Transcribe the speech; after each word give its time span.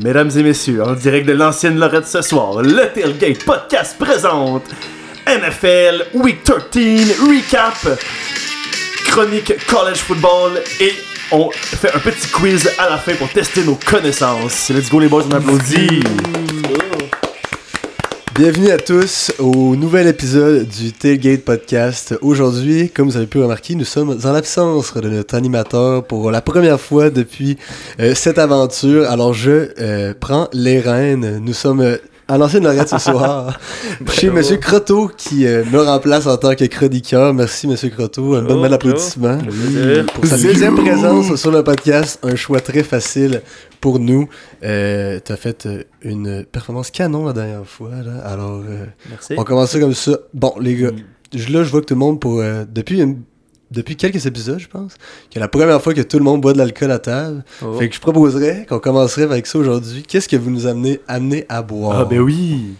Mesdames 0.00 0.30
et 0.36 0.42
messieurs, 0.42 0.82
en 0.82 0.94
direct 0.94 1.26
de 1.26 1.32
l'ancienne 1.32 1.78
Lorette 1.78 2.06
ce 2.06 2.22
soir, 2.22 2.62
le 2.62 2.90
Tailgate 2.94 3.44
Podcast 3.44 3.96
présente 3.98 4.64
NFL 5.26 6.06
Week 6.14 6.42
13 6.42 7.20
Recap, 7.20 7.98
chronique 9.04 9.52
college 9.66 9.98
football 9.98 10.60
et 10.80 10.94
on 11.30 11.50
fait 11.50 11.94
un 11.94 11.98
petit 11.98 12.28
quiz 12.28 12.70
à 12.78 12.88
la 12.88 12.96
fin 12.96 13.14
pour 13.16 13.28
tester 13.28 13.64
nos 13.64 13.78
connaissances. 13.86 14.70
Let's 14.70 14.88
go 14.88 14.98
les 14.98 15.08
boys, 15.08 15.24
on 15.30 15.34
applaudit. 15.34 16.02
Bienvenue 18.42 18.70
à 18.70 18.78
tous 18.78 19.32
au 19.38 19.76
nouvel 19.76 20.08
épisode 20.08 20.66
du 20.66 20.92
Tailgate 20.92 21.42
Podcast. 21.42 22.18
Aujourd'hui, 22.22 22.90
comme 22.90 23.08
vous 23.08 23.16
avez 23.16 23.28
pu 23.28 23.38
remarquer, 23.38 23.76
nous 23.76 23.84
sommes 23.84 24.18
en 24.24 24.32
l'absence 24.32 24.92
de 24.94 25.08
notre 25.08 25.36
animateur 25.36 26.04
pour 26.04 26.28
la 26.32 26.40
première 26.40 26.80
fois 26.80 27.10
depuis 27.10 27.56
euh, 28.00 28.16
cette 28.16 28.40
aventure. 28.40 29.08
Alors 29.08 29.32
je 29.32 29.68
euh, 29.78 30.12
prends 30.18 30.48
les 30.52 30.80
rênes. 30.80 31.38
Nous 31.38 31.52
sommes 31.52 31.82
euh, 31.82 31.98
à 32.26 32.38
l'ancienne 32.38 32.64
Lorette 32.64 32.88
ce 32.88 32.98
soir 32.98 33.60
chez 34.12 34.30
Monsieur 34.30 34.56
Croteau 34.56 35.10
qui 35.16 35.46
euh, 35.46 35.64
me 35.70 35.80
remplace 35.80 36.26
en 36.26 36.36
tant 36.36 36.54
que 36.54 36.64
chroniqueur. 36.64 37.32
Merci 37.34 37.68
Monsieur 37.68 37.90
Croteau. 37.90 38.34
Un 38.34 38.42
bon 38.42 38.60
Oh, 38.60 38.72
applaudissement. 38.72 39.38
Pour 40.14 40.26
sa 40.26 40.38
deuxième 40.38 40.74
présence 40.74 41.36
sur 41.36 41.52
le 41.52 41.62
podcast, 41.62 42.18
un 42.22 42.34
choix 42.34 42.60
très 42.60 42.82
facile 42.82 43.42
pour 43.82 43.98
nous. 43.98 44.26
Euh, 44.64 45.20
T'as 45.22 45.36
fait 45.36 45.66
euh, 45.66 45.82
une 46.00 46.44
performance 46.50 46.90
canon 46.90 47.26
la 47.26 47.34
dernière 47.34 47.66
fois, 47.66 47.90
là. 48.02 48.20
Alors, 48.24 48.62
euh, 48.66 48.86
Merci. 49.10 49.34
on 49.36 49.44
commence 49.44 49.72
ça 49.72 49.78
comme 49.80 49.92
ça. 49.92 50.16
Bon, 50.32 50.54
les 50.58 50.74
gars, 50.76 50.90
je- 51.34 51.52
là, 51.52 51.62
je 51.64 51.68
vois 51.70 51.80
que 51.82 51.86
tout 51.86 51.94
le 51.94 52.00
monde, 52.00 52.18
pour, 52.18 52.40
euh, 52.40 52.64
depuis, 52.70 53.00
une- 53.02 53.20
depuis 53.70 53.96
quelques 53.96 54.24
épisodes, 54.26 54.58
je 54.58 54.68
pense, 54.68 54.94
que 55.30 55.38
la 55.40 55.48
première 55.48 55.80
fois 55.82 55.92
que 55.94 56.00
tout 56.02 56.18
le 56.18 56.24
monde 56.24 56.40
boit 56.40 56.52
de 56.52 56.58
l'alcool 56.58 56.90
à 56.90 56.98
table. 56.98 57.44
Oh. 57.64 57.74
Fait 57.74 57.88
que 57.88 57.94
je 57.94 58.00
proposerais 58.00 58.66
qu'on 58.68 58.78
commencerait 58.78 59.22
avec 59.24 59.46
ça 59.46 59.58
aujourd'hui. 59.58 60.02
Qu'est-ce 60.06 60.28
que 60.28 60.36
vous 60.36 60.50
nous 60.50 60.66
amenez 60.66 61.00
amené 61.08 61.44
à 61.48 61.62
boire? 61.62 61.98
Ah 62.00 62.04
ben 62.04 62.20
oui. 62.20 62.74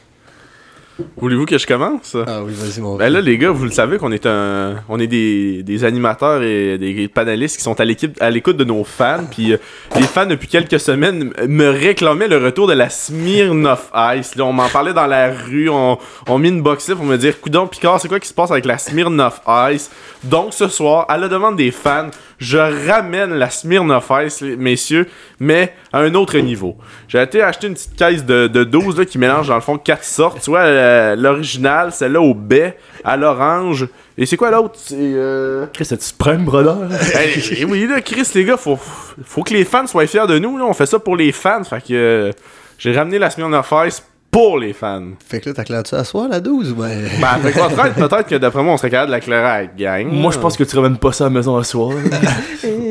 Voulez-vous 1.16 1.46
que 1.46 1.58
je 1.58 1.66
commence? 1.66 2.16
Ah 2.26 2.42
oui, 2.44 2.52
vas-y, 2.54 2.80
mon 2.80 2.96
Ben 2.96 3.12
là, 3.12 3.20
les 3.20 3.38
gars, 3.38 3.50
vous 3.50 3.64
le 3.64 3.70
savez 3.70 3.98
qu'on 3.98 4.12
est 4.12 4.26
un, 4.26 4.76
on 4.88 4.98
est 4.98 5.06
des, 5.06 5.62
des 5.62 5.84
animateurs 5.84 6.42
et 6.42 6.78
des 6.78 7.08
panélistes 7.08 7.56
qui 7.56 7.62
sont 7.62 7.78
à 7.80 7.84
l'équipe, 7.84 8.16
à 8.20 8.30
l'écoute 8.30 8.56
de 8.56 8.64
nos 8.64 8.84
fans. 8.84 9.24
Puis 9.30 9.52
euh, 9.52 9.56
les 9.96 10.02
fans 10.02 10.26
depuis 10.26 10.48
quelques 10.48 10.80
semaines 10.80 11.32
me 11.46 11.68
réclamaient 11.68 12.28
le 12.28 12.38
retour 12.38 12.66
de 12.66 12.74
la 12.74 12.90
Smirnoff 12.90 13.90
Ice. 14.16 14.36
Là, 14.36 14.44
on 14.44 14.52
m'en 14.52 14.68
parlait 14.68 14.92
dans 14.92 15.06
la 15.06 15.32
rue, 15.32 15.68
on, 15.68 15.98
on 16.28 16.38
mis 16.38 16.48
une 16.48 16.62
box 16.62 16.90
pour 16.94 17.04
me 17.04 17.16
dire, 17.16 17.40
coudon 17.40 17.66
Picard, 17.66 18.00
c'est 18.00 18.08
quoi 18.08 18.20
qui 18.20 18.28
se 18.28 18.34
passe 18.34 18.50
avec 18.50 18.64
la 18.64 18.78
Smirnoff 18.78 19.40
Ice? 19.72 19.90
Donc 20.24 20.54
ce 20.54 20.68
soir, 20.68 21.06
à 21.08 21.18
la 21.18 21.28
demande 21.28 21.56
des 21.56 21.70
fans, 21.70 22.10
je 22.42 22.58
ramène 22.58 23.34
la 23.34 23.50
Smirnoff 23.50 24.10
Ice, 24.24 24.42
messieurs, 24.42 25.06
mais 25.38 25.72
à 25.92 26.00
un 26.00 26.12
autre 26.14 26.36
niveau. 26.38 26.76
J'ai 27.06 27.22
été 27.22 27.40
acheter 27.40 27.68
une 27.68 27.74
petite 27.74 27.94
caisse 27.94 28.24
de, 28.24 28.48
de 28.48 28.64
12 28.64 28.98
là, 28.98 29.04
qui 29.04 29.16
mélange 29.16 29.46
dans 29.46 29.54
le 29.54 29.60
fond 29.60 29.78
quatre 29.78 30.02
sortes. 30.02 30.40
Tu 30.42 30.50
vois, 30.50 30.62
euh, 30.62 31.14
l'original, 31.14 31.92
celle-là 31.92 32.20
au 32.20 32.34
baie, 32.34 32.76
à 33.04 33.16
l'orange. 33.16 33.86
Et 34.18 34.26
c'est 34.26 34.36
quoi 34.36 34.50
l'autre? 34.50 34.74
C'est. 34.76 34.96
Euh... 34.98 35.66
Chris, 35.72 35.86
tu 35.86 35.96
prime, 36.18 36.44
brother? 36.44 36.76
hey, 37.14 37.40
eh 37.58 37.64
oui, 37.64 37.86
là, 37.86 38.00
Chris, 38.00 38.28
les 38.34 38.44
gars, 38.44 38.56
faut, 38.56 38.78
faut 39.24 39.44
que 39.44 39.54
les 39.54 39.64
fans 39.64 39.86
soient 39.86 40.08
fiers 40.08 40.26
de 40.26 40.40
nous. 40.40 40.58
Là. 40.58 40.64
On 40.64 40.74
fait 40.74 40.86
ça 40.86 40.98
pour 40.98 41.16
les 41.16 41.30
fans. 41.30 41.62
Fait 41.62 41.80
que 41.80 41.92
euh, 41.92 42.32
j'ai 42.76 42.92
ramené 42.92 43.20
la 43.20 43.30
Smirnoff 43.30 43.72
Ice 43.86 44.02
pour 44.32 44.58
les 44.58 44.72
fans. 44.72 45.08
Fait 45.28 45.40
que 45.40 45.50
là, 45.50 45.54
t'as 45.54 45.62
clair 45.62 45.82
ça 45.84 45.98
à 45.98 46.04
soir, 46.04 46.26
la 46.26 46.40
12? 46.40 46.72
Ouais. 46.72 47.02
Ben, 47.20 47.38
votre 47.38 47.86
aide, 47.86 47.92
peut-être 47.92 48.26
que 48.26 48.36
d'après 48.36 48.62
moi, 48.62 48.72
on 48.72 48.76
serait 48.78 48.88
capable 48.88 49.08
de 49.08 49.12
la 49.12 49.20
clairer 49.20 49.46
à 49.46 49.60
la 49.60 49.66
gang. 49.66 50.10
Moi, 50.10 50.32
je 50.32 50.38
pense 50.38 50.56
que 50.56 50.64
tu 50.64 50.74
ramènes 50.74 50.96
pas 50.96 51.12
ça 51.12 51.26
à 51.26 51.28
la 51.28 51.34
maison 51.34 51.56
à 51.56 51.64
soir. 51.64 51.90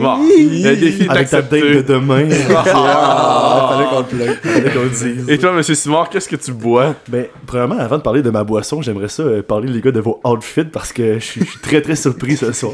Bon, 0.01 0.17
le 0.17 0.75
défi 0.75 1.03
est 1.03 1.09
Avec 1.09 1.29
ta 1.29 1.43
date 1.43 1.61
de 1.61 1.81
demain. 1.81 2.27
Ah, 2.73 3.69
fallait 3.71 3.89
qu'on 3.89 4.17
le 4.17 4.73
qu'on 4.73 4.83
le 4.83 4.89
dise. 4.89 5.29
Et 5.29 5.37
toi, 5.37 5.51
monsieur 5.51 5.75
Simard, 5.75 6.09
qu'est-ce 6.09 6.27
que 6.27 6.35
tu 6.35 6.51
bois? 6.51 6.95
Ben, 7.07 7.27
premièrement, 7.45 7.77
avant 7.77 7.97
de 7.97 8.01
parler 8.01 8.21
de 8.21 8.29
ma 8.29 8.43
boisson, 8.43 8.81
j'aimerais 8.81 9.09
ça 9.09 9.23
euh, 9.23 9.43
parler, 9.43 9.67
les 9.67 9.79
gars, 9.79 9.91
de 9.91 9.99
vos 9.99 10.19
outfits 10.23 10.65
parce 10.65 10.91
que 10.91 11.15
je 11.15 11.25
suis 11.25 11.45
très 11.61 11.81
très 11.81 11.95
surpris 11.95 12.37
ce 12.37 12.51
soir. 12.51 12.73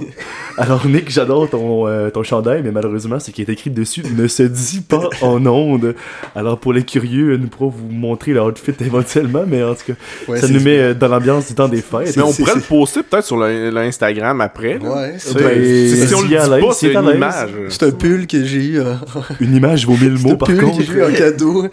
Alors, 0.58 0.86
Nick, 0.88 1.10
j'adore 1.10 1.50
ton, 1.50 1.88
euh, 1.88 2.10
ton 2.10 2.24
chandail, 2.24 2.62
mais 2.64 2.72
malheureusement, 2.72 3.20
ce 3.20 3.32
qui 3.32 3.42
est 3.42 3.50
écrit 3.50 3.70
dessus 3.72 4.04
ne 4.16 4.28
se 4.28 4.44
dit 4.44 4.82
pas 4.82 5.10
en 5.22 5.46
ondes. 5.46 5.96
Alors, 6.36 6.58
pour 6.58 6.72
les 6.72 6.84
curieux, 6.84 7.38
nous 7.38 7.48
pourrons 7.48 7.70
vous 7.70 7.90
montrer 7.90 8.34
l'outfit 8.66 8.84
éventuellement, 8.86 9.44
mais 9.48 9.64
en 9.64 9.74
tout 9.76 9.84
cas, 9.88 9.94
Ouais, 10.28 10.40
ça 10.40 10.48
nous 10.48 10.60
met 10.60 10.78
euh, 10.80 10.94
dans 10.94 11.08
l'ambiance 11.08 11.48
du 11.48 11.54
temps 11.56 11.68
des 11.68 11.82
fêtes. 11.82 12.16
Mais 12.18 12.24
on 12.24 12.34
pourrait 12.34 12.56
le 12.56 12.62
poster 12.62 13.04
peut-être 13.04 13.26
sur 13.26 13.38
l'Instagram 13.38 14.42
après. 14.42 14.80
là. 14.80 14.90
Ouais, 14.96 15.14
Tu 15.14 15.20
sais, 15.20 15.30
c'est 15.34 15.44
Ben, 15.44 15.64
si, 15.64 16.08
si 16.08 16.16
on 16.16 16.22
le 16.22 16.28
si 16.28 16.36
à 16.38 16.44
dit 16.46 16.50
l'aise, 16.52 16.62
pas, 16.66 16.74
si 16.74 16.80
c'est 16.88 16.96
à 16.96 17.00
une 17.02 17.10
image. 17.16 17.50
c'est 17.70 17.84
un 17.84 17.92
pull 17.92 18.28
que 18.28 18.44
j'ai 18.44 18.64
eu. 18.66 18.80
Une 19.40 19.56
image 19.56 19.86
vaut 19.86 19.94
mille 19.98 20.18
C'est 20.18 20.24
mots, 20.28 20.34
un 20.34 20.36
par 20.36 20.48
pull 20.50 20.62
contre. 20.62 20.78
que 20.78 20.84
j'ai 20.84 20.94
eu 20.94 21.04
en 21.04 21.12
cadeau. 21.12 21.68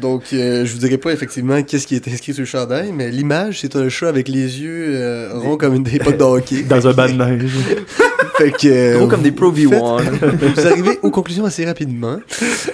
Donc, 0.00 0.22
euh, 0.32 0.64
je 0.64 0.72
vous 0.72 0.78
dirai 0.78 0.98
pas 0.98 1.12
effectivement 1.12 1.62
qu'est-ce 1.62 1.86
qui 1.86 1.94
est 1.94 2.08
inscrit 2.08 2.32
sur 2.32 2.42
le 2.42 2.46
chandail, 2.46 2.92
mais 2.92 3.10
l'image, 3.10 3.60
c'est 3.60 3.76
un 3.76 3.88
chat 3.88 4.08
avec 4.08 4.28
les 4.28 4.60
yeux 4.60 4.86
euh, 4.96 5.28
ronds 5.34 5.56
comme 5.56 5.74
une 5.74 5.82
des 5.82 5.98
potes 5.98 6.16
de 6.18 6.22
hockey. 6.24 6.62
Dans 6.68 6.86
un 6.86 6.92
bas 6.92 7.08
de 7.08 7.12
neige. 7.14 7.50
Fait 8.36 8.50
que, 8.52 8.66
euh, 8.68 8.98
Gros 8.98 9.06
comme 9.08 9.22
des 9.22 9.32
Pro 9.32 9.50
vous 9.50 9.68
faites- 9.70 9.80
V1. 9.80 10.54
Vous 10.54 10.66
arrivez 10.66 10.98
aux 11.02 11.10
conclusions 11.10 11.44
assez 11.44 11.64
rapidement. 11.64 12.18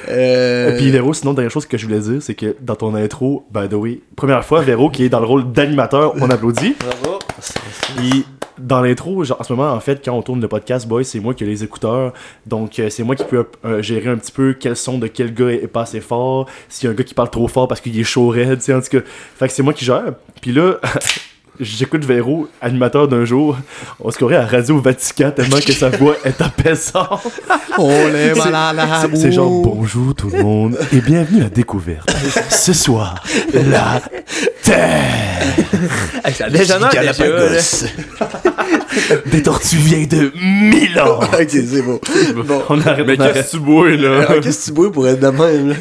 Euh, 0.08 0.72
Et 0.74 0.76
puis 0.76 0.90
Véro, 0.90 1.12
sinon, 1.14 1.32
dernière 1.34 1.50
chose 1.50 1.66
que 1.66 1.76
je 1.78 1.86
voulais 1.86 2.00
dire, 2.00 2.22
c'est 2.22 2.34
que 2.34 2.56
dans 2.60 2.76
ton 2.76 2.94
intro, 2.94 3.46
by 3.52 3.68
the 3.68 3.74
way, 3.74 4.00
première 4.16 4.44
fois, 4.44 4.62
Véro 4.62 4.90
qui 4.90 5.04
est 5.04 5.08
dans 5.08 5.20
le 5.20 5.26
rôle 5.26 5.52
d'animateur, 5.52 6.14
on 6.20 6.30
applaudit. 6.30 6.74
Bravo. 6.78 7.18
Puis 7.96 8.24
dans 8.58 8.80
l'intro, 8.80 9.22
genre, 9.24 9.38
en 9.40 9.44
ce 9.44 9.52
moment, 9.52 9.70
en 9.72 9.80
fait, 9.80 10.00
quand 10.04 10.12
on 10.16 10.22
tourne 10.22 10.40
le 10.40 10.48
podcast, 10.48 10.88
boy, 10.88 11.04
c'est 11.04 11.20
moi 11.20 11.34
qui 11.34 11.44
ai 11.44 11.46
les 11.46 11.62
écouteurs. 11.62 12.14
Donc, 12.46 12.78
euh, 12.78 12.88
c'est 12.88 13.02
moi 13.02 13.14
qui 13.14 13.24
peux 13.24 13.44
euh, 13.66 13.82
gérer 13.82 14.08
un 14.08 14.16
petit 14.16 14.32
peu 14.32 14.54
quel 14.58 14.76
son 14.76 14.96
de 14.98 15.06
quel 15.08 15.34
gars 15.34 15.50
est 15.50 15.66
pas 15.68 15.82
assez 15.82 16.00
fort. 16.00 16.46
S'il 16.68 16.86
y 16.86 16.88
a 16.88 16.92
un 16.92 16.94
gars 16.94 17.04
qui 17.04 17.12
parle 17.12 17.28
trop 17.30 17.48
fort 17.48 17.68
parce 17.68 17.80
qu'il 17.82 17.98
est 18.00 18.04
chaud 18.04 18.28
raide, 18.28 18.58
tu 18.58 18.64
sais, 18.66 18.74
en 18.74 18.80
tout 18.80 18.88
cas. 18.90 19.00
Fait 19.38 19.48
que 19.48 19.52
c'est 19.52 19.62
moi 19.62 19.74
qui 19.74 19.84
gère. 19.84 20.14
Puis 20.40 20.52
là. 20.52 20.76
J'écoute 21.60 22.04
Véro, 22.04 22.48
animateur 22.60 23.08
d'un 23.08 23.24
jour, 23.24 23.56
on 24.00 24.10
se 24.10 24.16
croirait 24.16 24.36
à 24.36 24.44
Radio 24.46 24.78
Vatican 24.80 25.30
tellement 25.30 25.58
que 25.58 25.72
sa 25.72 25.88
voix 25.88 26.14
est 26.24 26.40
apaisante. 26.42 27.26
on 27.78 27.90
est 28.14 28.34
C'est- 28.34 28.50
mal 28.50 28.78
à 28.78 29.00
C'est- 29.02 29.16
C'est 29.16 29.32
genre 29.32 29.62
bonjour 29.62 30.14
tout 30.14 30.28
le 30.30 30.42
monde 30.42 30.78
et 30.92 31.00
bienvenue 31.00 31.44
à 31.44 31.48
Découverte. 31.48 32.14
Ce 32.50 32.72
soir, 32.72 33.22
la 33.54 34.00
Terre 34.62 35.04
Hey, 36.24 36.34
ça 36.34 36.48
dégénère 36.50 36.88
déjà, 36.90 37.26
là. 37.28 37.60
des 39.26 39.42
tortues 39.42 39.76
vieilles 39.76 40.06
de 40.06 40.32
1000 40.34 40.98
ans. 41.00 41.20
ok, 41.32 41.48
c'est 41.48 41.82
bon. 41.82 42.00
Bon. 42.44 42.62
On 42.68 42.80
arrête, 42.80 43.06
Mais 43.06 43.20
arrête. 43.20 43.34
qu'est-ce 43.34 43.52
que 43.52 43.56
tu 43.58 43.62
bois, 43.62 43.90
là? 43.90 44.26
Qu'est-ce 44.42 44.60
que 44.60 44.64
tu 44.66 44.72
bois 44.72 44.90
pour 44.92 45.06
être 45.06 45.20
de 45.20 45.28
même? 45.28 45.68
là? 45.70 45.76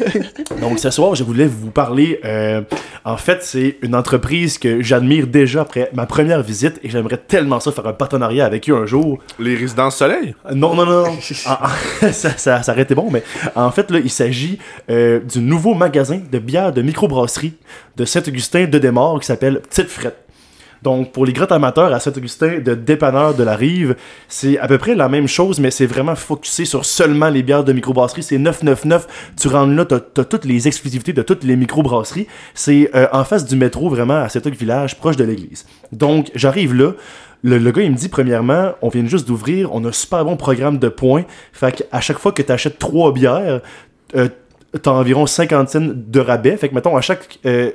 Donc 0.62 0.80
ce 0.80 0.90
soir, 0.92 1.16
je 1.16 1.24
voulais 1.24 1.48
vous 1.48 1.72
parler. 1.72 2.20
euh, 2.26 2.62
en 3.06 3.18
fait, 3.18 3.40
c'est 3.42 3.78
une 3.82 3.96
entreprise 3.96 4.58
que 4.58 4.82
j'admire 4.82 5.28
déjà 5.28 5.65
après 5.66 5.90
ma 5.94 6.06
première 6.06 6.42
visite 6.42 6.80
et 6.84 6.90
j'aimerais 6.90 7.18
tellement 7.18 7.60
ça 7.60 7.72
faire 7.72 7.88
un 7.88 7.94
partenariat 7.94 8.46
avec 8.46 8.70
eux 8.70 8.76
un 8.76 8.86
jour. 8.86 9.20
Les 9.40 9.56
résidences 9.56 9.98
soleil? 9.98 10.36
Non, 10.54 10.76
non, 10.76 10.86
non, 10.86 11.04
non. 11.04 11.18
Ah, 11.48 11.60
ah, 11.64 12.12
ça, 12.12 12.32
ça, 12.38 12.64
ça 12.64 12.72
aurait 12.72 12.84
été 12.84 12.96
bon, 12.96 13.10
mais 13.12 13.24
en 13.56 13.72
fait, 13.72 13.92
là, 13.92 14.00
il 14.00 14.10
s'agit 14.10 14.58
euh, 14.90 15.20
du 15.20 15.40
nouveau 15.40 15.74
magasin 15.74 16.22
de 16.32 16.40
bière 16.40 16.72
de 16.72 16.82
microbrasserie 16.82 17.54
de 17.98 18.06
Saint-Augustin 18.06 18.66
de 18.66 18.80
Desmaures 18.80 19.20
qui 19.20 19.28
s'appelle 19.28 19.60
Petite 19.62 19.90
Frette. 19.90 20.25
Donc, 20.86 21.12
pour 21.12 21.26
les 21.26 21.34
grands 21.34 21.48
amateurs 21.48 21.92
à 21.92 22.00
Saint-Augustin 22.00 22.60
de 22.60 22.76
dépanneur 22.76 23.34
de 23.34 23.42
la 23.42 23.56
rive, 23.56 23.96
c'est 24.28 24.60
à 24.60 24.68
peu 24.68 24.78
près 24.78 24.94
la 24.94 25.10
même 25.10 25.28
chose, 25.28 25.60
mais 25.60 25.72
c'est 25.72 25.88
vraiment 25.88 26.14
focusé 26.14 26.64
sur 26.64 26.86
seulement 26.86 27.30
les 27.30 27.42
bières 27.42 27.64
de 27.64 27.74
microbrasserie. 27.74 28.22
C'est 28.22 28.38
999. 28.38 29.34
Tu 29.36 29.48
rentres 29.48 29.74
là, 29.74 29.86
t'as 29.86 30.22
as 30.22 30.26
toutes 30.26 30.46
les 30.46 30.68
exclusivités 30.68 31.12
de 31.12 31.24
toutes 31.24 31.44
les 31.44 31.56
microbrasseries. 31.56 32.28
C'est 32.54 32.92
euh, 32.94 33.08
en 33.12 33.24
face 33.24 33.46
du 33.46 33.56
métro, 33.56 33.90
vraiment, 33.90 34.18
à 34.18 34.30
Saint-Aug 34.30 34.54
Village, 34.54 35.00
proche 35.00 35.16
de 35.16 35.24
l'église. 35.24 35.66
Donc, 35.92 36.30
j'arrive 36.36 36.76
là. 36.76 36.92
Le, 37.44 37.72
gars, 37.72 37.82
il 37.82 37.92
me 37.92 37.98
dit, 37.98 38.10
premièrement, 38.10 38.74
on 38.84 38.90
vient 38.90 39.08
juste 39.08 39.28
d'ouvrir, 39.28 39.74
on 39.74 39.84
a 39.86 39.88
un 39.90 39.92
super 39.92 40.24
bon 40.24 40.38
programme 40.38 40.78
de 40.78 40.90
points. 40.90 41.26
Fait 41.52 41.72
qu'à 41.72 42.00
chaque 42.00 42.20
fois 42.20 42.32
que 42.32 42.44
tu 42.44 42.52
achètes 42.52 42.78
trois 42.78 43.12
bières, 43.12 43.62
euh, 44.16 44.30
t'as 44.82 44.92
environ 44.92 45.26
50 45.26 45.70
cents 45.70 45.82
de 45.82 46.20
rabais. 46.20 46.58
Fait 46.58 46.70
que, 46.70 46.76
mettons, 46.76 46.96
à 46.96 47.02
chaque, 47.02 47.40
euh, 47.46 47.72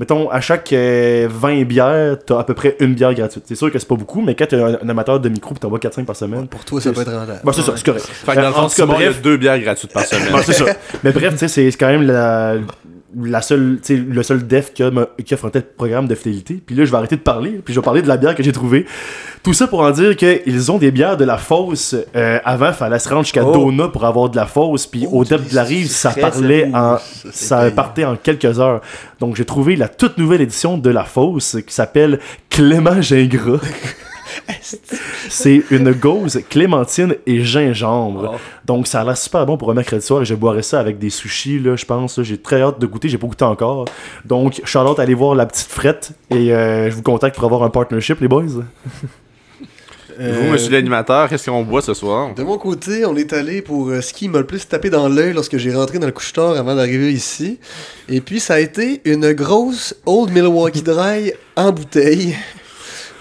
mettons, 0.00 0.30
à 0.30 0.40
chaque 0.40 0.72
euh, 0.72 1.28
20 1.30 1.64
bières, 1.64 2.16
t'as 2.24 2.38
à 2.38 2.44
peu 2.44 2.54
près 2.54 2.74
une 2.80 2.94
bière 2.94 3.12
gratuite. 3.14 3.44
C'est 3.46 3.54
sûr 3.54 3.70
que 3.70 3.78
c'est 3.78 3.86
pas 3.86 3.96
beaucoup, 3.96 4.22
mais 4.22 4.34
quand 4.34 4.46
t'es 4.46 4.56
un, 4.56 4.78
un 4.82 4.88
amateur 4.88 5.20
de 5.20 5.28
micro 5.28 5.52
pis 5.52 5.60
t'en 5.60 5.68
bois 5.68 5.78
4-5 5.78 6.06
par 6.06 6.16
semaine, 6.16 6.48
Pour 6.48 6.64
toi, 6.64 6.80
ça 6.80 6.90
peut 6.90 7.02
être 7.02 7.12
rentable. 7.12 7.40
bah, 7.44 7.52
c'est 7.54 7.60
ça, 7.60 7.74
c'est 7.76 7.84
correct. 7.84 8.06
Fait 8.06 8.32
que 8.32 8.40
dans 8.40 8.48
le 8.48 8.54
En 8.54 8.68
fond, 8.68 8.94
il 8.98 9.04
y 9.04 9.06
a 9.06 9.12
deux 9.12 9.36
bières 9.36 9.60
gratuites 9.60 9.92
par 9.92 10.04
semaine. 10.06 10.32
Bon, 10.32 10.38
c'est 10.42 10.54
ça. 10.54 10.64
Mais 11.04 11.12
bref, 11.12 11.34
tu 11.34 11.38
sais, 11.38 11.48
c'est 11.48 11.70
c'est 11.70 11.76
quand 11.76 11.88
même 11.88 12.02
la, 12.06 12.54
la 13.16 13.42
seule, 13.42 13.78
tu 13.82 13.96
sais, 13.96 14.02
le 14.02 14.22
seul 14.22 14.46
def 14.46 14.72
qui, 14.72 14.82
offre 14.82 15.44
un 15.44 15.50
tel 15.50 15.62
programme 15.62 16.06
de 16.06 16.14
fidélité. 16.14 16.62
Puis 16.64 16.74
là, 16.76 16.84
je 16.84 16.90
vais 16.90 16.96
arrêter 16.96 17.16
de 17.16 17.22
parler, 17.22 17.60
puis 17.64 17.74
je 17.74 17.80
vais 17.80 17.84
parler 17.84 18.02
de 18.02 18.08
la 18.08 18.16
bière 18.16 18.34
que 18.34 18.42
j'ai 18.42 18.52
trouvée. 18.52 18.86
Tout 19.42 19.52
ça 19.52 19.66
pour 19.66 19.80
en 19.80 19.90
dire 19.90 20.16
qu'ils 20.16 20.70
ont 20.70 20.78
des 20.78 20.90
bières 20.90 21.16
de 21.16 21.24
la 21.24 21.38
fosse. 21.38 21.96
Euh, 22.14 22.38
avant, 22.44 22.72
fallait 22.72 22.98
se 22.98 23.08
rendre 23.08 23.24
jusqu'à 23.24 23.44
Oh. 23.44 23.52
Dona 23.52 23.88
pour 23.88 24.04
avoir 24.04 24.28
de 24.28 24.36
la 24.36 24.46
fosse. 24.46 24.86
Puis 24.86 25.06
Oh, 25.10 25.20
au 25.20 25.24
depth 25.24 25.50
de 25.50 25.54
la 25.54 25.64
rive, 25.64 25.88
ça 25.88 26.10
parlait 26.10 26.70
en. 26.74 26.98
Ça 27.32 27.70
partait 27.70 28.04
en 28.04 28.16
quelques 28.16 28.58
heures. 28.60 28.80
Donc 29.18 29.36
j'ai 29.36 29.44
trouvé 29.44 29.76
la 29.76 29.88
toute 29.88 30.18
nouvelle 30.18 30.40
édition 30.42 30.78
de 30.78 30.90
la 30.90 31.04
fosse 31.04 31.56
qui 31.66 31.74
s'appelle 31.74 32.20
Clément 32.48 33.00
Gingras. 33.00 33.60
C'est 35.28 35.62
une 35.70 35.92
gauze, 35.92 36.40
clémentine 36.48 37.16
et 37.26 37.42
gingembre. 37.42 38.32
Oh. 38.34 38.38
Donc 38.64 38.86
ça 38.86 39.00
a 39.00 39.04
l'air 39.04 39.16
super 39.16 39.46
bon 39.46 39.56
pour 39.56 39.70
un 39.70 39.74
mercredi 39.74 40.04
soir 40.04 40.22
et 40.22 40.24
je 40.24 40.34
boirais 40.34 40.62
ça 40.62 40.80
avec 40.80 40.98
des 40.98 41.10
sushis, 41.10 41.58
là, 41.58 41.76
je 41.76 41.84
pense. 41.84 42.22
J'ai 42.22 42.38
très 42.38 42.62
hâte 42.62 42.78
de 42.78 42.86
goûter, 42.86 43.08
j'ai 43.08 43.18
pas 43.18 43.26
goûté 43.26 43.44
encore. 43.44 43.86
Donc, 44.24 44.60
Charlotte, 44.64 44.98
allez 44.98 45.14
voir 45.14 45.34
la 45.34 45.46
petite 45.46 45.68
frette 45.68 46.12
et 46.30 46.52
euh, 46.52 46.90
je 46.90 46.94
vous 46.94 47.02
contacte 47.02 47.36
pour 47.36 47.44
avoir 47.44 47.62
un 47.62 47.70
partnership, 47.70 48.20
les 48.20 48.28
boys. 48.28 48.44
Euh, 50.20 50.32
Vous, 50.34 50.52
monsieur 50.52 50.70
l'animateur, 50.70 51.28
qu'est-ce 51.28 51.48
qu'on 51.50 51.62
boit 51.62 51.80
ce 51.80 51.94
soir? 51.94 52.34
De 52.34 52.42
mon 52.42 52.58
côté, 52.58 53.06
on 53.06 53.16
est 53.16 53.32
allé 53.32 53.62
pour 53.62 53.88
euh, 53.88 54.02
ce 54.02 54.12
qui 54.12 54.28
m'a 54.28 54.38
le 54.38 54.46
plus 54.46 54.68
tapé 54.68 54.90
dans 54.90 55.08
l'œil 55.08 55.32
lorsque 55.32 55.56
j'ai 55.56 55.74
rentré 55.74 55.98
dans 55.98 56.06
le 56.06 56.12
couche-tard 56.12 56.58
avant 56.58 56.74
d'arriver 56.74 57.10
ici. 57.10 57.58
Et 58.08 58.20
puis, 58.20 58.38
ça 58.38 58.54
a 58.54 58.60
été 58.60 59.00
une 59.06 59.32
grosse 59.32 59.94
Old 60.04 60.30
Milwaukee 60.30 60.82
Dry 60.82 61.32
en 61.56 61.72
bouteille. 61.72 62.36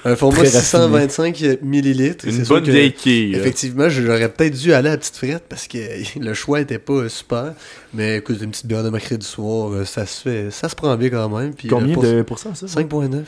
Un 0.06 0.16
format 0.16 0.38
Très 0.38 0.46
raffiné. 0.46 0.62
625 0.62 1.60
millilitres. 1.62 2.26
Une 2.28 2.44
bonne 2.44 2.64
vieille 2.64 2.94
quille. 2.94 3.36
Effectivement, 3.36 3.90
j'aurais 3.90 4.30
peut-être 4.30 4.56
dû 4.58 4.74
aller 4.74 4.88
à 4.90 4.92
la 4.92 4.98
petite 4.98 5.16
frette 5.18 5.44
parce 5.50 5.68
que 5.68 5.78
le 6.20 6.34
choix 6.34 6.62
était 6.62 6.80
pas 6.80 7.10
super. 7.10 7.54
Mais 7.94 8.18
écoute, 8.18 8.38
une 8.42 8.52
petite 8.52 8.66
bière 8.68 8.84
de 8.84 8.90
mercredi 8.90 9.26
soir, 9.26 9.72
euh, 9.74 9.86
ça 9.86 10.06
se 10.06 10.22
fait, 10.22 10.52
ça 10.52 10.70
se 10.70 10.76
prend 10.76 10.96
bien 10.96 11.10
quand 11.10 11.30
même. 11.38 11.54
Puis, 11.54 11.68
Combien 11.68 11.92
euh, 11.92 11.94
pour- 11.94 12.04
de 12.04 12.22
pourcents, 12.22 12.56
ça? 12.56 12.66
5.9. 12.68 13.24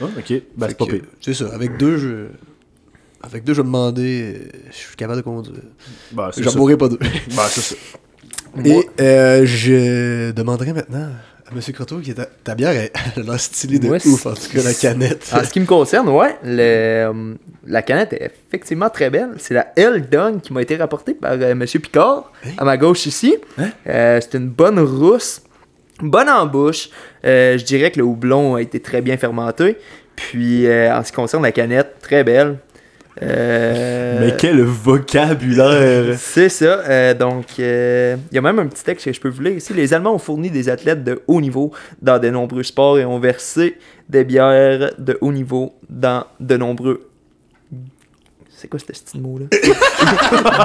Ah, 0.00 0.04
ok, 0.18 0.32
ben, 0.56 0.66
c'est 0.68 0.78
pas 0.78 0.86
pire. 0.86 1.02
C'est 1.20 1.34
ça. 1.34 1.46
Avec 1.52 1.76
deux, 1.76 1.98
je. 1.98 2.26
Avec 3.22 3.44
deux, 3.44 3.54
je 3.54 3.60
me 3.62 3.66
demander. 3.66 4.34
euh, 4.36 4.48
Je 4.70 4.76
suis 4.76 4.96
capable 4.96 5.18
de 5.18 5.24
conduire. 5.24 5.56
Ben, 6.12 6.30
c'est 6.32 6.42
J'en 6.42 6.50
ça. 6.50 6.58
bourrai 6.58 6.76
pas 6.76 6.88
deux. 6.88 6.98
Ben, 6.98 7.42
c'est 7.50 7.60
ça. 7.60 7.74
Et 8.64 8.88
euh, 9.00 9.44
je 9.46 10.30
demanderai 10.32 10.72
maintenant 10.72 11.08
à 11.46 11.54
M. 11.54 11.60
Croteau 11.72 11.98
qui 11.98 12.10
est 12.10 12.18
ta, 12.42 12.54
bière, 12.54 12.70
elle, 12.70 12.90
elle 13.16 13.22
a 13.22 13.26
l'air 13.32 13.40
stylée 13.40 13.78
de 13.78 13.86
Moi, 13.86 13.98
ouf, 14.06 14.26
en 14.26 14.34
tout 14.34 14.48
cas, 14.52 14.62
la 14.62 14.74
canette. 14.74 15.30
En 15.32 15.44
ce 15.44 15.50
qui 15.50 15.60
me 15.60 15.66
concerne, 15.66 16.08
ouais, 16.08 16.36
le, 16.42 16.60
euh, 16.60 17.34
la 17.66 17.82
canette 17.82 18.12
est 18.14 18.30
effectivement 18.48 18.88
très 18.90 19.10
belle. 19.10 19.30
C'est 19.38 19.54
la 19.54 19.72
Eldon 19.76 20.40
qui 20.42 20.52
m'a 20.52 20.62
été 20.62 20.76
rapportée 20.76 21.14
par 21.14 21.32
euh, 21.32 21.52
M. 21.52 21.64
Picard, 21.64 22.32
à 22.56 22.64
ma 22.64 22.76
gauche 22.76 23.06
ici. 23.06 23.36
Hein? 23.58 23.70
Euh, 23.86 24.20
c'est 24.20 24.38
une 24.38 24.48
bonne 24.48 24.78
rousse, 24.80 25.42
bonne 26.00 26.28
en 26.28 26.46
bouche. 26.46 26.88
Euh, 27.24 27.58
je 27.58 27.64
dirais 27.64 27.90
que 27.90 27.98
le 27.98 28.04
houblon 28.04 28.54
a 28.54 28.62
été 28.62 28.80
très 28.80 29.02
bien 29.02 29.16
fermenté. 29.16 29.76
Puis, 30.16 30.68
en 30.68 31.02
ce 31.02 31.10
qui 31.10 31.16
concerne 31.16 31.42
la 31.42 31.50
canette, 31.50 31.96
très 32.00 32.22
belle. 32.22 32.58
Euh, 33.22 34.18
Mais 34.20 34.36
quel 34.36 34.60
vocabulaire! 34.62 36.16
C'est 36.18 36.48
ça. 36.48 36.80
euh, 36.80 37.14
donc, 37.14 37.46
euh, 37.58 38.16
il 38.30 38.34
y 38.34 38.38
a 38.38 38.42
même 38.42 38.58
un 38.58 38.66
petit 38.66 38.82
texte 38.84 39.04
que 39.06 39.12
je 39.12 39.20
peux 39.20 39.28
vous 39.28 39.42
lire 39.42 39.52
ici. 39.54 39.72
Les 39.72 39.94
Allemands 39.94 40.14
ont 40.14 40.18
fourni 40.18 40.50
des 40.50 40.68
athlètes 40.68 41.04
de 41.04 41.22
haut 41.26 41.40
niveau 41.40 41.72
dans 42.02 42.18
de 42.18 42.28
nombreux 42.28 42.62
sports 42.62 42.98
et 42.98 43.04
ont 43.04 43.18
versé 43.18 43.78
des 44.08 44.24
bières 44.24 44.90
de 44.98 45.16
haut 45.20 45.32
niveau 45.32 45.74
dans 45.88 46.24
de 46.40 46.56
nombreux. 46.56 47.08
C'est 48.64 48.70
quoi 48.70 48.80
ce 48.80 48.86
petit 48.86 49.18
mot-là? 49.18 49.44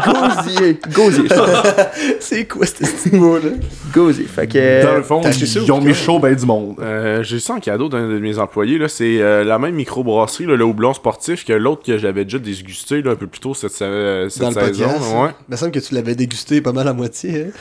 Gosier. 0.05 0.79
Gosier, 0.93 1.27
pense. 1.27 1.49
C'est 2.21 2.45
quoi 2.47 2.65
ce 2.65 2.73
petit 2.75 3.13
mot-là? 3.13 3.49
Gosier. 3.93 4.23
Fait 4.23 4.47
que. 4.47 4.83
Dans 4.85 4.95
le 4.95 5.03
fond, 5.03 5.21
acheté 5.21 5.45
ça 5.45 5.59
ils 5.59 5.69
ou 5.69 5.75
ont 5.75 5.81
mis 5.81 5.93
chaud 5.93 6.17
ben 6.17 6.33
du 6.33 6.45
monde. 6.45 6.77
Euh, 6.79 7.23
j'ai 7.23 7.41
ça 7.41 7.55
en 7.55 7.59
cadeau 7.59 7.89
d'un 7.89 8.07
de 8.07 8.19
mes 8.19 8.39
employés. 8.39 8.77
là. 8.77 8.87
C'est 8.87 9.21
euh, 9.21 9.43
la 9.43 9.59
même 9.59 9.75
microbrasserie, 9.75 10.45
là, 10.45 10.55
le 10.55 10.63
houblon 10.63 10.93
sportif, 10.93 11.43
que 11.43 11.51
l'autre 11.51 11.83
que 11.85 11.97
j'avais 11.97 12.23
déjà 12.23 12.39
dégusté 12.39 13.01
là, 13.01 13.11
un 13.11 13.15
peu 13.15 13.27
plus 13.27 13.41
tôt 13.41 13.53
cette, 13.53 13.81
euh, 13.81 14.29
cette 14.29 14.43
Dans 14.43 14.51
saison. 14.53 14.65
podcast. 14.65 15.13
Ouais. 15.15 15.29
Il 15.49 15.51
me 15.51 15.57
semble 15.57 15.71
que 15.71 15.79
tu 15.79 15.93
l'avais 15.93 16.15
dégusté 16.15 16.61
pas 16.61 16.71
mal 16.71 16.87
à 16.87 16.93
moitié. 16.93 17.47
Hein? 17.47 17.51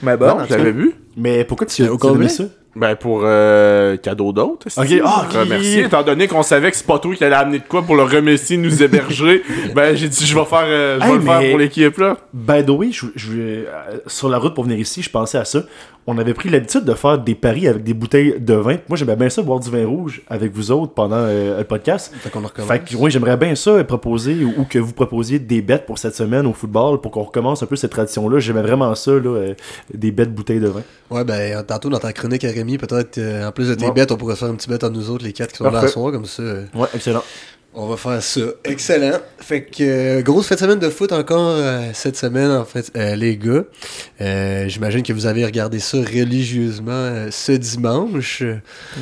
Mais 0.00 0.16
bon, 0.16 0.26
non, 0.28 0.44
je 0.48 0.54
l'avais 0.54 0.70
vu. 0.70 0.94
Mais 1.16 1.44
pourquoi 1.44 1.66
tu 1.66 1.82
as 1.82 1.88
complet? 1.88 2.10
donné 2.12 2.28
ça? 2.28 2.44
Ben, 2.74 2.96
pour 2.96 3.20
euh, 3.24 3.96
cadeau 3.98 4.32
d'autre. 4.32 4.66
Ok, 4.78 4.86
ah, 5.04 5.26
ok. 5.28 5.32
Remercier, 5.36 5.84
étant 5.84 6.02
donné 6.02 6.26
qu'on 6.26 6.42
savait 6.42 6.70
que 6.70 6.76
c'est 6.76 6.86
pas 6.86 6.98
toi 6.98 7.14
qui 7.14 7.22
allait 7.22 7.34
amener 7.36 7.58
de 7.58 7.64
quoi 7.68 7.82
pour 7.82 7.96
le 7.96 8.02
remercier, 8.04 8.56
nous 8.56 8.82
héberger. 8.82 9.42
ben, 9.74 9.94
j'ai 9.94 10.08
dit, 10.08 10.24
je 10.24 10.34
vais 10.34 10.44
faire, 10.46 10.64
euh, 10.64 10.98
je 11.00 11.04
vais 11.06 11.12
Hey, 11.12 11.18
le 11.18 11.24
faire 11.24 11.50
pour 11.50 11.58
l'équipe, 11.58 11.98
là. 11.98 12.16
By 12.32 12.64
the 12.64 12.70
way, 12.70 12.90
je, 12.90 13.06
je- 13.14 13.32
euh, 13.32 13.64
sur 14.06 14.28
la 14.30 14.38
route 14.38 14.54
pour 14.54 14.64
venir 14.64 14.78
ici, 14.78 15.02
je 15.02 15.10
pensais 15.10 15.36
à 15.38 15.44
ça. 15.44 15.60
On 16.04 16.18
avait 16.18 16.34
pris 16.34 16.48
l'habitude 16.48 16.84
de 16.84 16.94
faire 16.94 17.16
des 17.18 17.36
paris 17.36 17.68
avec 17.68 17.84
des 17.84 17.94
bouteilles 17.94 18.34
de 18.40 18.54
vin. 18.54 18.76
Moi, 18.88 18.96
j'aimais 18.96 19.14
bien 19.14 19.28
ça, 19.28 19.40
boire 19.42 19.60
du 19.60 19.70
vin 19.70 19.86
rouge 19.86 20.22
avec 20.28 20.52
vous 20.52 20.72
autres 20.72 20.94
pendant 20.94 21.14
euh, 21.18 21.58
le 21.58 21.64
podcast. 21.64 22.12
Fait 22.18 22.28
qu'on 22.28 22.40
recommence. 22.40 22.68
Fait 22.72 22.80
que, 22.80 22.96
oui, 22.96 23.08
j'aimerais 23.12 23.36
bien 23.36 23.54
ça 23.54 23.70
euh, 23.70 23.84
proposer 23.84 24.42
ou, 24.44 24.52
ou 24.62 24.64
que 24.64 24.80
vous 24.80 24.94
proposiez 24.94 25.38
des 25.38 25.62
bêtes 25.62 25.86
pour 25.86 25.98
cette 25.98 26.16
semaine 26.16 26.44
au 26.48 26.54
football 26.54 27.00
pour 27.00 27.12
qu'on 27.12 27.22
recommence 27.22 27.62
un 27.62 27.66
peu 27.66 27.76
cette 27.76 27.92
tradition-là. 27.92 28.40
J'aimais 28.40 28.62
vraiment 28.62 28.92
ça, 28.96 29.12
là, 29.12 29.18
euh, 29.28 29.54
des 29.94 30.10
bêtes 30.10 30.34
bouteilles 30.34 30.58
de 30.58 30.66
vin. 30.68 30.82
Ouais, 31.10 31.22
ben, 31.22 31.62
tantôt 31.62 31.88
dans 31.88 31.98
ta 32.00 32.12
chronique 32.12 32.42
Rémi, 32.62 32.78
peut-être, 32.78 33.18
euh, 33.18 33.48
en 33.48 33.52
plus 33.52 33.68
de 33.68 33.74
tes 33.74 33.86
Ouais. 33.86 33.92
bêtes, 33.92 34.12
on 34.12 34.16
pourrait 34.16 34.36
faire 34.36 34.48
un 34.48 34.54
petit 34.54 34.68
bête 34.68 34.84
à 34.84 34.90
nous 34.90 35.10
autres, 35.10 35.24
les 35.24 35.32
quatre 35.32 35.50
qui 35.52 35.58
sont 35.58 35.64
là 35.64 35.70
Parfait. 35.70 35.88
soir, 35.88 36.12
comme 36.12 36.26
ça. 36.26 36.42
euh, 36.42 36.64
Ouais, 36.74 36.88
excellent. 36.94 37.22
On 37.74 37.86
va 37.86 37.96
faire 37.96 38.22
ça. 38.22 38.40
Excellent. 38.64 39.16
Fait 39.38 39.62
que 39.64 39.82
euh, 39.82 40.20
grosse 40.22 40.46
fête 40.46 40.58
de 40.58 40.64
semaine 40.64 40.78
de 40.78 40.90
foot 40.90 41.10
encore 41.10 41.54
euh, 41.56 41.88
cette 41.94 42.18
semaine, 42.18 42.50
en 42.50 42.66
fait, 42.66 42.90
euh, 42.96 43.16
les 43.16 43.38
gars. 43.38 43.62
Euh, 44.20 44.68
J'imagine 44.68 45.02
que 45.02 45.14
vous 45.14 45.24
avez 45.24 45.42
regardé 45.42 45.78
ça 45.78 45.96
religieusement 45.96 46.90
euh, 46.92 47.28
ce 47.30 47.52
dimanche. 47.52 48.42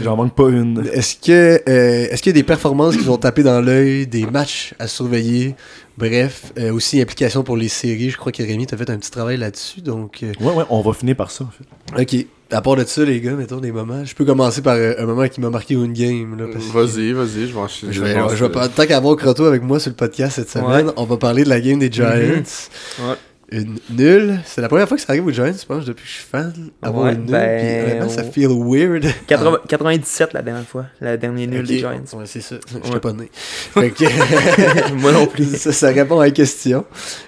J'en 0.05 0.17
manque 0.17 0.37
pas 0.37 0.49
une. 0.51 0.89
Est-ce 0.93 1.17
que 1.17 1.61
euh, 1.69 2.07
est-ce 2.13 2.23
qu'il 2.23 2.31
y 2.31 2.37
a 2.37 2.41
des 2.41 2.45
performances 2.45 2.97
qui 2.97 3.03
vous 3.03 3.11
ont 3.11 3.17
tapé 3.19 3.43
dans 3.43 3.61
l'œil, 3.61 4.07
des 4.07 4.25
matchs 4.27 4.73
à 4.79 4.87
surveiller? 4.87 5.57
Bref, 5.99 6.53
euh, 6.57 6.73
aussi 6.73 7.01
implication 7.01 7.43
pour 7.43 7.57
les 7.57 7.69
séries. 7.69 8.11
Je 8.11 8.17
crois 8.19 8.31
que 8.31 8.43
Rémi 8.45 8.67
t'a 8.69 8.77
fait 8.77 8.89
un 8.89 8.99
petit 8.99 9.11
travail 9.11 9.37
là-dessus. 9.37 9.81
Donc, 9.81 10.23
euh, 10.23 10.33
Ouais, 10.41 10.55
ouais, 10.55 10.65
on 10.71 10.81
va 10.81 10.93
finir 10.93 11.17
par 11.17 11.33
ça, 11.33 11.43
en 11.45 11.51
fait. 11.51 12.03
ok. 12.21 12.27
À 12.53 12.61
part 12.63 12.77
de 12.77 12.85
ça, 12.85 13.05
les 13.05 13.21
gars, 13.21 13.33
mettons 13.33 13.59
des 13.59 13.71
moments. 13.73 14.05
Je 14.05 14.15
peux 14.15 14.25
commencer 14.25 14.61
par 14.63 14.75
euh, 14.75 14.95
un 14.99 15.07
moment 15.07 15.29
qui 15.29 15.41
m'a 15.41 15.51
marqué 15.51 15.75
une 15.75 15.93
game. 15.93 16.37
Vas-y, 16.73 17.13
vas-y, 17.13 17.47
je 17.47 17.53
vais 17.55 17.59
enchaîner. 17.59 17.93
Je 17.93 18.03
vais, 18.03 18.15
pense 18.15 18.35
je 18.35 18.45
vais 18.45 18.49
que- 18.51 18.55
pas- 18.55 18.69
tant 18.69 18.87
qu'avoir 18.87 19.17
Croto 19.17 19.45
avec 19.45 19.63
moi 19.63 19.79
sur 19.79 19.91
le 19.91 19.97
podcast 19.97 20.37
cette 20.37 20.51
semaine, 20.51 20.91
on 20.97 21.05
va 21.05 21.17
parler 21.17 21.45
de 21.45 21.49
la 21.49 21.61
game 21.61 21.79
des 21.79 21.91
Giants. 21.93 22.07
Ouais. 22.07 23.15
Une 23.53 23.79
nulle. 23.91 24.39
C'est 24.47 24.61
la 24.61 24.69
première 24.69 24.87
fois 24.87 24.97
que 24.97 25.03
ça 25.03 25.11
arrive 25.11 25.27
aux 25.27 25.31
Giants, 25.33 25.53
je 25.61 25.67
pense, 25.67 25.85
depuis 25.85 26.03
que 26.05 26.09
je 26.09 26.15
suis 26.15 26.25
fan. 26.25 26.53
Avoir 26.83 27.07
Ouais, 27.07 27.15
une 27.15 27.23
nulle. 27.23 27.31
ben, 27.33 27.59
puis 27.83 27.83
honnêtement, 27.93 28.09
ça 28.09 28.23
on- 28.25 28.31
feel 28.31 28.49
weird. 28.49 29.05
80 29.27 29.59
97 29.69 30.33
la 30.35 30.43
dernière 30.43 30.65
fois. 30.67 30.87
La 31.01 31.17
dernière 31.17 31.49
nulle 31.49 31.67
des 31.67 31.79
Giants. 31.79 32.01
Ouais, 32.15 32.27
c'est 32.27 32.41
ça. 32.43 32.57
Je 32.85 32.93
Ouais. 32.93 33.01
pas 33.01 33.13
né. 33.13 33.29
Fait 33.35 33.91
que- 33.91 34.93
Moi 34.95 35.11
non 35.13 35.27
plus. 35.27 35.45
ça, 35.57 35.73
ça 35.73 35.89
répond 35.89 36.21
à 36.21 36.27
la 36.27 36.31
question. 36.31 36.85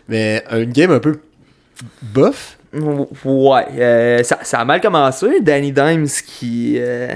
Mais 0.09 0.45
une 0.53 0.71
game 0.73 0.93
un 0.93 1.01
peu 1.01 1.17
bof. 2.03 2.57
Ouais, 2.75 3.65
euh, 3.77 4.23
ça, 4.23 4.39
ça 4.43 4.61
a 4.61 4.65
mal 4.65 4.81
commencé. 4.81 5.41
Danny 5.43 5.73
Dimes 5.73 6.07
qui 6.27 6.77
euh, 6.79 7.09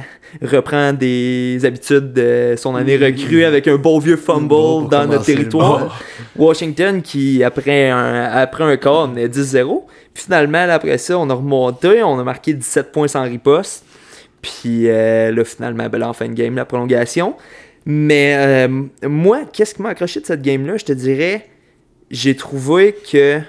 reprend 0.42 0.92
des 0.92 1.64
habitudes 1.64 2.12
de 2.12 2.54
son 2.58 2.74
année 2.74 2.98
recrue 2.98 3.44
avec 3.44 3.66
un 3.66 3.76
beau 3.76 3.98
vieux 3.98 4.18
fumble 4.18 4.48
Bon, 4.48 4.82
dans 4.82 5.06
notre 5.06 5.24
territoire. 5.24 5.98
Washington 6.36 7.00
qui, 7.00 7.42
après 7.42 7.88
un, 7.88 8.24
après 8.24 8.64
un 8.64 8.76
quart, 8.76 9.08
menait 9.08 9.28
10-0. 9.28 9.84
Puis 10.12 10.24
finalement, 10.24 10.68
après 10.68 10.98
ça, 10.98 11.18
on 11.18 11.30
a 11.30 11.34
remonté, 11.34 12.02
on 12.02 12.18
a 12.18 12.24
marqué 12.24 12.52
17 12.52 12.92
points 12.92 13.08
sans 13.08 13.22
riposte. 13.22 13.84
Puis 14.42 14.88
euh, 14.90 15.32
là, 15.32 15.44
finalement, 15.44 15.88
ben 15.88 15.98
là, 15.98 16.10
en 16.10 16.12
fin 16.12 16.28
de 16.28 16.34
game, 16.34 16.54
la 16.54 16.66
prolongation. 16.66 17.34
Mais 17.86 18.34
euh, 18.36 18.82
moi, 19.08 19.40
qu'est-ce 19.50 19.74
qui 19.74 19.82
m'a 19.82 19.90
accroché 19.90 20.20
de 20.20 20.26
cette 20.26 20.42
game-là? 20.42 20.76
Je 20.76 20.84
te 20.84 20.92
dirais, 20.92 21.46
j'ai 22.10 22.36
trouvé 22.36 22.94
que 23.10 23.40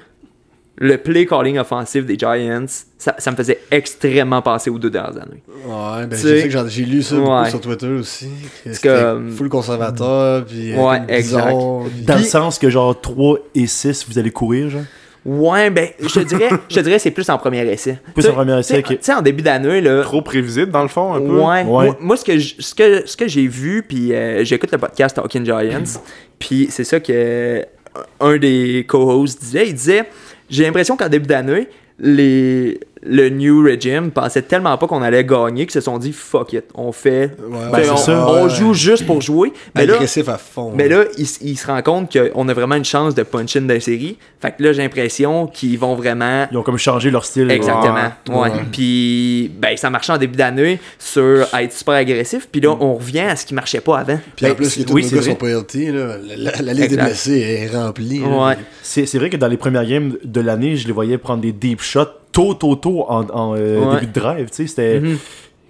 le 0.80 0.98
play 0.98 1.26
calling 1.26 1.58
offensif 1.58 2.06
des 2.06 2.18
Giants, 2.18 2.66
ça, 3.00 3.16
ça 3.18 3.32
me 3.32 3.36
faisait 3.36 3.60
extrêmement 3.72 4.42
penser 4.44 4.70
aux 4.70 4.78
deux 4.78 4.90
dernières 4.92 5.18
années. 5.18 5.42
Ouais, 5.66 6.06
ben 6.06 6.10
Tu 6.12 6.18
je 6.18 6.22
sais- 6.22 6.42
sais 6.44 6.50
que 6.50 6.68
j'ai 6.70 6.86
lu 6.86 7.02
ça 7.02 7.16
beaucoup 7.16 7.50
sur 7.50 7.62
Twitter 7.62 7.88
aussi. 7.88 8.30
C'était 8.72 8.88
comme- 8.90 9.32
full 9.32 9.50
conservateur. 9.50 10.46
Puis, 10.46 10.74
euh, 10.74 10.78
Ouais, 10.78 11.02
exact. 11.08 11.48
bizarre, 11.48 11.84
puis- 11.94 12.02
Dans 12.06 12.18
le 12.18 12.24
sens 12.24 12.60
que, 12.60 12.70
genre, 12.70 13.00
3 13.00 13.40
et 13.56 13.66
6, 13.66 14.06
vous 14.08 14.20
allez 14.20 14.30
courir, 14.32 14.70
genre? 14.70 14.82
Ouais, 15.26 15.70
ben, 15.72 15.90
je 16.00 16.08
te 16.08 16.20
dirais, 16.20 16.48
je 16.70 16.76
te 16.76 16.80
dirais 16.80 17.00
c'est 17.00 17.12
plus 17.12 17.30
en 17.30 17.38
premier 17.38 17.60
essai. 17.70 18.00
Plus 18.14 18.28
en 18.28 18.34
premier 18.34 18.58
essai, 18.60 18.82
tu 18.82 18.88
sais- 18.88 18.94
ok. 18.94 19.00
Tu 19.00 19.06
sais, 19.06 19.14
en 19.14 19.22
début 19.22 19.42
d'année, 19.44 19.82
là. 19.82 20.02
Trop 20.04 20.22
prévisible, 20.22 20.72
dans 20.72 20.84
le 20.84 20.88
fond, 20.88 21.16
un 21.16 21.20
peu. 21.20 21.40
Ouais. 21.42 21.64
Ouais. 21.64 21.64
Moi, 21.66 21.98
moi, 22.00 22.16
ce 22.18 22.24
que 22.24 22.38
j- 22.38 22.56
ce 22.60 22.74
que 22.74 23.06
ce 23.06 23.18
que 23.18 23.28
j'ai 23.28 23.46
vu 23.48 23.84
puis 23.86 24.14
euh, 24.14 24.46
j'écoute 24.46 24.72
le 24.72 24.78
podcast 24.78 25.16
Talking 25.18 25.44
Giants 25.44 26.00
puis 26.40 26.68
c'est 26.70 26.86
ça 26.86 27.02
que 27.02 27.12
euh, 27.12 27.62
un 28.22 28.38
des 28.38 28.86
co-hosts 28.88 29.42
disait, 29.42 29.68
il 29.68 29.74
disait 29.74 30.06
j'ai 30.50 30.64
l'impression 30.64 30.98
qu'en 30.98 31.10
début 31.10 31.28
d'année 31.28 31.68
les 32.00 32.80
le 33.04 33.30
new 33.30 33.64
regime 33.64 34.12
pensait 34.12 34.42
tellement 34.42 34.78
pas 34.78 34.88
qu'on 34.88 35.02
allait 35.02 35.24
gagner 35.24 35.66
qu'ils 35.66 35.72
se 35.74 35.82
sont 35.82 35.98
dit 35.98 36.12
fuck 36.14 36.54
it, 36.54 36.66
on 36.74 36.92
fait 36.92 37.32
Ouais, 37.50 37.58
Ben, 37.72 37.90
on, 37.92 37.98
ça. 37.98 38.28
on 38.28 38.44
Ouais. 38.46 38.50
joue 38.50 38.74
juste 38.74 39.06
pour 39.06 39.22
jouer. 39.22 39.54
Mais 39.76 39.86
là, 39.86 39.96
agressif 39.96 40.28
à 40.30 40.38
fond. 40.38 40.72
mais 40.76 40.88
là, 40.90 41.04
il, 41.18 41.24
s- 41.24 41.40
il 41.42 41.58
se 41.58 41.68
rend 41.68 41.82
compte 41.82 42.12
qu'on 42.12 42.48
a 42.50 42.54
vraiment 42.54 42.76
une 42.76 42.86
chance 42.86 43.14
de 43.16 43.24
punch-in 43.24 43.62
dans 43.62 43.74
la 43.74 43.80
série. 43.80 44.18
Fait 44.42 44.52
que 44.56 44.64
là, 44.64 44.74
j'ai 44.74 44.82
l'impression 44.82 45.48
qu'ils 45.48 45.78
vont 45.80 45.96
vraiment 45.96 46.48
Ils 46.52 46.58
ont 46.58 46.64
comme 46.64 46.78
changé 46.78 47.12
leur 47.12 47.26
style. 47.26 47.50
Exactement. 47.52 47.94
Ouais. 48.30 48.36
Ouais. 48.36 48.50
Ouais. 48.52 48.52
Puis 48.72 49.52
ben 49.60 49.76
ça 49.78 49.90
marchait 49.90 50.14
en 50.14 50.18
début 50.18 50.38
d'année 50.38 50.80
sur 51.00 51.48
être 51.54 51.74
super 51.74 51.96
agressif. 51.96 52.48
Puis 52.52 52.62
là 52.62 52.76
on 52.80 52.96
revient 52.96 53.20
à 53.22 53.36
ce 53.36 53.46
qui 53.46 53.54
marchait 53.54 53.82
pas 53.82 54.00
avant. 54.00 54.20
Puis 54.36 54.46
en 54.46 54.50
Ben, 54.50 54.56
plus, 54.56 54.78
les 54.78 54.86
tous 54.86 54.94
oui, 54.94 55.04
nos 55.04 55.10
gars 55.10 55.18
vrai. 55.18 55.30
sont 55.30 55.36
pas 55.36 55.50
healthy, 55.50 55.92
là. 55.92 56.18
La, 56.38 56.52
la- 56.52 56.62
la 56.62 56.74
liste 56.74 56.90
des 56.92 56.98
blessés 56.98 57.40
est 57.40 57.76
remplie. 57.76 58.20
là. 58.20 58.28
Ouais. 58.48 58.58
C'est 58.82 59.18
vrai 59.18 59.30
que 59.30 59.38
dans 59.38 59.48
les 59.48 59.58
premières 59.58 59.86
games 59.86 60.14
de 60.24 60.42
l'année, 60.42 60.76
je 60.78 60.88
les 60.88 60.94
voyais 60.94 61.18
prendre 61.18 61.42
des 61.42 61.52
deep 61.52 61.82
shots 61.82 62.06
tôt, 62.38 62.54
tôt, 62.54 62.76
tôt 62.76 63.06
en, 63.10 63.28
en, 63.30 63.56
euh, 63.58 63.80
Ouais. 63.84 63.94
début 64.00 64.08
de 64.14 64.20
drive. 64.20 64.50
Tu 64.50 64.56
sais, 64.56 64.68
c'était. 64.68 65.00
Mhm. 65.00 65.18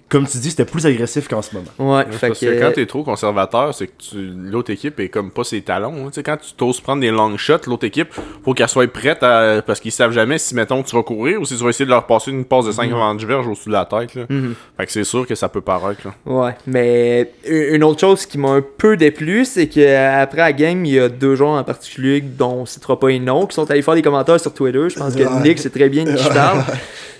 Comme 0.08 0.26
tu 0.26 0.38
dis, 0.38 0.50
c'était 0.50 0.64
plus 0.64 0.86
agressif 0.86 1.28
qu'en 1.28 1.42
ce 1.42 1.54
moment. 1.54 1.68
Ouais, 1.78 2.04
Ouais, 2.06 2.12
fait 2.12 2.28
parce 2.28 2.40
que. 2.40 2.46
que 2.46 2.60
quand 2.60 2.72
t'es 2.72 2.86
trop 2.86 3.02
conservateur, 3.02 3.74
c'est 3.74 3.88
que 3.88 3.92
tu- 3.98 4.16
l'autre 4.34 4.70
équipe 4.70 4.98
est 5.00 5.08
comme 5.08 5.30
pas 5.30 5.44
ses 5.44 5.60
talons. 5.60 5.94
hein. 6.06 6.08
Tu 6.08 6.14
sais, 6.14 6.22
quand 6.22 6.36
tu 6.38 6.52
t'oses 6.54 6.80
prendre 6.80 7.00
des 7.02 7.10
long 7.10 7.36
shots, 7.36 7.66
l'autre 7.66 7.84
équipe, 7.84 8.08
faut 8.44 8.54
qu'elle 8.54 8.68
soit 8.68 8.90
prête 8.90 9.22
à- 9.22 9.60
parce 9.66 9.80
qu'ils 9.80 9.92
savent 9.92 10.12
jamais 10.12 10.38
si, 10.38 10.54
mettons, 10.54 10.82
tu 10.82 10.96
vas 10.96 11.02
courir 11.02 11.40
ou 11.40 11.44
si 11.44 11.56
tu 11.56 11.62
vas 11.62 11.70
essayer 11.70 11.84
de 11.84 11.90
leur 11.90 12.06
passer 12.06 12.30
une 12.30 12.44
passe 12.44 12.64
de 12.66 12.72
50 12.72 13.22
verges 13.24 13.46
au-dessus 13.46 13.68
de 13.68 13.74
la 13.74 13.84
tête. 13.84 14.14
Là. 14.14 14.22
Mhm. 14.28 14.54
Fait 14.78 14.86
que 14.86 14.92
c'est 14.92 15.04
sûr 15.04 15.26
que 15.26 15.34
ça 15.34 15.48
peut 15.48 15.60
paraître. 15.60 16.00
Là. 16.06 16.14
Ouais, 16.24 16.54
mais 16.66 17.30
une 17.46 17.84
autre 17.84 18.00
chose 18.00 18.24
qui 18.26 18.38
m'a 18.38 18.50
un 18.50 18.62
peu 18.78 18.96
déplu, 18.96 19.44
c'est 19.44 19.68
qu'après 19.68 20.38
la 20.38 20.52
game, 20.52 20.84
il 20.86 20.92
y 20.94 20.98
a 21.00 21.08
deux 21.08 21.34
joueurs 21.36 21.50
en 21.50 21.64
particulier 21.64 22.20
dont 22.22 22.60
on 22.62 22.66
citera 22.66 22.98
pas 22.98 23.08
les 23.08 23.18
noms, 23.18 23.46
qui 23.46 23.54
sont 23.54 23.70
allés 23.70 23.82
faire 23.82 23.94
des 23.94 24.02
commentaires 24.02 24.40
sur 24.40 24.54
Twitter. 24.54 24.88
Je 24.88 24.98
pense 24.98 25.14
que. 25.14 25.42
Nick 25.42 25.58
sait 25.58 25.70
très 25.70 25.88
bien 25.88 26.04
de 26.04 26.14
qui 26.16 26.28
parle. 26.28 26.64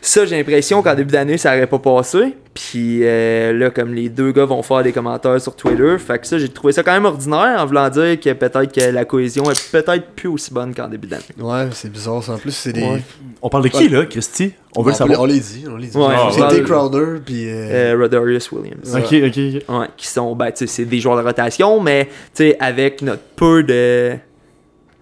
Ça, 0.00 0.24
j'ai 0.26 0.36
l'impression 0.36 0.82
qu'en 0.82 0.94
début 0.94 1.12
d'année, 1.12 1.38
ça 1.38 1.50
aurait 1.56 1.66
pas 1.66 1.78
passé. 1.78 2.34
Puis 2.54 3.00
euh, 3.02 3.52
là, 3.52 3.70
comme 3.70 3.94
les 3.94 4.08
deux 4.08 4.32
gars 4.32 4.44
vont 4.44 4.62
faire 4.62 4.82
des 4.82 4.92
commentaires 4.92 5.40
sur 5.40 5.54
Twitter, 5.54 5.96
fait 5.98 6.18
que 6.18 6.26
ça, 6.26 6.38
j'ai 6.38 6.48
trouvé 6.48 6.72
ça 6.72 6.82
quand 6.82 6.92
même 6.92 7.04
ordinaire 7.04 7.56
en 7.60 7.66
voulant 7.66 7.88
dire 7.88 8.18
que 8.18 8.32
peut-être 8.32 8.72
que 8.72 8.80
la 8.90 9.04
cohésion 9.04 9.48
est 9.50 9.70
peut-être 9.70 10.06
plus 10.16 10.28
aussi 10.28 10.52
bonne 10.52 10.74
qu'en 10.74 10.88
début 10.88 11.06
d'année. 11.06 11.22
Ouais, 11.38 11.68
c'est 11.72 11.90
bizarre 11.92 12.22
ça. 12.22 12.32
En 12.32 12.38
plus, 12.38 12.50
c'est 12.50 12.72
des. 12.72 12.82
Ouais. 12.82 13.02
On 13.42 13.48
parle 13.48 13.62
de 13.64 13.68
qui, 13.68 13.88
là, 13.88 14.04
Christy? 14.06 14.54
On 14.76 14.82
veut 14.82 14.90
le 14.90 14.96
savoir. 14.96 15.20
on 15.20 15.26
les 15.26 15.38
dit, 15.38 15.64
on 15.70 15.76
les 15.76 15.86
dit. 15.88 15.96
Ouais, 15.96 16.06
on 16.26 16.30
c'est 16.32 16.48
Tay 16.48 16.62
Crowder, 16.64 17.20
puis. 17.24 17.48
euh, 17.48 17.92
Euh, 17.94 17.96
Rodarius 18.00 18.50
Williams. 18.50 18.92
Ok, 18.96 19.04
ok, 19.12 19.38
ok. 19.38 19.78
Ouais, 19.78 19.86
qui 19.96 20.08
sont, 20.08 20.34
ben, 20.34 20.46
tu 20.50 20.58
sais, 20.58 20.66
c'est 20.66 20.84
des 20.84 20.98
joueurs 20.98 21.16
de 21.16 21.22
rotation, 21.22 21.80
mais, 21.80 22.06
tu 22.06 22.10
sais, 22.48 22.56
avec 22.58 23.02
notre 23.02 23.22
peu 23.36 23.62
de. 23.62 24.14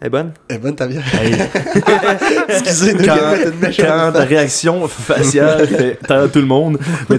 Elle 0.00 0.06
est 0.08 0.10
bonne? 0.10 0.32
Eh 0.50 0.58
ben, 0.58 0.74
t'as 0.74 0.86
bien. 0.86 1.00
Hey, 1.00 1.32
Excusez, 2.48 2.92
nous, 2.94 3.04
quand, 3.04 3.16
t'as 3.16 3.50
une 3.50 3.58
méchante 3.60 3.86
quand 3.86 4.12
ta 4.12 4.20
réaction 4.24 4.86
faciale 4.88 5.66
fait 5.68 5.98
taire 6.06 6.30
tout 6.30 6.38
le 6.40 6.46
monde. 6.46 6.78
Mais. 7.08 7.16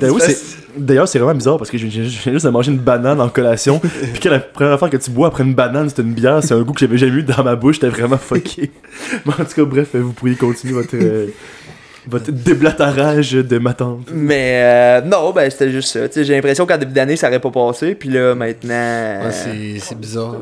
D'ailleurs, 0.78 1.08
c'est 1.08 1.18
vraiment 1.18 1.34
bizarre 1.34 1.58
parce 1.58 1.72
que 1.72 1.78
je 1.80 1.88
je- 1.88 2.04
je 2.04 2.22
viens 2.22 2.34
juste 2.34 2.46
de 2.46 2.52
manger 2.52 2.72
une 2.72 2.78
banane 2.78 3.20
en 3.20 3.30
collation. 3.30 3.80
Puis 4.14 4.20
que 4.22 4.30
la 4.30 4.40
première 4.40 4.74
affaire 4.74 4.92
que 4.92 4.98
tu 4.98 5.10
bois 5.10 5.30
après 5.30 5.44
une 5.44 5.56
banane, 5.56 5.90
c'est 5.90 6.04
une 6.04 6.14
bière. 6.14 6.44
C'est 6.44 6.54
un 6.54 6.62
goût 6.62 6.72
que 6.74 6.80
j'avais 6.80 7.00
jamais 7.00 7.14
eu 7.14 7.24
dans 7.24 7.44
ma 7.44 7.56
bouche. 7.56 7.76
J'étais 7.82 7.90
vraiment 7.90 8.18
fucké. 8.20 8.70
Mais 9.26 9.34
en 9.34 9.38
tout 9.44 9.56
cas, 9.56 9.66
bref, 9.66 9.96
vous 9.96 10.14
pourriez 10.14 10.36
continuer 10.36 10.74
votre. 10.76 10.96
euh, 10.96 11.28
votre 12.10 12.32
déblatarage 12.32 13.32
de 13.34 13.58
ma 13.58 13.74
tante. 13.74 14.08
Mais, 14.14 14.62
euh, 14.64 15.02
non, 15.02 15.32
ben, 15.32 15.50
c'était 15.50 15.72
juste 15.72 15.90
ça. 15.92 16.02
J'ai 16.24 16.36
l'impression 16.36 16.66
qu'en 16.68 16.78
début 16.78 16.94
d'année, 16.94 17.16
ça 17.18 17.28
aurait 17.28 17.40
pas 17.40 17.50
passé, 17.52 17.96
puis 17.96 18.10
là, 18.10 18.36
maintenant. 18.36 18.70
euh, 18.72 19.26
Ouais, 19.26 19.32
c'est- 19.32 19.80
c'est 19.80 20.00
bizarre. 20.00 20.36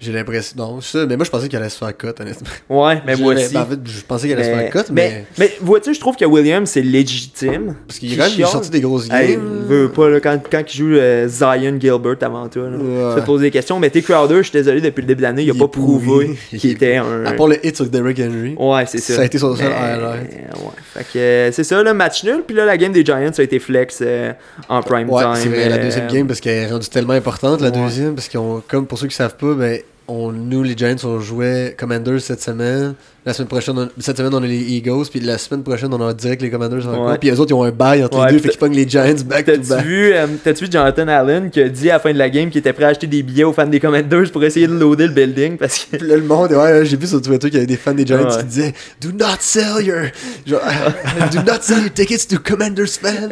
J'ai 0.00 0.12
l'impression. 0.12 0.54
Non, 0.58 0.80
ça, 0.80 1.06
mais 1.06 1.16
moi 1.16 1.24
je 1.24 1.30
pensais 1.30 1.48
qu'elle 1.48 1.60
allait 1.60 1.68
se 1.70 1.78
faire 1.78 1.96
cut, 1.96 2.08
honnêtement. 2.20 2.48
ouais, 2.68 3.02
mais 3.06 3.16
moi 3.16 3.34
Je- 3.34 3.40
aussi. 3.44 3.54
ben, 3.54 3.60
en 3.62 3.66
fait, 3.66 3.78
je 3.84 4.00
pensais 4.02 4.28
qu'elle 4.28 4.38
allait 4.40 4.52
se 4.52 4.70
faire 4.72 4.84
cut, 4.84 4.92
mais. 4.92 5.24
mais, 5.38 5.46
mais 5.46 5.52
vois-tu, 5.60 5.94
je 5.94 6.00
trouve 6.00 6.16
que 6.16 6.24
Williams, 6.24 6.68
c'est 6.70 6.82
légitime. 6.82 7.74
Parce 7.86 7.98
qu'il 7.98 8.12
est 8.12 8.16
quand 8.16 8.24
même 8.24 8.32
chiale. 8.32 8.48
sorti 8.48 8.70
des 8.70 8.80
grosses 8.80 9.08
games. 9.08 9.18
Hey, 9.20 9.36
veut 9.36 9.88
pas, 9.90 10.08
là, 10.08 10.20
quand, 10.20 10.40
quand 10.50 10.62
il 10.72 10.76
joue 10.76 10.94
euh, 10.94 11.28
Zion 11.28 11.78
Gilbert 11.80 12.16
avant 12.22 12.48
toi, 12.48 12.70
là. 12.70 12.76
Ouais. 12.78 13.14
Tu 13.14 13.20
te 13.20 13.26
poses 13.26 13.40
des 13.42 13.50
questions, 13.50 13.78
mais 13.78 13.90
T. 13.90 14.02
Crowder, 14.02 14.38
je 14.38 14.42
suis 14.42 14.52
désolé, 14.52 14.80
depuis 14.80 15.02
le 15.02 15.06
début 15.06 15.18
de 15.18 15.22
l'année, 15.22 15.42
il 15.42 15.50
a 15.50 15.54
Il 15.54 15.58
pas 15.58 15.64
est 15.64 15.68
prouvé 15.68 16.38
Il 16.52 16.58
qu'il 16.58 16.70
est- 16.70 16.72
était 16.74 16.96
un. 16.96 17.24
À 17.24 17.32
part 17.32 17.48
le 17.48 17.64
hit 17.64 17.76
sur 17.76 17.86
Derrick 17.86 18.20
Henry. 18.20 18.54
Ouais, 18.58 18.84
c'est 18.86 18.98
ça. 18.98 19.14
Ça 19.16 19.22
a 19.22 19.24
été 19.24 19.38
son 19.38 19.54
seul 19.56 19.66
highlight. 19.72 20.30
Ouais. 20.30 20.70
Fait 20.92 21.04
que 21.04 21.18
euh, 21.18 21.52
c'est 21.52 21.62
ça, 21.64 21.82
le 21.82 21.94
match 21.94 22.24
nul. 22.24 22.42
Puis 22.46 22.56
là, 22.56 22.64
la 22.64 22.76
game 22.76 22.92
des 22.92 23.04
Giants 23.04 23.30
a 23.38 23.42
été 23.42 23.58
flex 23.60 23.98
euh, 24.02 24.32
en 24.68 24.82
prime 24.82 25.08
Ouais, 25.08 25.22
time. 25.22 25.34
c'est 25.36 25.48
vrai, 25.48 25.68
la 25.68 25.76
euh, 25.76 25.82
deuxième 25.82 26.08
game, 26.08 26.26
parce 26.26 26.40
qu'elle 26.40 26.64
est 26.64 26.70
rendue 26.70 26.88
tellement 26.88 27.12
importante, 27.12 27.60
la 27.60 27.68
Ouais. 27.70 27.80
deuxième, 27.82 28.14
parce 28.14 28.28
qu'on, 28.28 28.62
comme 28.66 28.86
pour 28.86 28.98
ceux 28.98 29.06
qui 29.06 29.14
savent 29.14 29.36
pas, 29.36 29.54
ben, 29.54 29.78
on, 30.08 30.32
nous, 30.32 30.62
les 30.64 30.76
Giants, 30.76 30.96
on 31.04 31.20
jouait 31.20 31.76
Commanders 31.78 32.20
cette 32.20 32.42
semaine. 32.42 32.94
La 33.26 33.34
semaine 33.34 33.48
prochaine, 33.48 33.78
on- 33.78 33.88
cette 34.00 34.16
semaine, 34.16 34.32
on 34.34 34.42
a 34.42 34.46
les 34.46 34.56
Eagles, 34.76 35.04
puis 35.10 35.20
la 35.20 35.36
semaine 35.36 35.62
prochaine, 35.62 35.92
on 35.92 36.00
a 36.08 36.14
direct 36.14 36.40
les 36.40 36.48
Commanders. 36.50 36.86
Ouais. 36.86 37.18
Puis 37.18 37.28
les 37.30 37.38
autres, 37.38 37.50
ils 37.50 37.54
ont 37.54 37.62
un 37.64 37.70
bail 37.70 38.02
entre 38.02 38.18
Ouais, 38.18 38.26
les 38.28 38.32
deux, 38.32 38.38
fait 38.38 38.48
qu'ils 38.48 38.58
pognent 38.58 38.74
les 38.74 38.88
Giants 38.88 39.14
back 39.26 39.44
to 39.44 39.52
back. 39.68 39.84
vu, 39.84 40.12
euh, 40.14 40.26
t'as-tu 40.42 40.64
vu 40.64 40.70
Jonathan 40.72 41.06
Allen 41.06 41.50
qui 41.50 41.60
a 41.60 41.68
dit 41.68 41.90
à 41.90 41.94
la 41.94 42.00
fin 42.00 42.12
de 42.14 42.18
la 42.18 42.30
game 42.30 42.48
qu'il 42.48 42.60
était 42.60 42.72
prêt 42.72 42.84
à 42.84 42.88
acheter 42.88 43.06
des 43.06 43.22
billets 43.22 43.44
aux 43.44 43.52
fans 43.52 43.66
des 43.66 43.78
Commanders 43.78 44.32
pour 44.32 44.42
essayer 44.42 44.66
de 44.66 44.72
loader 44.72 45.08
le 45.08 45.12
building 45.12 45.58
parce 45.58 45.84
que. 45.84 45.98
Puis 45.98 46.08
là, 46.08 46.16
le 46.16 46.22
monde, 46.22 46.52
ouais, 46.52 46.84
j'ai 46.86 46.96
vu 46.96 47.06
sur 47.06 47.20
Twitter 47.20 47.48
qu'il 47.50 47.54
y 47.54 47.58
avait 47.58 47.66
des 47.66 47.76
fans 47.76 47.92
des 47.92 48.06
Giants 48.06 48.22
Ouais. 48.24 48.38
qui 48.38 48.44
disaient 48.44 48.74
Do 49.02 49.10
not 49.12 49.36
sell 49.40 49.84
your. 49.84 50.04
Genre, 50.46 50.60
Do 51.32 51.38
not 51.46 51.60
sell 51.60 51.80
your 51.80 51.92
tickets 51.92 52.26
to 52.26 52.36
Commanders 52.42 52.88
fans. 52.98 53.28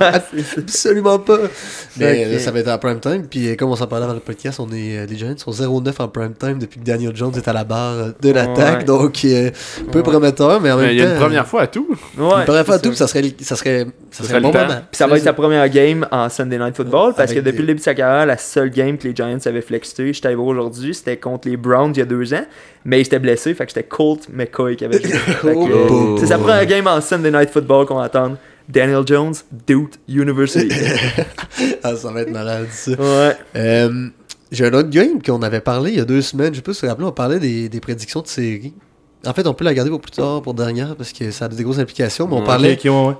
Absolument 0.58 1.18
pas. 1.18 1.38
Mais 1.96 2.26
là, 2.26 2.38
ça 2.38 2.50
va 2.50 2.58
être 2.60 2.68
en 2.68 2.78
prime 2.78 3.00
time. 3.00 3.24
Puis 3.28 3.48
euh, 3.48 3.56
comme 3.56 3.70
on 3.70 3.76
s'en 3.76 3.86
parlait 3.86 4.06
dans 4.06 4.14
le 4.14 4.20
podcast, 4.20 4.60
on 4.60 4.70
est, 4.72 4.98
euh, 4.98 5.06
les 5.06 5.16
Giants 5.16 5.34
sont 5.38 5.50
0-9 5.52 5.92
en 5.98 6.08
prime 6.08 6.34
time 6.38 6.58
depuis 6.58 6.78
que 6.80 6.84
Daniel 6.84 7.14
Jones 7.16 7.32
est 7.36 7.48
à 7.48 7.52
la 7.52 7.64
barre 7.64 7.94
euh, 7.98 8.10
de 8.20 8.30
l'attaque. 8.30 8.80
Ouais. 8.80 8.84
Euh, 9.34 9.50
peu 9.90 9.98
Ouais. 9.98 10.02
prometteur, 10.04 10.60
mais 10.60 10.70
en 10.70 10.76
même 10.76 10.86
Mais 10.86 10.94
il 10.94 10.98
y 10.98 11.02
a 11.02 11.06
une 11.06 11.14
temps, 11.14 11.20
première 11.24 11.46
fois 11.46 11.62
à 11.62 11.66
tout. 11.66 11.86
Ouais, 12.18 12.24
Une 12.40 12.44
première 12.44 12.66
fois 12.66 12.74
à 12.76 12.78
tout, 12.78 12.84
ça. 12.84 12.88
puis 12.90 12.96
ça 12.96 13.06
serait, 13.06 13.34
ça 13.40 13.56
serait, 13.56 13.86
ça 14.10 14.22
Ça 14.24 14.28
serait 14.30 14.40
bon 14.40 14.48
le 14.48 14.54
temps. 14.54 14.66
moment. 14.66 14.80
Puis 14.90 14.96
ça 14.98 15.06
va 15.06 15.16
être 15.16 15.24
sa 15.24 15.32
première 15.32 15.68
game 15.68 16.06
en 16.10 16.28
Sunday 16.28 16.58
Night 16.58 16.76
Football 16.76 17.14
parce 17.16 17.30
Avec 17.30 17.42
que 17.44 17.48
depuis 17.48 17.56
des- 17.58 17.62
le 17.62 17.66
début 17.68 17.78
de 17.80 17.84
sa 17.84 17.94
carrière, 17.94 18.26
la 18.26 18.36
seule 18.38 18.70
game 18.70 18.96
que 18.98 19.08
les 19.08 19.14
Giants 19.14 19.38
avaient 19.44 19.60
flexé, 19.60 20.12
allé 20.24 20.34
voir 20.34 20.48
aujourd'hui, 20.48 20.94
c'était 20.94 21.16
contre 21.16 21.48
les 21.48 21.56
Browns 21.56 21.92
il 21.94 21.98
y 21.98 22.02
a 22.02 22.06
deux 22.06 22.32
ans. 22.34 22.44
Mais 22.84 22.98
il 22.98 23.02
était 23.06 23.18
blessé, 23.18 23.52
fait 23.54 23.66
que 23.66 23.72
c'était 23.72 23.86
Colt 23.86 24.28
McCoy 24.32 24.76
qui 24.76 24.84
avait 24.84 25.00
joué. 25.02 25.10
Oh, 25.44 26.16
c'est 26.18 26.26
sa 26.26 26.38
première 26.38 26.64
game 26.66 26.86
en 26.86 27.00
Sunday 27.00 27.30
Night 27.30 27.50
Football 27.50 27.86
qu'on 27.86 27.96
va 27.96 28.04
attendre. 28.04 28.36
Daniel 28.68 29.02
Jones, 29.06 29.34
Duke 29.66 29.94
University. 30.08 30.68
Ah, 31.82 31.94
ça 31.96 32.10
va 32.12 32.22
être 32.22 32.30
malade, 32.30 32.66
ça. 32.70 32.92
ouais. 32.92 33.36
Euh, 33.56 34.08
J'ai 34.52 34.66
un 34.66 34.72
autre 34.74 34.90
game 34.90 35.20
qu'on 35.22 35.42
avait 35.42 35.60
parlé 35.60 35.92
il 35.92 35.98
y 35.98 36.00
a 36.00 36.04
deux 36.04 36.22
semaines. 36.22 36.52
Je 36.52 36.56
sais 36.56 36.62
pas 36.62 36.72
si 36.72 36.80
vous 36.80 36.86
vous 36.86 36.90
rappelez, 36.90 37.06
on 37.06 37.12
parlait 37.12 37.38
des, 37.38 37.68
des 37.68 37.80
prédictions 37.80 38.20
de 38.22 38.26
série. 38.26 38.72
En 39.26 39.32
fait, 39.34 39.46
on 39.46 39.52
peut 39.54 39.64
la 39.64 39.74
garder 39.74 39.90
pour 39.90 40.00
plus 40.00 40.12
tard, 40.12 40.40
pour 40.42 40.54
dernière, 40.54 40.96
parce 40.96 41.12
que 41.12 41.30
ça 41.30 41.44
a 41.44 41.48
des 41.48 41.62
grosses 41.62 41.78
implications. 41.78 42.26
Mais 42.26 42.36
on 42.36 42.42
parlait. 42.42 42.72
Ok, 42.72 42.78
ok, 42.86 42.90
ouais, 42.92 43.06
ouais. 43.08 43.14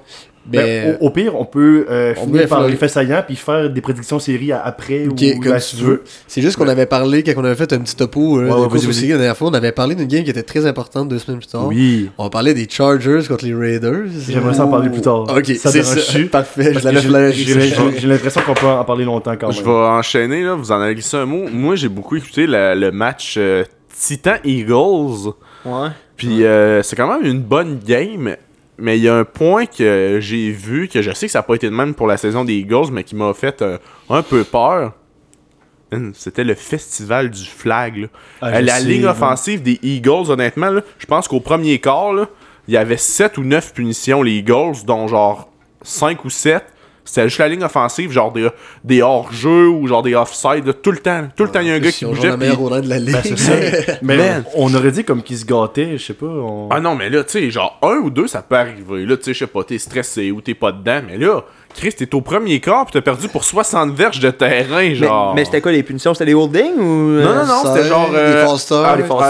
Ben, 0.47 0.63
mais- 0.65 0.97
au, 1.03 1.09
au 1.09 1.11
pire, 1.11 1.39
on 1.39 1.45
peut 1.45 1.85
euh, 1.91 2.15
on 2.17 2.25
finir 2.25 2.43
peut 2.43 2.49
par 2.49 2.61
faire- 2.61 2.69
les 2.69 2.77
faits 2.77 2.89
saillants 2.91 3.23
puis 3.27 3.37
faire 3.37 3.69
des 3.69 3.81
prédictions 3.83 4.19
séries 4.19 4.53
après 4.53 5.07
Ok, 5.07 5.21
ou 5.37 5.41
comme 5.41 5.53
là, 5.53 5.61
tu 5.61 5.77
veux. 5.77 6.03
C'est 6.27 6.41
juste 6.41 6.57
qu'on 6.57 6.67
avait 6.67 6.87
parlé, 6.87 7.23
quand 7.23 7.33
on 7.37 7.45
avait 7.45 7.55
fait 7.55 7.71
un 7.75 7.79
petit 7.81 7.95
topo 7.95 8.39
euh, 8.39 8.45
Ouais, 8.45 8.69
de 8.81 9.11
la 9.13 9.19
dernière 9.19 9.37
fois, 9.37 9.49
on 9.49 9.53
avait 9.55 9.71
parlé 9.73 9.95
d'une 9.95 10.07
game 10.09 10.25
qui 10.25 10.31
était 10.31 10.43
très 10.43 10.65
importante 10.65 11.11
deux 11.11 11.19
semaines 11.19 11.41
plus 11.41 11.47
tard. 11.49 11.67
Oui. 11.67 12.09
On 12.17 12.31
parlait 12.31 12.55
des 12.55 12.67
Chargers 12.69 13.21
contre 13.29 13.45
les 13.45 13.55
Raiders. 13.55 14.07
J'aimerais 14.27 14.55
ça 14.55 14.65
en 14.65 14.69
parler 14.71 14.89
plus 14.89 15.03
tard. 15.03 15.25
Ok, 15.29 15.45
Ça 15.57 15.71
c'est 15.71 15.83
ça. 15.83 16.19
Parfait, 16.33 16.73
je 16.73 17.99
J'ai 18.01 18.07
l'impression 18.09 18.41
qu'on 18.41 18.55
peut 18.55 18.67
en 18.67 18.85
parler 18.85 19.05
longtemps 19.05 19.35
quand 19.39 19.51
Je 19.51 19.59
même. 19.59 19.67
vais 19.67 19.71
enchaîner, 19.89 20.43
là, 20.43 20.55
vous 20.55 20.73
en 20.73 20.81
avez 20.81 20.95
glissé 20.95 21.19
un 21.19 21.27
mot. 21.27 21.49
Moi, 21.53 21.77
j'ai 21.77 21.91
beaucoup 21.91 22.17
écouté 22.17 22.47
la- 22.47 22.75
le 22.75 22.91
match 22.91 23.35
euh, 23.37 23.63
Titan-Eagles. 23.95 25.33
Ouais. 25.65 25.89
Puis 26.17 26.45
euh, 26.45 26.83
c'est 26.83 26.97
quand 26.97 27.13
même 27.13 27.25
une 27.31 27.43
bonne 27.43 27.79
game. 27.79 28.37
Mais 28.79 28.97
il 28.97 29.03
y 29.03 29.09
a 29.09 29.15
un 29.15 29.25
point 29.25 29.67
que 29.67 30.19
j'ai 30.23 30.51
vu, 30.51 30.89
que 30.89 31.03
je 31.03 31.11
sais 31.11 31.27
que 31.27 31.33
ça 31.33 31.41
n'a 31.41 31.43
pas 31.43 31.55
été 31.55 31.69
de 31.69 31.75
même 31.75 31.95
pour 31.95 32.07
la 32.07 32.17
saison 32.17 32.45
des 32.45 32.55
Eagles, 32.55 32.91
mais 32.91 33.05
qui 33.05 33.15
m'a 33.15 33.35
fait 33.35 33.61
euh, 33.61 33.77
un 34.09 34.23
peu 34.23 34.43
peur. 34.43 34.95
C'était 36.15 36.45
le 36.45 36.55
festival 36.55 37.31
du 37.31 37.45
flag. 37.45 37.97
là. 37.97 38.07
Ah, 38.41 38.47
Euh, 38.49 38.61
la 38.61 38.77
sais, 38.79 38.85
ligne 38.85 39.03
ouais. 39.03 39.09
offensive 39.11 39.61
des 39.63 39.79
Eagles, 39.83 40.31
honnêtement, 40.31 40.71
là, 40.71 40.83
je 40.99 41.07
pense 41.07 41.27
qu'au 41.29 41.41
premier 41.41 41.79
quart, 41.81 42.15
il 42.69 42.75
y 42.75 42.77
avait 42.77 42.97
7 42.97 43.39
ou 43.39 43.43
9 43.43 43.75
punitions, 43.75 44.23
les 44.23 44.35
Eagles, 44.37 44.85
dont 44.87 45.09
genre 45.09 45.51
5 45.83 46.25
ou 46.25 46.31
7. 46.31 46.65
C'était 47.05 47.29
juste 47.29 47.39
la 47.39 47.49
ligne 47.49 47.65
offensive, 47.65 48.13
genre 48.13 48.31
des, 48.33 48.49
des 48.85 49.03
hors-jeux 49.03 49.69
ou 49.69 49.87
genre 49.87 50.03
des 50.03 50.15
offside, 50.15 50.67
là, 50.67 50.73
tout 50.73 50.91
le 50.93 50.99
temps. 50.99 51.25
Tout 51.37 51.45
le 51.45 51.51
temps, 51.51 51.61
il 51.61 51.67
y 51.69 51.71
a 51.71 51.75
un 51.75 51.79
gars 51.81 51.91
qui 51.91 52.05
bougeait. 52.05 52.29
la 52.29 52.37
puis- 52.37 52.41
meilleure 52.47 52.63
O-line 52.63 52.81
de 52.83 52.89
la 52.89 52.99
ligue. 52.99 53.13
Ben, 53.15 53.23
c'est 53.25 53.39
ça. 53.39 53.53
Mais 54.03 54.17
Man. 54.17 54.45
on 54.55 54.73
aurait 54.75 54.93
dit 54.93 55.05
comme 55.05 55.23
qu'ils 55.23 55.39
se 55.39 55.45
gâtaient, 55.45 55.99
je 55.99 56.05
sais 56.05 56.15
pas. 56.15 56.27
on- 56.27 56.69
Ah 56.71 56.81
non, 56.81 56.95
mais 56.95 57.09
là, 57.11 57.25
tu 57.25 57.33
sais, 57.33 57.51
genre, 57.51 57.79
un 57.83 57.97
ou 57.97 58.11
deux, 58.11 58.27
ça 58.29 58.43
peut 58.43 58.57
arriver. 58.57 59.07
Là, 59.07 59.17
tu 59.17 59.25
sais, 59.25 59.35
je 59.35 59.39
sais 59.41 59.47
pas, 59.47 59.65
t'es 59.65 59.79
stressé 59.79 60.31
ou 60.31 60.41
t'es 60.41 60.55
pas 60.55 60.73
dedans. 60.73 61.01
Mais 61.07 61.17
là, 61.19 61.43
Chris, 61.75 61.93
t'es 61.95 62.15
au 62.15 62.21
premier 62.21 62.61
quart 62.61 62.85
pis 62.87 62.93
t'as 62.93 63.01
perdu 63.01 63.29
pour 63.29 63.45
60 63.45 63.93
verges 63.95 64.21
de 64.21 64.31
terrain, 64.31 64.81
Mais, 64.81 64.95
genre. 64.95 65.35
mais 65.35 65.45
c'était 65.45 65.61
quoi 65.61 65.73
les 65.73 65.83
punitions? 65.83 66.13
C'était 66.15 66.27
des 66.27 66.35
holdings 66.35 66.77
ou. 66.79 67.11
euh, 67.19 67.25
Non, 67.25 67.35
non, 67.35 67.47
non, 67.47 67.75
c'était 67.75 67.89
genre. 67.89 68.11
Des 68.11 68.17
euh, 68.17 68.47
false 68.47 68.73
ah, 68.73 68.95
les 68.97 69.03
les 69.03 69.09
false 69.09 69.21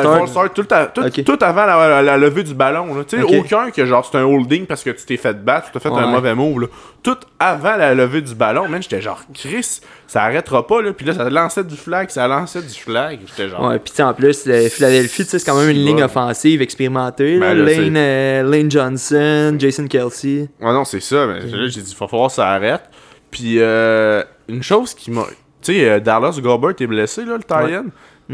tout, 0.54 0.66
à- 0.70 0.86
tout, 0.86 1.02
tout 1.22 1.38
avant 1.40 1.66
la, 1.66 1.88
la- 1.88 2.02
la 2.02 2.16
levée 2.18 2.42
du 2.42 2.54
ballon. 2.54 2.94
là. 2.94 3.04
Tu 3.06 3.16
sais, 3.18 3.22
aucun 3.22 3.70
que 3.70 3.84
genre 3.86 4.08
c'est 4.10 4.18
un 4.18 4.24
holding 4.24 4.66
parce 4.66 4.82
que 4.82 4.90
tu 4.90 5.04
t'es 5.04 5.16
fait 5.16 5.34
battre, 5.44 5.66
tu 5.66 5.72
t'as 5.72 5.80
fait 5.80 5.94
un 5.94 6.06
mauvais 6.06 6.34
move. 6.34 6.60
Là. 6.62 6.66
Tout 7.02 7.16
avant 7.38 7.76
la 7.76 7.94
levée 7.94 8.20
du 8.20 8.34
ballon, 8.34 8.68
man, 8.68 8.82
j'étais 8.82 9.00
genre, 9.00 9.22
Chris, 9.32 9.80
ça 10.06 10.22
arrêtera 10.24 10.66
pas. 10.66 10.82
Là. 10.82 10.92
Puis 10.92 11.06
là, 11.06 11.14
ça 11.14 11.30
lançait 11.30 11.64
du 11.64 11.76
flag, 11.76 12.10
ça 12.10 12.28
lançait 12.28 12.60
du 12.60 12.68
flag. 12.78 13.20
J'étais 13.26 13.48
genre. 13.48 13.62
Ouais, 13.68 13.78
puis 13.78 13.90
tu 13.90 13.96
sais, 13.96 14.02
en 14.02 14.12
plus, 14.12 14.42
Philadelphie, 14.70 15.24
tu 15.24 15.30
sais, 15.30 15.38
c'est 15.38 15.46
quand 15.50 15.58
même 15.58 15.70
une 15.70 15.84
ligne 15.84 16.02
offensive 16.02 16.60
expérimentée. 16.60 17.38
là. 17.38 17.54
Ben 17.54 17.58
là, 17.64 17.72
Lane, 17.72 17.96
euh, 17.96 18.42
Lane 18.42 18.70
Johnson, 18.70 19.56
Jason 19.58 19.86
Kelsey. 19.86 20.48
Ouais, 20.60 20.72
non, 20.72 20.84
c'est 20.84 21.00
ça. 21.00 21.26
Mais 21.26 21.40
là, 21.40 21.68
j'ai 21.68 21.80
dit, 21.80 21.94
faut 21.94 22.06
falloir 22.08 22.29
ça 22.30 22.48
arrête. 22.50 22.82
Puis, 23.30 23.56
euh, 23.58 24.22
une 24.48 24.62
chose 24.62 24.94
qui 24.94 25.10
m'a. 25.10 25.24
Tu 25.62 25.74
sais, 25.74 25.88
euh, 25.88 26.00
Dallas 26.00 26.38
Gobert 26.42 26.74
est 26.80 26.86
blessé, 26.86 27.24
là, 27.24 27.36
le 27.36 27.42
Tyen. 27.44 27.84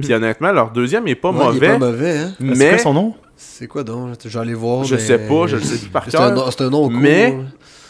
Puis, 0.01 0.13
honnêtement, 0.13 0.53
leur 0.53 0.71
deuxième 0.71 1.09
est 1.09 1.15
pas 1.15 1.31
Ouais, 1.31 1.37
il 1.39 1.41
est 1.43 1.45
mauvais. 1.53 1.69
pas 1.69 1.79
mauvais, 1.79 2.19
hein. 2.19 2.33
C'est 2.39 2.45
mais 2.45 2.69
quoi 2.71 2.79
son 2.79 2.95
nom? 2.95 3.15
C'est 3.37 3.67
quoi 3.67 3.83
donc? 3.83 4.17
Aller 4.37 4.55
voir. 4.55 4.85
Je 4.85 4.95
mais- 4.95 5.01
sais 5.01 5.19
pas, 5.19 5.47
je 5.47 5.57
le 5.57 5.63
sais 5.63 5.79
plus 5.79 5.89
par 5.89 6.05
C'est 6.09 6.17
un, 6.17 6.29
cœur. 6.29 6.33
nom- 6.33 6.51
c'est 6.51 6.61
un 6.63 6.71
nom 6.71 6.89
court. 6.89 6.99
Mais- 6.99 7.37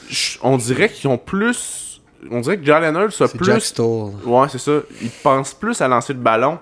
je- 0.09 0.39
on 0.43 0.57
dirait 0.57 0.89
qu'ils 0.89 1.09
ont 1.11 1.19
plus. 1.19 2.01
On 2.31 2.41
dirait 2.41 2.57
que 2.59 2.65
Jalen 2.65 2.95
Hurts 2.97 3.21
a 3.23 3.29
C'est 3.29 3.37
plus. 3.37 3.45
Jack 3.47 3.63
Stoll. 3.63 4.13
Ouais, 4.25 4.47
c'est 4.51 4.59
ça. 4.59 4.73
Il 5.03 5.11
pense 5.23 5.55
plus 5.55 5.81
à 5.81 5.87
lancer 5.87 6.13
le 6.13 6.19
ballon. 6.19 6.59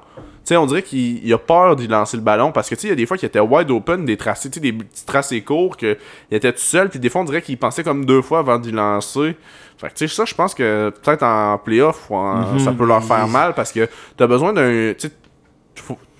Sais, 0.48 0.56
on 0.56 0.66
dirait 0.66 0.82
qu'il 0.82 1.24
il 1.26 1.32
a 1.32 1.38
peur 1.38 1.76
d'y 1.76 1.86
lancer 1.86 2.16
le 2.16 2.22
ballon 2.22 2.52
parce 2.52 2.68
que, 2.68 2.74
tu 2.74 2.82
sais, 2.82 2.86
il 2.88 2.90
y 2.90 2.92
a 2.92 2.96
des 2.96 3.06
fois 3.06 3.16
qu'il 3.16 3.26
était 3.26 3.40
wide 3.40 3.70
open, 3.70 4.04
des 4.04 4.16
tracés, 4.16 4.50
tu 4.50 4.54
sais, 4.54 4.60
des 4.60 4.72
petits 4.72 5.06
tracés 5.06 5.40
courts, 5.42 5.76
qu'il 5.76 5.96
était 6.30 6.52
tout 6.52 6.58
seul, 6.58 6.88
puis 6.90 6.98
des 6.98 7.08
fois, 7.08 7.22
on 7.22 7.24
dirait 7.24 7.42
qu'il 7.42 7.56
pensait 7.58 7.82
comme 7.84 8.04
deux 8.04 8.22
fois 8.22 8.40
avant 8.40 8.58
d'y 8.58 8.72
lancer. 8.72 9.36
Fait 9.78 9.88
que, 9.88 9.94
tu 9.94 10.08
sais, 10.08 10.14
ça, 10.14 10.24
je 10.24 10.34
pense 10.34 10.54
que 10.54 10.90
peut-être 11.02 11.22
en 11.22 11.58
playoff, 11.58 12.08
Mhm. 12.10 12.58
ça 12.58 12.72
peut 12.72 12.86
leur 12.86 13.02
faire 13.04 13.26
mal 13.28 13.54
parce 13.54 13.72
que 13.72 13.88
t'as 14.16 14.26
besoin 14.26 14.52
d'un. 14.52 14.94
Tu 14.98 15.08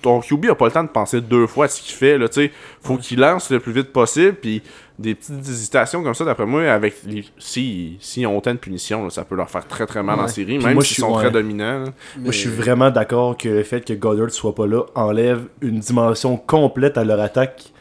ton 0.01 0.19
QB 0.21 0.45
a 0.51 0.55
pas 0.55 0.65
le 0.65 0.71
temps 0.71 0.83
de 0.83 0.89
penser 0.89 1.19
deux 1.19 1.47
fois 1.47 1.65
à 1.65 1.67
ce 1.67 1.81
qu'il 1.81 1.95
fait, 1.95 2.17
là, 2.19 2.27
tu 2.29 2.35
sais. 2.35 2.51
Faut 2.83 2.97
qu'il 2.97 3.19
lance 3.19 3.49
le 3.49 3.59
plus 3.59 3.71
vite 3.71 3.91
possible, 3.91 4.35
puis 4.35 4.61
des 4.97 5.13
petites 5.15 5.39
hésitations 5.49 6.01
comme 6.03 6.13
ça, 6.13 6.23
d'après 6.25 6.45
moi, 6.45 6.63
avec 6.71 6.95
les. 7.05 7.25
Si, 7.37 7.97
si 7.99 8.25
on 8.25 8.37
autant 8.37 8.53
de 8.53 8.57
punitions, 8.59 9.03
là, 9.03 9.09
ça 9.09 9.25
peut 9.25 9.35
leur 9.35 9.49
faire 9.49 9.67
très 9.67 9.85
très 9.85 10.01
mal 10.03 10.19
en 10.19 10.23
Ouais. 10.23 10.29
série, 10.29 10.57
Puis 10.57 10.65
même 10.67 10.81
s'ils 10.81 10.97
sont 11.03 11.13
ouais. 11.15 11.23
très 11.23 11.31
dominants. 11.31 11.83
Moi, 12.17 12.31
je 12.31 12.37
suis 12.37 12.49
vraiment 12.49 12.89
d'accord 12.91 13.35
que 13.37 13.49
le 13.49 13.63
fait 13.63 13.83
que 13.83 13.93
Goddard 13.93 14.31
soit 14.31 14.55
pas 14.55 14.67
là 14.67 14.83
enlève 14.95 15.41
une 15.61 15.79
dimension 15.79 16.37
complète 16.37 16.97
à 16.97 17.03
leur 17.03 17.19
attaque. 17.19 17.71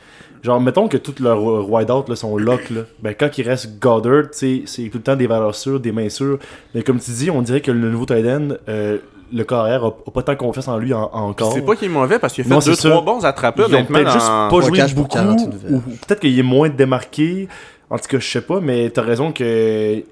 Genre, 0.43 0.61
mettons 0.61 0.89
que 0.89 0.99
tous 0.99 1.23
leurs 1.23 1.43
wideouts 1.71 2.05
là, 2.09 2.17
sont 2.17 2.37
lock, 2.37 2.69
là. 2.69 2.83
Ben, 3.01 3.15
quand 3.19 3.39
il 3.39 3.49
reste 3.49 3.79
Goddard, 3.81 4.25
c'est 4.33 4.65
tout 4.91 4.99
le 4.99 5.03
temps 5.03 5.17
des 5.17 5.27
valeurs 5.27 5.55
sûres, 5.55 5.81
des 5.81 5.91
mains 5.93 6.11
sûres. 6.11 6.39
Mais 6.75 6.83
comme 6.83 6.99
tu 7.01 7.13
dis, 7.13 7.31
on 7.31 7.41
dirait 7.41 7.63
que 7.63 7.71
le 7.71 7.89
nouveau 7.91 8.05
tight 8.05 8.27
end, 8.27 8.49
euh, 8.69 8.99
le 9.35 9.45
carrière 9.45 9.85
a, 9.85 9.89
a 9.89 10.11
pas 10.13 10.23
tant 10.23 10.37
confiance 10.37 10.69
en 10.69 10.79
lui 10.79 10.95
en- 10.95 11.11
encore. 11.13 11.53
C'est 11.53 11.63
pas 11.63 11.75
qu'il 11.77 11.87
est 11.87 11.93
mauvais 11.93 12.19
parce 12.19 12.33
qu'il 12.33 12.43
a 12.43 12.45
fait 12.45 12.51
Non, 12.55 12.61
deux, 12.61 12.77
trois 12.77 13.03
bons 13.03 13.25
ont 13.63 13.75
honnêtement. 13.75 13.99
peut-être 13.99 14.13
juste 14.13 14.27
pas 14.27 14.61
joué 14.61 14.95
beaucoup, 14.95 15.09
41 15.09 15.73
ou 15.75 15.81
peut-être 15.81 16.21
qu'il 16.21 16.39
est 16.39 16.43
moins 16.43 16.69
démarqué. 16.69 17.49
En 17.91 17.99
tout 17.99 18.07
cas, 18.09 18.19
je 18.19 18.27
sais 18.29 18.41
pas, 18.41 18.61
mais 18.61 18.91
t'as 18.91 19.03
raison 19.03 19.33
que 19.33 20.03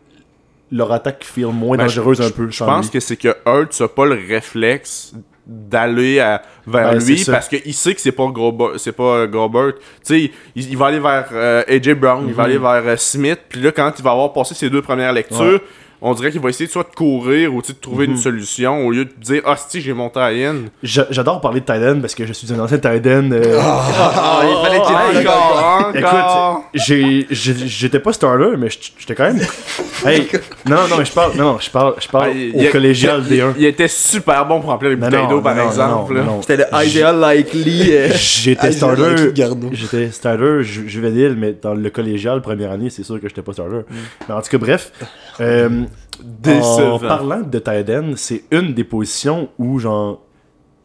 leur 0.70 0.90
attaque 0.92 1.24
feel 1.24 1.46
moins 1.46 1.76
Ben, 1.76 1.84
dangereuse 1.84 2.18
je- 2.18 2.22
un 2.24 2.30
peu. 2.30 2.50
Je 2.50 2.64
pense 2.64 2.90
que 2.90 2.98
c'est 3.00 3.16
que 3.16 3.28
Hurts 3.46 3.80
a 3.80 3.88
pas 3.88 4.06
le 4.06 4.18
réflexe 4.28 5.12
d'aller 5.46 6.18
vers 6.66 6.94
lui 6.94 7.24
parce 7.26 7.48
qu'il 7.48 7.74
sait 7.74 7.94
que 7.94 8.00
c'est 8.00 8.12
pas 8.12 8.26
Gobert, 8.28 8.78
c'est 8.78 8.92
pas. 8.92 9.26
Tu 9.26 9.72
sais, 10.02 10.30
il, 10.54 10.70
il 10.70 10.76
va 10.76 10.86
aller 10.86 11.00
vers 11.00 11.28
euh, 11.32 11.62
AJ 11.68 11.94
Brown, 11.94 12.24
il 12.28 12.32
va 12.34 12.44
Mhm. 12.44 12.48
aller 12.50 12.58
vers 12.58 12.92
euh, 12.92 12.96
Smith, 12.96 13.40
puis 13.48 13.60
là 13.60 13.72
quand 13.72 13.92
il 13.98 14.02
va 14.04 14.12
avoir 14.12 14.32
passé 14.32 14.54
ses 14.54 14.70
deux 14.70 14.82
premières 14.82 15.12
lectures, 15.12 15.40
Ouais. 15.40 15.62
On 16.04 16.14
dirait 16.14 16.30
qu'il 16.32 16.40
va 16.40 16.48
essayer 16.50 16.68
soit 16.68 16.82
de 16.90 16.94
courir 16.94 17.54
ou 17.54 17.62
de 17.62 17.72
trouver 17.72 18.06
Mhm. 18.06 18.12
une 18.14 18.18
solution 18.18 18.86
au 18.86 18.90
lieu 18.90 19.04
de 19.04 19.12
dire 19.20 19.42
ah 19.46 19.56
si 19.56 19.80
j'ai 19.80 19.92
mon 19.92 20.08
tie-in. 20.10 20.56
J'a- 20.82 21.06
J'adore 21.10 21.40
parler 21.40 21.60
de 21.60 21.72
end 21.72 22.00
parce 22.00 22.14
que 22.14 22.26
je 22.26 22.32
suis 22.32 22.52
un 22.52 22.58
ancien 22.58 22.78
end. 22.78 23.30
euh, 23.32 23.58
Ah, 23.60 24.42
il 24.44 24.66
fallait 24.66 24.80
qu'il 25.20 25.28
Encore, 25.28 25.92
encore. 25.94 26.64
Écoute, 26.74 27.26
j'étais 27.30 28.00
pas 28.00 28.12
starter, 28.12 28.56
mais 28.58 28.68
j'étais 28.98 29.14
quand 29.14 29.24
même. 29.32 29.40
hey, 30.06 30.28
non, 30.68 30.76
non, 30.76 30.88
non, 30.88 30.96
mais 30.98 31.04
je 31.04 31.12
parle, 31.12 31.32
non, 31.36 31.44
non, 31.52 31.58
je 31.60 31.70
parle, 31.70 31.94
je 32.00 32.08
parle 32.08 32.30
Ah, 32.30 32.34
il- 32.34 32.68
au 32.68 32.70
collégial 32.72 33.22
il, 33.28 33.36
D1. 33.36 33.54
il 33.58 33.64
était 33.66 33.88
super 33.88 34.44
bon 34.46 34.60
pour 34.60 34.70
remplir 34.70 34.90
les 34.90 34.96
bouteilles 34.96 35.28
d'eau 35.28 35.40
par 35.40 35.54
non, 35.54 35.66
exemple. 35.66 36.20
C'était 36.40 36.56
le 36.56 36.64
ideal 36.86 37.20
likely. 37.20 37.90
euh, 37.92 38.08
J'étais 38.14 38.68
Ah, 38.68 38.72
starter. 38.72 39.32
J'étais 39.72 40.10
starter 40.10 40.62
ju- 40.62 40.88
juvénile, 40.88 41.36
mais 41.38 41.54
dans 41.60 41.74
le 41.74 41.90
collégial, 41.90 42.40
première 42.42 42.70
année, 42.72 42.90
c'est 42.90 43.02
sûr 43.04 43.20
que 43.20 43.28
j'étais 43.28 43.42
pas 43.42 43.52
starter. 43.52 43.80
Mais 44.28 44.34
en 44.34 44.40
tout 44.42 44.50
cas, 44.50 44.58
bref. 44.58 44.92
euh, 45.40 45.84
Décevant. 46.22 46.94
en 46.94 46.98
parlant 46.98 47.40
de 47.40 47.58
tight 47.58 47.88
end, 47.90 48.12
c'est 48.16 48.44
une 48.50 48.74
des 48.74 48.84
positions 48.84 49.48
où, 49.58 49.78
genre, 49.78 50.20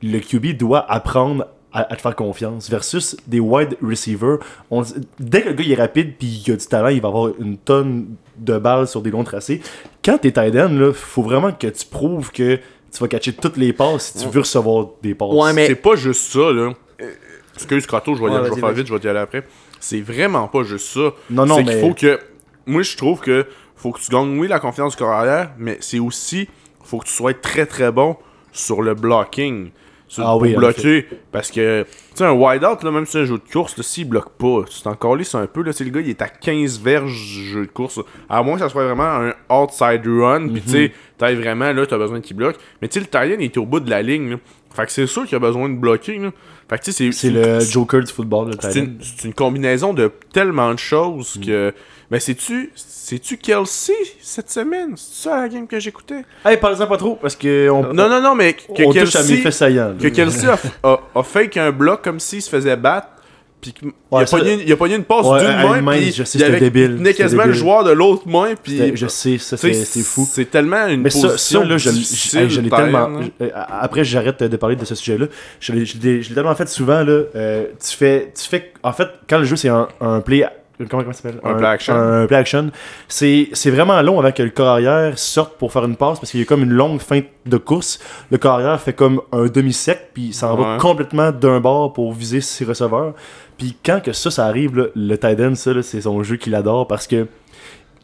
le 0.02 0.20
QB 0.20 0.58
doit 0.58 0.90
apprendre 0.92 1.48
à, 1.74 1.92
à 1.92 1.96
te 1.96 2.02
faire 2.02 2.16
confiance. 2.16 2.70
Versus 2.70 3.16
des 3.28 3.40
wide 3.40 3.78
receivers. 3.82 4.38
On, 4.72 4.84
dès 5.20 5.42
que 5.42 5.50
le 5.50 5.54
gars 5.54 5.64
il 5.64 5.72
est 5.72 5.76
rapide 5.76 6.14
puis 6.18 6.44
il 6.46 6.52
a 6.52 6.56
du 6.56 6.66
talent, 6.66 6.88
il 6.90 7.02
va 7.02 7.10
avoir 7.10 7.32
une 7.40 7.58
tonne 7.58 8.16
de 8.38 8.58
balles 8.58 8.88
sur 8.88 9.02
des 9.02 9.12
longs 9.12 9.24
tracés. 9.24 9.62
Quand 10.04 10.18
t'es 10.18 10.32
tight 10.32 10.56
end, 10.56 10.70
là, 10.74 10.94
faut 10.94 11.22
vraiment 11.24 11.52
que 11.52 11.68
tu 11.68 11.86
prouves 11.86 12.32
que 12.32 12.56
tu 12.58 13.00
vas 13.00 13.08
catcher 13.08 13.34
toutes 13.34 13.58
les 13.58 13.74
passes 13.74 14.14
si 14.16 14.24
tu 14.26 14.30
veux 14.32 14.40
recevoir 14.42 14.88
des 15.04 15.14
passes. 15.14 15.34
Ouais, 15.34 15.54
mais- 15.54 15.68
C'est 15.68 15.76
pas 15.76 15.96
juste 15.96 16.32
ça, 16.32 16.52
là. 16.52 16.72
Excuse, 17.56 17.86
Crato, 17.88 18.16
je 18.16 18.22
vais, 18.24 18.30
Ouais, 18.30 18.56
faire 18.60 18.72
vite, 18.72 18.88
je 18.88 18.94
vais 18.94 19.00
y 19.04 19.08
aller 19.08 19.20
après. 19.20 19.44
C'est 19.80 20.02
vraiment 20.02 20.48
pas 20.48 20.64
juste 20.64 20.88
ça. 20.94 21.12
Non, 21.30 21.46
non, 21.46 21.58
c'est 21.58 21.64
mais- 21.64 21.72
qu'il 21.74 21.82
faut 21.82 21.94
que. 21.94 22.20
Moi, 22.66 22.82
je 22.84 22.96
trouve 22.98 23.20
que 23.20 23.46
faut 23.78 23.92
que 23.92 24.00
tu 24.00 24.10
gagnes, 24.12 24.38
oui, 24.40 24.48
la 24.48 24.60
confiance 24.60 24.96
du 24.96 25.04
carrière, 25.04 25.52
mais 25.58 25.78
c'est 25.80 26.00
aussi. 26.00 26.50
faut 26.84 27.00
que 27.00 27.06
tu 27.06 27.14
sois 27.14 27.34
très 27.34 27.66
très 27.66 27.92
bon 27.92 28.18
sur 28.52 28.82
le 28.82 28.94
blocking. 28.96 29.70
Sur, 30.10 30.24
Ah 30.26 30.32
pour 30.32 30.44
oui, 30.44 30.56
en 30.56 30.60
bloquer. 30.60 31.06
Parce 31.34 31.52
que, 31.52 31.84
tu 31.84 31.90
sais, 32.16 32.24
un 32.24 32.32
wide-out, 32.32 32.82
là, 32.82 32.92
même 32.92 33.06
si 33.06 33.12
c'est 33.12 33.20
un 33.20 33.26
jeu 33.26 33.38
de 33.38 33.52
course, 33.52 33.76
là, 33.76 33.84
s'il 33.84 34.08
bloque 34.08 34.30
pas, 34.38 34.62
tu 34.70 34.82
t'en 34.82 34.96
calisses 34.96 35.36
un 35.36 35.48
peu. 35.48 35.62
Là, 35.64 35.74
c'est 35.74 35.84
le 35.84 35.90
gars, 35.90 36.00
il 36.00 36.10
est 36.10 36.22
à 36.22 36.30
15 36.30 36.80
verges 36.80 37.12
du 37.12 37.46
jeu 37.46 37.66
de 37.66 37.72
course. 37.72 38.00
À 38.30 38.42
moins 38.42 38.54
que 38.54 38.62
ça 38.62 38.70
soit 38.70 38.86
vraiment 38.86 39.04
un 39.04 39.34
outside 39.54 40.02
run, 40.08 40.48
puis 40.48 40.62
tu 40.62 40.70
sais, 40.70 40.92
t'ailles 41.18 41.36
vraiment, 41.36 41.74
là, 41.74 41.86
t'as 41.86 41.98
besoin 41.98 42.22
qu'il 42.22 42.38
bloque. 42.38 42.56
Mais 42.82 42.88
tu 42.88 42.94
sais, 42.94 43.00
le 43.02 43.08
Tyen, 43.08 43.36
il 43.40 43.46
est 43.46 43.58
au 43.58 43.66
bout 43.66 43.82
de 43.82 43.90
la 43.90 44.02
ligne. 44.02 44.30
là. 44.32 44.38
Fait 44.74 44.86
que 44.86 44.92
c'est 44.94 45.08
sûr 45.08 45.26
qu'il 45.26 45.36
a 45.36 45.40
besoin 45.40 45.68
de 45.68 45.76
bloquer. 45.76 46.18
Là. 46.20 46.32
Fait 46.70 46.78
que 46.78 46.84
tu 46.86 46.92
sais, 46.94 47.12
C'est 47.12 47.12
c'est 47.12 47.30
le 47.32 47.60
Joker 47.60 48.02
du 48.02 48.14
football, 48.14 48.52
le 48.52 48.54
c'est 48.62 48.80
une, 48.80 48.98
c'est 49.02 49.28
une 49.28 49.34
combinaison 49.34 49.94
de 49.94 50.10
tellement 50.32 50.72
de 50.74 50.80
choses 50.80 51.38
que. 51.46 51.74
Mais 52.10 52.20
c'est-tu. 52.22 52.72
C'est-tu 52.76 53.38
Kelsey 53.38 53.94
cette 54.22 54.50
semaine? 54.50 54.94
C'est 54.96 55.28
ça 55.30 55.42
la 55.42 55.50
game 55.50 55.68
que 55.68 55.80
j'écoutais? 55.80 56.24
Hey, 56.46 56.58
parlez-en 56.58 56.88
pas 56.88 56.98
trop, 56.98 57.16
parce 57.16 57.36
que 57.36 57.70
on, 57.70 57.94
Non, 57.94 58.08
non, 58.10 58.22
non, 58.22 58.34
mais 58.36 58.54
que 58.54 58.64
on 58.84 58.92
touche 58.94 59.16
à 59.16 59.24
Kelsey, 59.24 59.52
saillants. 59.52 59.94
que 60.02 60.08
Kelsey 60.08 60.48
a, 60.50 60.58
a, 60.84 61.00
a 61.16 61.24
fake 61.24 61.58
un 61.58 61.72
bloc 61.72 62.02
comme 62.04 62.20
s'il 62.20 62.42
se 62.42 62.50
faisait 62.50 62.76
battre. 62.78 63.08
Puis 63.60 63.74
Ouais, 64.12 64.22
a 64.22 64.26
ça- 64.28 64.38
pogné, 64.38 64.54
une- 64.54 64.60
il 64.60 64.72
a 64.72 64.78
pogné 64.78 64.96
une 64.96 65.04
passe 65.04 65.26
Ouais, 65.26 65.40
d'une 65.40 65.50
main. 65.58 65.82
main, 65.82 65.92
puis 65.98 66.12
je 66.14 66.24
sais, 66.24 66.38
c'était 66.38 66.60
débile, 66.60 66.92
Il 66.92 66.98
tenait 67.00 67.14
quasiment 67.16 67.46
le 67.46 67.54
joueur 67.54 67.84
de 67.84 67.90
l'autre 67.92 68.28
main. 68.28 68.50
Puis, 68.62 68.96
Je 68.96 69.08
sais, 69.08 69.38
ça 69.40 69.58
c'est 69.58 69.74
fou. 70.04 70.28
C'est 70.32 70.46
tellement 70.52 70.86
une 70.88 71.02
Mais 71.02 71.10
ça, 71.10 71.28
position 71.30 71.62
ça 71.64 71.68
là, 71.68 71.78
je, 71.78 72.62
l'ai 72.62 72.70
tellement. 72.70 73.22
je- 73.22 73.46
euh, 73.46 73.50
après, 73.54 74.04
j'arrête 74.04 74.44
de 74.44 74.58
parler 74.58 74.76
de 74.76 74.86
ce 74.86 74.94
sujet-là. 74.96 75.26
Je 75.60 75.74
l'ai 75.74 76.22
tellement 76.36 76.54
fait 76.56 76.70
souvent, 76.70 77.04
là. 77.04 77.24
euh, 77.36 77.66
tu 77.84 77.98
fais. 77.98 78.32
Tu 78.40 78.48
fais. 78.48 78.72
En 78.84 78.94
fait, 78.94 79.08
quand 79.28 79.40
le 79.40 79.46
jeu, 79.46 79.56
c'est 79.56 79.70
un, 79.70 79.88
un 80.02 80.22
play. 80.22 80.46
Comment, 80.78 81.04
comment 81.04 81.14
ça 81.14 81.24
s'appelle? 81.24 81.40
Un 81.44 81.56
play 81.56 81.68
action. 81.68 81.94
Un 81.96 82.28
play 82.28 82.38
action. 82.38 82.72
C'est 83.08 83.50
c'est 83.54 83.72
vraiment 83.72 84.00
long 84.02 84.20
avant 84.20 84.32
que 84.32 84.44
le 84.44 84.52
corps 84.52 84.68
arrière 84.68 85.18
sorte 85.18 85.58
pour 85.58 85.72
faire 85.72 85.86
une 85.86 85.96
passe 85.96 86.20
parce 86.20 86.32
qu'il 86.32 86.40
y 86.40 86.44
a 86.44 86.46
comme 86.46 86.64
une 86.64 86.74
longue 86.74 87.00
feinte 87.00 87.26
de 87.46 87.58
course. 87.58 88.00
Le 88.30 88.38
corps 88.38 88.54
arrière 88.54 88.80
fait 88.80 88.94
comme 88.94 89.22
un 89.32 89.46
demi-sec, 89.46 90.12
puis 90.14 90.34
s'en 90.34 90.56
va 90.56 90.78
complètement 90.78 91.32
d'un 91.32 91.60
bord 91.60 91.94
pour 91.94 92.14
viser 92.14 92.42
ses 92.42 92.66
receveurs. 92.66 93.14
Puis 93.58 93.76
quand 93.84 94.02
que 94.04 94.14
ça, 94.14 94.30
ça 94.30 94.46
arrive, 94.46 94.78
là, 94.78 94.86
le 94.96 95.18
tight 95.18 95.40
end, 95.40 95.56
ça, 95.56 95.74
là, 95.74 95.82
c'est 95.82 96.02
son 96.02 96.22
jeu 96.22 96.36
qu'il 96.36 96.54
adore 96.54 96.88
parce 96.88 97.08
que 97.08 97.28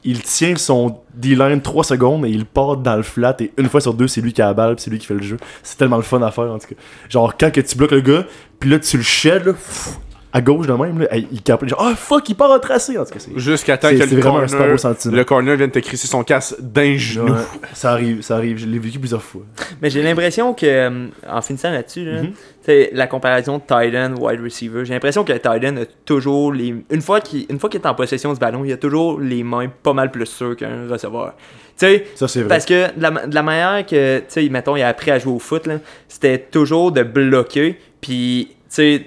il 0.04 0.22
tient 0.22 0.56
son 0.56 0.98
D-line 1.14 1.62
3 1.62 1.84
secondes 1.84 2.26
et 2.26 2.30
il 2.30 2.46
part 2.46 2.78
dans 2.78 2.96
le 2.96 3.04
flat 3.04 3.36
et 3.40 3.54
une 3.58 3.70
fois 3.70 3.80
sur 3.80 3.94
deux, 3.94 4.08
c'est 4.08 4.22
lui 4.22 4.34
qui 4.34 4.42
a 4.42 4.48
la 4.48 4.54
balle 4.54 4.76
puis 4.76 4.84
c'est 4.84 4.92
lui 4.92 5.00
qui 5.00 5.06
fait 5.06 5.14
le 5.14 5.24
jeu. 5.24 5.38
C'est 5.62 5.78
tellement 5.78 5.96
le 5.98 6.04
fun 6.04 6.22
à 6.22 6.32
faire 6.32 6.52
en 6.52 6.60
tout 6.60 6.68
cas. 6.68 6.76
Genre 7.10 7.38
quand 7.38 7.52
que 7.52 7.62
tu 7.62 7.78
bloques 7.78 7.92
le 7.92 8.02
gars, 8.02 8.26
puis 8.60 8.70
là 8.70 8.80
tu 8.80 8.98
le 8.98 9.04
sheds 9.04 9.46
là, 9.46 9.54
pff, 9.54 9.98
à 10.36 10.42
gauche 10.42 10.66
de 10.66 10.74
même, 10.74 11.00
là, 11.00 11.08
il 11.16 11.42
capote 11.44 11.70
genre 11.70 11.86
ah 11.88 11.94
fuck, 11.96 12.28
il 12.28 12.34
part 12.36 12.50
en 12.52 12.58
tracé 12.60 12.98
en 12.98 13.06
tout 13.06 13.12
cas. 13.14 13.20
c'est- 13.20 13.38
Jusqu'à 13.38 13.78
temps 13.78 13.90
que 13.90 13.96
le 13.96 14.06
vraiment 14.06 14.40
un 14.40 14.48
super 14.48 14.62
beau 14.62 14.64
corner, 14.66 14.80
sentiment. 14.80 15.16
le 15.16 15.24
corner 15.24 15.56
vienne 15.56 15.70
te 15.72 15.78
crisser 15.80 16.08
son 16.08 16.24
casse 16.24 16.56
d'un 16.60 16.98
genou. 16.98 17.32
Ouais, 17.34 17.40
ça 17.74 17.92
arrive, 17.92 18.22
ça 18.24 18.36
arrive, 18.38 18.58
je 18.58 18.66
l'ai 18.66 18.80
vécu 18.80 18.98
plusieurs 18.98 19.22
fois. 19.22 19.44
Mais 19.82 19.90
j'ai 19.92 20.02
l'impression 20.02 20.54
que, 20.56 20.66
euh, 20.66 21.08
en 21.30 21.42
finissant 21.42 21.70
là-dessus, 21.72 22.04
là, 22.06 22.22
tu 22.22 22.34
sais, 22.64 22.90
la 22.94 23.06
comparaison 23.08 23.58
de 23.60 23.64
tight 23.68 23.94
end, 23.96 24.16
wide 24.20 24.42
receiver, 24.42 24.86
j'ai 24.86 24.94
l'impression 24.94 25.24
que 25.24 25.32
end 25.34 25.78
a 25.78 25.86
toujours 26.06 26.52
les. 26.52 26.74
Une 26.90 27.02
fois 27.02 27.22
qu'il 27.22 27.46
une 27.50 27.60
fois 27.60 27.70
qu'il 27.70 27.80
est 27.80 27.88
en 27.88 27.94
possession 27.94 28.34
du 28.34 28.40
ballon, 28.40 28.66
il 28.66 28.74
a 28.74 28.78
toujours 28.78 29.20
les 29.20 29.44
mains 29.44 29.68
pas 29.84 29.94
mal 29.94 30.10
plus 30.10 30.26
sûres 30.26 30.56
qu'un 30.56 30.88
receveur. 30.90 31.36
Tu 31.78 31.86
sais, 31.88 32.06
Ça 32.16 32.28
c'est 32.28 32.40
vrai. 32.40 32.50
parce 32.50 32.66
que 32.66 32.88
de 32.96 33.02
la, 33.02 33.12
de 33.28 33.36
la 33.36 33.44
manière 33.44 33.86
que, 33.86 34.20
tu 34.20 34.24
sais, 34.30 34.50
mettons, 34.50 34.76
il 34.76 34.82
a 34.84 34.88
appris 34.88 35.12
à 35.12 35.20
jouer 35.20 35.34
au 35.34 35.40
foot, 35.40 35.68
c'était 36.08 36.38
toujours 36.40 36.92
de 36.92 37.02
bloquer, 37.04 37.78
puis, 38.02 38.50
tu 38.50 38.56
sais, 38.70 39.06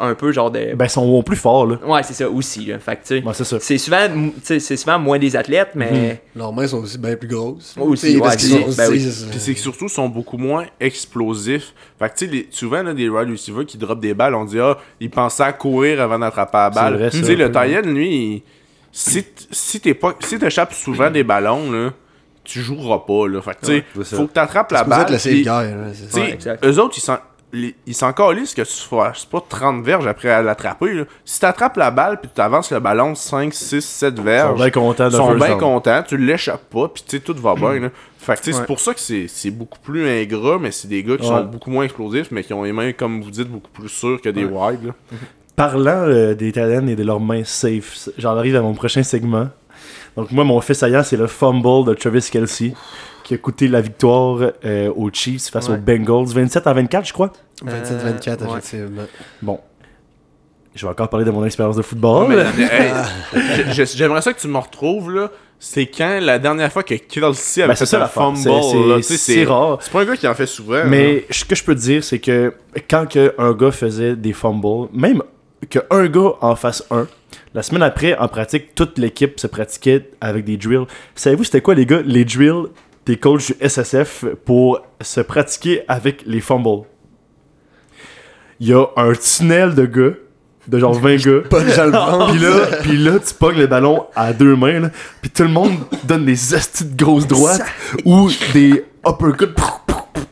un 0.00 0.14
peu 0.14 0.32
genre 0.32 0.50
de. 0.50 0.74
Ben 0.74 0.84
ils 0.86 0.90
sont 0.90 1.22
plus 1.22 1.36
forts 1.36 1.66
là. 1.66 1.76
Ouais, 1.86 2.02
c'est 2.02 2.14
ça 2.14 2.28
aussi, 2.28 2.66
là. 2.66 2.78
Fait 2.78 2.96
que, 2.96 3.00
tu 3.02 3.18
sais, 3.20 3.24
Ouais, 3.26 3.32
c'est 3.34 3.44
ça. 3.44 3.58
c'est 3.60 3.78
souvent, 3.78 4.06
tu 4.44 4.60
c'est 4.60 4.76
souvent 4.76 4.98
moins 4.98 5.18
des 5.18 5.34
athlètes, 5.36 5.70
mais. 5.74 6.22
Leurs 6.36 6.52
mains 6.52 6.66
sont 6.66 6.78
aussi 6.82 6.98
bien 6.98 7.16
plus 7.16 7.28
grosses. 7.28 7.74
Aussi, 7.78 8.14
Tu 8.14 8.20
ouais, 8.20 8.30
qu'ils 8.36 8.40
c'est- 8.48 8.70
sont- 8.70 8.76
ben 8.76 8.90
oui. 8.90 8.98
tu 8.98 9.30
Puis 9.30 9.40
c'est 9.40 9.54
que 9.54 9.60
surtout, 9.60 9.84
ils 9.86 9.90
sont 9.90 10.08
beaucoup 10.08 10.38
moins 10.38 10.66
explosifs. 10.80 11.74
Fait 11.98 12.08
que, 12.08 12.18
tu 12.18 12.28
sais, 12.30 12.46
souvent, 12.50 12.82
là, 12.82 12.94
des 12.94 13.08
wide 13.08 13.30
receivers 13.30 13.66
qui 13.66 13.78
drop 13.78 14.00
des 14.00 14.14
balles, 14.14 14.34
on 14.34 14.44
dit, 14.44 14.58
ah, 14.60 14.78
ils 15.00 15.10
pensaient 15.10 15.42
à 15.42 15.52
courir 15.52 16.00
avant 16.00 16.18
d'attraper 16.18 16.56
la 16.58 16.70
balle. 16.70 16.94
vrai, 16.96 17.10
tu 17.10 17.24
sais, 17.24 17.34
le 17.34 17.50
tie 17.50 17.82
lui, 17.88 18.08
il- 18.36 18.42
si, 18.92 19.80
t'es 19.80 19.94
pas, 19.94 20.14
si 20.20 20.38
t'échappes 20.38 20.74
souvent 20.74 21.10
des 21.10 21.24
ballons, 21.24 21.70
là, 21.70 21.90
tu 22.44 22.60
joueras 22.60 22.98
pas, 23.06 23.28
là. 23.28 23.40
Fait 23.40 23.54
que, 23.54 23.66
tu 23.80 24.04
ça. 24.04 24.16
faut 24.16 24.26
que 24.26 24.32
t'attrapes 24.32 24.66
C'est 24.70 24.74
la 24.74 24.80
supposé 24.80 24.96
balle. 24.96 25.02
être 25.06 25.10
le 25.12 25.18
safe 25.18 25.32
puis- 25.32 25.42
guy, 25.42 25.46
là, 25.46 25.74
c'est 25.94 26.06
tu 26.06 26.10
ça. 26.12 26.40
sais, 26.40 26.50
Ouais, 26.50 26.70
eux 26.70 26.78
autres, 26.80 26.94
ils 26.98 27.00
s'en, 27.00 27.16
les- 27.52 27.74
ils 27.86 27.94
s'en 27.94 28.12
calissent 28.12 28.54
que 28.54 28.62
tu 28.62 28.88
fasses 28.88 29.24
pas 29.26 29.44
30 29.46 29.84
verges 29.84 30.06
après 30.06 30.30
à 30.30 30.42
l'attraper. 30.42 31.04
Si 31.24 31.38
t'attrapes 31.40 31.76
la 31.76 31.90
balle 31.90 32.18
puis 32.20 32.30
tu 32.34 32.40
avances 32.40 32.70
le 32.72 32.80
ballon 32.80 33.14
5, 33.14 33.52
6, 33.52 33.82
7 33.84 34.14
Ils 34.14 34.16
sont 34.18 34.22
verges, 34.22 34.56
bien 34.58 34.70
contents 34.70 35.08
ils 35.08 35.16
sont 35.16 35.34
bien 35.34 35.48
down. 35.50 35.58
contents, 35.58 36.02
tu 36.02 36.16
l'échappes 36.16 36.68
pas, 36.70 36.88
puis 36.88 37.02
tu 37.06 37.16
sais, 37.18 37.22
tout 37.22 37.34
va 37.34 37.54
bien. 37.54 37.78
Là. 37.80 37.88
Fait 38.18 38.34
que 38.36 38.38
tu 38.40 38.44
sais, 38.44 38.50
Ouais. 38.52 38.60
c'est 38.60 38.66
pour 38.66 38.80
ça 38.80 38.94
que 38.94 39.00
c'est 39.00 39.50
beaucoup 39.50 39.78
plus 39.80 40.08
ingrat, 40.08 40.58
mais 40.60 40.70
c'est 40.70 40.86
des 40.88 41.02
gars 41.02 41.16
qui 41.16 41.22
Ouais. 41.24 41.28
sont 41.28 41.44
beaucoup 41.44 41.70
moins 41.70 41.84
explosifs, 41.84 42.28
mais 42.30 42.42
qui 42.44 42.52
ont 42.54 42.62
les 42.62 42.72
mains, 42.72 42.92
comme 42.92 43.20
vous 43.20 43.30
dites, 43.30 43.48
beaucoup 43.48 43.70
plus 43.70 43.88
sûres 43.88 44.20
que 44.20 44.28
des 44.28 44.44
wide. 44.44 44.84
Là. 44.86 44.92
Parlant 45.56 46.04
euh, 46.06 46.34
des 46.34 46.52
talents 46.52 46.86
et 46.86 46.96
de 46.96 47.02
leurs 47.02 47.20
mains 47.20 47.44
safe, 47.44 48.08
j'en 48.16 48.36
arrive 48.36 48.56
à 48.56 48.62
mon 48.62 48.72
prochain 48.74 49.02
segment. 49.02 49.48
Donc 50.16 50.30
moi, 50.30 50.44
mon 50.44 50.60
fait 50.60 50.74
saillant, 50.74 51.02
c'est 51.02 51.16
le 51.16 51.26
fumble 51.26 51.84
de 51.86 51.94
Travis 51.94 52.28
Kelsey. 52.30 52.72
Qui 53.22 53.34
a 53.34 53.38
coûté 53.38 53.68
la 53.68 53.80
victoire 53.80 54.52
euh, 54.64 54.92
aux 54.94 55.10
Chiefs 55.12 55.50
face 55.50 55.68
Ouais. 55.68 55.74
aux 55.76 55.78
Bengals. 55.78 56.26
27 56.34 56.66
à 56.66 56.72
24, 56.72 57.06
je 57.06 57.12
crois. 57.12 57.32
27-24, 57.64 57.68
Euh, 57.68 58.46
ouais. 58.46 58.58
effectivement. 58.58 59.02
Bon. 59.40 59.60
Je 60.74 60.86
vais 60.86 60.90
encore 60.90 61.08
parler 61.10 61.26
de 61.26 61.30
mon 61.30 61.44
expérience 61.44 61.76
de 61.76 61.82
football. 61.82 62.32
Ouais, 62.34 62.44
hey, 62.58 62.92
J'aimerais 63.94 64.22
ça 64.22 64.32
que 64.32 64.40
tu 64.40 64.48
me 64.48 64.56
retrouves, 64.58 65.10
là. 65.10 65.30
C'est 65.58 65.86
quand 65.86 66.18
la 66.20 66.38
dernière 66.40 66.72
fois 66.72 66.82
que 66.82 66.94
Kelsey 66.94 67.62
avait 67.62 67.68
Ben, 67.72 67.74
c'est 67.76 67.84
fait 67.84 67.90
ça 67.90 68.04
un 68.04 68.08
fumble, 68.08 68.38
c'est 69.02 69.44
rare. 69.44 69.78
C'est 69.80 69.92
pas 69.92 70.00
un 70.00 70.04
gars 70.06 70.16
qui 70.16 70.26
en 70.26 70.34
fait 70.34 70.46
souvent. 70.46 70.82
Mais 70.86 71.24
ce 71.30 71.44
que 71.44 71.54
je 71.54 71.62
peux 71.62 71.74
te 71.76 71.80
dire, 71.80 72.02
c'est 72.02 72.18
que 72.18 72.52
quand 72.90 73.06
que 73.08 73.32
un 73.38 73.52
gars 73.52 73.70
faisait 73.70 74.16
des 74.16 74.32
fumbles, 74.32 74.88
même 74.92 75.22
qu'un 75.70 76.06
gars 76.08 76.32
en 76.40 76.56
fasse 76.56 76.84
un, 76.90 77.06
la 77.54 77.62
semaine 77.62 77.82
après, 77.84 78.16
en 78.18 78.26
pratique, 78.26 78.74
toute 78.74 78.98
l'équipe 78.98 79.38
se 79.38 79.46
pratiquait 79.46 80.10
avec 80.20 80.44
des 80.44 80.56
drills. 80.56 80.86
Savez-vous 81.14 81.44
c'était 81.44 81.60
quoi, 81.60 81.74
les 81.76 81.86
gars, 81.86 82.00
les 82.04 82.24
drills 82.24 82.66
des 83.06 83.16
coachs 83.16 83.46
du 83.46 83.68
SSF 83.68 84.24
pour 84.44 84.80
se 85.00 85.20
pratiquer 85.20 85.82
avec 85.88 86.22
les 86.26 86.40
fumbles? 86.40 86.86
Il 88.60 88.68
y 88.68 88.72
a 88.72 88.86
un 88.96 89.12
tunnel 89.14 89.74
de 89.74 89.86
gars, 89.86 90.14
de 90.68 90.78
genre 90.78 90.94
20 90.94 91.16
gars. 91.16 91.40
Pas. 91.50 91.60
Puis 92.30 92.38
là, 92.38 92.66
puis 92.82 92.96
là, 92.96 93.18
tu 93.18 93.34
pognes 93.34 93.58
le 93.58 93.66
ballon 93.66 94.06
à 94.14 94.32
deux 94.32 94.54
mains, 94.54 94.78
là, 94.78 94.90
puis 95.20 95.30
tout 95.30 95.42
le 95.42 95.48
monde 95.48 95.72
donne 96.04 96.24
des 96.24 96.54
astis 96.54 96.84
de 96.84 96.96
grosses 96.96 97.26
droites 97.26 97.62
ou 98.04 98.30
des 98.52 98.84
uppercuts. 99.06 99.48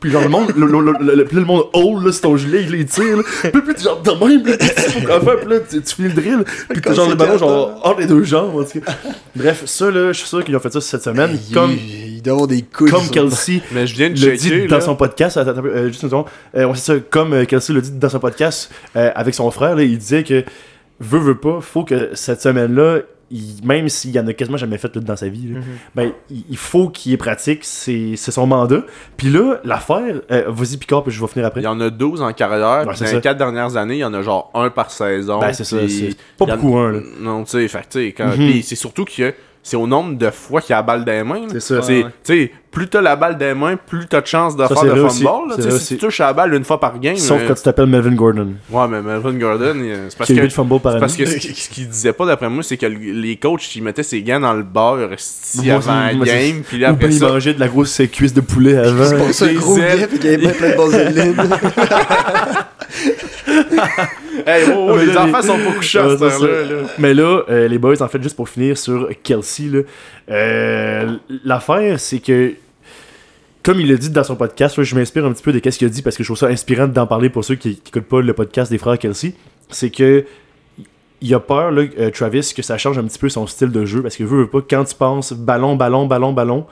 Puis 0.01 0.11
genre 0.11 0.23
le 0.23 0.29
monde, 0.31 0.53
le, 0.57 0.67
le, 0.67 0.81
le, 0.99 1.15
le- 1.17 1.25
puis 1.27 1.37
le 1.37 1.45
monde 1.45 1.65
hold 1.75 2.05
là, 2.07 2.13
sur 2.13 2.23
ton 2.23 2.37
gilet, 2.37 2.63
il 2.63 2.71
les 2.71 2.85
tire, 2.87 3.19
là. 3.19 3.23
Puis 3.43 3.51
puis 3.63 3.75
t'es 3.75 3.83
genre 3.83 4.01
de 4.01 4.11
même, 4.13 4.47
là, 4.47 4.57
tu 4.57 4.67
faire, 4.67 5.41
puis 5.41 5.51
là, 5.51 5.57
tu, 5.61 5.83
tu 5.83 5.95
finis 5.95 6.09
le 6.09 6.15
drill, 6.15 6.45
puis 6.71 6.81
t'as 6.81 6.95
genre 6.95 7.09
le 7.09 7.15
ballon 7.17 7.37
genre 7.39 7.81
entre 7.85 8.01
les 8.01 8.07
deux 8.07 8.23
jambes, 8.25 8.57
en 8.57 8.65
tout 8.65 8.81
cas. 8.81 8.93
Bref, 9.37 9.63
ça 9.67 9.91
là, 9.91 10.13
je 10.13 10.19
suis 10.19 10.29
sûr 10.29 10.43
qu'ils 10.45 10.57
ont 10.57 10.61
fait 10.61 10.73
ça 10.73 10.81
cette 10.81 11.03
semaine, 11.03 11.39
Il, 11.49 11.55
comme, 11.55 11.73
il 11.73 12.23
doit 12.23 12.33
avoir 12.33 12.49
des 12.49 12.63
couilles. 12.63 12.91
comme 12.91 13.09
Kelsey 13.11 13.61
Mais 13.73 13.87
je 13.87 13.95
viens 13.95 14.09
de 14.11 14.19
le 14.19 14.37
dit 14.37 14.67
dans 14.69 14.77
là. 14.77 14.81
son 14.81 14.97
podcast, 14.97 15.37
attends, 15.37 15.51
attends, 15.51 15.65
euh, 15.67 15.89
juste 15.89 16.03
une 16.03 16.09
seconde, 16.09 16.27
Euh, 16.57 16.65
ouais, 16.65 16.73
c'est 16.77 16.95
ça, 16.95 17.01
comme 17.11 17.33
euh, 17.35 17.45
Kelsey 17.45 17.75
l'a 17.75 17.81
dit 17.83 17.91
dans 17.93 18.09
son 18.09 18.21
podcast 18.21 18.71
euh, 18.97 19.11
avec 19.15 19.35
son 19.35 19.51
frère, 19.51 19.77
là, 19.77 19.83
il 19.83 19.99
disait 19.99 20.25
que 20.25 20.45
veut, 20.99 21.19
veut 21.19 21.37
pas, 21.39 21.59
faut 21.61 21.85
que 21.85 22.11
cette 22.15 22.41
semaine-là, 22.41 23.01
il- 23.31 23.65
même 23.65 23.89
s'il 23.89 24.11
y 24.11 24.19
en 24.21 24.27
a 24.27 24.33
quasiment 24.33 24.57
jamais 24.57 24.79
fait 24.79 24.95
là, 24.95 25.01
dans 25.03 25.17
sa 25.17 25.29
vie, 25.29 25.49
là, 25.53 25.59
Mhm. 25.61 25.65
ben, 25.95 26.13
il, 26.31 26.45
il 26.51 26.57
faut 26.57 26.89
qu'il 26.89 27.13
ait 27.13 27.17
pratique, 27.17 27.61
c'est 27.65 28.17
son 28.17 28.47
mandat. 28.47 28.83
Puis 29.17 29.29
là, 29.31 29.61
l'affaire, 29.65 30.21
euh, 30.31 30.45
vas-y 30.49 30.77
Picard, 30.77 31.03
puis 31.05 31.13
je 31.13 31.21
vais 31.21 31.27
finir 31.29 31.47
après. 31.47 31.61
Il 31.61 31.65
y 31.65 31.69
en 31.69 31.81
a 31.81 31.91
12 31.91 32.23
en 32.23 32.33
carrière. 32.33 32.81
Ouais, 32.81 32.87
puis 32.89 32.99
c'est 32.99 33.05
dans 33.05 33.11
les 33.17 33.21
4 33.21 33.39
dernières 33.39 33.77
années, 33.77 33.95
il 33.97 34.01
y 34.01 34.05
en 34.05 34.15
a 34.15 34.23
genre 34.23 34.51
un 34.55 34.71
par 34.71 34.91
saison. 34.91 35.39
Ben, 35.41 35.53
c'est 35.53 35.65
ça, 35.65 35.77
c'est 35.89 36.17
pas 36.37 36.47
beaucoup 36.47 36.77
un, 36.79 36.93
là. 36.93 36.99
Non, 37.21 37.45
tu 37.45 37.51
sais, 37.53 37.69
fait 37.69 37.79
que, 37.79 37.85
tu 37.85 37.99
sais, 38.07 38.13
quand- 38.13 38.37
Mhm. 38.37 38.63
c'est 38.63 38.77
surtout 38.77 39.05
que 39.05 39.33
c'est 39.63 39.77
au 39.77 39.87
nombre 39.87 40.17
de 40.17 40.31
fois 40.31 40.61
qu'il 40.63 40.73
a 40.75 40.79
la 40.79 40.83
balle 40.83 41.05
dans 41.05 41.13
les 41.13 41.23
mains. 41.23 41.47
C'est 41.53 41.61
ça. 41.61 41.83
C'est- 41.83 41.99
Ouais, 41.99 42.05
ouais. 42.05 42.53
Plus 42.71 42.87
t'as 42.87 43.01
la 43.01 43.17
balle 43.17 43.37
les 43.41 43.53
mains, 43.53 43.75
plus 43.77 44.07
t'as 44.07 44.21
de 44.21 44.27
chances 44.27 44.57
de 44.57 44.63
Ça, 44.65 44.69
faire 44.77 44.95
de 44.95 45.09
fumble. 45.09 45.81
Si 45.81 45.95
tu 45.97 45.99
touches 45.99 46.21
à 46.21 46.27
la 46.27 46.33
balle 46.35 46.55
une 46.55 46.63
fois 46.65 46.79
par 46.79 46.99
game. 47.01 47.17
Sauf 47.17 47.41
euh, 47.43 47.49
quand 47.49 47.55
tu 47.55 47.63
t'appelles 47.63 47.87
Melvin 47.87 48.13
Gordon. 48.15 48.53
Ouais, 48.71 48.87
mais 48.89 49.03
Melvin 49.03 49.33
Gordon, 49.33 49.75
il- 49.77 49.93
c'est 50.09 50.17
parce 50.17 50.29
Qui 50.29 50.35
a 50.35 50.41
que. 50.41 50.45
eu 50.45 50.49
de 50.49 50.53
fumble 50.53 50.79
par 50.79 50.99
parce 51.01 51.17
que 51.17 51.27
ce 51.27 51.37
qui- 51.39 51.53
ce 51.53 51.69
qu'il 51.69 51.89
disait 51.89 52.13
pas 52.13 52.27
d'après 52.27 52.49
moi, 52.49 52.63
c'est 52.63 52.77
que 52.77 52.87
le- 52.87 52.97
les 53.21 53.35
coachs 53.37 53.75
ils 53.75 53.83
mettaient 53.83 54.05
ses 54.05 54.23
gants 54.23 54.39
dans 54.39 54.53
le 54.53 54.63
beurre 54.63 55.09
Moi, 55.57 55.75
avant 55.75 55.93
la 55.95 56.15
game, 56.25 56.63
puis 56.63 56.79
là 56.79 56.91
Ou 56.91 56.95
après 56.95 57.07
il 57.09 57.19
ça. 57.19 57.27
mangeait 57.29 57.55
de 57.55 57.61
la 57.61 57.67
grosse 57.69 58.01
cuisse 58.13 58.35
de 58.35 58.41
poulet 58.41 58.77
avant. 58.77 59.05
C'est 59.05 59.17
pour 59.19 59.31
ça 59.35 59.45
un 59.47 59.49
des 59.49 59.55
gros 59.55 59.77
gars, 59.77 60.07
puis 60.09 60.19
qu'il 60.21 60.31
y 60.31 60.35
avait 60.35 60.53
plein 60.53 60.71
de 60.71 60.77
vaseline. 60.77 61.35
Hey, 64.47 64.65
oh, 64.75 64.91
oh, 64.93 64.97
les 64.97 65.07
là, 65.07 65.25
enfants 65.27 65.43
sont 65.43 65.59
pas 65.59 65.73
couchés 65.73 65.99
à 65.99 66.07
là. 66.07 66.17
Mais 66.99 67.13
là, 67.15 67.43
euh, 67.51 67.69
les 67.69 67.79
boys, 67.79 68.01
en 68.01 68.09
fait, 68.09 68.23
juste 68.23 68.37
pour 68.37 68.49
finir 68.49 68.77
sur 68.79 69.09
Kelsey, 69.23 69.85
euh, 70.31 71.13
l'affaire, 71.45 72.01
c'est 72.01 72.21
que, 72.21 72.55
comme 73.63 73.81
il 73.81 73.89
l'a 73.89 73.97
dit 73.97 74.11
dans 74.11 74.25
son 74.25 74.37
podcast, 74.37 74.83
je 74.83 74.95
m'inspire 74.95 75.25
un 75.25 75.33
petit 75.33 75.43
peu 75.43 75.53
de 75.53 75.71
ce 75.71 75.79
qu'il 75.79 75.87
a 75.87 75.91
dit 75.91 76.03
parce 76.03 76.17
que 76.17 76.23
je 76.23 76.29
trouve 76.29 76.39
ça 76.39 76.47
inspirant 76.47 76.89
d'en 76.89 77.07
parler 77.07 77.29
pour 77.29 77.45
ceux 77.45 77.57
qui 77.57 77.69
n'écoutent 77.69 78.09
pas 78.09 78.21
le 78.21 78.33
podcast 78.33 78.71
des 78.71 78.79
frères 78.79 78.99
Kelsey. 78.99 79.35
C'est 79.69 79.91
que 79.91 80.25
il 81.21 81.35
a 81.35 81.41
peur, 81.41 81.71
là, 81.71 81.83
euh, 81.99 82.11
Travis, 82.11 82.53
que 82.57 82.63
ça 82.63 82.79
change 82.79 82.97
un 82.97 83.05
petit 83.05 83.19
peu 83.19 83.29
son 83.29 83.47
style 83.47 83.71
de 83.71 83.85
jeu 83.85 84.03
parce 84.03 84.17
que 84.17 84.25
veut, 84.25 84.43
veut 84.43 84.47
pas, 84.49 84.61
quand 84.63 84.85
tu 84.85 84.95
penses 84.95 85.35
ballon, 85.35 85.77
ballon, 85.77 86.07
ballon, 86.07 86.33
ballon, 86.33 86.67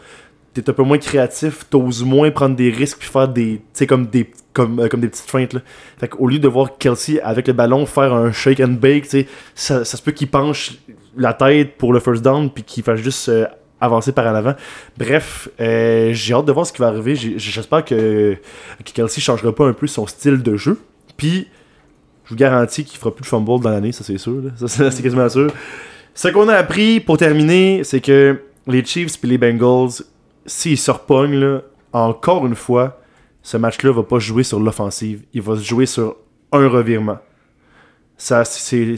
t'es 0.55 0.71
un 0.71 0.73
peu 0.73 0.83
moins 0.83 0.97
créatif, 0.97 1.67
t'oses 1.69 2.03
moins 2.03 2.31
prendre 2.31 2.57
des 2.57 2.71
risques 2.71 2.99
puis 2.99 3.09
faire 3.09 3.29
des, 3.29 3.61
comme 3.87 4.07
des, 4.07 4.31
comme, 4.55 4.81
euh, 4.81 4.89
comme 4.89 5.01
des 5.01 5.09
petites 5.09 5.31
feintes, 5.31 5.53
là. 5.53 5.61
Fait 5.99 6.09
qu'au 6.09 6.27
lieu 6.27 6.39
de 6.39 6.49
voir 6.49 6.79
Kelsey 6.79 7.21
avec 7.21 7.47
le 7.47 7.53
ballon 7.53 7.85
faire 7.85 8.15
un 8.15 8.33
shake 8.33 8.61
and 8.61 8.79
bake, 8.81 9.07
ça, 9.55 9.85
ça 9.85 9.97
se 9.97 10.03
peut 10.03 10.13
qu'il 10.13 10.29
penche 10.29 10.79
la 11.17 11.35
tête 11.35 11.77
pour 11.77 11.93
le 11.93 12.01
first 12.01 12.23
down 12.23 12.51
puis 12.51 12.63
qu'il 12.63 12.83
fasse 12.83 13.01
juste 13.01 13.29
euh, 13.29 13.47
avancer 13.81 14.13
par 14.13 14.27
en 14.27 14.35
avant. 14.35 14.55
Bref, 14.97 15.49
euh, 15.61 16.11
j'ai 16.13 16.35
hâte 16.35 16.47
de 16.47 16.53
voir 16.53 16.67
ce 16.67 16.73
qui 16.73 16.81
va 16.81 16.89
arriver. 16.89 17.15
J'espère 17.15 17.85
que, 17.85 18.37
que 18.85 18.93
Kelsey 18.93 19.21
changera 19.21 19.55
pas 19.55 19.67
un 19.67 19.73
peu 19.73 19.87
son 19.87 20.07
style 20.07 20.43
de 20.43 20.57
jeu. 20.57 20.81
Puis, 21.17 21.49
je 22.25 22.31
vous 22.31 22.37
garantis 22.37 22.85
qu'il 22.85 22.99
fera 22.99 23.15
plus 23.15 23.23
de 23.23 23.27
fumble 23.27 23.61
dans 23.61 23.71
l'année, 23.71 23.93
ça 23.93 24.05
c'est 24.05 24.19
sûr. 24.19 24.43
Ça, 24.57 24.69
c'est 24.91 25.03
quasiment 25.03 25.29
sûr. 25.29 25.51
Ce 26.15 26.29
qu'on 26.29 26.49
a 26.49 26.55
appris 26.55 27.01
pour 27.01 27.17
terminer, 27.17 27.83
c'est 27.85 28.01
que 28.01 28.41
les 28.67 28.85
Chiefs 28.85 29.23
et 29.23 29.27
les 29.27 29.39
Bengals, 29.39 30.03
s'ils 30.47 30.79
se 30.79 30.91
repognent, 30.91 31.61
encore 31.93 32.47
une 32.47 32.55
fois, 32.55 33.01
ce 33.43 33.57
match-là 33.57 33.93
va 33.93 34.03
pas 34.03 34.19
jouer 34.19 34.43
sur 34.43 34.61
l'offensive. 34.61 35.23
Il 35.33 35.43
va 35.43 35.57
se 35.57 35.63
jouer 35.63 35.87
sur 35.87 36.17
un 36.53 36.69
revirement. 36.69 37.19
Ça, 38.17 38.45
c'est 38.45 38.97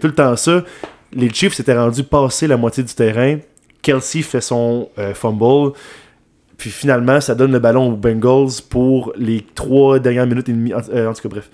tout 0.00 0.06
le 0.06 0.14
temps 0.14 0.34
ça. 0.36 0.64
Les 1.12 1.30
Chiefs 1.30 1.54
s'étaient 1.54 1.76
rendus 1.76 2.02
passer 2.02 2.46
la 2.46 2.56
moitié 2.56 2.82
du 2.82 2.94
terrain. 2.94 3.38
Kelsey 3.86 4.22
fait 4.22 4.40
son 4.40 4.88
euh, 4.98 5.14
fumble. 5.14 5.72
Puis 6.58 6.70
finalement, 6.70 7.20
ça 7.20 7.36
donne 7.36 7.52
le 7.52 7.60
ballon 7.60 7.92
aux 7.92 7.96
Bengals 7.96 8.62
pour 8.68 9.12
les 9.16 9.46
trois 9.54 10.00
dernières 10.00 10.26
minutes 10.26 10.48
et 10.48 10.52
demie. 10.52 10.74
En, 10.74 10.80
euh, 10.88 11.12
tout 11.12 11.22
cas, 11.22 11.28
bref. 11.28 11.50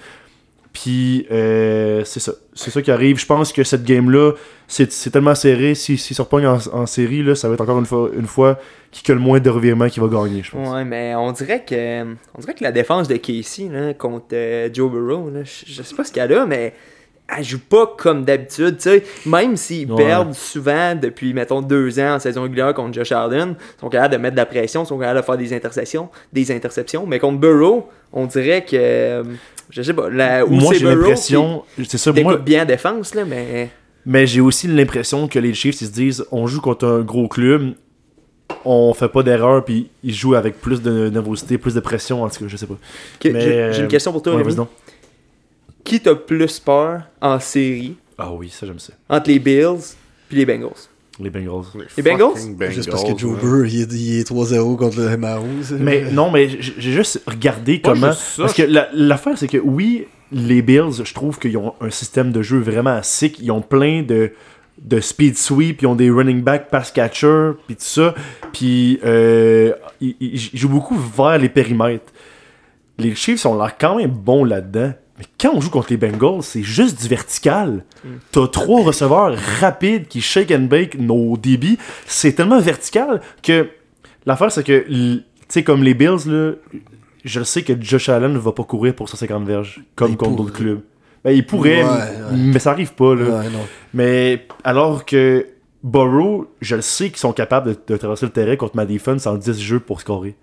Puis 0.73 1.27
euh, 1.31 2.03
c'est 2.05 2.21
ça. 2.21 2.33
C'est 2.55 2.71
ça 2.71 2.81
qui 2.81 2.91
arrive. 2.91 3.19
Je 3.19 3.27
pense 3.27 3.53
que 3.53 3.63
cette 3.65 3.85
game-là, 3.85 4.33
c'est 4.67 5.11
tellement 5.11 5.35
serré. 5.35 5.75
Si, 5.75 5.99
se 5.99 6.23
repogne 6.23 6.47
en, 6.47 6.59
en 6.73 6.87
série, 6.87 7.23
là, 7.23 7.35
ça 7.35 7.49
va 7.49 7.55
être 7.55 7.61
encore 7.61 7.79
une 7.79 7.87
fois, 7.87 8.11
une 8.17 8.27
fois 8.27 8.59
qui 8.91 9.11
a 9.11 9.15
le 9.15 9.21
moins 9.21 9.41
de 9.41 9.51
revirements 9.51 9.89
qui 9.89 10.01
va 10.01 10.07
gagner, 10.07 10.43
je 10.43 10.53
pense. 10.53 10.73
Ouais, 10.73 10.85
mais 10.85 11.15
on 11.15 11.33
dirait 11.33 11.65
que 11.65 12.05
on 12.35 12.41
dirait 12.41 12.55
que 12.55 12.63
la 12.63 12.73
défense 12.73 13.09
de 13.09 13.17
Casey 13.17 13.69
contre 13.99 14.35
Joe 14.73 14.91
Burrow, 14.91 15.31
je, 15.45 15.65
je 15.67 15.83
sais 15.83 15.95
pas 15.95 16.05
ce 16.05 16.13
qu'elle 16.13 16.33
a, 16.33 16.47
mais 16.47 16.73
elle 17.35 17.45
joue 17.45 17.59
pas 17.61 17.95
comme 17.97 18.25
d'habitude. 18.25 18.77
tu 18.77 18.83
sais. 18.83 19.05
Même 19.27 19.57
s'ils 19.57 19.91
Ouais. 19.91 20.05
perdent 20.05 20.35
souvent 20.35 20.95
depuis, 20.95 21.33
mettons, 21.33 21.63
deux 21.63 21.99
ans 21.99 22.15
en 22.15 22.19
saison 22.19 22.43
régulière 22.43 22.75
contre 22.75 22.93
Josh 22.95 23.13
Allen, 23.13 23.55
ils 23.59 23.81
sont 23.81 23.89
capables 23.89 24.13
de 24.15 24.19
mettre 24.19 24.35
de 24.35 24.41
la 24.41 24.47
pression, 24.47 24.85
ils 24.85 24.87
sont 24.87 24.99
capables 24.99 25.21
de 25.21 25.25
faire 25.25 25.39
des 25.39 25.53
interceptions, 25.55 26.09
des 26.33 26.51
interceptions. 26.53 27.07
Mais 27.07 27.19
contre 27.19 27.39
Burrow, 27.39 27.89
on 28.13 28.27
dirait 28.27 28.65
que. 28.65 29.23
Je 29.71 29.81
sais 29.83 29.95
pas. 29.95 30.11
La, 30.11 30.45
ou 30.45 30.51
Moi, 30.51 30.75
j'ai 30.75 30.85
l'impression. 30.85 31.63
C'est 31.87 31.97
ça, 31.97 32.13
moi. 32.13 32.37
bien 32.37 32.63
en 32.63 32.67
défense, 32.67 33.15
là, 33.15 33.25
mais. 33.25 33.71
Mais 34.05 34.27
j'ai 34.27 34.41
aussi 34.41 34.67
l'impression 34.67 35.29
que 35.29 35.39
les 35.39 35.55
Chiefs, 35.55 35.81
ils 35.81 35.87
se 35.87 35.93
disent 35.93 36.25
on 36.33 36.47
joue 36.49 36.61
contre 36.61 36.87
un 36.87 37.01
gros 37.01 37.29
club, 37.29 37.73
on 38.65 38.93
fait 38.95 39.09
pas 39.09 39.23
d'erreur, 39.23 39.65
puis 39.65 39.89
ils 40.03 40.13
jouent 40.13 40.35
avec 40.35 40.61
plus 40.61 40.83
de 40.83 41.09
nervosité, 41.09 41.57
plus 41.57 41.75
de 41.75 41.81
pression, 41.81 42.23
en 42.25 42.29
tout 42.29 42.41
cas, 42.41 42.45
je 42.49 42.57
sais 42.57 42.67
pas. 42.67 42.75
J'ai 43.23 43.79
une 43.81 43.89
question 43.89 44.13
pour 44.13 44.21
toi, 44.23 44.35
Ouais. 44.35 44.43
Qui 45.85 46.01
t'a 46.01 46.15
plus 46.15 46.59
peur 46.61 47.03
en 47.21 47.39
série? 47.41 47.97
Ah 48.19 48.33
oui, 48.33 48.49
ça, 48.51 48.67
j'aime 48.67 48.79
ça. 48.79 48.93
entre 49.09 49.29
les 49.31 49.39
Bills 49.39 49.97
puis 50.29 50.39
les 50.39 50.47
Bengals 50.47 50.71
Les 51.21 51.29
Bengals. 51.31 51.65
Les 51.97 52.03
Bengals? 52.03 52.71
Juste 52.71 52.91
parce 52.91 53.05
que 53.05 53.17
Joe. 53.19 53.39
Burr, 53.39 53.67
il 53.67 53.81
est, 53.83 53.93
il 53.93 54.19
est 54.21 54.29
3-0 54.31 54.77
contre 54.77 55.01
le 55.01 55.17
Maroons. 55.17 55.47
Mais 55.79 56.11
non, 56.11 56.31
mais 56.31 56.49
j'ai 56.49 56.93
juste 56.93 57.21
regardé 57.27 57.79
Pas 57.79 57.93
comment. 57.95 58.11
juste 58.13 58.23
ça, 58.23 58.43
parce 58.43 58.55
que 58.55 58.63
la- 58.63 58.89
l'affaire, 58.93 59.37
c'est 59.37 59.49
que 59.49 59.59
oui, 59.59 60.07
les 60.31 60.63
Bills, 60.63 61.03
je 61.05 61.13
trouve 61.15 61.39
qu'ils 61.39 61.57
ont 61.59 61.75
un 61.81 61.91
système 61.91 62.33
de 62.33 62.43
jeu 62.43 62.59
vraiment 62.59 63.03
sick. 63.03 63.39
Ils 63.41 63.51
ont 63.51 63.61
plein 63.61 64.03
de, 64.03 64.33
de 64.81 65.01
speed 65.01 65.37
sweep, 65.37 65.83
ils 65.83 65.87
ont 65.87 65.95
des 65.97 66.11
running 66.11 66.43
back 66.43 66.71
pass 66.71 66.91
catcher, 66.93 67.51
puis 67.67 67.77
tout 67.77 67.83
ça. 67.85 68.15
Puis 68.53 68.99
euh, 69.05 69.73
ils 70.01 70.39
jouent 70.55 70.69
beaucoup 70.71 70.97
vers 70.97 71.39
les 71.39 71.49
périmètres. 71.51 72.11
Les 72.99 73.15
Chiefs 73.15 73.45
ont 73.47 73.59
l'air 73.61 73.77
quand 73.79 73.97
même 73.97 74.11
bons 74.13 74.45
là-dedans. 74.45 74.93
Mais 75.23 75.29
quand 75.41 75.53
on 75.55 75.61
joue 75.61 75.71
contre 75.71 75.89
les 75.91 75.97
Bengals, 75.97 76.43
c'est 76.43 76.63
juste 76.65 77.01
du 77.01 77.07
vertical. 77.07 77.85
T'as 78.33 78.49
trois 78.49 78.83
receveurs 78.83 79.37
rapides 79.61 80.09
qui 80.09 80.21
shake 80.21 80.51
and 80.51 80.63
bake 80.63 80.99
nos 80.99 81.37
débits. 81.37 81.79
C'est 82.07 82.33
tellement 82.33 82.61
vertical 82.61 83.21
que 83.43 83.69
l'affaire, 84.27 84.51
c'est 84.51 84.65
que, 84.65 84.81
tu 84.89 85.23
sais, 85.49 85.63
comme 85.63 85.85
les 85.85 85.95
Bills, 85.95 86.27
là, 86.27 86.53
je 87.25 87.39
le 87.39 87.45
sais 87.45 87.63
que 87.63 87.73
Josh 87.81 88.09
Allen 88.09 88.33
ne 88.33 88.39
va 88.39 88.51
pas 88.51 88.65
courir 88.65 88.95
pour 88.95 89.09
150 89.09 89.45
verges, 89.47 89.81
comme 89.95 90.17
contre 90.17 90.35
d'autres 90.37 90.53
clubs. 90.53 90.81
Ben, 91.25 91.31
il 91.31 91.47
pourrait, 91.47 91.85
Ouais, 91.85 91.91
mais, 92.33 92.53
mais 92.55 92.59
ça 92.59 92.73
arrive 92.73 92.95
pas, 92.95 93.15
là. 93.15 93.23
Ouais, 93.25 93.45
non. 93.51 93.65
Mais 93.95 94.45
alors 94.65 95.05
que 95.05 95.47
Burrow, 95.85 96.49
je 96.61 96.75
le 96.75 96.83
sais 96.83 97.11
qu'ils 97.11 97.19
sont 97.19 97.33
capables 97.33 97.71
de, 97.71 97.79
de 97.87 97.97
traverser 97.97 98.27
le 98.27 98.33
terrain 98.33 98.57
contre 98.57 98.75
ma 98.75 98.87
defense 98.87 99.29
en 99.29 99.37
10 99.37 99.61
jeux 99.61 99.79
pour 99.79 100.01
scorer. 100.01 100.35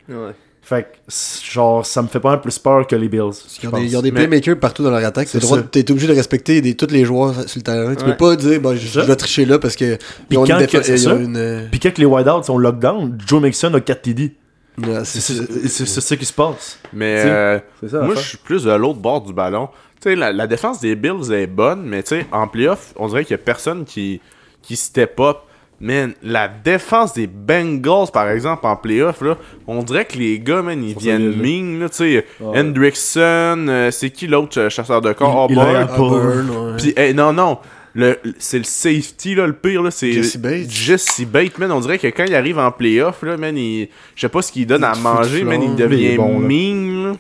Fait 0.70 0.84
que, 0.84 1.52
genre, 1.52 1.84
ça 1.84 2.04
me 2.04 2.08
fait 2.08 2.20
pas 2.20 2.30
mal 2.30 2.42
plus 2.42 2.60
peur 2.60 2.86
que 2.86 2.96
les 2.96 3.10
Bills. 3.10 3.22
Ils 3.64 3.68
ont, 3.68 3.72
des, 3.72 3.78
pense. 3.78 3.82
ils 3.82 3.98
ont 3.98 4.02
des 4.04 4.12
Mais- 4.12 4.28
playmakers 4.28 4.60
partout 4.60 4.84
dans 4.84 4.92
leur 4.92 5.04
attaque. 5.04 5.28
T'es 5.72 5.90
obligé 5.92 6.06
de 6.08 6.14
respecter 6.14 6.62
des, 6.62 6.76
tous 6.76 6.92
les 6.92 7.06
joueurs 7.06 7.34
sur 7.50 7.58
le 7.58 7.64
terrain. 7.64 7.96
Tu 7.96 8.04
Ouais. 8.06 8.12
peux 8.12 8.18
pas 8.18 8.36
dire, 8.36 8.62
bah, 8.62 8.76
je, 8.76 9.00
vais 9.00 9.16
tricher 9.16 9.46
là 9.46 9.58
parce 9.58 9.76
que 9.76 9.96
Puis 10.30 10.38
quand 10.38 10.60
une 10.60 10.68
que- 10.68 10.98
ça. 10.98 11.14
ont 11.16 11.20
une, 11.20 11.38
euh, 11.38 11.66
Puis 11.72 11.80
quand 11.80 11.92
que 11.92 12.00
les 12.00 12.06
wideouts 12.06 12.44
sont 12.44 12.60
lockdown, 12.60 13.18
Joe 13.26 13.42
Mixon 13.42 13.74
a 13.74 13.82
4 13.82 14.02
TD. 14.04 14.36
Ouais, 14.78 15.04
C'est 15.06 15.86
ça 15.88 16.16
qui 16.16 16.26
se 16.26 16.34
passe. 16.34 16.78
Mais 16.94 17.24
euh, 17.26 17.60
ça. 17.90 18.02
moi, 18.02 18.14
je 18.16 18.22
suis 18.22 18.38
plus 18.38 18.64
de 18.66 18.72
l'autre 18.72 19.00
bord 19.00 19.22
du 19.22 19.34
ballon. 19.34 19.70
Tu 20.02 20.10
sais, 20.12 20.16
la, 20.16 20.32
la 20.32 20.46
défense 20.46 20.80
des 20.82 20.96
Bills 20.96 21.34
est 21.34 21.48
bonne, 21.48 21.82
mais 21.84 22.04
tu 22.04 22.10
sais, 22.10 22.26
en 22.32 22.48
playoff, 22.48 22.94
on 22.96 23.08
dirait 23.08 23.24
qu'il 23.26 23.32
y 23.32 23.40
a 23.40 23.44
personne 23.44 23.86
qui, 23.86 24.22
qui 24.62 24.76
step 24.76 25.20
up. 25.20 25.38
Man, 25.82 26.14
la 26.22 26.50
défense 26.50 27.14
des 27.14 27.26
Bengals, 27.28 28.12
par 28.12 28.30
exemple, 28.30 28.66
en 28.68 28.76
playoff, 28.76 29.22
là, 29.22 29.38
on 29.66 29.82
dirait 29.82 30.04
que 30.04 30.18
les 30.18 30.38
gars, 30.40 30.62
man, 30.62 30.84
ils 30.84 30.98
viennent 30.98 31.34
ming, 31.34 31.80
là, 31.80 31.88
tu 31.88 31.96
sais. 31.96 32.26
Ouais. 32.42 32.60
Hendrickson, 32.60 33.66
euh, 33.70 33.90
c'est 33.90 34.10
qui 34.10 34.28
l'autre 34.28 34.60
euh, 34.60 34.70
chasseur 34.70 35.02
de 35.02 35.14
corps? 35.14 35.48
Il- 35.50 35.54
il 35.56 36.02
Auburn. 36.02 36.76
Puis, 36.78 36.94
hey, 36.98 37.14
non, 37.14 37.32
non. 37.32 37.60
Le, 37.96 38.20
c'est 38.40 38.58
le 38.58 38.66
safety, 38.66 39.36
là, 39.36 39.48
le 39.48 39.54
pire, 39.54 39.82
là, 39.82 39.90
c'est... 39.90 40.12
Jesse 40.12 40.38
Bates. 40.38 40.70
Jesse 40.70 41.22
Bates, 41.22 41.58
man. 41.58 41.72
On 41.72 41.80
dirait 41.80 41.98
que 41.98 42.08
quand 42.08 42.26
il 42.26 42.36
arrive 42.36 42.60
en 42.60 42.72
playoff, 42.72 43.24
là, 43.24 43.38
man, 43.38 43.58
il... 43.58 43.88
Je 44.16 44.22
sais 44.22 44.30
pas 44.30 44.42
ce 44.42 44.52
qu'il 44.52 44.68
donne 44.68 44.82
Il 44.82 44.86
à 44.86 44.96
manger, 44.96 45.44
man. 45.44 45.62
Il 45.62 45.76
fleur. 45.78 45.90
Mais 45.90 45.96
il 45.98 46.04
est 46.04 46.10
devient 46.10 46.18
bon, 46.18 46.40
là. 46.40 47.16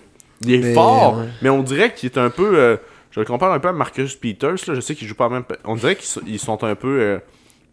Il 0.45 0.53
est 0.53 0.57
Mais, 0.59 0.73
fort, 0.73 1.17
ouais. 1.17 1.25
mais 1.41 1.49
on 1.49 1.63
dirait 1.63 1.93
qu'il 1.93 2.09
est 2.09 2.17
un 2.17 2.29
peu... 2.29 2.57
euh, 2.57 2.77
je 3.11 3.19
le 3.19 3.25
compare 3.25 3.51
un 3.51 3.59
peu 3.59 3.69
à 3.69 3.73
Marcus 3.73 4.15
Peters, 4.15 4.51
là. 4.67 4.75
Je 4.75 4.81
sais 4.81 4.95
qu'il 4.95 5.07
joue 5.07 5.15
pas 5.15 5.27
même... 5.29 5.43
On 5.63 5.75
dirait 5.75 5.95
qu'ils 5.95 6.05
sont, 6.05 6.21
ils 6.27 6.39
sont 6.39 6.61
un 6.63 6.75
peu... 6.75 7.19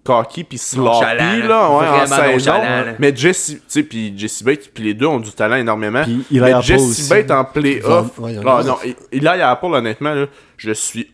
Cocky 0.06 0.44
puis 0.44 0.58
sloppy 0.58 1.42
là, 1.42 1.70
ouais, 1.70 1.88
en 2.02 2.06
saison. 2.06 2.52
Mais 2.98 3.14
Jesse, 3.14 3.46
tu 3.56 3.60
sais, 3.66 3.82
puis 3.82 4.14
Jesse 4.16 4.42
Bates, 4.42 4.70
puis 4.72 4.84
les 4.84 4.94
deux 4.94 5.06
ont 5.06 5.20
du 5.20 5.32
talent 5.32 5.56
énormément. 5.56 6.02
Puis 6.04 6.24
mais 6.30 6.52
a 6.52 6.60
Jesse 6.60 6.82
aussi. 6.82 7.08
Bates 7.08 7.30
en 7.30 7.44
playoff, 7.44 8.18
Ouais, 8.18 8.36
ah, 8.46 8.58
a. 8.58 8.62
non, 8.64 8.76
il, 8.84 8.94
il 9.12 9.26
a 9.28 9.48
à 9.48 9.50
Apple 9.52 9.66
honnêtement 9.66 10.14
là, 10.14 10.26
je 10.56 10.72
suis 10.72 11.10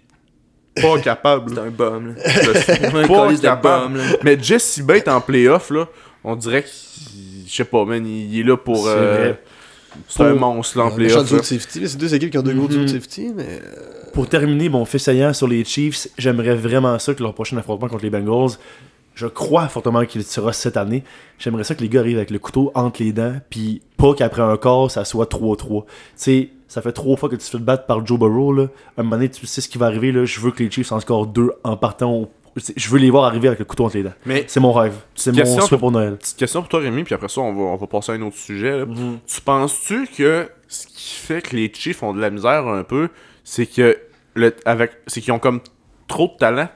pas 0.80 0.98
capable. 1.02 1.52
C'est 1.54 1.60
un 1.60 1.70
bum, 1.70 2.14
là. 2.14 2.22
Je 2.24 2.58
suis 2.58 2.72
Un 2.96 3.06
pas 3.08 3.34
capable. 3.36 3.92
bum, 3.94 3.96
là. 3.96 4.04
Mais 4.22 4.38
Jesse 4.40 4.80
Bates 4.80 5.08
en 5.08 5.20
playoff 5.20 5.70
là, 5.70 5.86
on 6.24 6.36
dirait 6.36 6.62
qu'il 6.64 7.46
je 7.48 7.54
sais 7.56 7.64
pas, 7.64 7.84
man, 7.84 8.06
il, 8.06 8.32
il 8.34 8.40
est 8.40 8.44
là 8.44 8.56
pour 8.56 8.86
euh. 8.88 9.32
C'est 10.08 10.22
un 10.22 10.34
monstre 10.34 10.78
là, 10.78 10.84
en 10.86 10.90
playoff. 10.90 11.26
C'est 11.42 11.96
deux 11.98 12.14
équipes 12.14 12.30
qui 12.30 12.38
ont 12.38 12.42
deux 12.42 12.54
gros 12.54 12.68
duos 12.68 12.78
de 12.78 12.82
Mhm. 12.82 12.88
safety, 12.88 13.30
mais. 13.34 13.46
euh, 13.62 14.10
Pour 14.12 14.28
terminer 14.28 14.68
mon 14.68 14.84
fait 14.84 14.98
saillant 14.98 15.32
sur 15.32 15.48
les 15.48 15.64
Chiefs, 15.64 16.08
j'aimerais 16.18 16.54
vraiment 16.54 16.98
ça 16.98 17.14
que 17.14 17.22
leur 17.22 17.32
prochain 17.34 17.56
affrontement 17.56 17.88
contre 17.88 18.04
les 18.04 18.10
Bengals, 18.10 18.50
je 19.14 19.26
crois 19.26 19.68
fortement 19.68 20.04
qu'il 20.04 20.22
sera 20.22 20.52
cette 20.52 20.76
année. 20.76 21.02
J'aimerais 21.38 21.64
ça 21.64 21.74
que 21.74 21.80
les 21.80 21.88
gars 21.88 22.00
arrivent 22.00 22.18
avec 22.18 22.30
le 22.30 22.38
couteau 22.38 22.72
entre 22.74 23.02
les 23.02 23.12
dents, 23.12 23.34
puis 23.50 23.80
pas 23.96 24.12
qu'après 24.14 24.42
un 24.42 24.56
quart, 24.58 24.90
ça 24.90 25.04
soit 25.06 25.26
3-3. 25.26 25.84
Tu 25.86 25.90
sais, 26.16 26.48
ça 26.68 26.82
fait 26.82 26.92
trois 26.92 27.16
fois 27.16 27.28
que 27.30 27.36
tu 27.36 27.42
te 27.44 27.50
fais 27.56 27.58
battre 27.58 27.86
par 27.86 28.04
Joe 28.06 28.18
Burrow, 28.18 28.52
là. 28.52 28.66
Un 28.98 29.02
moment 29.02 29.16
donné, 29.16 29.30
tu 29.30 29.46
sais 29.46 29.60
ce 29.62 29.68
qui 29.68 29.78
va 29.78 29.86
arriver, 29.86 30.12
là. 30.12 30.24
Je 30.26 30.40
veux 30.40 30.50
que 30.50 30.62
les 30.62 30.70
Chiefs 30.70 30.92
en 30.92 31.00
scorent 31.00 31.26
deux 31.26 31.50
en 31.64 31.76
partant. 31.76 32.12
au- 32.12 32.30
Je 32.76 32.88
veux 32.90 32.98
les 32.98 33.10
voir 33.10 33.24
arriver 33.24 33.48
avec 33.48 33.58
le 33.60 33.64
couteau 33.64 33.86
entre 33.86 33.96
les 33.96 34.02
dents. 34.02 34.12
Mais 34.26 34.44
C'est 34.46 34.60
mon 34.60 34.72
rêve. 34.72 34.94
C'est 35.14 35.32
mon 35.32 35.60
souhait 35.60 35.78
pour 35.78 35.90
Noël. 35.90 36.16
petite 36.16 36.36
question 36.36 36.60
pour 36.60 36.68
toi 36.68 36.80
Rémi, 36.80 37.02
puis 37.04 37.14
après 37.14 37.28
ça 37.28 37.40
on 37.40 37.52
va, 37.54 37.62
on 37.62 37.76
va 37.76 37.86
passer 37.86 38.12
à 38.12 38.14
un 38.16 38.22
autre 38.22 38.36
sujet. 38.36 38.78
là. 38.78 38.86
Mhm. 38.86 39.18
Tu 39.26 39.40
penses-tu 39.40 40.06
que 40.16 40.48
ce 40.68 40.86
qui 40.86 41.14
fait 41.14 41.40
que 41.42 41.56
les 41.56 41.72
Chiefs 41.74 42.02
ont 42.02 42.12
de 42.12 42.20
la 42.20 42.30
misère 42.30 42.66
un 42.66 42.84
peu, 42.84 43.08
c'est 43.44 43.66
que 43.66 43.98
le 44.34 44.54
avec 44.64 44.92
c'est 45.06 45.20
qu'ils 45.20 45.32
ont 45.32 45.38
comme 45.38 45.60
trop 46.08 46.26
de 46.28 46.36
talent? 46.38 46.68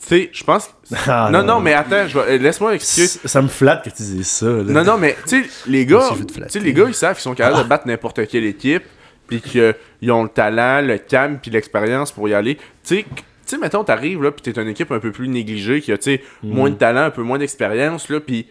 Tu 0.00 0.06
sais, 0.06 0.30
je 0.32 0.44
pense. 0.44 0.70
Ah, 1.08 1.28
non, 1.32 1.42
non, 1.42 1.58
mais 1.60 1.74
attends, 1.74 2.04
laisse-moi 2.28 2.76
expliquer. 2.76 3.08
Ça 3.28 3.42
me 3.42 3.48
flatte 3.48 3.84
que 3.84 3.90
tu 3.90 4.02
dises 4.02 4.28
ça. 4.28 4.46
là. 4.46 4.62
Non, 4.62 4.84
non, 4.84 4.96
mais 4.96 5.16
tu 5.26 5.42
sais, 5.44 5.50
les 5.66 5.84
gars, 5.84 6.08
tu 6.50 6.60
les 6.60 6.72
gars, 6.72 6.84
ils 6.86 6.94
savent 6.94 7.14
qu'ils 7.16 7.22
sont 7.24 7.34
capables 7.34 7.64
de 7.64 7.68
battre 7.68 7.86
n'importe 7.86 8.26
quelle 8.28 8.44
équipe, 8.44 8.84
puis 9.26 9.40
qu'ils 9.42 10.10
ont 10.12 10.22
le 10.22 10.28
talent, 10.28 10.80
le 10.86 10.96
calme, 10.98 11.38
puis 11.42 11.50
l'expérience 11.50 12.12
pour 12.12 12.28
y 12.28 12.34
aller. 12.34 12.54
Tu 12.56 12.62
sais, 13.00 13.04
tu 13.48 13.54
sais, 13.56 13.60
mettons, 13.60 13.84
t'arrives 13.84 14.22
là, 14.22 14.30
puis 14.30 14.42
t'es 14.52 14.60
une 14.60 14.68
équipe 14.68 14.90
un 14.92 15.00
peu 15.00 15.10
plus 15.12 15.28
négligée, 15.28 15.80
qui 15.80 15.92
a, 15.92 15.98
tu 15.98 16.04
sais, 16.16 16.22
moins 16.42 16.70
de 16.70 16.74
talent, 16.76 17.02
un 17.02 17.10
peu 17.10 17.22
moins 17.22 17.38
d'expérience, 17.38 18.08
là, 18.08 18.20
puis 18.20 18.46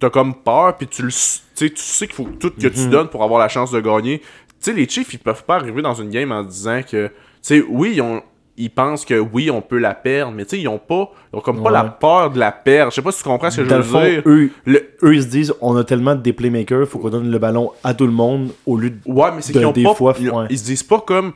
t'as 0.00 0.10
comme 0.10 0.34
peur, 0.34 0.76
puis 0.76 0.86
tu 0.88 1.02
le, 1.02 1.08
tu 1.08 1.14
sais, 1.14 1.70
tu 1.70 1.76
sais 1.76 2.06
qu'il 2.06 2.16
faut 2.16 2.28
tout 2.40 2.50
que 2.50 2.66
tu 2.68 2.88
donnes 2.88 3.08
pour 3.08 3.22
avoir 3.22 3.38
la 3.40 3.48
chance 3.48 3.70
de 3.70 3.80
gagner. 3.80 4.18
Tu 4.20 4.26
sais, 4.60 4.72
les 4.72 4.88
Chiefs, 4.88 5.12
ils 5.14 5.18
peuvent 5.18 5.44
pas 5.44 5.56
arriver 5.56 5.82
dans 5.82 5.94
une 5.94 6.10
game 6.10 6.32
en 6.32 6.42
disant 6.42 6.80
que, 6.82 7.06
tu 7.08 7.12
sais, 7.42 7.64
oui, 7.68 7.92
ils 7.96 8.02
ont 8.02 8.22
ils 8.58 8.68
pensent 8.70 9.06
que 9.06 9.18
oui, 9.18 9.50
on 9.50 9.62
peut 9.62 9.78
la 9.78 9.94
perdre, 9.94 10.30
mais 10.32 10.44
tu 10.44 10.50
sais, 10.56 10.60
ils 10.62 10.68
ont 10.68 10.78
pas, 10.78 11.10
ils 11.32 11.36
ont 11.36 11.40
comme 11.40 11.62
pas 11.62 11.70
la 11.70 11.84
peur 11.84 12.30
de 12.30 12.38
la 12.38 12.52
perdre. 12.52 12.92
Je 12.92 12.96
sais 12.96 13.02
pas 13.02 13.10
si 13.10 13.22
tu 13.22 13.24
comprends 13.24 13.50
ce 13.50 13.56
que 13.62 13.64
je 13.64 13.70
veux 13.70 13.76
le 13.78 13.82
fond, 13.82 14.04
dire. 14.04 14.22
eux, 14.26 14.50
Le- 14.66 14.90
eux, 15.02 15.14
ils 15.14 15.22
se 15.22 15.28
disent 15.28 15.54
on 15.62 15.74
a 15.74 15.84
tellement 15.84 16.14
des 16.14 16.34
playmakers, 16.34 16.86
faut 16.86 16.98
qu'on 16.98 17.08
donne 17.08 17.30
le 17.30 17.38
ballon 17.38 17.72
à 17.82 17.94
tout 17.94 18.04
le 18.06 18.12
monde 18.12 18.50
au 18.66 18.76
lieu 18.76 18.90
de. 18.90 18.98
Ouais, 19.06 19.30
mais 19.34 19.40
c'est 19.40 19.54
de- 19.54 19.58
qu'ils 19.58 19.66
ont 19.66 19.72
des 19.72 19.82
pas. 19.84 19.94
fois, 19.94 20.14
ils, 20.20 20.30
ouais. 20.30 20.46
ils 20.50 20.58
se 20.58 20.64
disent 20.64 20.82
pas 20.82 21.00
comme. 21.00 21.32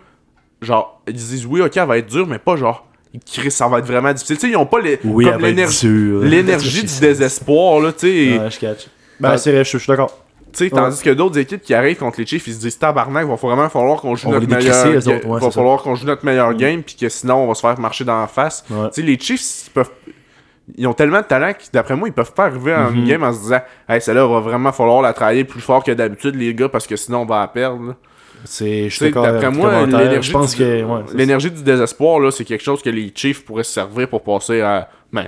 Genre, 0.61 1.03
ils 1.09 1.19
se 1.19 1.29
disent 1.31 1.47
oui, 1.47 1.63
ok, 1.63 1.75
elle 1.77 1.89
va 1.89 1.97
être 1.99 2.07
dure, 2.07 2.27
mais 2.27 2.39
pas 2.39 2.57
genre. 2.57 2.86
Chris, 3.25 3.51
ça 3.51 3.69
va 3.69 3.79
être 3.79 3.87
vraiment 3.87 4.13
difficile. 4.13 4.37
Tu 4.37 4.43
sais, 4.47 4.49
ils 4.53 4.57
ont 4.57 4.67
pas 4.67 4.79
Oui, 5.05 5.27
l'énergie 5.41 6.85
du 6.85 7.01
désespoir, 7.01 7.81
là, 7.81 7.93
tu 7.93 7.99
sais. 8.07 8.39
Ouais, 8.39 8.51
je 8.51 8.59
catch. 8.59 8.87
Ben, 9.21 9.37
c'est 9.37 9.53
vrai, 9.53 9.65
je 9.65 9.71
je 9.71 9.79
suis 9.79 9.89
d'accord. 9.89 10.17
Tu 10.53 10.65
sais, 10.65 10.71
Tandis 10.71 11.03
que 11.03 11.11
d'autres 11.11 11.39
équipes 11.39 11.61
qui 11.61 11.75
arrivent 11.75 11.99
contre 11.99 12.19
les 12.19 12.27
Chiefs, 12.27 12.47
ils 12.47 12.55
se 12.55 12.61
disent 12.61 12.79
tabarnak, 12.79 13.27
va 13.27 13.35
vraiment 13.35 13.69
falloir 13.69 14.01
qu'on 14.01 14.15
joue 14.15 14.31
notre 14.31 14.49
meilleur 14.49 14.87
autres, 14.97 15.27
ouais, 15.27 15.41
va 15.41 15.51
falloir 15.51 15.83
qu'on 15.83 15.95
joue 15.95 16.07
notre 16.07 16.25
meilleur 16.25 16.55
game, 16.55 16.83
puis 16.83 16.97
que 16.97 17.09
sinon 17.11 17.37
on 17.45 17.47
va 17.49 17.55
se 17.55 17.61
faire 17.61 17.79
marcher 17.79 18.05
dans 18.05 18.21
la 18.21 18.27
face. 18.27 18.65
Ouais. 18.71 18.89
Tu 18.89 19.01
sais, 19.01 19.07
les 19.07 19.19
Chiefs, 19.19 19.67
ils 19.67 19.71
peuvent. 19.71 19.91
Ils 20.77 20.87
ont 20.89 20.95
tellement 20.95 21.21
de 21.21 21.27
talent 21.27 21.53
que 21.53 21.63
d'après 21.73 21.95
moi, 21.95 22.09
ils 22.09 22.13
peuvent 22.13 22.33
pas 22.33 22.47
arriver 22.47 22.75
en 22.75 22.91
Mhm. 22.91 23.05
game 23.07 23.23
en 23.23 23.33
se 23.33 23.41
disant 23.41 23.61
Hey, 23.89 24.01
celle-là, 24.01 24.27
va 24.27 24.41
vraiment 24.41 24.73
falloir 24.73 25.01
la 25.03 25.13
travailler 25.13 25.45
plus 25.45 25.61
fort 25.61 25.85
que 25.85 25.93
d'habitude, 25.93 26.35
les 26.35 26.53
gars, 26.55 26.69
parce 26.69 26.87
que 26.89 26.97
sinon 26.97 27.21
on 27.21 27.25
va 27.27 27.41
la 27.41 27.49
perdre. 27.49 27.95
C'est, 28.47 28.89
je 28.89 28.95
suis 28.97 29.13
d'après 29.13 29.51
moi, 29.51 29.85
l'énergie 29.87 30.29
Je 30.29 30.33
pense 30.33 30.53
du- 30.55 30.59
que. 30.59 30.83
Ouais, 30.85 31.01
L'énergie 31.15 31.51
du 31.51 31.63
désespoir, 31.63 32.19
là, 32.21 32.31
c'est 32.31 32.45
quelque 32.45 32.65
chose 32.65 32.83
que 32.83 32.91
les 32.91 33.13
Chiefs 33.15 33.45
pourraient 33.45 33.65
se 33.65 33.73
servir 33.73 34.09
pour 34.09 34.23
passer 34.23 34.61
à. 34.63 34.89
Ben, 35.13 35.27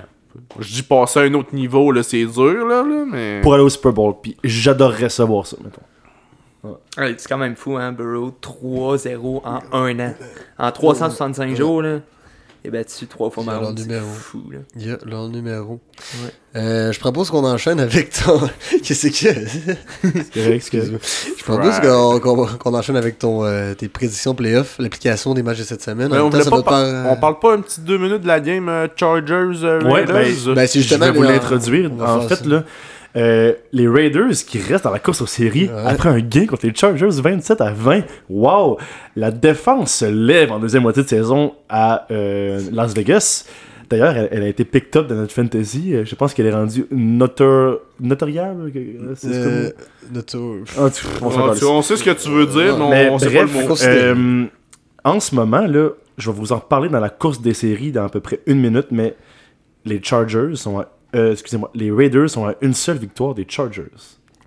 je 0.61 0.73
dis 0.73 0.83
passer 0.83 1.21
à 1.21 1.23
un 1.23 1.35
autre 1.35 1.55
niveau, 1.55 1.91
là, 1.93 2.03
c'est 2.03 2.25
dur, 2.25 2.67
là, 2.67 2.83
là, 2.83 3.05
mais. 3.07 3.41
Pour 3.43 3.55
aller 3.55 3.63
au 3.65 3.69
Super 3.69 3.93
Bowl. 3.93 4.15
Puis 4.23 4.37
j'adorerais 4.43 5.09
savoir 5.09 5.47
ça, 5.47 5.57
mettons. 5.63 5.83
Ouais, 7.01 7.15
c'est 7.19 7.29
quand 7.29 7.39
même 7.39 7.55
fou, 7.57 7.77
hein, 7.77 7.93
Burrow. 7.93 8.33
3-0 8.43 9.43
en 9.45 9.61
un 9.73 10.01
an. 10.01 10.15
En 10.59 10.71
365 10.73 11.55
jours, 11.57 11.83
là. 11.83 11.99
Est 12.65 12.71
battu 12.71 13.07
trois 13.07 13.31
fois 13.31 13.45
Mahomes. 13.45 13.75
C'est 13.77 13.85
numéro. 13.87 14.07
fou, 14.09 14.43
là. 14.51 14.59
Il 14.77 14.89
y 14.89 14.91
a 14.91 14.99
leur 15.07 15.29
numéro. 15.29 15.81
Ouais. 16.25 16.31
Euh, 16.57 16.91
je 16.93 16.99
propose 16.99 17.31
qu'on 17.31 17.45
enchaîne 17.45 17.79
avec 17.79 18.11
ton. 18.11 18.41
Qu'est-ce 18.83 19.07
que 19.09 19.13
c'est 19.15 19.79
correct, 20.35 20.71
correct. 20.71 21.01
Je 21.39 21.45
propose 21.45 21.79
qu'on 21.81 22.19
qu'on- 22.21 22.47
qu'on 22.47 22.75
enchaîne 22.75 22.97
avec 22.97 23.19
ton, 23.19 23.45
euh, 23.45 23.75
tes 23.75 23.89
prédictions 23.89 24.35
playoff, 24.35 24.77
l'application 24.81 25.35
des 25.35 25.43
matchs 25.45 25.59
de 25.59 25.63
cette 25.65 25.83
semaine. 25.83 26.09
Mais 26.11 26.19
En 26.19 26.27
on, 26.27 26.31
temps, 26.31 26.51
pas 26.51 26.63
par- 26.63 26.75
euh, 26.81 27.05
on 27.11 27.17
parle 27.17 27.39
pas 27.39 27.55
un 27.55 27.61
petit 27.61 27.81
deux 27.81 27.97
minutes 27.99 28.23
de 28.23 28.27
la 28.29 28.41
game 28.41 28.69
euh, 28.69 28.89
Chargers 28.97 29.63
euh, 29.65 29.81
Ouais, 29.85 30.05
ben, 30.05 30.15
Ben, 30.55 30.67
c'est 30.67 30.81
Je 30.81 30.89
justement. 30.89 31.07
vais 31.07 31.13
vous 31.13 31.23
l'introduire. 31.23 31.91
En 32.01 32.23
fait, 32.23 32.37
ça. 32.37 32.45
là, 32.45 32.65
euh, 33.19 33.53
les 33.73 33.87
Raiders 33.89 34.31
qui 34.47 34.59
restent 34.59 34.85
dans 34.85 34.91
la 34.93 34.99
course 35.01 35.21
aux 35.21 35.27
séries 35.27 35.69
Ouais. 35.69 35.83
après 35.87 36.09
un 36.09 36.21
gain 36.21 36.47
contre 36.47 36.67
les 36.67 36.75
Chargers 36.75 37.09
27 37.11 37.61
à 37.61 37.73
20. 37.73 38.03
Wow! 38.31 38.79
La 39.17 39.31
défense 39.31 39.93
se 39.93 40.05
lève 40.07 40.53
en 40.53 40.59
deuxième 40.61 40.83
moitié 40.85 41.03
de 41.03 41.09
saison 41.09 41.53
à 41.69 42.07
euh, 42.11 42.61
Las 42.73 42.95
Vegas. 42.95 43.45
D'ailleurs, 43.91 44.15
elle, 44.17 44.29
elle 44.31 44.43
a 44.43 44.49
été 44.49 44.65
picked 44.65 44.97
up 45.01 45.07
dans 45.09 45.15
notre 45.15 45.33
fantasy. 45.33 45.95
Euh, 45.95 46.05
Je 46.05 46.15
pense 46.15 46.35
qu'elle 46.35 46.45
est 46.47 46.53
rendue 46.55 46.87
notor... 46.91 47.79
notoriable. 48.01 48.71
Euh, 49.25 49.71
Ah, 50.15 50.21
tu- 50.23 51.07
on 51.23 51.31
Ah, 51.31 51.55
tu- 51.55 51.83
sait 51.83 51.97
ce 51.97 52.05
que 52.05 52.11
tu 52.11 52.29
veux 52.31 52.47
dire, 52.47 52.77
mais 52.79 52.85
on, 52.85 52.91
Mais 52.91 53.09
on 53.11 53.19
sait 53.19 53.31
bref, 53.31 53.53
pas 53.53 53.63
le 53.63 53.69
mot. 53.69 53.75
Euh, 53.83 54.45
en 55.05 55.21
ce 55.21 55.35
moment, 55.35 55.63
là, 55.67 55.89
je 56.19 56.31
vais 56.31 56.37
vous 56.37 56.53
en 56.53 56.57
reparler 56.59 56.89
dans 56.89 57.01
la 57.01 57.09
course 57.09 57.41
des 57.41 57.55
séries 57.55 57.93
dans 57.93 58.05
à 58.05 58.09
peu 58.11 58.21
près 58.21 58.41
une 58.47 58.61
minute, 58.61 58.89
mais 58.91 59.15
les 59.85 60.03
Chargers 60.03 60.55
sont 60.55 60.79
à, 60.81 60.89
euh, 61.15 61.33
excusez-moi, 61.33 61.71
les 61.75 61.91
Raiders 61.91 62.29
sont 62.31 62.47
à 62.47 62.55
une 62.61 62.75
seule 62.75 62.99
victoire 62.99 63.35
des 63.35 63.47
Chargers. 63.49 63.85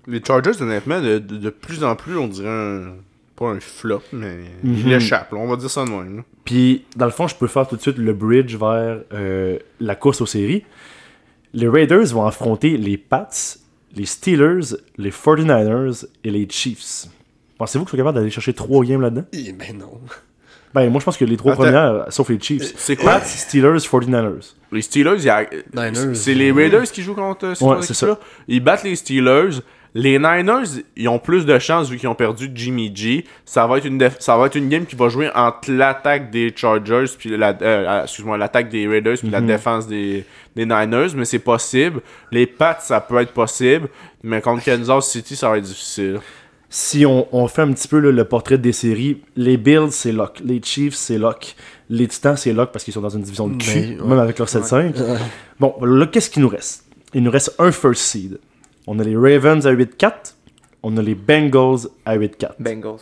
Les 0.06 0.20
Chargers, 0.24 0.60
honnêtement, 0.60 1.00
de, 1.00 1.18
de, 1.18 1.36
de 1.36 1.50
plus 1.50 1.84
en 1.84 1.94
plus, 1.96 2.16
on 2.16 2.28
dirait 2.28 2.48
un. 2.48 2.94
Pas 3.34 3.46
un 3.46 3.60
flop, 3.60 4.02
mais 4.12 4.36
Mhm. 4.62 4.74
il 4.86 4.92
échappe, 4.92 5.32
là, 5.32 5.38
on 5.38 5.48
va 5.48 5.56
dire 5.56 5.70
ça 5.70 5.84
de 5.86 5.90
même. 5.90 6.22
Puis, 6.44 6.84
dans 6.96 7.06
le 7.06 7.10
fond, 7.12 7.26
je 7.28 7.34
peux 7.34 7.46
faire 7.46 7.66
tout 7.66 7.76
de 7.76 7.80
suite 7.80 7.96
le 7.96 8.12
bridge 8.12 8.54
vers 8.56 9.00
euh, 9.14 9.58
la 9.80 9.94
course 9.96 10.20
aux 10.20 10.26
séries. 10.26 10.64
Les 11.54 11.66
Raiders 11.66 12.06
vont 12.12 12.26
affronter 12.26 12.76
les 12.76 12.98
Pats, 12.98 13.28
les 13.96 14.04
Steelers, 14.04 14.76
les 14.98 15.10
49ers 15.10 16.04
et 16.24 16.30
les 16.30 16.46
Chiefs. 16.48 17.06
Pensez-vous 17.58 17.84
qu'ils 17.86 17.92
sont 17.92 17.96
capables 17.96 18.18
d'aller 18.18 18.30
chercher 18.30 18.52
trois 18.52 18.84
games 18.84 19.00
là-dedans? 19.00 19.24
Eh 19.32 19.52
ben 19.52 19.78
non. 19.78 19.98
Ben, 20.74 20.88
moi, 20.90 21.00
je 21.00 21.04
pense 21.04 21.16
que 21.16 21.24
les 21.24 21.36
trois 21.36 21.52
Attends. 21.52 21.62
premières, 21.64 22.04
sauf 22.08 22.28
les 22.30 22.40
Chiefs. 22.40 22.72
C'est 22.76 22.96
quoi? 22.96 23.14
Pats, 23.14 23.24
Steelers, 23.24 23.78
49ers. 23.78 24.54
Les 24.72 24.82
Steelers, 24.82 25.16
il 25.18 25.24
y 25.24 25.28
a- 25.30 25.44
Niners. 25.74 26.14
c'est 26.14 26.34
les 26.34 26.50
Raiders 26.50 26.84
qui 26.90 27.02
jouent 27.02 27.14
contre 27.14 27.46
euh, 27.46 27.54
ces 27.54 27.64
Ouais, 27.64 27.72
trois 27.72 27.82
c'est 27.86 27.92
équipes-là. 27.94 28.18
Ils 28.48 28.60
battent 28.64 28.84
les 28.84 28.96
Steelers. 28.96 29.60
Les 29.94 30.18
Niners, 30.18 30.80
ils 30.96 31.06
ont 31.06 31.18
plus 31.18 31.44
de 31.44 31.58
chances 31.58 31.90
vu 31.90 31.98
qu'ils 31.98 32.08
ont 32.08 32.14
perdu 32.14 32.50
Jimmy 32.54 32.90
G. 32.94 33.26
Ça 33.44 33.66
va 33.66 33.76
être 33.76 33.84
une 33.84 33.98
def- 33.98 34.16
ça 34.20 34.38
va 34.38 34.46
être 34.46 34.54
une 34.54 34.70
game 34.70 34.86
qui 34.86 34.96
va 34.96 35.10
jouer 35.10 35.28
entre 35.34 35.70
l'attaque 35.70 36.30
des 36.30 36.50
Chargers 36.56 37.04
puis 37.18 37.36
la 37.36 37.50
euh, 37.50 37.54
euh, 37.60 38.02
excuse-moi, 38.04 38.38
l'attaque 38.38 38.70
des 38.70 38.88
Raiders 38.88 39.18
puis 39.18 39.28
la 39.28 39.42
Mhm. 39.42 39.46
défense 39.48 39.86
des, 39.86 40.24
des 40.56 40.64
Niners, 40.64 41.08
mais 41.14 41.26
c'est 41.26 41.38
possible. 41.40 42.00
Les 42.30 42.46
Pats, 42.46 42.78
ça 42.80 43.02
peut 43.02 43.20
être 43.20 43.32
possible, 43.32 43.88
mais 44.22 44.40
contre 44.40 44.64
Kansas 44.64 45.10
City, 45.10 45.36
ça 45.36 45.50
va 45.50 45.58
être 45.58 45.64
difficile. 45.64 46.20
Si 46.74 47.04
on, 47.04 47.28
on 47.32 47.46
fait 47.48 47.60
un 47.60 47.70
petit 47.72 47.86
peu 47.86 47.98
là, 47.98 48.10
le 48.10 48.24
portrait 48.24 48.56
des 48.56 48.72
séries, 48.72 49.20
les 49.36 49.58
Bills, 49.58 49.90
c'est 49.90 50.10
lock. 50.10 50.40
Les 50.42 50.58
Chiefs, 50.62 50.94
c'est 50.94 51.18
lock. 51.18 51.54
Les 51.90 52.08
Titans, 52.08 52.34
c'est 52.34 52.54
lock 52.54 52.72
parce 52.72 52.82
qu'ils 52.82 52.94
sont 52.94 53.02
dans 53.02 53.10
une 53.10 53.20
division 53.20 53.46
de 53.46 53.62
cul, 53.62 53.78
Mais, 53.78 54.00
ouais. 54.00 54.08
même 54.08 54.18
avec 54.18 54.38
leur 54.38 54.48
7-5. 54.48 54.96
Ouais. 54.98 55.18
Bon, 55.60 55.74
là, 55.84 56.06
qu'est-ce 56.06 56.30
qu'il 56.30 56.40
nous 56.40 56.48
reste? 56.48 56.86
Il 57.12 57.22
nous 57.24 57.30
reste 57.30 57.54
un 57.58 57.72
first 57.72 58.00
seed. 58.00 58.38
On 58.86 58.98
a 58.98 59.04
les 59.04 59.14
Ravens 59.14 59.66
à 59.66 59.74
8-4, 59.74 60.34
on 60.82 60.96
a 60.96 61.02
les 61.02 61.14
Bengals 61.14 61.88
à 62.06 62.16
8-4. 62.16 62.52
Bengals. 62.58 63.00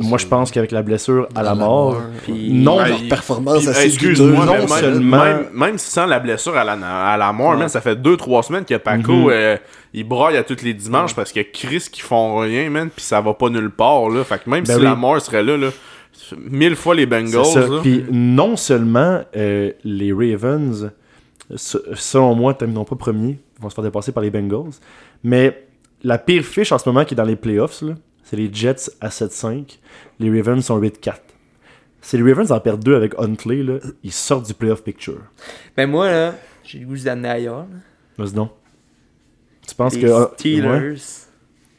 Moi, 0.00 0.18
je 0.18 0.26
pense 0.26 0.50
qu'avec 0.50 0.72
la 0.72 0.82
blessure 0.82 1.28
à 1.36 1.42
la 1.42 1.54
mort, 1.54 2.00
Puis, 2.24 2.52
non, 2.52 2.78
Ouais, 2.78 2.88
leur 2.88 2.98
il- 3.00 3.08
performance 3.08 3.58
Puis, 3.60 3.68
assez 3.68 3.86
Excuse-moi, 3.86 4.44
non 4.44 4.52
même, 4.54 4.68
seulement- 4.68 5.24
même, 5.24 5.46
même 5.54 5.78
sans 5.78 6.06
la 6.06 6.18
blessure 6.18 6.56
à 6.56 6.64
la, 6.64 6.72
à 6.72 7.16
la 7.16 7.32
mort, 7.32 7.50
Ouais. 7.52 7.58
man, 7.58 7.68
ça 7.68 7.80
fait 7.80 7.94
2-3 7.94 8.42
semaines 8.42 8.64
que 8.64 8.74
Paco, 8.76 9.12
Mhm. 9.12 9.28
euh, 9.30 9.56
il 9.92 10.02
braille 10.02 10.36
à 10.36 10.42
tous 10.42 10.62
les 10.64 10.74
dimanches 10.74 11.14
parce 11.14 11.30
que 11.32 11.40
Chris 11.40 11.86
qui 11.92 12.00
font 12.00 12.38
rien, 12.38 12.70
man, 12.70 12.90
puis 12.94 13.04
ça 13.04 13.20
va 13.20 13.34
pas 13.34 13.48
nulle 13.50 13.70
part, 13.70 14.08
là. 14.10 14.24
Fait 14.24 14.42
que 14.42 14.50
même 14.50 14.64
Ben 14.64 14.72
si 14.74 14.78
oui. 14.78 14.84
la 14.84 14.96
mort 14.96 15.20
serait 15.20 15.44
là, 15.44 15.56
là, 15.56 15.68
mille 16.50 16.74
fois 16.76 16.94
les 16.96 17.06
Bengals. 17.06 17.80
Puis 17.82 18.04
non 18.10 18.56
seulement 18.56 19.20
euh, 19.36 19.70
les 19.84 20.12
Ravens, 20.12 20.90
se- 21.54 21.78
selon 21.94 22.34
moi, 22.34 22.54
termineront 22.54 22.84
pas 22.84 22.96
premiers, 22.96 23.38
ils 23.58 23.62
vont 23.62 23.70
se 23.70 23.74
faire 23.74 23.84
dépasser 23.84 24.10
par 24.10 24.22
les 24.24 24.30
Bengals, 24.30 24.72
mais 25.22 25.66
la 26.02 26.18
pire 26.18 26.42
fiche 26.42 26.72
en 26.72 26.78
ce 26.78 26.88
moment 26.88 27.04
qui 27.04 27.14
est 27.14 27.16
dans 27.16 27.22
les 27.24 27.36
playoffs, 27.36 27.82
là, 27.82 27.94
c'est 28.24 28.36
les 28.36 28.52
Jets 28.52 28.90
à 29.00 29.08
7-5, 29.10 29.78
les 30.18 30.30
Ravens 30.40 30.64
sont 30.64 30.78
8-4. 30.80 31.14
Si 32.00 32.16
les 32.18 32.22
Ravens 32.32 32.50
en 32.52 32.60
perdent 32.60 32.82
deux 32.84 32.96
avec 32.96 33.14
Huntley, 33.18 33.62
là, 33.62 33.78
ils 34.02 34.12
sortent 34.12 34.46
du 34.46 34.54
playoff 34.54 34.82
picture. 34.82 35.20
Ben 35.76 35.88
moi, 35.88 36.10
là, 36.10 36.34
j'ai 36.64 36.80
le 36.80 36.86
goût 36.86 36.96
d'amener 36.96 37.28
ailleurs. 37.30 37.66
Vas-y 38.18 38.32
donc. 38.32 38.50
Tu 39.66 39.74
penses 39.74 39.94
Les 39.94 40.02
que. 40.02 40.06
ah, 40.12 40.30
Steelers. 40.36 40.68
ouais? 40.68 40.94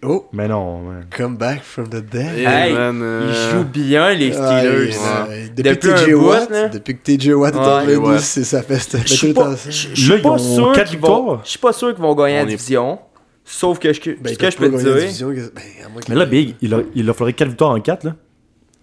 Oh, 0.03 0.27
Mais 0.33 0.47
non, 0.47 0.81
man. 0.83 1.05
come 1.15 1.35
back 1.37 1.63
from 1.63 1.87
the 1.89 1.95
dead. 2.01 2.37
Hey, 2.37 2.73
man, 2.73 2.99
euh, 3.01 3.27
Ils 3.31 3.51
jouent 3.57 3.63
bien, 3.65 4.13
les 4.13 4.31
Steelers. 4.33 4.91
Ouais. 4.97 5.49
Depuis, 5.55 5.63
Depuis 5.63 5.89
que 5.89 6.05
TJ 6.05 6.13
Watt, 6.13 6.73
depuis 6.73 6.97
que 6.97 7.01
TJ 7.03 7.29
Watt 7.33 7.55
est 7.55 7.57
Ouais. 7.57 7.63
arrivé, 7.65 7.95
Ouais. 7.97 8.19
c'est 8.19 8.43
ça 8.43 8.61
fait 8.61 8.75
Je 9.03 9.07
suis 9.13 9.33
pas, 9.33 9.55
sûr 9.57 9.93
qu'ils 10.03 10.21
vont. 10.21 10.83
victoires. 10.83 11.41
Je 11.43 11.49
suis 11.49 11.59
pas 11.59 11.73
sûr 11.73 11.93
qu'ils 11.93 12.03
vont 12.03 12.13
gagner 12.13 12.35
la 12.35 12.41
est- 12.43 12.45
division. 12.47 12.99
Sauf 13.47 13.77
que 13.79 13.93
je, 13.93 14.01
Ben, 14.19 14.33
ce 14.33 14.37
que 14.39 14.49
je 14.49 14.57
peux 14.57 14.71
te 14.71 14.77
dire. 14.77 14.95
division, 14.95 15.29
ben, 15.29 15.43
Mais 16.09 16.15
là, 16.15 16.25
Big, 16.25 16.55
il, 16.61 16.73
a- 16.73 16.81
il 16.95 17.05
leur 17.05 17.15
faudrait 17.15 17.33
4 17.33 17.47
victoires 17.49 17.71
en 17.71 17.79
4. 17.79 18.03
Là. 18.03 18.15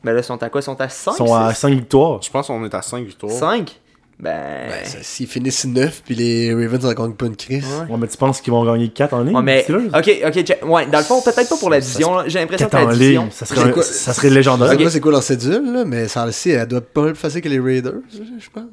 Ben 0.04 0.12
là, 0.12 0.20
ils 0.20 0.24
sont 0.24 0.40
à 0.42 0.48
quoi? 0.48 0.60
Ils 0.60 0.64
sont 0.64 0.80
à 0.80 0.88
5 0.88 1.12
Ils 1.12 1.16
sont 1.16 1.34
à 1.34 1.52
5 1.54 1.70
victoires. 1.74 2.22
Je 2.22 2.30
pense 2.30 2.46
qu'on 2.46 2.64
est 2.64 2.74
à 2.74 2.80
5 2.82 3.04
victoires. 3.04 3.32
5 3.32 3.80
Ben. 4.20 4.68
Ben, 4.68 4.84
S'ils 5.02 5.26
finissent 5.26 5.64
9 5.64 6.02
puis 6.04 6.14
les 6.14 6.54
Ravens 6.54 6.84
en 6.86 6.92
gagnent 6.92 7.14
pas 7.14 7.26
une 7.26 7.34
crise. 7.34 7.64
Ouais. 7.64 7.92
Ouais, 7.92 7.98
mais 8.00 8.06
tu 8.06 8.16
penses 8.16 8.40
qu'ils 8.40 8.52
vont 8.52 8.64
gagner 8.64 8.88
4 8.88 9.14
en 9.14 9.22
ligne? 9.24 9.34
Ouais, 9.36 9.42
mais. 9.42 9.66
Ok, 9.68 10.10
ok. 10.26 10.56
Ouais, 10.68 10.86
dans 10.86 10.98
le 10.98 11.04
fond, 11.04 11.20
peut-être 11.22 11.48
pas 11.48 11.56
pour 11.56 11.70
la 11.70 11.80
division. 11.80 12.18
J'ai 12.28 12.38
l'impression 12.38 12.68
4 12.68 12.82
que 12.84 12.88
la 12.88 12.94
division. 12.94 13.22
ligne, 13.22 13.30
ça 13.32 13.46
serait, 13.46 13.60
un- 13.62 13.70
quoi- 13.72 13.82
ça 13.82 14.12
serait 14.12 14.28
Je 14.30 14.34
légendaire. 14.34 14.68
sais 14.70 14.76
pas 14.76 14.90
c'est 14.90 15.00
quoi 15.00 15.10
leur 15.12 15.22
cédule, 15.24 15.72
là, 15.72 15.84
mais 15.84 16.06
ça, 16.06 16.24
aussi, 16.26 16.50
elle 16.50 16.68
doit 16.68 16.78
être 16.78 16.90
pas 16.92 17.02
mal 17.02 17.12
plus 17.14 17.20
facile 17.20 17.40
que 17.40 17.48
les 17.48 17.58
Raiders, 17.58 17.94
je 18.12 18.48
pense. 18.52 18.64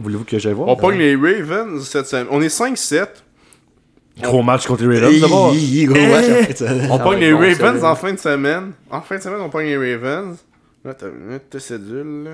Voulez-vous 0.00 0.24
que 0.24 0.38
j'aille 0.38 0.54
voir? 0.54 0.68
On 0.68 0.76
pogne 0.76 0.96
les 0.98 1.16
Ravens 1.16 1.86
cette 1.86 2.06
semaine. 2.06 2.26
On 2.30 2.40
est 2.40 2.48
5-7. 2.48 3.08
Gros 4.20 4.42
match 4.42 4.66
contre 4.66 4.84
les 4.84 4.98
Ravens 5.00 5.20
d'abord. 5.20 5.54
Hi, 5.54 5.58
hi, 5.80 5.84
gros 5.86 5.96
match 6.06 6.24
après 6.42 6.54
ça. 6.54 6.66
On 6.90 6.98
Ça 6.98 7.02
pogne 7.04 7.20
les 7.20 7.32
Ravens 7.32 7.82
en 7.84 7.94
fin 7.94 8.12
de 8.12 8.18
semaine. 8.18 8.72
En 8.90 9.00
fin 9.00 9.16
de 9.16 9.22
semaine, 9.22 9.40
on 9.40 9.48
pogne 9.48 9.66
les 9.66 9.94
Ravens. 9.96 10.36
Là, 10.84 10.94
t'as 10.94 11.06
une 11.08 11.26
minute 11.26 11.58
cédule, 11.58 12.24
là. 12.24 12.30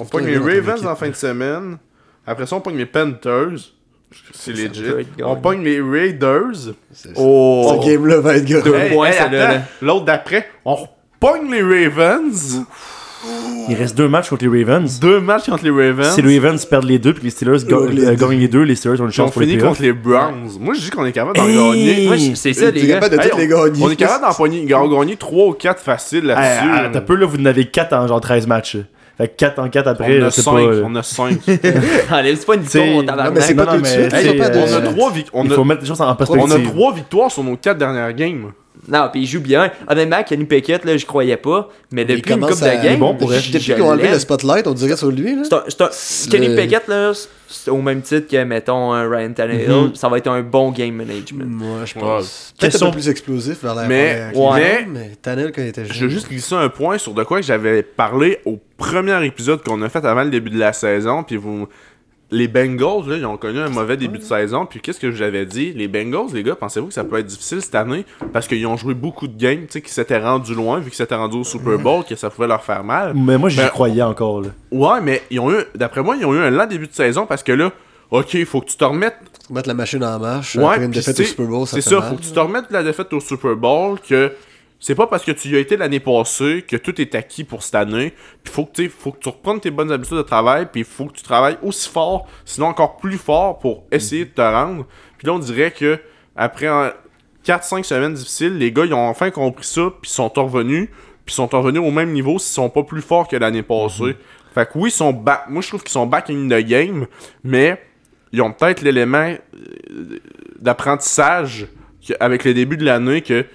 On 0.00 0.04
pogne 0.06 0.26
les 0.26 0.38
Ravens 0.38 0.86
en 0.86 0.96
fin 0.96 1.08
de 1.08 1.14
semaine. 1.14 1.78
Après 2.26 2.46
ça, 2.46 2.56
on 2.56 2.60
pogne 2.60 2.76
les 2.76 2.86
Panthers. 2.86 3.72
C'est 4.32 4.52
legit. 4.52 4.84
On 5.22 5.36
pogne 5.36 5.62
les 5.62 5.80
Raiders. 5.80 6.74
C'est- 6.92 7.12
Oh 7.16 7.78
Ce 7.82 7.86
game-là 7.88 8.20
va 8.20 8.36
être 8.36 8.44
gros. 8.44 8.60
Deux 8.62 8.94
points. 8.94 9.10
L'autre 9.80 10.04
d'après, 10.04 10.48
on 10.64 10.74
repogne 10.76 11.50
les 11.50 11.62
Ravens. 11.88 12.62
Il 13.68 13.76
reste 13.76 13.96
deux 13.96 14.08
matchs 14.08 14.28
contre 14.30 14.44
les 14.44 14.64
Ravens. 14.64 14.98
Deux 15.00 15.20
matchs 15.20 15.48
contre 15.48 15.64
les 15.64 15.70
Ravens. 15.70 16.14
Si 16.14 16.22
les 16.22 16.38
Ravens 16.38 16.64
perdent 16.66 16.84
les 16.84 16.98
deux 16.98 17.14
puis 17.14 17.24
les 17.24 17.30
Steelers 17.30 17.58
Oh, 17.70 17.74
euh, 17.74 18.16
gagnent 18.16 18.38
les 18.40 18.48
deux, 18.48 18.62
les 18.62 18.74
Steelers 18.74 19.00
ont 19.00 19.04
une 19.04 19.10
Puis 19.10 19.20
on 19.20 19.24
chance 19.24 19.32
pour 19.32 19.42
les 19.42 19.48
finit 19.48 19.58
contre 19.62 19.82
les 19.82 19.92
Browns. 19.92 20.50
Moi, 20.60 20.74
je 20.74 20.80
dis 20.80 20.90
qu'on 20.90 21.04
est 21.06 21.12
capable 21.12 21.36
d'en 21.36 21.46
gagner. 21.46 22.34
C'est 22.34 22.52
ça, 22.52 22.70
les 22.70 22.86
gars. 22.86 23.00
on, 23.80 23.90
est 23.90 23.96
capable 23.96 24.34
d'en 24.68 24.98
gagner 24.98 25.16
3 25.16 25.46
ou 25.46 25.52
4 25.52 25.80
faciles 25.80 26.24
là-dessus. 26.24 26.92
T'as 26.92 27.00
peu 27.00 27.14
là, 27.14 27.26
vous 27.26 27.38
en 27.38 27.44
avez 27.44 27.66
4 27.66 27.92
en 27.92 28.06
genre 28.08 28.20
13 28.20 28.46
matchs. 28.46 28.78
Fait 29.18 29.28
que 29.28 29.36
4 29.36 29.58
en 29.58 29.68
4 29.68 29.86
après, 29.88 30.22
on 30.22 30.24
a 30.24 30.30
c'est 30.30 30.40
5. 30.40 30.52
pas. 30.52 30.60
euh, 30.60 30.82
On 30.86 30.94
a 30.94 31.02
5. 31.02 31.38
Enlève 32.10 32.44
pas 32.46 32.54
une 32.54 32.62
T'sais, 32.62 32.82
victoire, 32.82 33.02
non, 33.02 33.04
tabarnak. 33.04 33.34
mais 33.34 33.40
c'est 33.42 33.54
pas 33.54 33.66
tout 33.66 33.80
de 33.80 33.86
suite. 33.86 34.10
de- 34.10 34.58
on 34.58 34.74
a 34.74 34.80
3 34.80 35.12
victoires. 35.12 35.44
Il 35.44 35.50
faut 35.52 35.64
mettre 35.64 35.80
les 35.82 35.86
choses 35.86 36.00
en 36.00 36.06
On 36.06 36.10
a 36.12 36.14
perspective. 36.16 36.64
3 36.70 36.94
victoires 36.94 37.30
sur 37.30 37.44
nos 37.44 37.56
4 37.56 37.76
dernières 37.76 38.12
games. 38.14 38.52
Non, 38.88 39.08
puis 39.12 39.20
il 39.22 39.26
joue 39.26 39.40
bien. 39.40 39.70
Honnêtement, 39.86 40.24
Kenny 40.24 40.44
Pickett, 40.44 40.84
là, 40.84 40.96
je 40.96 41.06
croyais 41.06 41.36
pas. 41.36 41.68
Mais 41.92 42.04
depuis 42.04 42.32
une 42.34 42.40
coupe 42.40 42.60
à- 42.62 42.76
de 42.76 42.82
game, 42.82 42.98
bon 42.98 43.14
pour 43.14 43.32
je- 43.32 43.52
Depuis 43.52 43.80
enlevé 43.80 44.04
l'aime. 44.04 44.12
le 44.14 44.18
spotlight, 44.18 44.66
on 44.66 44.72
dirait 44.74 44.96
sur 44.96 45.10
lui. 45.12 45.36
Là. 45.36 45.42
C'est 45.44 45.54
un- 45.54 45.62
c'est 45.68 45.80
un- 45.82 45.88
C'est 45.92 46.30
Kenny 46.30 46.48
le- 46.48 46.56
Pickett, 46.56 46.88
là, 46.88 47.12
c'est 47.46 47.70
au 47.70 47.80
même 47.80 48.02
titre 48.02 48.26
que, 48.28 48.42
mettons, 48.42 48.92
un 48.92 49.08
Ryan 49.08 49.32
Tannehill. 49.34 49.70
Mhm. 49.70 49.94
Ça 49.94 50.08
va 50.08 50.18
être 50.18 50.26
un 50.26 50.42
bon 50.42 50.72
game 50.72 50.94
management. 50.94 51.44
Moi, 51.46 51.84
je 51.84 51.94
Ouais. 51.94 52.00
pense. 52.00 52.54
Peut-être 52.58 52.72
Question- 52.72 52.88
un 52.88 52.90
peu 52.90 52.96
plus 52.96 53.08
explosif 53.08 53.62
vers 53.62 53.74
la 53.76 53.86
Mais- 53.86 54.30
première 54.32 54.50
ouais. 54.52 54.60
game, 54.82 54.90
mais 54.94 55.10
Tannehill 55.22 55.52
quand 55.54 55.62
il 55.62 55.68
était 55.68 55.84
jeune. 55.84 55.94
Je 55.94 56.04
veux 56.06 56.10
juste 56.10 56.28
glisser 56.28 56.54
un 56.56 56.68
point 56.68 56.98
sur 56.98 57.14
de 57.14 57.22
quoi 57.22 57.38
que 57.40 57.46
j'avais 57.46 57.84
parlé 57.84 58.40
au 58.44 58.58
premier 58.76 59.24
épisode 59.24 59.62
qu'on 59.62 59.80
a 59.82 59.88
fait 59.88 60.04
avant 60.04 60.24
le 60.24 60.30
début 60.30 60.50
de 60.50 60.58
la 60.58 60.72
saison. 60.72 61.22
Puis 61.22 61.36
vous. 61.36 61.68
Les 62.32 62.48
Bengals, 62.48 63.06
là, 63.08 63.16
ils 63.18 63.26
ont 63.26 63.36
connu 63.36 63.60
un 63.60 63.68
mauvais 63.68 63.96
début 63.96 64.18
de 64.18 64.24
saison. 64.24 64.66
Puis 64.66 64.80
qu'est-ce 64.80 64.98
que 64.98 65.10
je 65.10 65.16
vous 65.18 65.22
avais 65.22 65.44
dit? 65.46 65.72
Les 65.74 65.86
Bengals, 65.86 66.32
les 66.34 66.42
gars, 66.42 66.56
pensez-vous 66.56 66.86
que 66.88 66.94
ça 66.94 67.04
peut 67.04 67.18
être 67.18 67.26
difficile 67.26 67.60
cette 67.60 67.74
année? 67.74 68.04
Parce 68.32 68.48
qu'ils 68.48 68.66
ont 68.66 68.76
joué 68.76 68.94
beaucoup 68.94 69.28
de 69.28 69.36
games, 69.36 69.60
tu 69.66 69.72
sais, 69.72 69.80
qui 69.82 69.92
s'étaient 69.92 70.18
rendus 70.18 70.54
loin, 70.54 70.78
vu 70.78 70.86
qu'ils 70.86 70.94
s'étaient 70.94 71.14
rendus 71.14 71.36
au 71.36 71.44
Super 71.44 71.78
Bowl, 71.78 72.04
que 72.08 72.16
ça 72.16 72.30
pouvait 72.30 72.48
leur 72.48 72.64
faire 72.64 72.82
mal. 72.82 73.12
Mais 73.14 73.36
moi, 73.38 73.48
j'y 73.50 73.58
Ben, 73.58 73.68
croyais 73.68 74.02
encore. 74.02 74.40
Là. 74.40 74.48
Ouais, 74.70 75.00
mais 75.02 75.22
ils 75.30 75.38
ont 75.40 75.52
eu, 75.52 75.58
d'après 75.74 76.02
moi, 76.02 76.16
ils 76.16 76.24
ont 76.24 76.34
eu 76.34 76.38
un 76.38 76.50
lent 76.50 76.66
début 76.66 76.88
de 76.88 76.94
saison 76.94 77.26
parce 77.26 77.42
que 77.42 77.52
là, 77.52 77.70
ok, 78.10 78.34
il 78.34 78.46
faut 78.46 78.60
que 78.62 78.66
tu 78.70 78.76
te 78.76 78.84
remettes 78.84 79.16
mettre 79.50 79.68
la 79.68 79.74
machine 79.74 80.02
en 80.02 80.18
marche 80.18 80.56
Ouais, 80.56 80.64
après 80.64 80.84
une 80.86 80.90
défaite 80.92 81.14
c'est- 81.16 81.22
au 81.24 81.26
Super 81.26 81.46
Bowl, 81.46 81.66
ça 81.66 81.76
C'est 81.76 81.82
ça, 81.90 81.98
mal. 82.00 82.08
faut 82.08 82.16
que 82.16 82.22
tu 82.22 82.32
te 82.32 82.40
remettes 82.40 82.68
de 82.68 82.72
la 82.72 82.82
défaite 82.82 83.12
au 83.12 83.20
Super 83.20 83.54
Bowl 83.56 83.98
que 84.00 84.32
c'est 84.82 84.96
pas 84.96 85.06
parce 85.06 85.24
que 85.24 85.30
tu 85.30 85.48
y 85.48 85.54
as 85.54 85.60
été 85.60 85.76
l'année 85.76 86.00
passée 86.00 86.64
que 86.66 86.76
tout 86.76 87.00
est 87.00 87.14
acquis 87.14 87.44
pour 87.44 87.62
cette 87.62 87.76
année. 87.76 88.12
Puis 88.42 88.52
faut 88.52 88.64
que 88.64 88.88
faut 88.88 89.12
que 89.12 89.20
tu 89.20 89.28
reprennes 89.28 89.60
tes 89.60 89.70
bonnes 89.70 89.92
habitudes 89.92 90.16
de 90.16 90.22
travail, 90.22 90.66
puis 90.72 90.80
il 90.80 90.84
faut 90.84 91.06
que 91.06 91.12
tu 91.12 91.22
travailles 91.22 91.56
aussi 91.62 91.88
fort, 91.88 92.26
sinon 92.44 92.66
encore 92.66 92.96
plus 92.96 93.16
fort 93.16 93.60
pour 93.60 93.84
essayer 93.92 94.24
de 94.24 94.30
te 94.30 94.40
rendre. 94.40 94.84
Puis 95.18 95.28
là 95.28 95.34
on 95.34 95.38
dirait 95.38 95.70
que 95.70 96.00
après 96.34 96.66
4-5 97.46 97.84
semaines 97.84 98.14
difficiles, 98.14 98.58
les 98.58 98.72
gars 98.72 98.84
ils 98.84 98.92
ont 98.92 99.06
enfin 99.06 99.30
compris 99.30 99.64
ça, 99.64 99.82
puis 100.02 100.10
ils 100.10 100.14
sont 100.14 100.28
revenus, 100.28 100.88
puis 101.24 101.32
ils 101.32 101.34
sont 101.34 101.46
revenus 101.46 101.80
au 101.80 101.92
même 101.92 102.10
niveau 102.10 102.40
s'ils 102.40 102.54
sont 102.54 102.68
pas 102.68 102.82
plus 102.82 103.02
forts 103.02 103.28
que 103.28 103.36
l'année 103.36 103.62
passée. 103.62 104.16
Fait 104.52 104.66
que 104.66 104.76
oui, 104.76 104.88
ils 104.88 104.92
sont 104.92 105.12
back. 105.12 105.44
Moi 105.48 105.62
je 105.62 105.68
trouve 105.68 105.84
qu'ils 105.84 105.92
sont 105.92 106.06
back 106.06 106.28
in 106.28 106.48
the 106.48 106.60
game, 106.66 107.06
mais 107.44 107.80
ils 108.32 108.42
ont 108.42 108.52
peut-être 108.52 108.82
l'élément 108.82 109.32
euh, 109.32 110.18
d'apprentissage 110.58 111.68
avec 112.18 112.42
le 112.42 112.52
début 112.52 112.76
de 112.76 112.84
l'année 112.84 113.22
que 113.22 113.46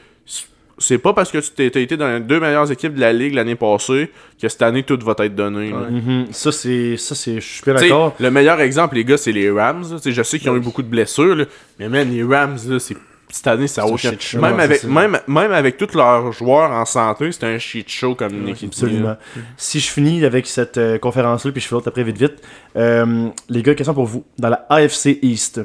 c'est 0.79 0.97
pas 0.97 1.13
parce 1.13 1.31
que 1.31 1.37
tu 1.39 1.49
t'es 1.51 1.69
t'as 1.71 1.79
été 1.79 1.97
dans 1.97 2.07
les 2.07 2.19
deux 2.19 2.39
meilleures 2.39 2.71
équipes 2.71 2.93
de 2.95 2.99
la 3.01 3.11
ligue 3.13 3.33
l'année 3.33 3.55
passée 3.55 4.11
que 4.41 4.47
cette 4.47 4.61
année 4.61 4.83
tout 4.83 4.99
va 5.03 5.15
t'être 5.15 5.35
donné. 5.35 5.71
là. 5.71 5.89
Mhm. 5.89 6.27
Ça, 6.31 6.51
c'est. 6.51 6.97
Ça, 6.97 7.15
c'est. 7.15 7.35
Je 7.35 7.47
suis 7.47 7.63
d'accord. 7.65 8.15
le 8.19 8.31
meilleur 8.31 8.59
exemple, 8.61 8.95
les 8.95 9.03
gars, 9.05 9.17
c'est 9.17 9.31
les 9.31 9.49
Rams. 9.49 9.83
là. 9.91 9.97
Je 10.05 10.23
sais 10.23 10.39
qu'ils 10.39 10.49
ont 10.49 10.55
eu 10.57 10.59
beaucoup 10.61 10.83
de 10.83 10.87
blessures, 10.89 11.35
là, 11.35 11.45
mais 11.79 11.89
man, 11.89 12.09
les 12.11 12.23
Rams, 12.23 12.57
là, 12.67 12.79
c'est 12.79 12.95
cette 13.29 13.47
année, 13.47 13.67
ça 13.67 13.83
a 13.83 13.85
C'est 13.97 14.07
un 14.07 14.11
aucun... 14.11 14.19
show, 14.21 14.39
Même, 14.39 14.57
avec, 14.59 14.77
ça. 14.79 14.87
même, 14.87 15.19
même 15.27 15.51
avec 15.51 15.75
tous 15.75 15.93
leurs 15.95 16.31
joueurs 16.31 16.71
en 16.71 16.85
santé, 16.85 17.29
c'est 17.33 17.43
un 17.43 17.57
shit 17.57 17.89
show 17.89 18.15
comme 18.15 18.33
une 18.33 18.47
équipe. 18.49 18.69
Absolument. 18.69 19.17
Si 19.57 19.81
je 19.81 19.89
finis 19.91 20.23
avec 20.23 20.47
cette 20.47 20.77
euh, 20.77 20.97
conférence-là, 20.97 21.51
puis 21.51 21.59
je 21.61 21.67
fais 21.67 21.75
l'autre 21.75 21.89
après 21.89 22.03
vite 22.03 22.17
vite. 22.17 22.35
euh, 22.77 23.27
les 23.49 23.63
gars, 23.63 23.75
question 23.75 23.93
pour 23.93 24.05
vous. 24.05 24.23
Dans 24.37 24.47
la 24.47 24.65
AFC 24.69 25.19
East, 25.21 25.59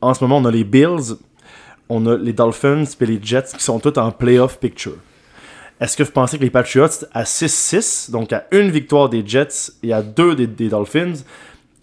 en 0.00 0.14
ce 0.14 0.24
moment, 0.24 0.38
on 0.38 0.44
a 0.46 0.50
les 0.50 0.64
Bills, 0.64 1.14
on 1.88 2.06
a 2.06 2.16
les 2.16 2.32
Dolphins, 2.32 2.84
puis 2.98 3.06
les 3.06 3.20
Jets 3.22 3.52
qui 3.56 3.62
sont 3.62 3.78
tous 3.78 3.98
en 3.98 4.10
playoff 4.10 4.58
picture. 4.58 4.96
Est-ce 5.80 5.96
que 5.96 6.02
vous 6.02 6.10
pensez 6.10 6.38
que 6.38 6.42
les 6.42 6.50
Patriots, 6.50 6.88
à 7.12 7.24
6-6, 7.24 8.10
donc 8.10 8.32
à 8.32 8.46
une 8.50 8.70
victoire 8.70 9.08
des 9.08 9.22
Jets 9.26 9.72
et 9.82 9.92
à 9.92 10.00
deux 10.02 10.34
des, 10.34 10.46
des 10.46 10.68
Dolphins, 10.68 11.12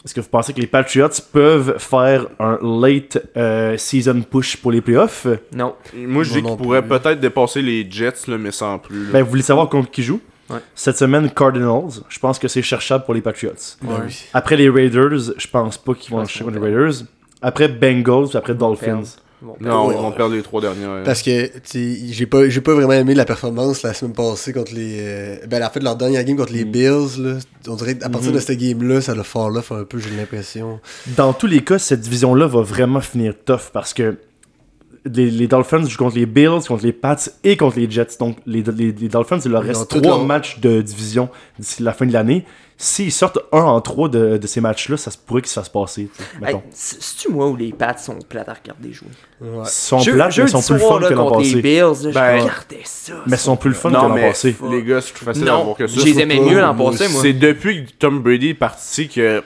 est-ce 0.03 0.13
que 0.13 0.19
vous 0.19 0.27
pensez 0.27 0.51
que 0.51 0.59
les 0.59 0.67
Patriots 0.67 1.07
peuvent 1.31 1.77
faire 1.77 2.25
un 2.39 2.57
late 2.61 3.17
euh, 3.37 3.77
season 3.77 4.21
push 4.29 4.57
pour 4.57 4.71
les 4.71 4.81
playoffs? 4.81 5.27
Non. 5.55 5.75
Moi, 5.95 6.23
je 6.23 6.33
dis 6.33 6.41
qu'ils 6.43 6.57
pourraient 6.57 6.85
peut-être 6.85 7.19
dépasser 7.21 7.61
les 7.61 7.89
Jets, 7.89 8.27
là, 8.27 8.37
mais 8.37 8.51
sans 8.51 8.79
plus. 8.79 9.05
là. 9.05 9.11
Ben, 9.13 9.23
vous 9.23 9.29
voulez 9.29 9.43
savoir 9.43 9.69
contre 9.69 9.91
qui 9.91 10.03
joue 10.03 10.19
Ouais. 10.49 10.57
Cette 10.75 10.97
semaine, 10.97 11.31
Cardinals. 11.31 12.01
Je 12.09 12.19
pense 12.19 12.37
que 12.37 12.49
c'est 12.49 12.61
cherchable 12.61 13.05
pour 13.05 13.13
les 13.13 13.21
Patriots. 13.21 13.53
Après 14.33 14.57
les 14.57 14.69
Raiders, 14.69 15.31
je 15.37 15.47
pense 15.47 15.77
pas 15.77 15.93
qu'ils 15.93 16.11
vont 16.13 16.25
chercher 16.25 16.51
les 16.51 16.59
Raiders. 16.59 17.05
Après 17.41 17.69
Bengals, 17.69 18.27
puis 18.27 18.37
après 18.37 18.53
Dolphins. 18.53 19.03
Bon, 19.43 19.55
non, 19.59 19.87
Ouais. 19.87 19.95
ils 19.95 20.01
vont 20.01 20.11
perdre 20.11 20.33
les 20.35 20.41
trois 20.41 20.61
dernières. 20.61 21.03
Parce 21.03 21.21
que 21.21 21.51
j'ai 21.73 22.25
pas 22.25 22.47
j'ai 22.47 22.61
pas 22.61 22.73
vraiment 22.73 22.93
aimé 22.93 23.13
la 23.13 23.25
performance 23.25 23.83
la 23.83 23.93
semaine 23.93 24.13
passée 24.13 24.53
contre 24.53 24.73
les 24.73 24.97
euh, 25.01 25.35
ben 25.47 25.61
en 25.61 25.69
fait 25.69 25.81
leur 25.81 25.95
dernière 25.97 26.23
game 26.23 26.37
contre 26.37 26.53
les 26.53 26.63
Bills 26.63 27.17
là, 27.19 27.33
on 27.67 27.75
dirait 27.75 27.97
qu'à 27.97 28.09
partir 28.09 28.31
de 28.31 28.39
cette 28.39 28.57
game 28.57 28.81
là 28.87 29.01
ça 29.01 29.13
le 29.13 29.23
fall 29.23 29.57
off 29.57 29.71
un 29.73 29.83
peu 29.83 29.99
j'ai 29.99 30.11
l'impression. 30.11 30.79
Dans 31.17 31.33
tous 31.33 31.47
les 31.47 31.61
cas, 31.61 31.77
cette 31.77 31.99
division-là 32.01 32.47
va 32.47 32.61
vraiment 32.61 33.01
finir 33.01 33.33
tough 33.45 33.69
parce 33.73 33.93
que 33.93 34.15
les, 35.05 35.29
les 35.29 35.47
Dolphins 35.47 35.85
jouent 35.85 35.97
contre 35.97 36.15
les 36.15 36.25
Bills, 36.25 36.61
contre 36.65 36.85
les 36.85 36.93
Pats 36.93 37.17
et 37.43 37.57
contre 37.57 37.77
les 37.77 37.91
Jets. 37.91 38.07
Donc, 38.21 38.37
les, 38.45 38.61
les, 38.63 38.93
les 38.93 39.09
Dolphins, 39.09 39.39
il 39.43 39.51
leur 39.51 39.65
Ils 39.65 39.69
reste 39.69 39.89
trois 39.89 40.01
leur- 40.01 40.25
matchs 40.25 40.59
de 40.61 40.81
division 40.81 41.27
d'ici 41.59 41.83
la 41.83 41.91
fin 41.91 42.05
de 42.05 42.13
l'année. 42.13 42.45
S'ils 42.85 43.13
sortent 43.13 43.39
un 43.53 43.61
en 43.61 43.79
trois 43.79 44.09
de, 44.09 44.35
de 44.35 44.45
ces 44.47 44.59
matchs-là, 44.59 44.97
ça 44.97 45.09
se 45.09 45.17
pourrait 45.17 45.41
qu'ils 45.41 45.49
se 45.51 45.53
fassent 45.53 45.69
passer. 45.69 46.09
Hey, 46.45 46.57
C'est-tu 46.71 47.29
moi 47.31 47.47
où 47.47 47.55
les 47.55 47.71
Pats 47.71 47.95
sont 47.97 48.19
plates 48.27 48.49
à 48.49 48.53
regarder 48.61 48.91
jouer? 48.91 49.07
Ouais. 49.39 49.63
Ils 49.63 49.69
sont 49.69 49.99
Jeu- 49.99 50.13
plates, 50.15 50.27
mais 50.27 50.31
jeudi 50.33 50.51
ils 50.51 50.61
sont 50.61 50.73
plus 50.73 50.79
fun 50.83 50.99
que 50.99 51.13
l'an 51.13 51.37
les 51.37 51.43
passé. 51.45 51.61
Bills, 51.61 51.79
là, 51.79 51.93
je 51.93 52.09
Ben, 52.09 52.41
regardais 52.41 52.81
ça. 52.83 53.13
Mais 53.25 53.37
ils 53.37 53.39
sont 53.39 53.55
plus 53.55 53.69
le 53.69 53.75
fun 53.75 53.87
que 53.89 53.93
Non, 53.93 54.09
l'an 54.09 54.15
mais 54.15 54.27
passé. 54.27 54.53
les 54.69 54.83
gars, 54.83 54.99
c'est 54.99 55.13
plus 55.13 55.23
facile 55.25 55.47
à 55.47 55.51
Non, 55.53 55.63
voir 55.63 55.77
que 55.77 55.87
ça. 55.87 55.97
je 55.97 56.05
les 56.05 56.19
aimais 56.19 56.39
mieux 56.41 56.59
l'an 56.59 56.75
passé, 56.75 57.07
moi. 57.07 57.21
C'est 57.21 57.31
depuis 57.31 57.85
que 57.85 57.91
Tom 57.97 58.19
Brady 58.21 58.49
est 58.49 58.53
parti 58.53 59.07
que 59.07 59.41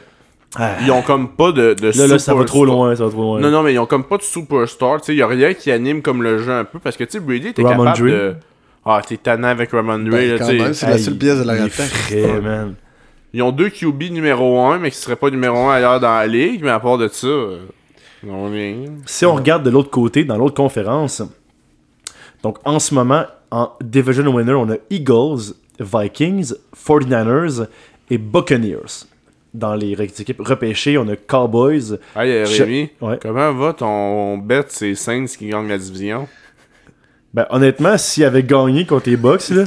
Ah. 0.56 0.72
ils 0.84 0.90
ont 0.90 1.04
comme 1.04 1.30
pas 1.36 1.52
de, 1.52 1.76
de 1.76 1.92
Là, 1.96 2.08
là, 2.08 2.18
ça 2.18 2.34
va 2.34 2.44
trop 2.44 2.66
loin, 2.66 2.96
ça 2.96 3.04
va 3.04 3.12
trop 3.12 3.22
loin. 3.22 3.40
Non, 3.40 3.52
non, 3.52 3.62
mais 3.62 3.74
ils 3.74 3.80
ont 3.80 3.86
comme 3.86 4.06
pas 4.06 4.18
de 4.18 4.24
superstar. 4.24 5.00
Tu 5.02 5.08
sais, 5.08 5.16
y 5.16 5.22
a 5.22 5.28
rien 5.28 5.54
qui 5.54 5.72
anime 5.72 6.02
comme 6.02 6.24
le 6.24 6.40
jeu 6.40 6.52
un 6.54 6.64
peu. 6.66 6.80
Parce 6.80 6.98
que, 6.98 7.04
tu 7.04 7.12
sais, 7.12 7.20
Brady 7.20 7.50
était 7.50 7.62
capable 7.64 8.00
de. 8.10 8.36
Ah, 8.84 9.00
t'es 9.08 9.18
tannant 9.18 9.50
avec 9.50 9.70
Ramondre. 9.72 10.10
Ben, 10.10 10.28
là, 10.32 10.38
quand 10.40 10.46
tu 10.48 10.58
sais. 10.58 10.64
même, 10.64 10.74
c'est 10.74 10.88
la 10.90 10.98
seule 10.98 11.18
pièce 11.18 11.38
de 11.38 11.44
la 11.44 11.58
il 11.58 11.66
est 11.66 11.70
frais, 11.70 12.42
man. 12.42 12.74
Ils 13.34 13.42
ont 13.44 13.52
deux 13.52 13.70
QB 13.70 14.04
numéro 14.12 14.60
1, 14.62 14.80
mais 14.80 14.92
qui 14.92 14.98
seraient 14.98 15.16
pas 15.16 15.30
numéro 15.30 15.58
1 15.58 15.74
ailleurs 15.76 16.00
dans 16.00 16.08
la 16.18 16.28
ligue. 16.28 16.64
Mais 16.64 16.70
à 16.72 16.80
part 16.80 16.98
de 16.98 17.08
ça, 17.08 17.28
euh, 17.28 17.60
non, 18.24 18.50
rien. 18.50 18.86
Si 19.06 19.26
on 19.26 19.36
regarde 19.36 19.64
de 19.64 19.70
l'autre 19.70 19.90
côté, 19.92 20.24
dans 20.24 20.38
l'autre 20.38 20.56
conférence, 20.56 21.22
donc 22.44 22.58
en 22.66 22.80
ce 22.80 22.94
moment, 22.94 23.26
en 23.52 23.72
Division 23.82 24.26
Winner, 24.34 24.54
on 24.54 24.70
a 24.72 24.76
Eagles, 24.90 25.54
Vikings, 25.80 26.54
49ers 26.76 27.68
et 28.10 28.18
Buccaneers. 28.18 29.06
Dans 29.54 29.76
les 29.76 29.94
équipes 30.02 30.42
repêchées, 30.42 30.98
on 30.98 31.08
a 31.08 31.16
Cowboys. 31.16 31.98
Hey, 32.16 32.32
euh, 32.32 32.46
Rémi, 32.46 32.90
Ouais. 33.02 33.18
comment 33.22 33.54
va 33.54 33.74
ton 33.74 34.38
bet 34.38 34.66
C'est 34.70 34.94
Saints 34.96 35.26
qui 35.26 35.48
gagne 35.48 35.68
la 35.68 35.78
division? 35.78 36.28
Ben, 37.34 37.46
honnêtement, 37.50 37.98
s'ils 37.98 38.24
avaient 38.24 38.44
gagné 38.44 38.86
contre 38.86 39.10
les 39.10 39.18
Bucks, 39.18 39.50
là, 39.50 39.64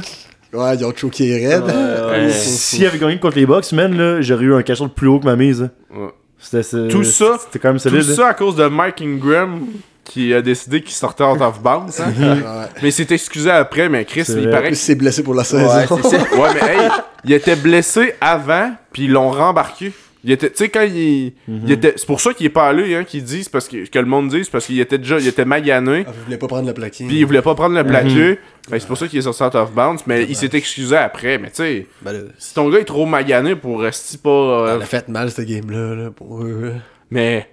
Ouais, 0.53 0.75
ils 0.75 0.85
ont 0.85 0.93
choqué 0.95 1.47
Red. 1.47 1.63
ouais. 1.63 2.29
s'ils 2.31 2.85
avaient 2.85 2.97
gagné 2.97 3.19
contre 3.19 3.37
les 3.37 3.45
Bucks, 3.45 3.71
man, 3.71 3.95
là, 3.97 4.21
j'aurais 4.21 4.43
eu 4.43 4.53
un 4.53 4.61
cachot 4.63 4.87
plus 4.89 5.07
haut 5.07 5.19
que 5.19 5.25
ma 5.25 5.35
mise. 5.35 5.63
hein. 5.63 5.71
Ouais. 5.95 6.09
C'était, 6.37 6.87
Tout 6.89 7.03
ça- 7.03 7.37
C'était 7.39 7.59
quand 7.59 7.69
même 7.69 7.77
Tout 7.77 7.83
solide. 7.89 8.05
hein. 8.09 8.15
ça 8.15 8.27
à 8.29 8.33
cause 8.33 8.55
de 8.55 8.65
Mike 8.65 9.01
Ingram 9.01 9.61
qui 10.03 10.33
a 10.33 10.41
décidé 10.41 10.81
qu'il 10.81 10.91
sortait 10.93 11.23
out 11.23 11.39
of 11.39 11.61
bounds. 11.61 12.01
hein. 12.01 12.11
Ouais. 12.19 12.41
mais 12.81 12.89
il 12.89 12.91
s'est 12.91 13.07
excusé 13.11 13.49
après, 13.51 13.87
mais 13.89 14.03
Chris, 14.05 14.25
il 14.29 14.49
paraît 14.49 14.69
Il 14.69 14.75
s'est 14.75 14.95
blessé 14.95 15.21
pour 15.23 15.35
la 15.35 15.41
Ouais, 15.43 15.45
saison. 15.45 16.01
ça. 16.01 16.17
Ouais, 16.17 16.49
mais 16.55 16.73
hey, 16.73 16.89
il 17.25 17.31
était 17.33 17.55
blessé 17.55 18.15
avant, 18.19 18.71
puis 18.91 19.03
ils 19.03 19.11
l'ont 19.11 19.29
rembarqué. 19.31 19.93
Il 20.23 20.31
était, 20.31 20.51
tu 20.51 20.57
sais, 20.57 20.69
quand 20.69 20.83
il, 20.83 21.33
il 21.47 21.71
était, 21.71 21.93
c'est 21.95 22.05
pour 22.05 22.21
ça 22.21 22.31
qu'il 22.35 22.45
est 22.45 22.49
pas 22.49 22.67
allé, 22.69 22.93
hein, 22.95 23.03
qu'ils 23.03 23.23
disent, 23.23 23.49
parce 23.49 23.67
que, 23.67 23.87
que 23.89 23.97
le 23.97 24.05
monde 24.05 24.29
dit, 24.29 24.43
c'est 24.45 24.51
parce 24.51 24.67
qu'il 24.67 24.79
était 24.79 24.99
déjà, 24.99 25.17
il 25.17 25.27
était 25.27 25.45
magané, 25.45 26.03
Ah, 26.07 26.11
vous 26.11 26.23
voulez 26.25 26.37
pas 26.37 26.47
prendre 26.47 26.67
le 26.67 26.73
plaqué. 26.75 27.07
puis 27.07 27.17
il 27.19 27.25
voulait 27.25 27.41
pas 27.41 27.55
prendre 27.55 27.73
le 27.75 27.81
Mhm. 27.83 27.89
plaqué. 27.89 28.39
Que 28.69 28.77
c'est 28.77 28.87
pour 28.87 28.97
ça 28.99 29.07
qu'il 29.07 29.17
est 29.17 29.23
sorti 29.23 29.41
out 29.41 29.55
of 29.55 29.71
bounds, 29.73 30.03
mais 30.05 30.23
il 30.29 30.35
s'est 30.35 30.51
excusé 30.53 30.95
après. 30.95 31.39
Mais 31.39 31.47
tu 31.49 31.55
sais, 31.55 31.87
Ben 32.03 32.13
là, 32.13 32.19
si 32.37 32.53
ton 32.53 32.69
gars 32.69 32.77
est 32.79 32.85
trop 32.85 33.07
magané 33.07 33.55
pour 33.55 33.81
rester 33.81 34.19
pas. 34.19 34.29
euh, 34.29 34.75
elle 34.75 34.83
a 34.83 34.85
fait 34.85 35.07
mal 35.07 35.31
cette 35.31 35.47
game-là 35.47 35.95
là, 35.95 36.11
pour 36.11 36.43
eux. 36.43 36.73
mais 37.09 37.49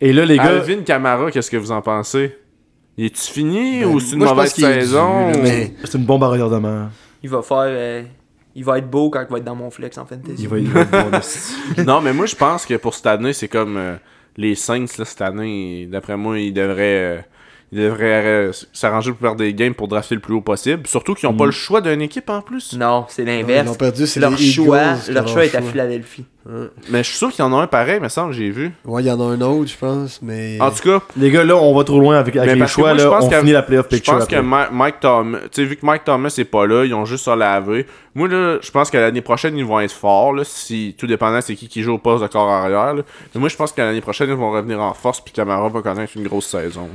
Et 0.00 0.12
là, 0.12 0.24
les 0.24 0.36
gars, 0.36 0.44
Alvin 0.44 0.82
Kamara, 0.82 1.30
qu'est-ce 1.32 1.50
que 1.50 1.56
vous 1.56 1.72
en 1.72 1.82
pensez? 1.82 2.36
Il 2.96 3.06
est-tu 3.06 3.32
fini 3.32 3.80
Ben, 3.80 3.86
ou 3.86 3.98
c'est 4.00 4.12
une 4.14 4.24
mauvaise 4.24 4.52
qu'il 4.52 4.64
saison? 4.64 5.32
ou- 5.32 5.42
mais- 5.42 5.72
c'est 5.84 5.98
une 5.98 6.04
bombe 6.04 6.22
à 6.22 6.28
retardement. 6.28 6.88
Il 7.22 7.30
va 7.30 7.42
faire. 7.42 7.56
euh, 7.66 8.02
il 8.58 8.64
va 8.64 8.78
être 8.78 8.90
beau 8.90 9.08
quand 9.08 9.20
il 9.22 9.30
va 9.30 9.38
être 9.38 9.44
dans 9.44 9.54
mon 9.54 9.70
flex 9.70 9.96
en 9.98 10.04
fantasy. 10.04 10.42
Il 10.42 10.48
va, 10.48 10.58
il 10.58 10.68
va 10.68 10.80
être 10.80 11.84
non, 11.86 12.00
mais 12.00 12.12
moi, 12.12 12.26
je 12.26 12.34
pense 12.34 12.66
que 12.66 12.74
pour 12.74 12.92
cette 12.92 13.06
année, 13.06 13.32
c'est 13.32 13.46
comme 13.46 13.76
euh, 13.76 13.94
les 14.36 14.56
Saints, 14.56 14.86
là, 14.98 15.04
cette 15.04 15.22
année, 15.22 15.86
d'après 15.86 16.16
moi, 16.16 16.40
ils 16.40 16.52
devraient, 16.52 17.18
euh, 17.18 17.20
ils 17.72 17.78
devraient 17.80 18.24
euh, 18.24 18.52
s'arranger 18.72 19.12
pour 19.12 19.20
faire 19.20 19.36
des 19.36 19.52
games 19.54 19.74
pour 19.74 19.88
drafter 19.88 20.14
le 20.14 20.20
plus 20.20 20.34
haut 20.34 20.40
possible. 20.40 20.86
Surtout 20.86 21.14
qu'ils 21.14 21.28
n'ont 21.28 21.36
pas 21.36 21.44
le 21.46 21.50
choix 21.50 21.80
d'une 21.80 22.00
équipe 22.02 22.30
en 22.30 22.40
plus. 22.40 22.74
Non, 22.74 23.04
c'est 23.08 23.22
Ils 23.22 23.26
l'inverse. 23.26 23.68
ont 23.70 23.74
perdu, 23.74 24.06
c'est 24.06 24.20
Leur 24.20 24.30
les 24.30 24.36
choix, 24.38 24.78
ont 25.08 25.12
leur 25.12 25.28
choix 25.28 25.44
est 25.44 25.54
à. 25.54 25.62
Philadelphie. 25.62 26.24
Mais 26.88 27.02
je 27.04 27.08
suis 27.10 27.18
sûr 27.18 27.30
qu'il 27.30 27.44
y 27.44 27.46
en 27.46 27.52
a 27.52 27.60
un 27.60 27.66
pareil, 27.66 28.00
me 28.00 28.08
semble, 28.08 28.32
j'ai 28.32 28.48
vu. 28.48 28.72
Ouais, 28.86 29.02
il 29.02 29.06
y 29.06 29.10
en 29.10 29.20
a 29.20 29.24
un 29.24 29.40
autre, 29.42 29.70
je 29.70 29.76
pense, 29.76 30.22
mais. 30.22 30.58
En 30.62 30.70
tout 30.70 30.82
cas, 30.82 31.04
Les 31.18 31.30
gars, 31.30 31.44
là, 31.44 31.54
on 31.56 31.74
va 31.76 31.84
trop 31.84 32.00
loin 32.00 32.16
avec, 32.16 32.34
avec 32.36 32.56
les 32.58 32.66
choix. 32.66 32.94
moi, 32.94 32.98
je 32.98 33.04
Là, 33.04 33.10
pense 33.10 33.24
on 33.24 33.30
finit 33.30 33.52
la 33.52 33.60
playoff 33.62 33.84
je 33.90 33.96
picture. 33.96 34.14
pense 34.16 34.24
que 34.26 34.34
après. 34.36 34.68
Mike 34.72 35.00
Thomas, 35.00 35.38
tu 35.42 35.48
sais, 35.52 35.64
vu 35.64 35.76
que 35.76 35.84
Mike 35.84 36.04
Thomas 36.04 36.34
est 36.38 36.44
pas 36.46 36.66
là, 36.66 36.86
ils 36.86 36.94
ont 36.94 37.04
juste 37.04 37.28
à 37.28 37.36
laver. 37.36 37.86
Moi, 38.14 38.28
là, 38.28 38.56
je 38.62 38.70
pense 38.70 38.90
que 38.90 38.96
l'année 38.96 39.20
prochaine, 39.20 39.58
ils 39.58 39.64
vont 39.66 39.78
être 39.80 39.92
forts, 39.92 40.32
là, 40.32 40.42
si, 40.42 40.94
tout 40.98 41.06
dépendant 41.06 41.42
c'est 41.42 41.54
qui 41.54 41.68
qui 41.68 41.82
joue 41.82 41.92
au 41.92 41.98
poste 41.98 42.22
de 42.22 42.28
corps 42.28 42.48
arrière. 42.48 42.94
là. 42.94 43.02
Mais 43.34 43.40
moi, 43.40 43.50
je 43.50 43.56
pense 43.56 43.70
que 43.72 43.82
l'année 43.82 44.00
prochaine, 44.00 44.30
ils 44.30 44.34
vont 44.34 44.50
revenir 44.50 44.80
en 44.80 44.94
force, 44.94 45.20
puis 45.20 45.34
Camara 45.34 45.68
va 45.68 45.82
connaître 45.82 46.12
une 46.16 46.26
grosse 46.26 46.46
saison. 46.46 46.88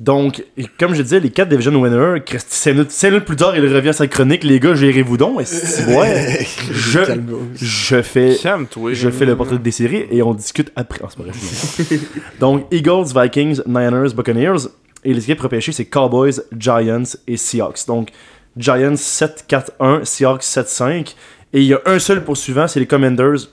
Donc, 0.00 0.44
comme 0.78 0.92
je 0.94 1.02
disais, 1.02 1.20
les 1.20 1.30
4 1.30 1.48
Division 1.48 1.72
Winners, 1.80 2.20
5 2.26 2.72
minutes, 2.72 2.90
cinq 2.90 3.10
minutes 3.10 3.24
plus 3.24 3.36
tard, 3.36 3.56
il 3.56 3.62
revient 3.72 3.90
à 3.90 3.92
sa 3.92 4.08
chronique. 4.08 4.42
Les 4.42 4.58
gars, 4.58 4.74
gérez-vous 4.74 5.16
donc. 5.16 5.40
Et 5.42 5.44
c'est- 5.44 5.84
ouais, 5.96 6.44
je, 6.72 8.02
fais. 8.02 8.36
Calme-toi. 8.42 8.92
Je 8.92 9.08
fais 9.10 9.24
le 9.24 9.36
portrait 9.36 9.58
des 9.58 9.70
séries 9.70 10.06
et 10.10 10.20
on 10.22 10.34
discute 10.34 10.72
après. 10.74 11.00
C'est 11.08 11.16
pas 11.16 11.22
vrai. 11.22 11.98
Donc, 12.40 12.66
Eagles, 12.72 13.04
Vikings, 13.14 13.60
Niners, 13.66 14.12
Buccaneers. 14.14 14.66
Et 15.04 15.14
les 15.14 15.22
équipes 15.22 15.40
repêchées, 15.42 15.70
c'est 15.70 15.84
Cowboys, 15.84 16.40
Giants 16.58 17.02
et 17.28 17.36
Seahawks. 17.36 17.86
Donc, 17.86 18.08
Giants 18.56 18.94
7-4-1, 18.94 20.04
Seahawks 20.04 20.42
7-5. 20.42 21.14
Et 21.52 21.60
il 21.60 21.66
y 21.66 21.74
a 21.74 21.80
un 21.86 22.00
seul 22.00 22.24
poursuivant, 22.24 22.66
c'est 22.66 22.80
les 22.80 22.86
Commanders. 22.86 23.48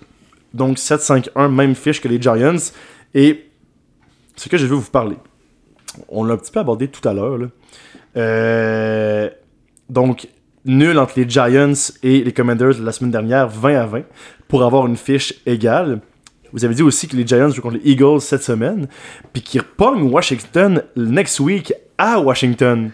Donc, 0.56 0.78
7-5-1, 0.78 1.50
même 1.52 1.76
fiche 1.76 2.02
que 2.02 2.08
les 2.08 2.20
Giants. 2.20 2.56
Et 3.14 3.46
ce 4.36 4.50
que 4.50 4.58
je 4.58 4.66
veux 4.66 4.76
vous 4.76 4.90
parler, 4.90 5.18
on 6.10 6.24
l'a 6.24 6.34
un 6.34 6.38
petit 6.38 6.52
peu 6.52 6.60
abordé 6.60 6.88
tout 6.88 7.08
à 7.08 7.14
l'heure. 7.14 7.40
Euh, 8.18 9.30
donc, 9.90 10.28
nul 10.66 10.98
entre 10.98 11.14
les 11.18 11.30
Giants 11.30 11.74
et 12.04 12.24
les 12.24 12.32
Commanders 12.32 12.80
la 12.82 12.92
semaine 12.92 13.12
dernière, 13.12 13.48
20 13.48 13.76
à 13.76 13.86
20, 13.86 14.04
pour 14.48 14.64
avoir 14.64 14.88
une 14.88 14.98
fiche 14.98 15.34
égale. 15.46 16.02
Vous 16.54 16.66
avez 16.66 16.76
dit 16.76 16.84
aussi 16.84 17.08
que 17.08 17.16
les 17.16 17.26
Giants 17.26 17.50
jouent 17.50 17.62
contre 17.62 17.80
les 17.82 17.92
Eagles 17.92 18.22
cette 18.22 18.44
semaine, 18.44 18.88
puis 19.32 19.42
qu'ils 19.42 19.62
repognent 19.62 20.04
Washington 20.04 20.84
next 20.96 21.40
week 21.40 21.74
à 21.98 22.20
Washington. 22.20 22.92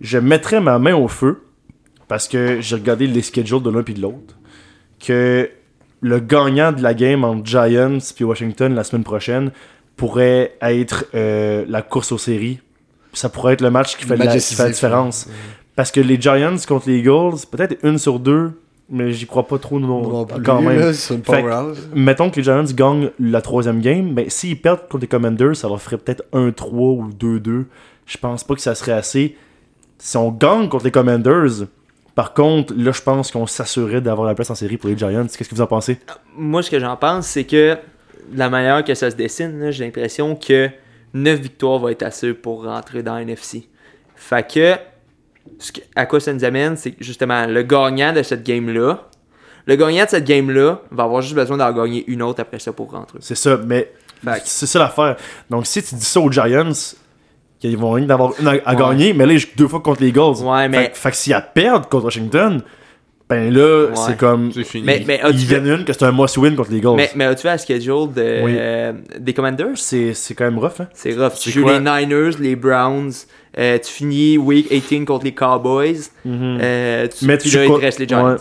Je 0.00 0.18
mettrais 0.18 0.60
ma 0.60 0.78
main 0.78 0.94
au 0.94 1.08
feu, 1.08 1.44
parce 2.08 2.26
que 2.26 2.60
j'ai 2.60 2.76
regardé 2.76 3.06
les 3.06 3.22
schedules 3.22 3.62
de 3.62 3.70
l'un 3.70 3.82
puis 3.82 3.94
de 3.94 4.02
l'autre, 4.02 4.36
que 4.98 5.50
le 6.00 6.20
gagnant 6.20 6.72
de 6.72 6.82
la 6.82 6.94
game 6.94 7.24
entre 7.24 7.44
Giants 7.44 7.98
puis 8.14 8.24
Washington 8.24 8.74
la 8.74 8.84
semaine 8.84 9.04
prochaine 9.04 9.50
pourrait 9.98 10.56
être 10.62 11.06
euh, 11.14 11.66
la 11.68 11.82
course 11.82 12.12
aux 12.12 12.18
séries. 12.18 12.60
Ça 13.12 13.28
pourrait 13.28 13.54
être 13.54 13.60
le 13.60 13.70
match 13.70 13.96
qui 13.96 14.04
fait, 14.04 14.16
la, 14.16 14.26
match 14.26 14.38
qui 14.38 14.54
fait 14.54 14.62
la 14.62 14.68
décisif, 14.68 14.84
différence. 14.86 15.28
Parce 15.76 15.90
que 15.90 16.00
les 16.00 16.20
Giants 16.20 16.56
contre 16.66 16.88
les 16.88 16.98
Eagles, 16.98 17.36
peut-être 17.50 17.76
une 17.82 17.98
sur 17.98 18.20
deux, 18.20 18.52
mais 18.88 19.12
j'y 19.12 19.26
crois 19.26 19.46
pas 19.46 19.58
trop 19.58 19.80
non, 19.80 20.08
Non 20.08 20.24
plus, 20.24 20.42
quand 20.42 20.62
même. 20.62 20.78
là, 20.78 20.92
Fait. 20.92 21.44
Mettons 21.94 22.30
que 22.30 22.36
les 22.36 22.44
Giants 22.44 22.64
gagnent 22.64 23.10
la 23.18 23.42
troisième 23.42 23.80
game, 23.80 24.14
ben, 24.14 24.30
s'ils 24.30 24.60
perdent 24.60 24.88
contre 24.88 25.02
les 25.02 25.08
Commanders, 25.08 25.56
ça 25.56 25.68
leur 25.68 25.82
ferait 25.82 25.98
peut-être 25.98 26.22
1-3 26.32 26.70
ou 26.72 27.10
2-2. 27.10 27.64
Je 28.06 28.16
pense 28.18 28.44
pas 28.44 28.54
que 28.54 28.60
ça 28.60 28.74
serait 28.76 28.92
assez. 28.92 29.36
Si 29.98 30.16
on 30.16 30.30
gagne 30.30 30.68
contre 30.68 30.84
les 30.84 30.92
Commanders, 30.92 31.66
par 32.14 32.34
contre, 32.34 32.72
là, 32.76 32.92
je 32.92 33.02
pense 33.02 33.32
qu'on 33.32 33.46
s'assurerait 33.46 34.00
d'avoir 34.00 34.28
la 34.28 34.34
place 34.34 34.50
en 34.50 34.54
série 34.54 34.76
pour 34.76 34.90
les 34.90 34.96
Giants. 34.96 35.26
Qu'est-ce 35.26 35.48
que 35.48 35.54
vous 35.54 35.60
en 35.60 35.66
pensez? 35.66 35.98
Moi, 36.36 36.62
ce 36.62 36.70
que 36.70 36.78
j'en 36.78 36.96
pense, 36.96 37.26
c'est 37.26 37.44
que 37.44 37.76
la 38.34 38.48
manière 38.48 38.84
que 38.84 38.94
ça 38.94 39.10
se 39.10 39.16
dessine, 39.16 39.70
j'ai 39.70 39.84
l'impression 39.84 40.34
que 40.36 40.68
9 41.14 41.40
victoires 41.40 41.78
va 41.78 41.90
être 41.92 42.02
assez 42.02 42.32
pour 42.34 42.64
rentrer 42.64 43.02
dans 43.02 43.16
NFC. 43.16 43.68
Fait 44.16 44.46
que, 44.46 44.74
ce 45.58 45.72
que- 45.72 45.80
à 45.96 46.06
quoi 46.06 46.20
ça 46.20 46.32
nous 46.32 46.44
amène, 46.44 46.76
c'est 46.76 46.94
justement 47.00 47.46
le 47.46 47.62
gagnant 47.62 48.12
de 48.12 48.22
cette 48.22 48.42
game-là. 48.44 49.04
Le 49.66 49.76
gagnant 49.76 50.04
de 50.04 50.10
cette 50.10 50.24
game-là 50.24 50.80
va 50.90 51.04
avoir 51.04 51.22
juste 51.22 51.34
besoin 51.34 51.56
d'en 51.56 51.72
gagner 51.72 52.04
une 52.08 52.22
autre 52.22 52.40
après 52.40 52.58
ça 52.58 52.72
pour 52.72 52.90
rentrer. 52.90 53.18
C'est 53.20 53.34
ça, 53.34 53.58
mais 53.64 53.92
c'est 54.44 54.66
ça 54.66 54.78
l'affaire. 54.78 55.16
Donc, 55.50 55.66
si 55.66 55.82
tu 55.82 55.94
dis 55.94 56.04
ça 56.04 56.20
aux 56.20 56.30
Giants, 56.32 56.72
qu'ils 57.60 57.76
vont 57.76 57.92
rien 57.92 58.06
d'avoir 58.06 58.32
une 58.40 58.46
à, 58.48 58.52
à 58.64 58.74
Ouais. 58.74 58.76
gagner, 58.78 59.12
mais 59.12 59.26
là, 59.26 59.32
ils 59.32 59.38
jouent 59.38 59.48
deux 59.56 59.68
fois 59.68 59.80
contre 59.80 60.00
les 60.00 60.08
Eagles. 60.08 60.42
Ouais, 60.44 60.68
mais- 60.68 60.84
Fait, 60.86 60.96
fait 60.96 61.10
que 61.10 61.16
s'ils 61.16 61.44
perdent 61.54 61.86
contre 61.88 62.04
Washington, 62.04 62.62
ben 63.28 63.52
là, 63.52 63.86
Ouais. 63.88 63.94
c'est 63.94 64.16
comme. 64.16 64.50
C'est 64.52 64.64
fini. 64.64 64.84
Mais, 64.86 65.02
mais 65.06 65.20
Ils 65.22 65.26
as-tu 65.26 65.36
viennent 65.46 65.66
une 65.66 65.84
que 65.84 65.92
c'est 65.92 66.04
un 66.04 66.12
must-win 66.12 66.54
contre 66.56 66.70
les 66.70 66.78
Eagles. 66.78 66.94
mais, 66.96 67.10
mais 67.14 67.24
as-tu 67.24 67.42
vu 67.42 67.48
la 67.48 67.58
schedule 67.58 68.12
de, 68.14 68.42
Oui. 68.44 68.54
euh, 68.56 68.92
des 69.18 69.34
Commanders? 69.34 69.76
C'est 69.76 70.14
c'est 70.14 70.34
quand 70.34 70.44
même 70.44 70.58
rough, 70.58 70.80
hein? 70.80 70.88
C'est 70.94 71.12
rough. 71.14 71.32
C'est 71.34 71.50
Tu 71.50 71.50
joues 71.50 71.62
quoi? 71.64 71.78
les 71.78 71.80
Niners, 72.06 72.36
les 72.40 72.56
Browns, 72.56 73.12
euh, 73.58 73.78
tu 73.78 73.90
finis 73.92 74.38
Week 74.38 74.68
18 74.70 75.04
contre 75.04 75.24
les 75.24 75.34
Cowboys, 75.34 75.98
euh, 76.26 77.06
tu, 77.08 77.26
Mais 77.26 77.36
puis 77.36 77.50
tu 77.50 77.56
là, 77.56 77.66
joues 77.66 77.74
il 77.74 77.78
te 77.80 77.84
reste 77.84 77.98
les 77.98 78.08
Giants. 78.08 78.30
Ouais. 78.32 78.36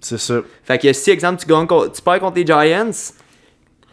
C'est 0.00 0.18
ça. 0.18 0.40
Fait 0.64 0.78
que 0.78 0.90
si, 0.94 1.10
exemple, 1.10 1.42
tu, 1.42 1.46
gagnes, 1.46 1.66
tu 1.94 2.00
perds 2.02 2.20
contre 2.20 2.36
les 2.38 2.46
Giants, 2.46 2.90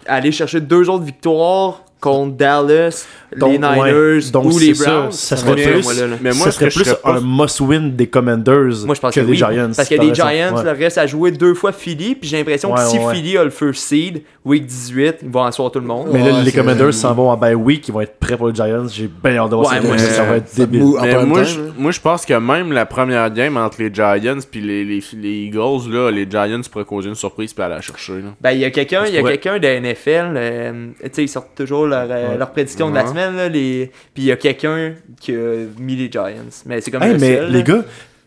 aller 0.06 0.32
chercher 0.32 0.62
deux 0.62 0.90
autres 0.90 1.04
victoires 1.04 1.84
contre 2.00 2.38
Dallas, 2.38 3.06
Donc, 3.40 3.52
les 3.52 3.58
ouais. 3.60 3.92
Niners 3.94 4.32
Donc, 4.32 4.46
ou 4.54 4.60
les 4.60 4.74
ça. 4.76 4.90
Browns. 4.92 5.12
Ça 5.12 5.38
serait 5.38 5.54
plus- 5.56 5.84
moi, 5.84 5.94
là, 5.94 6.08
là. 6.08 6.16
Mais 6.22 6.32
moi, 6.34 6.46
ça 6.46 6.52
serait 6.52 6.70
plus 6.70 6.90
un 7.04 7.20
must-win 7.22 7.96
des 7.96 8.08
Commanders 8.08 8.86
Moi, 8.86 8.96
je 8.96 9.02
pense 9.02 9.14
que 9.14 9.20
que 9.20 9.26
des 9.26 9.32
oui. 9.32 9.38
Giants. 9.38 9.72
Parce 9.76 9.90
que 9.90 9.96
les. 9.96 10.14
Giants, 10.14 10.28
Ouais. 10.56 10.64
le 10.64 10.72
reste 10.72 10.98
à 10.98 11.08
jouer 11.08 11.32
deux 11.32 11.54
fois 11.54 11.72
Philly, 11.72 12.16
puis 12.16 12.30
j'ai 12.30 12.38
l'impression 12.38 12.72
Ouais, 12.72 12.80
que 12.82 12.88
si. 12.90 12.98
Philly 13.12 13.38
a 13.38 13.44
le 13.44 13.50
first 13.50 13.84
seed, 13.84 14.22
week 14.46 14.66
18, 14.66 15.18
ils 15.24 15.30
vont 15.30 15.44
asseoir 15.44 15.72
tout 15.72 15.80
le 15.80 15.86
monde. 15.86 16.08
Mais 16.12 16.24
là, 16.24 16.42
les 16.42 16.52
Commanders 16.52 16.94
s'en 16.94 17.14
vont 17.14 17.30
en 17.30 17.38
bye 17.38 17.56
week, 17.56 17.88
ils 17.88 17.94
vont 17.94 18.02
être 18.02 18.18
prêts 18.20 18.38
pour 18.38 18.48
les 18.48 18.56
Giants. 18.56 18.88
J'ai 18.88 19.08
bien 19.24 19.38
hâte 19.38 19.50
de 19.50 19.56
voir 19.56 19.72
Ouais, 19.72 19.98
ça. 19.98 20.24
va 20.24 20.38
être 20.38 20.56
débile. 20.56 20.84
moi, 20.84 21.44
je, 21.44 21.60
hein. 21.60 21.64
moi, 21.78 21.92
je 21.92 22.00
pense 22.00 22.26
que 22.26 22.34
même 22.34 22.72
la 22.72 22.86
première 22.86 23.30
game 23.32 23.58
entre 23.58 23.82
les 23.82 23.94
Giants 23.94 24.38
puis 24.50 24.62
les, 24.62 24.84
les, 24.86 25.04
les 25.14 25.30
Eagles, 25.46 25.90
là, 25.92 26.10
les 26.12 26.28
Giants 26.30 26.62
pourraient 26.72 26.86
causer 26.86 27.10
une 27.10 27.16
surprise 27.16 27.54
puis 27.54 27.64
aller 27.64 27.76
la 27.76 27.82
chercher. 27.82 28.14
Ben, 28.42 28.52
il 28.52 28.60
y 28.60 28.66
a 28.66 28.72
quelqu'un, 28.72 29.04
il 29.08 29.14
y 29.14 29.18
a 29.18 29.22
Ouais. 29.22 29.38
quelqu'un 29.38 29.60
de 29.60 29.68
NFL, 29.68 30.34
euh, 30.36 30.88
tu 31.04 31.10
sais, 31.12 31.24
ils 31.24 31.28
sortent 31.28 31.56
toujours 31.56 31.86
leur, 31.88 32.08
euh, 32.10 32.38
prédiction 32.46 32.90
de 32.90 32.96
la 32.96 33.04
Ouais. 33.04 33.10
Semaine, 33.28 33.36
là, 33.38 33.50
les... 33.50 33.92
puis 34.14 34.24
il 34.24 34.26
y 34.26 34.32
a 34.32 34.36
quelqu'un 34.38 34.94
qui 35.20 35.34
a 35.34 35.66
mis 35.80 35.96
les 35.96 36.10
Giants. 36.12 36.32
Mais 36.66 36.82
c'est 36.82 36.92
comme 36.92 37.04
Hey, 37.04 37.14
le 37.14 37.20
mais 37.20 37.36
seul, 37.38 37.52
les 37.52 37.58
là. 37.60 37.64
gars, 37.64 37.82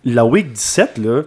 la 0.05 0.25
week 0.25 0.53
17, 0.53 0.99
là, 0.99 1.23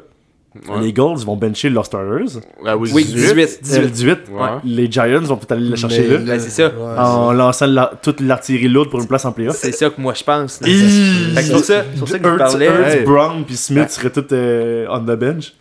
Ouais. 0.70 0.82
les 0.82 0.90
Eagles 0.90 1.18
vont 1.26 1.36
bencher 1.36 1.68
leurs 1.72 1.88
starters. 1.88 2.40
La 2.64 2.78
week 2.78 2.94
Week 2.94 3.08
18. 3.08 3.34
18, 3.64 3.76
Euh, 3.76 3.82
le 3.82 3.88
18. 3.88 3.92
18, 3.92 4.18
Ouais. 4.32 4.48
les 4.64 4.92
Giants 4.92 5.22
vont 5.22 5.38
peut-être 5.38 5.54
aller 5.54 5.68
la 5.70 5.76
chercher 5.76 6.02
Mais 6.08 6.08
là. 6.10 6.18
Ben, 6.20 6.40
c'est 6.40 6.50
ça. 6.52 6.68
ouais, 6.68 7.00
En 7.00 7.34
lançant 7.34 7.66
la- 7.66 7.92
toute 8.04 8.20
l'artillerie 8.22 8.68
lourde 8.68 8.92
pour 8.92 9.00
une 9.02 9.08
place 9.08 9.26
en 9.26 9.32
playoff. 9.32 9.56
C'est 9.56 9.72
ça 9.72 9.90
que 9.90 10.00
moi 10.00 10.14
je 10.14 10.24
pense. 10.24 10.60
c'est 10.64 11.52
pour 11.52 11.60
ça, 11.62 11.84
pour 11.98 12.08
ça 12.08 12.20
que 12.20 12.30
je 12.32 12.38
parlais. 12.38 12.68
Hey. 12.68 13.04
Brown 13.04 13.44
puis 13.44 13.56
Smith 13.58 13.90
seraient 13.90 14.12
tous 14.12 14.26
euh, 14.32 14.86
on 14.92 15.00
the 15.00 15.18
bench. 15.18 15.54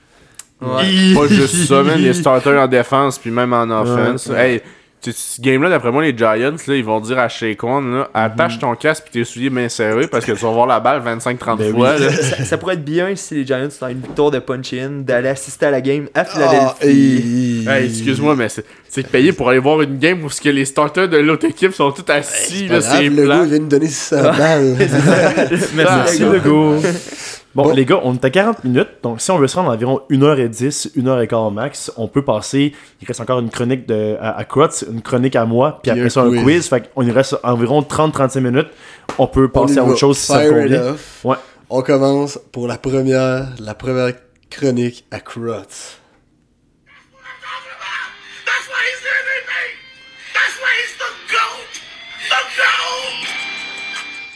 Pas 0.60 1.26
juste 1.28 1.66
ça, 1.68 1.82
man, 1.82 1.98
les 1.98 2.12
starters 2.12 2.60
en 2.60 2.68
défense 2.68 3.18
puis 3.18 3.30
même 3.30 3.52
en 3.54 3.68
offense. 3.70 4.26
Ouais. 4.26 4.52
Hey, 4.54 4.60
tu- 4.60 4.66
ce 5.10 5.40
game-là, 5.40 5.68
d'après 5.70 5.90
moi, 5.90 6.02
les 6.02 6.16
Giants, 6.16 6.28
là, 6.66 6.74
ils 6.76 6.84
vont 6.84 7.00
dire 7.00 7.18
à 7.18 7.28
Shaquan, 7.28 7.80
là, 7.80 8.10
attache 8.14 8.58
ton 8.60 8.74
casque 8.76 9.04
puis 9.10 9.12
tes 9.20 9.24
souliers 9.24 9.50
bien 9.50 9.68
serrés 9.68 10.06
parce 10.06 10.24
que 10.24 10.32
tu 10.32 10.38
vas 10.44 10.50
voir 10.52 10.66
la 10.68 10.78
balle 10.78 11.02
25-30 11.02 11.56
Ben 11.58 11.72
fois. 11.74 11.94
oui. 11.98 12.04
là. 12.04 12.12
Ça, 12.12 12.44
ça 12.44 12.58
pourrait 12.58 12.74
être 12.74 12.84
bien 12.84 13.16
si 13.16 13.34
les 13.34 13.44
Giants 13.46 13.66
ont 13.80 13.88
une 13.88 14.00
victoire 14.00 14.30
de 14.30 14.38
punch-in, 14.38 14.90
d'aller 15.00 15.30
assister 15.30 15.66
à 15.66 15.70
la 15.72 15.80
game 15.80 16.06
à 16.14 16.20
Ah, 16.20 16.24
Philadelphie. 16.24 17.64
Hey, 17.68 17.86
excuse-moi, 17.86 18.36
mais 18.36 18.48
c'est 18.48 18.64
c'est 18.88 19.06
payé 19.06 19.32
pour 19.32 19.48
aller 19.48 19.58
voir 19.58 19.80
une 19.80 19.98
game 19.98 20.22
où 20.22 20.28
ce 20.28 20.38
que 20.40 20.50
les 20.50 20.66
starters 20.66 21.08
de 21.08 21.16
l'autre 21.16 21.46
équipe 21.46 21.72
sont 21.72 21.90
tous 21.92 22.04
assis, 22.12 22.66
Pas 22.68 22.74
là, 22.74 22.80
grave, 22.80 22.96
c'est 22.98 23.08
le 23.08 23.16
gars, 23.16 23.24
plat. 23.24 23.40
il 23.44 23.48
vient 23.48 23.58
de 23.60 23.64
donner 23.64 23.86
600 23.88 24.16
balles. 24.38 24.76
Merci, 24.78 25.74
Merci 25.74 26.18
les 26.24 26.40
gars. 26.40 26.88
Bon, 27.54 27.64
Bon. 27.64 27.72
les 27.74 27.84
gars, 27.84 28.00
on 28.02 28.14
est 28.14 28.24
à 28.24 28.30
40 28.30 28.64
minutes, 28.64 28.88
donc 29.02 29.20
si 29.20 29.30
on 29.30 29.38
veut 29.38 29.46
se 29.46 29.56
rendre 29.56 29.70
à 29.70 29.74
environ 29.74 30.00
1h10, 30.10 30.92
1h15 30.96 31.52
max, 31.52 31.92
on 31.98 32.08
peut 32.08 32.24
passer, 32.24 32.72
il 33.00 33.06
reste 33.06 33.20
encore 33.20 33.40
une 33.40 33.50
chronique 33.50 33.86
de, 33.86 34.16
à, 34.20 34.38
à 34.38 34.44
une 34.90 35.02
chronique 35.02 35.36
à 35.36 35.44
moi, 35.44 35.80
puis 35.82 35.90
Puis 35.92 36.00
après 36.00 36.10
ça 36.10 36.22
un 36.22 36.30
quiz. 36.30 36.42
quiz, 36.42 36.68
fait 36.68 36.90
qu'on 36.94 37.02
y 37.02 37.10
reste 37.10 37.36
environ 37.42 37.82
30-35 37.82 38.40
minutes, 38.40 38.68
on 39.18 39.26
peut 39.26 39.48
passer 39.48 39.78
à 39.78 39.84
autre 39.84 39.98
chose 39.98 40.16
si 40.18 40.26
ça 40.26 40.46
convient. 40.48 40.94
Ouais. 41.24 41.36
On 41.68 41.82
commence 41.82 42.38
pour 42.52 42.68
la 42.68 42.78
première, 42.78 43.48
la 43.60 43.74
première 43.74 44.12
chronique 44.50 45.04
à 45.10 45.20
Crotts. 45.20 45.98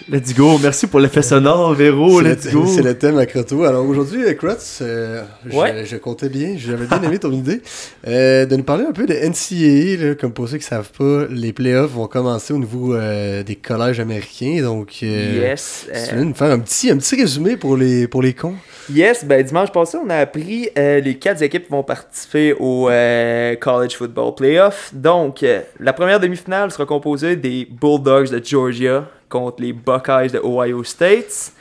Let's 0.09 0.33
go, 0.37 0.57
merci 0.63 0.87
pour 0.87 1.01
l'effet 1.01 1.21
sonore, 1.21 1.75
Véro, 1.75 2.19
C'est 2.19 2.25
le- 2.29 2.31
let's 2.31 2.53
go. 2.53 2.65
C'est 2.65 2.83
le 2.83 2.97
thème 2.97 3.19
à 3.19 3.27
Croto. 3.27 3.65
Alors 3.65 3.85
aujourd'hui, 3.85 4.23
euh, 4.25 4.35
Crotts, 4.35 4.79
euh, 4.83 5.25
je, 5.45 5.57
Ouais. 5.57 5.85
je 5.85 5.97
comptais 5.97 6.29
bien, 6.29 6.55
j'avais 6.57 6.87
bien 6.87 7.03
aimé 7.03 7.19
ton 7.19 7.33
idée, 7.33 7.61
euh, 8.07 8.47
de 8.47 8.55
nous 8.55 8.63
parler 8.63 8.85
un 8.85 8.93
peu 8.93 9.05
de 9.07 9.13
NCAA. 9.15 9.97
Là, 10.11 10.15
comme 10.15 10.31
pour 10.33 10.49
ceux 10.49 10.59
qui 10.59 10.65
savent 10.65 10.93
pas, 10.97 11.25
les 11.29 11.53
playoffs 11.53 11.91
vont 11.91 12.07
commencer 12.07 12.53
au 12.55 12.59
niveau 12.59 12.95
euh, 12.95 13.43
des 13.43 13.57
collèges 13.57 13.99
américains. 13.99 14.63
Donc, 14.63 14.91
euh, 15.03 15.41
Yes. 15.41 15.87
si 15.93 16.09
tu 16.11 16.15
euh, 16.15 16.19
veux 16.19 16.25
nous 16.25 16.35
faire 16.35 16.53
un 16.53 16.61
petit, 16.61 16.89
un 16.89 16.99
petit 16.99 17.17
résumé 17.21 17.57
pour 17.57 17.77
les, 17.77 18.07
pour 18.07 18.23
les 18.23 18.33
cons. 18.33 18.55
Yes, 18.89 19.25
ben 19.25 19.43
dimanche 19.43 19.73
passé, 19.73 19.99
on 20.01 20.09
a 20.09 20.19
appris 20.19 20.69
euh, 20.79 21.01
les 21.01 21.17
quatre 21.19 21.43
équipes 21.43 21.65
qui 21.65 21.73
vont 21.73 21.83
participer 21.83 22.55
au 22.61 22.89
euh, 22.89 23.57
College 23.57 23.97
Football 23.97 24.37
Playoff. 24.37 24.91
Donc, 24.95 25.43
euh, 25.43 25.63
la 25.81 25.93
première 25.93 26.21
demi-finale 26.21 26.71
sera 26.71 26.87
composée 26.87 27.35
des 27.35 27.67
Bulldogs 27.69 28.31
de 28.31 28.41
Georgia 28.45 29.09
contre 29.29 29.63
les 29.63 29.73
Buckeyes 29.73 30.31
de 30.31 30.39
Ohio 30.39 30.83
State. 30.85 31.53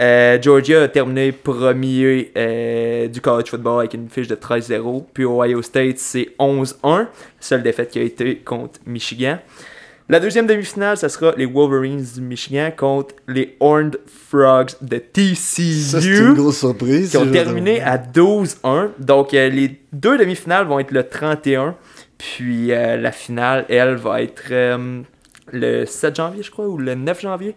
Euh, 0.00 0.38
Georgia 0.40 0.84
a 0.84 0.88
terminé 0.88 1.30
premier 1.30 2.32
euh, 2.36 3.06
du 3.08 3.20
college 3.20 3.50
football 3.50 3.80
avec 3.80 3.94
une 3.94 4.08
fiche 4.08 4.28
de 4.28 4.34
13-0. 4.34 5.04
Puis 5.12 5.24
Ohio 5.24 5.60
State, 5.60 5.98
c'est 5.98 6.30
11-1. 6.38 7.06
Seule 7.38 7.62
défaite 7.62 7.90
qui 7.90 7.98
a 7.98 8.02
été 8.02 8.36
contre 8.36 8.80
Michigan. 8.86 9.38
La 10.08 10.18
deuxième 10.18 10.46
demi-finale, 10.46 10.96
ça 10.96 11.08
sera 11.08 11.34
les 11.36 11.44
Wolverines 11.44 12.04
du 12.14 12.20
Michigan 12.20 12.70
contre 12.76 13.14
les 13.28 13.56
Horned 13.60 14.00
Frogs 14.06 14.72
de 14.80 14.96
TCU 14.96 15.34
Ça, 15.36 16.00
c'est 16.00 16.08
une 16.08 16.34
grosse 16.34 16.58
surprise. 16.58 17.10
qui 17.10 17.16
ont 17.18 17.30
terminé 17.30 17.80
à 17.80 17.98
12-1. 17.98 18.88
Donc, 18.98 19.34
euh, 19.34 19.50
les 19.50 19.78
deux 19.92 20.18
demi-finales 20.18 20.66
vont 20.66 20.80
être 20.80 20.90
le 20.90 21.04
31. 21.04 21.76
Puis 22.18 22.66
la 22.66 23.12
finale, 23.12 23.64
elle, 23.70 23.94
va 23.94 24.20
être 24.20 24.52
le 25.52 25.84
7 25.86 26.16
janvier, 26.16 26.42
je 26.42 26.50
crois, 26.50 26.66
ou 26.66 26.78
le 26.78 26.94
9 26.94 27.20
janvier. 27.20 27.56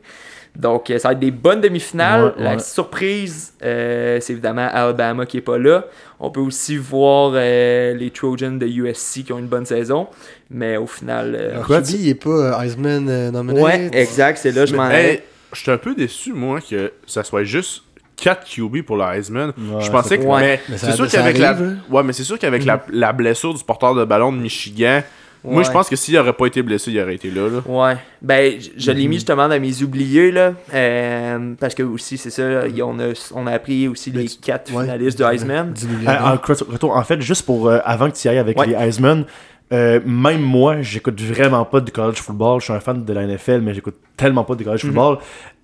Donc, 0.55 0.89
euh, 0.91 0.99
ça 0.99 1.07
va 1.07 1.13
être 1.13 1.19
des 1.19 1.31
bonnes 1.31 1.61
demi-finales. 1.61 2.33
Ouais, 2.37 2.43
La 2.43 2.59
surprise, 2.59 3.53
euh, 3.63 4.19
c'est 4.21 4.33
évidemment 4.33 4.67
Alabama 4.71 5.25
qui 5.25 5.37
est 5.37 5.41
pas 5.41 5.57
là. 5.57 5.85
On 6.19 6.29
peut 6.29 6.41
aussi 6.41 6.77
voir 6.77 7.31
euh, 7.33 7.93
les 7.95 8.11
Trojans 8.11 8.57
de 8.59 8.67
USC 8.67 9.23
qui 9.25 9.33
ont 9.33 9.39
une 9.39 9.47
bonne 9.47 9.65
saison. 9.65 10.07
Mais 10.51 10.77
au 10.77 10.85
final... 10.85 11.35
euh, 11.39 11.61
Quoi, 11.63 11.81
QB, 11.81 11.89
il 11.99 12.09
est 12.09 12.15
pas 12.23 12.63
Heisman 12.63 13.07
euh, 13.09 13.31
nominated. 13.31 13.63
ouais, 13.63 13.89
exact, 13.99 14.37
c'est 14.37 14.51
là 14.51 14.65
je 14.67 14.75
m'en 14.75 14.89
Hey, 14.91 15.21
je 15.53 15.59
suis 15.59 15.71
un 15.71 15.77
peu 15.77 15.95
déçu, 15.95 16.33
moi, 16.33 16.59
que 16.61 16.91
ça 17.07 17.23
soit 17.23 17.43
juste 17.43 17.81
4 18.17 18.45
QB 18.47 18.83
pour 18.83 18.95
le 18.97 19.03
Heisman. 19.05 19.53
Ouais, 19.57 19.81
je 19.81 19.89
pensais 19.89 20.19
que. 20.19 20.23
Ouais. 20.23 20.61
Mais, 20.69 20.77
c'est 20.77 20.91
sûr 20.91 21.07
qu'avec 21.09 21.39
la. 21.39 21.57
hein. 21.57 21.77
Ouais, 21.89 22.03
mais 22.03 22.13
c'est 22.13 22.23
sûr 22.23 22.37
qu'avec 22.37 22.63
la, 22.63 22.85
la 22.91 23.11
blessure 23.11 23.55
du 23.55 23.63
porteur 23.63 23.95
de 23.95 24.05
ballon 24.05 24.31
de 24.31 24.37
Michigan, 24.37 25.01
moi, 25.43 25.63
je 25.63 25.71
pense 25.71 25.89
que 25.89 25.95
s'il 25.95 26.17
aurait 26.17 26.33
pas 26.33 26.45
été 26.47 26.61
blessé, 26.61 26.91
il 26.91 26.99
aurait 27.01 27.15
été 27.15 27.29
là. 27.29 27.49
là. 27.49 27.61
Ouais, 27.65 27.97
ben 28.21 28.53
je, 28.59 28.69
je 28.77 28.91
Mhm. 28.91 28.97
l'ai 28.97 29.07
mis 29.07 29.15
justement 29.15 29.47
dans 29.49 29.59
mes 29.59 29.83
oubliés 29.83 30.31
là, 30.31 30.53
euh, 30.73 31.53
parce 31.59 31.75
que 31.75 31.83
aussi 31.83 32.17
c'est 32.17 32.29
ça, 32.29 32.67
y- 32.67 32.81
on 32.81 32.97
a, 32.99 33.13
on 33.35 33.45
a 33.47 33.51
appris 33.51 33.87
aussi 33.87 34.11
Mais 34.13 34.21
les 34.23 34.27
tu- 34.29 34.37
quatre 34.39 34.73
ouais. 34.73 34.83
finalistes 34.83 35.17
du 35.17 35.23
Heisman. 35.23 35.73
Euh, 36.07 36.87
en, 36.89 37.03
fait, 37.03 37.21
juste 37.21 37.45
pour 37.45 37.67
euh, 37.67 37.79
avant 37.83 38.09
que 38.09 38.15
tu 38.15 38.27
y 38.27 38.29
ailles 38.31 38.37
avec 38.37 38.57
Ouais. 38.59 38.67
les 38.67 38.73
Heisman, 38.73 39.25
euh, 39.73 39.99
même 40.05 40.41
moi, 40.41 40.81
j'écoute 40.81 41.19
vraiment 41.21 41.65
pas 41.65 41.79
du 41.81 41.91
college 41.91 42.17
football. 42.21 42.59
Je 42.59 42.65
suis 42.65 42.73
un 42.73 42.79
fan 42.79 43.03
de 43.03 43.13
la 43.13 43.23
NFL, 43.27 43.61
mais 43.61 43.73
j'écoute 43.73 43.95
tellement 44.15 44.43
pas 44.43 44.55
du 44.55 44.63
college 44.63 44.81
football. 44.81 45.17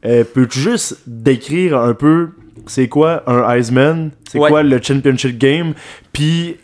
Euh, 0.05 0.23
Peux-tu 0.33 0.59
juste 0.59 0.97
décrire 1.05 1.77
un 1.77 1.93
peu 1.93 2.29
c'est 2.65 2.87
quoi 2.89 3.23
un 3.27 3.49
Heisman, 3.49 4.11
c'est 4.29 4.39
Ouais. 4.39 4.49
quoi 4.49 4.63
le 4.63 4.81
championship 4.81 5.37
game, 5.37 5.73
puis 6.11 6.57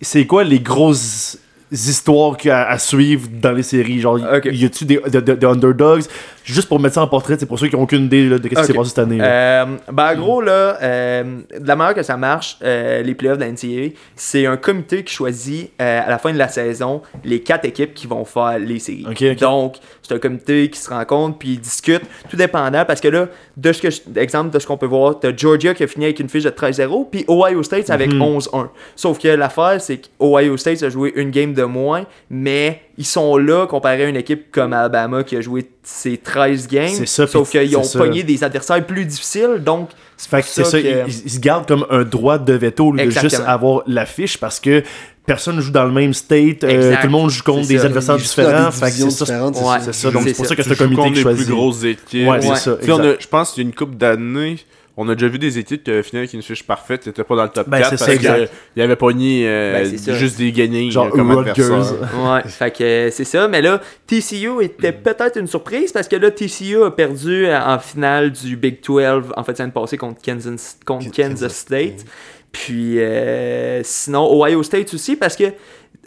c'est 0.00 0.26
quoi 0.26 0.44
les 0.44 0.60
grosses 0.60 1.38
histoires 1.74 2.36
à 2.50 2.78
suivre 2.78 3.28
dans 3.40 3.52
les 3.52 3.62
séries 3.62 4.00
genre 4.00 4.18
y 4.44 4.64
a-tu 4.64 4.84
des, 4.84 4.96
de- 4.98 5.20
de- 5.20 5.34
de 5.34 5.46
underdogs? 5.46 6.04
Juste 6.44 6.68
pour 6.68 6.78
mettre 6.78 6.96
ça 6.96 7.02
en 7.02 7.06
portrait 7.08 7.36
c'est 7.38 7.46
pour 7.46 7.58
ceux 7.58 7.68
qui 7.68 7.76
ont 7.76 7.82
aucune 7.82 8.04
idée 8.04 8.28
là, 8.28 8.38
de 8.38 8.42
ce 8.44 8.48
qui 8.48 8.54
s'est 8.54 8.70
Ok. 8.72 8.76
passé 8.76 8.88
cette 8.90 8.98
année. 8.98 9.18
Euh, 9.20 9.64
ben 9.90 10.12
en 10.12 10.14
gros 10.16 10.40
là, 10.42 10.76
euh, 10.82 11.22
de 11.58 11.66
la 11.66 11.74
manière 11.76 11.94
que 11.94 12.02
ça 12.02 12.16
marche, 12.18 12.58
euh, 12.62 13.02
les 13.02 13.14
playoffs 13.14 13.38
de 13.38 13.44
la 13.44 13.50
NCAA, 13.50 13.94
c'est 14.14 14.44
un 14.46 14.56
comité 14.58 15.02
qui 15.04 15.14
choisit 15.14 15.70
à 15.78 16.08
la 16.08 16.18
fin 16.18 16.32
de 16.32 16.38
la 16.38 16.48
saison 16.48 17.00
les 17.24 17.40
quatre 17.40 17.64
équipes 17.64 17.94
qui 17.94 18.06
vont 18.06 18.24
faire 18.26 18.58
les 18.58 18.78
séries. 18.78 19.06
Donc 19.40 19.76
c'est 20.02 20.14
un 20.14 20.18
comité 20.18 20.68
qui 20.68 20.78
se 20.78 20.90
rencontre 20.90 21.38
puis 21.38 21.50
ils 21.54 21.60
discutent, 21.60 22.04
tout 22.28 22.36
dépendant 22.36 22.84
parce 22.84 23.00
que 23.00 23.08
là, 23.08 23.28
de 23.56 23.72
ce 23.72 23.80
que 23.80 23.88
je- 23.90 24.00
exemple 24.16 24.50
de 24.50 24.58
ce 24.58 24.66
qu'on 24.66 24.76
peut 24.76 24.84
voir, 24.86 25.18
t'as 25.18 25.34
Georgia 25.34 25.72
qui 25.72 25.82
a 25.82 25.86
fini 25.86 26.04
avec 26.04 26.20
une 26.20 26.28
fiche 26.28 26.44
de 26.44 26.50
13-0 26.50 27.08
puis 27.10 27.24
Ohio 27.26 27.62
State 27.62 27.88
avec 27.88 28.12
Mhm. 28.12 28.20
11-1. 28.20 28.70
Sauf 28.96 29.18
que 29.18 29.28
l'affaire 29.28 29.80
c'est 29.80 29.98
qu'Ohio 30.18 30.58
State 30.58 30.82
a 30.82 30.90
joué 30.90 31.12
une 31.16 31.30
game 31.30 31.54
de 31.54 31.63
moins, 31.66 32.04
mais 32.30 32.80
ils 32.98 33.04
sont 33.06 33.36
là 33.36 33.66
comparé 33.66 34.04
à 34.04 34.08
une 34.08 34.16
équipe 34.16 34.50
comme 34.52 34.72
Alabama 34.72 35.24
qui 35.24 35.36
a 35.36 35.40
joué 35.40 35.66
ses 35.82 36.16
13 36.18 36.68
games. 36.68 36.88
C'est 36.88 37.06
ça, 37.06 37.26
Sauf 37.26 37.50
qu'ils 37.50 37.76
ont 37.76 37.82
ça. 37.82 37.98
pogné 37.98 38.22
des 38.22 38.42
adversaires 38.44 38.84
plus 38.86 39.04
difficiles, 39.04 39.60
donc 39.64 39.90
c'est 40.16 40.42
ça, 40.42 40.80
que- 40.80 40.86
ils, 41.08 41.22
ils 41.24 41.30
se 41.30 41.40
gardent 41.40 41.66
comme 41.66 41.86
un 41.90 42.02
droit 42.04 42.38
de 42.38 42.52
veto 42.52 42.92
de 42.92 43.10
juste 43.10 43.42
avoir 43.46 43.82
l'affiche 43.86 44.38
parce 44.38 44.60
que 44.60 44.82
personne 45.26 45.58
joue 45.60 45.70
dans 45.72 45.84
le 45.84 45.90
même 45.92 46.12
state, 46.14 46.64
euh, 46.64 46.94
tout 47.00 47.06
le 47.06 47.08
monde 47.12 47.30
joue 47.30 47.42
contre 47.42 47.66
des 47.66 47.78
ça. 47.78 47.86
adversaires 47.86 48.16
différents. 48.16 48.70
c'est 48.70 48.90
ça, 49.10 49.48
Ouais. 49.48 49.78
c'est 49.80 49.92
ça. 49.94 50.10
Donc 50.10 50.22
C'est 50.24 50.34
pour 50.34 50.44
ça. 50.44 50.50
ça 50.50 50.56
que 50.56 50.62
Tu 50.62 50.68
c'est 50.68 50.74
un 50.82 50.86
joues 50.88 50.94
comité 50.94 50.96
contre 51.02 51.08
qui 51.12 51.16
les 51.16 51.22
choisit. 51.22 51.46
plus 51.46 51.54
grosses 51.54 51.84
équipes. 51.84 52.28
Ouais, 52.28 52.40
c'est 52.42 52.48
Ouais. 52.50 52.56
ça. 52.56 52.76
Tu 52.76 52.86
sais, 52.86 52.92
on 52.92 52.98
a- 53.00 53.04
exact. 53.04 53.22
je 53.22 53.28
pense 53.28 53.52
qu'il 53.52 53.62
y 53.62 53.66
a 53.66 53.68
une 53.68 53.74
coupe 53.74 53.96
d'années, 53.96 54.56
on 54.96 55.08
a 55.08 55.14
déjà 55.14 55.28
vu 55.28 55.38
des 55.38 55.58
équipes 55.58 55.82
qui 55.82 55.90
avaient 55.90 56.02
fini 56.02 56.20
avec 56.20 56.32
une 56.34 56.42
fiche 56.42 56.62
parfaite, 56.62 57.02
qui 57.02 57.08
n'étaient 57.08 57.24
pas 57.24 57.34
dans 57.34 57.42
le 57.44 57.48
top 57.48 57.68
Ben, 57.68 57.78
4 57.78 57.90
c'est 57.90 57.96
parce 57.96 58.10
ça, 58.10 58.14
exact. 58.14 58.52
avaient 58.78 58.96
pogné 58.96 59.44
euh, 59.46 59.72
Ben, 59.72 59.90
c'est 59.90 59.98
ça. 59.98 60.14
juste 60.14 60.38
des 60.38 60.52
gagnés 60.52 60.90
Genre. 60.90 61.12
Ouais, 61.14 62.42
fait 62.46 62.70
que 62.70 63.08
c'est 63.10 63.24
ça. 63.24 63.48
Mais 63.48 63.60
là, 63.60 63.80
TCU 64.06 64.62
était 64.62 64.92
peut-être 64.92 65.38
une 65.38 65.48
surprise 65.48 65.90
parce 65.90 66.06
que 66.06 66.16
là, 66.16 66.30
TCU 66.30 66.82
a 66.84 66.90
perdu 66.90 67.46
euh, 67.46 67.60
en 67.60 67.78
finale 67.78 68.30
du 68.30 68.56
Big 68.56 68.78
12 68.84 69.32
en 69.36 69.42
fait, 69.42 69.56
semaine 69.56 69.72
passée 69.72 69.96
contre 69.96 70.20
Kansas, 70.22 70.78
contre 70.84 71.06
Kansas 71.06 71.16
Kansas 71.16 71.56
State. 71.56 72.04
Puis 72.52 73.00
euh, 73.00 73.82
sinon, 73.82 74.30
Ohio 74.32 74.62
State 74.62 74.94
aussi 74.94 75.16
parce 75.16 75.34
que 75.34 75.44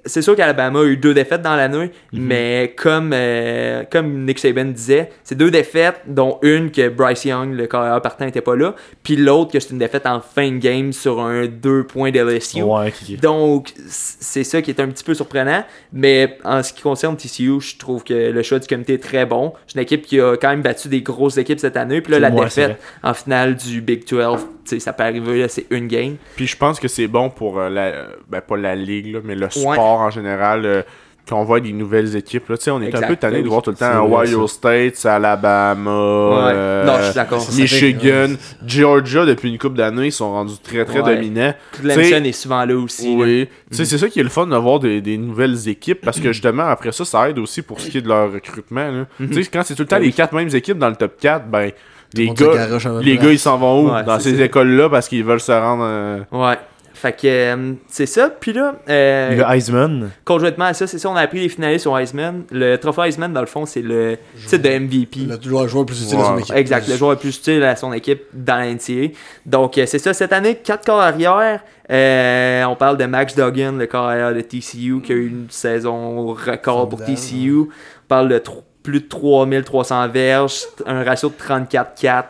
c'est 0.08 0.22
sûr 0.22 0.36
qu'Alabama 0.36 0.80
a 0.80 0.84
eu 0.86 0.97
deux 0.97 1.14
défaites 1.14 1.41
dans 1.41 1.55
l'année, 1.55 1.91
Mhm. 2.14 2.22
mais 2.22 2.74
comme, 2.76 3.12
euh, 3.14 3.84
comme 3.91 4.26
Nick 4.26 4.39
Saban 4.39 4.66
disait, 4.66 5.10
c'est 5.24 5.36
deux 5.38 5.51
défaites, 5.51 6.01
dont 6.08 6.39
une 6.41 6.72
que 6.72 6.89
Bryce 6.89 7.26
Young, 7.26 7.53
le 7.53 7.68
carrière 7.68 8.01
partant, 8.01 8.26
n'était 8.26 8.41
pas 8.41 8.55
là, 8.55 8.76
puis 9.03 9.16
l'autre 9.16 9.51
que 9.51 9.60
c'est 9.60 9.70
une 9.72 9.78
défaite 9.80 10.05
en 10.08 10.20
fin 10.22 10.51
de 10.51 10.58
game 10.58 10.91
sur 10.93 11.20
un 11.22 11.45
2 11.45 11.84
points 11.86 12.12
de 12.12 12.20
LSU. 12.20 12.64
Ouais, 12.64 12.91
Donc, 13.22 13.74
c'est 13.88 14.43
ça 14.43 14.62
qui 14.62 14.72
est 14.72 14.80
un 14.80 14.88
petit 14.88 15.03
peu 15.03 15.14
surprenant. 15.14 15.64
Mais 15.93 16.38
en 16.43 16.64
ce 16.64 16.74
qui 16.74 16.82
concerne 16.82 17.16
TCU, 17.18 17.60
je 17.60 17.78
trouve 17.78 18.03
que 18.03 18.14
le 18.32 18.43
choix 18.43 18.60
du 18.60 18.68
comité 18.68 18.93
est 18.95 19.03
très 19.03 19.26
bon. 19.26 19.53
C'est 19.68 19.76
une 19.76 19.82
équipe 19.82 20.05
qui 20.05 20.20
a 20.20 20.36
quand 20.38 20.49
même 20.49 20.62
battu 20.62 20.88
des 20.88 21.01
grosses 21.01 21.38
équipes 21.38 21.60
cette 21.60 21.78
année. 21.78 22.01
Puis 22.01 22.12
là, 22.14 22.20
la 22.20 22.30
Ouais, 22.30 22.43
défaite 22.43 22.78
en 23.03 23.14
finale 23.14 23.55
du 23.55 23.82
Big 23.82 24.08
12, 24.08 24.39
tu 24.41 24.47
sais, 24.66 24.80
ça 24.80 24.93
peut 24.93 25.03
arriver, 25.03 25.39
là, 25.39 25.47
c'est 25.47 25.66
une 25.70 25.88
game. 25.88 26.16
Puis 26.36 26.45
je 26.47 26.58
pense 26.58 26.80
que 26.80 26.88
c'est 26.88 27.08
bon 27.08 27.30
pour 27.30 27.60
euh, 27.60 27.70
la, 27.70 27.82
euh, 27.86 28.05
ben 28.30 28.41
pas 28.41 28.58
la 28.58 28.76
ligue, 28.76 29.14
là, 29.14 29.20
mais 29.24 29.36
le 29.36 29.49
sport 29.49 29.97
en 30.02 30.10
général. 30.10 30.66
euh, 30.66 30.82
qu'on 31.30 31.43
voit 31.43 31.60
des 31.60 31.74
nouvelles 31.74 32.16
équipes. 32.16 32.48
Là. 32.48 32.58
Tu 32.58 32.64
sais, 32.64 32.72
On 32.72 32.82
est 32.82 32.86
Exact, 32.88 33.04
un 33.04 33.08
peu 33.10 33.16
tanné 33.18 33.38
ben 33.39 33.43
de 33.43 33.50
voir 33.50 33.62
tout 33.62 33.72
le 33.72 33.76
temps 33.76 34.06
Ohio 34.10 34.48
State, 34.48 35.06
Alabama, 35.06 35.91
euh, 35.91 36.86
Non, 36.86 36.93
je 37.02 37.39
suis 37.52 37.62
Michigan, 37.64 38.30
ouais. 38.30 38.38
Georgia, 38.66 39.26
depuis 39.26 39.50
une 39.50 39.58
couple 39.58 39.76
d'années, 39.76 40.06
ils 40.06 40.12
sont 40.14 40.32
rendus 40.32 40.56
très 40.64 40.86
très 40.86 41.02
Ouais. 41.02 41.16
dominants. 41.16 41.54
Clemson 41.74 42.24
est 42.24 42.32
souvent 42.32 42.64
là 42.64 42.76
aussi. 42.78 43.14
Oui. 43.18 43.50
Sais, 43.72 43.84
c'est 43.84 43.98
ça 43.98 44.08
qui 44.08 44.22
est 44.22 44.24
le 44.24 44.30
fun 44.30 44.48
d'avoir 44.48 44.80
des, 44.80 45.02
des 45.02 45.18
nouvelles 45.18 45.68
équipes 45.68 46.00
parce 46.00 46.18
que 46.22 46.32
justement, 46.32 46.64
après 46.68 46.93
ça, 46.93 47.04
ça 47.04 47.30
aide 47.30 47.39
aussi 47.39 47.62
pour 47.62 47.82
ce 47.82 47.89
qui 47.89 47.98
est 47.98 48.02
de 48.02 48.08
leur 48.08 48.32
recrutement. 48.32 48.89
là. 48.89 49.06
Tu 49.20 49.43
sais, 49.43 49.50
quand 49.52 49.64
c'est 49.66 49.76
tout 49.76 49.84
le 49.84 49.88
temps 49.89 50.00
les 50.00 50.14
quatre 50.14 50.34
mêmes 50.34 50.56
équipes 50.56 50.78
dans 50.78 50.89
le 50.89 50.95
top 50.95 51.18
4, 51.20 51.45
ben, 51.48 51.72
les 52.14 52.30
gars, 52.30 52.68
les 53.02 53.18
gars, 53.18 53.32
ils 53.32 53.38
s'en 53.39 53.58
vont 53.58 53.82
où 53.86 53.93
Ouais, 53.93 54.04
Dans 54.06 54.18
ces 54.20 54.41
écoles-là 54.41 54.88
parce 54.89 55.10
qu'ils 55.10 55.26
veulent 55.26 55.41
se 55.41 55.52
rendre. 55.52 55.84
euh, 55.86 56.20
Ouais. 56.32 56.56
Fait 56.98 57.14
que 57.14 57.28
euh, 57.28 57.74
c'est 57.88 58.08
ça. 58.08 58.32
Puis 58.32 58.54
là, 58.54 58.74
euh, 58.89 59.36
Le 59.36 59.43
Heisman. 59.43 60.10
conjointement 60.26 60.66
à 60.66 60.74
ça, 60.74 60.88
c'est 60.88 60.98
ça, 60.98 61.08
on 61.12 61.16
a 61.16 61.22
appris 61.22 61.39
les 61.39 61.50
finalistes 61.50 61.86
au 61.86 61.95
Heisman. 61.95 62.43
Le 62.50 62.76
trophée 62.78 63.04
Heisman, 63.04 63.32
dans 63.32 63.41
le 63.41 63.45
fond, 63.45 63.68
c'est 63.68 63.84
le 63.84 64.18
titre 64.48 64.64
de 64.64 64.80
MVP. 64.80 65.20
Le 65.28 65.39
joueur, 65.39 65.66
le 65.66 65.86
plus 65.86 66.02
utile 66.02 66.20
à 66.20 66.24
son 66.26 66.38
équipe. 66.39 66.56
Exact, 66.56 66.88
le 66.88 66.95
joueur 66.95 67.12
le 67.12 67.18
plus 67.18 67.38
utile 67.38 67.64
à 67.64 67.76
son 67.76 67.93
équipe 67.93 68.24
dans 68.34 68.56
la 68.56 68.74
NCAA. 68.74 69.14
Donc, 69.45 69.78
euh, 69.78 69.86
c'est 69.86 70.00
ça, 70.00 70.12
cette 70.16 70.34
année, 70.34 70.56
4 70.56 70.86
corps 70.86 71.00
arrière. 71.00 71.62
Euh, 71.91 72.64
on 72.64 72.76
parle 72.76 72.98
de 72.98 73.06
Max 73.06 73.36
Duggan, 73.36 73.74
le 73.74 73.86
corps 73.86 74.08
arrière 74.08 74.34
de 74.34 74.41
TCU, 74.41 75.00
qui 75.04 75.12
a 75.12 75.16
eu 75.16 75.28
une 75.28 75.52
saison 75.52 76.34
record 76.34 76.89
pour 76.89 77.04
TCU. 77.04 77.60
On 77.60 78.08
parle 78.08 78.30
de 78.30 78.41
plus 78.82 79.02
de 79.02 79.08
3300 79.08 80.08
verges, 80.08 80.62
un 80.88 81.04
ratio 81.04 81.30
de 81.30 81.36
34-4, 81.36 82.24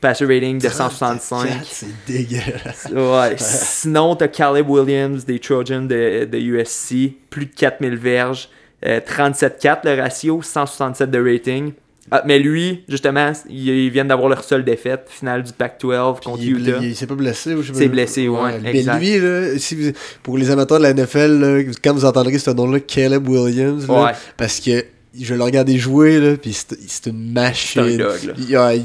passer 0.00 0.24
rating 0.24 0.58
de 0.60 0.68
165. 0.68 1.48
C'est 1.64 1.86
dégueulasse. 2.06 2.88
Ouais. 2.92 3.34
Sinon, 3.38 4.14
t'as 4.16 4.28
Caleb 4.28 4.68
Williams 4.68 5.24
des 5.24 5.38
Trojans 5.38 5.86
de, 5.86 6.24
de 6.24 6.38
USC, 6.38 7.12
plus 7.30 7.46
de 7.46 7.54
4000 7.54 7.96
verges, 7.96 8.48
euh, 8.86 9.00
37-4 9.00 9.78
le 9.84 10.00
ratio, 10.00 10.40
167 10.42 11.10
de 11.10 11.18
rating. 11.32 11.72
Ah, 12.10 12.22
mais 12.24 12.38
lui, 12.38 12.84
justement, 12.88 13.32
il, 13.50 13.68
il 13.68 13.90
vient 13.90 14.04
d'avoir 14.06 14.30
leur 14.30 14.42
seule 14.42 14.64
défaite, 14.64 15.08
finale 15.10 15.42
du 15.42 15.52
Pac-12 15.52 16.22
contre 16.24 16.42
Il, 16.42 16.66
Utah. 16.66 16.78
il 16.80 16.96
s'est 16.96 17.06
pas 17.06 17.14
blessé 17.14 17.54
ou 17.54 17.60
je 17.60 17.66
sais 17.66 17.72
pas. 17.72 17.78
C'est 17.80 17.88
blessé, 17.88 18.28
ouais, 18.28 18.58
Mais 18.62 18.70
exact. 18.78 18.98
lui, 18.98 19.18
là, 19.18 19.58
si 19.58 19.74
vous- 19.74 19.92
pour 20.22 20.38
les 20.38 20.50
amateurs 20.50 20.78
de 20.78 20.84
la 20.84 20.94
NFL, 20.94 21.38
là, 21.38 21.62
quand 21.84 21.92
vous 21.92 22.06
entendrez 22.06 22.38
ce 22.38 22.50
nom-là, 22.50 22.80
Caleb 22.80 23.28
Williams, 23.28 23.86
là, 23.86 24.04
Ouais. 24.04 24.10
parce 24.38 24.58
que 24.58 24.86
je 25.18 25.34
le 25.34 25.42
regardais 25.42 25.76
jouer, 25.78 26.18
là, 26.20 26.36
puis 26.36 26.52
c'est 26.52 27.06
une 27.06 27.32
machine. 27.32 27.82
C'est 27.84 27.94
un 27.94 27.96
dog, 27.96 28.22
là. 28.24 28.32
Il, 28.38 28.56
ah, 28.56 28.74
il- 28.74 28.82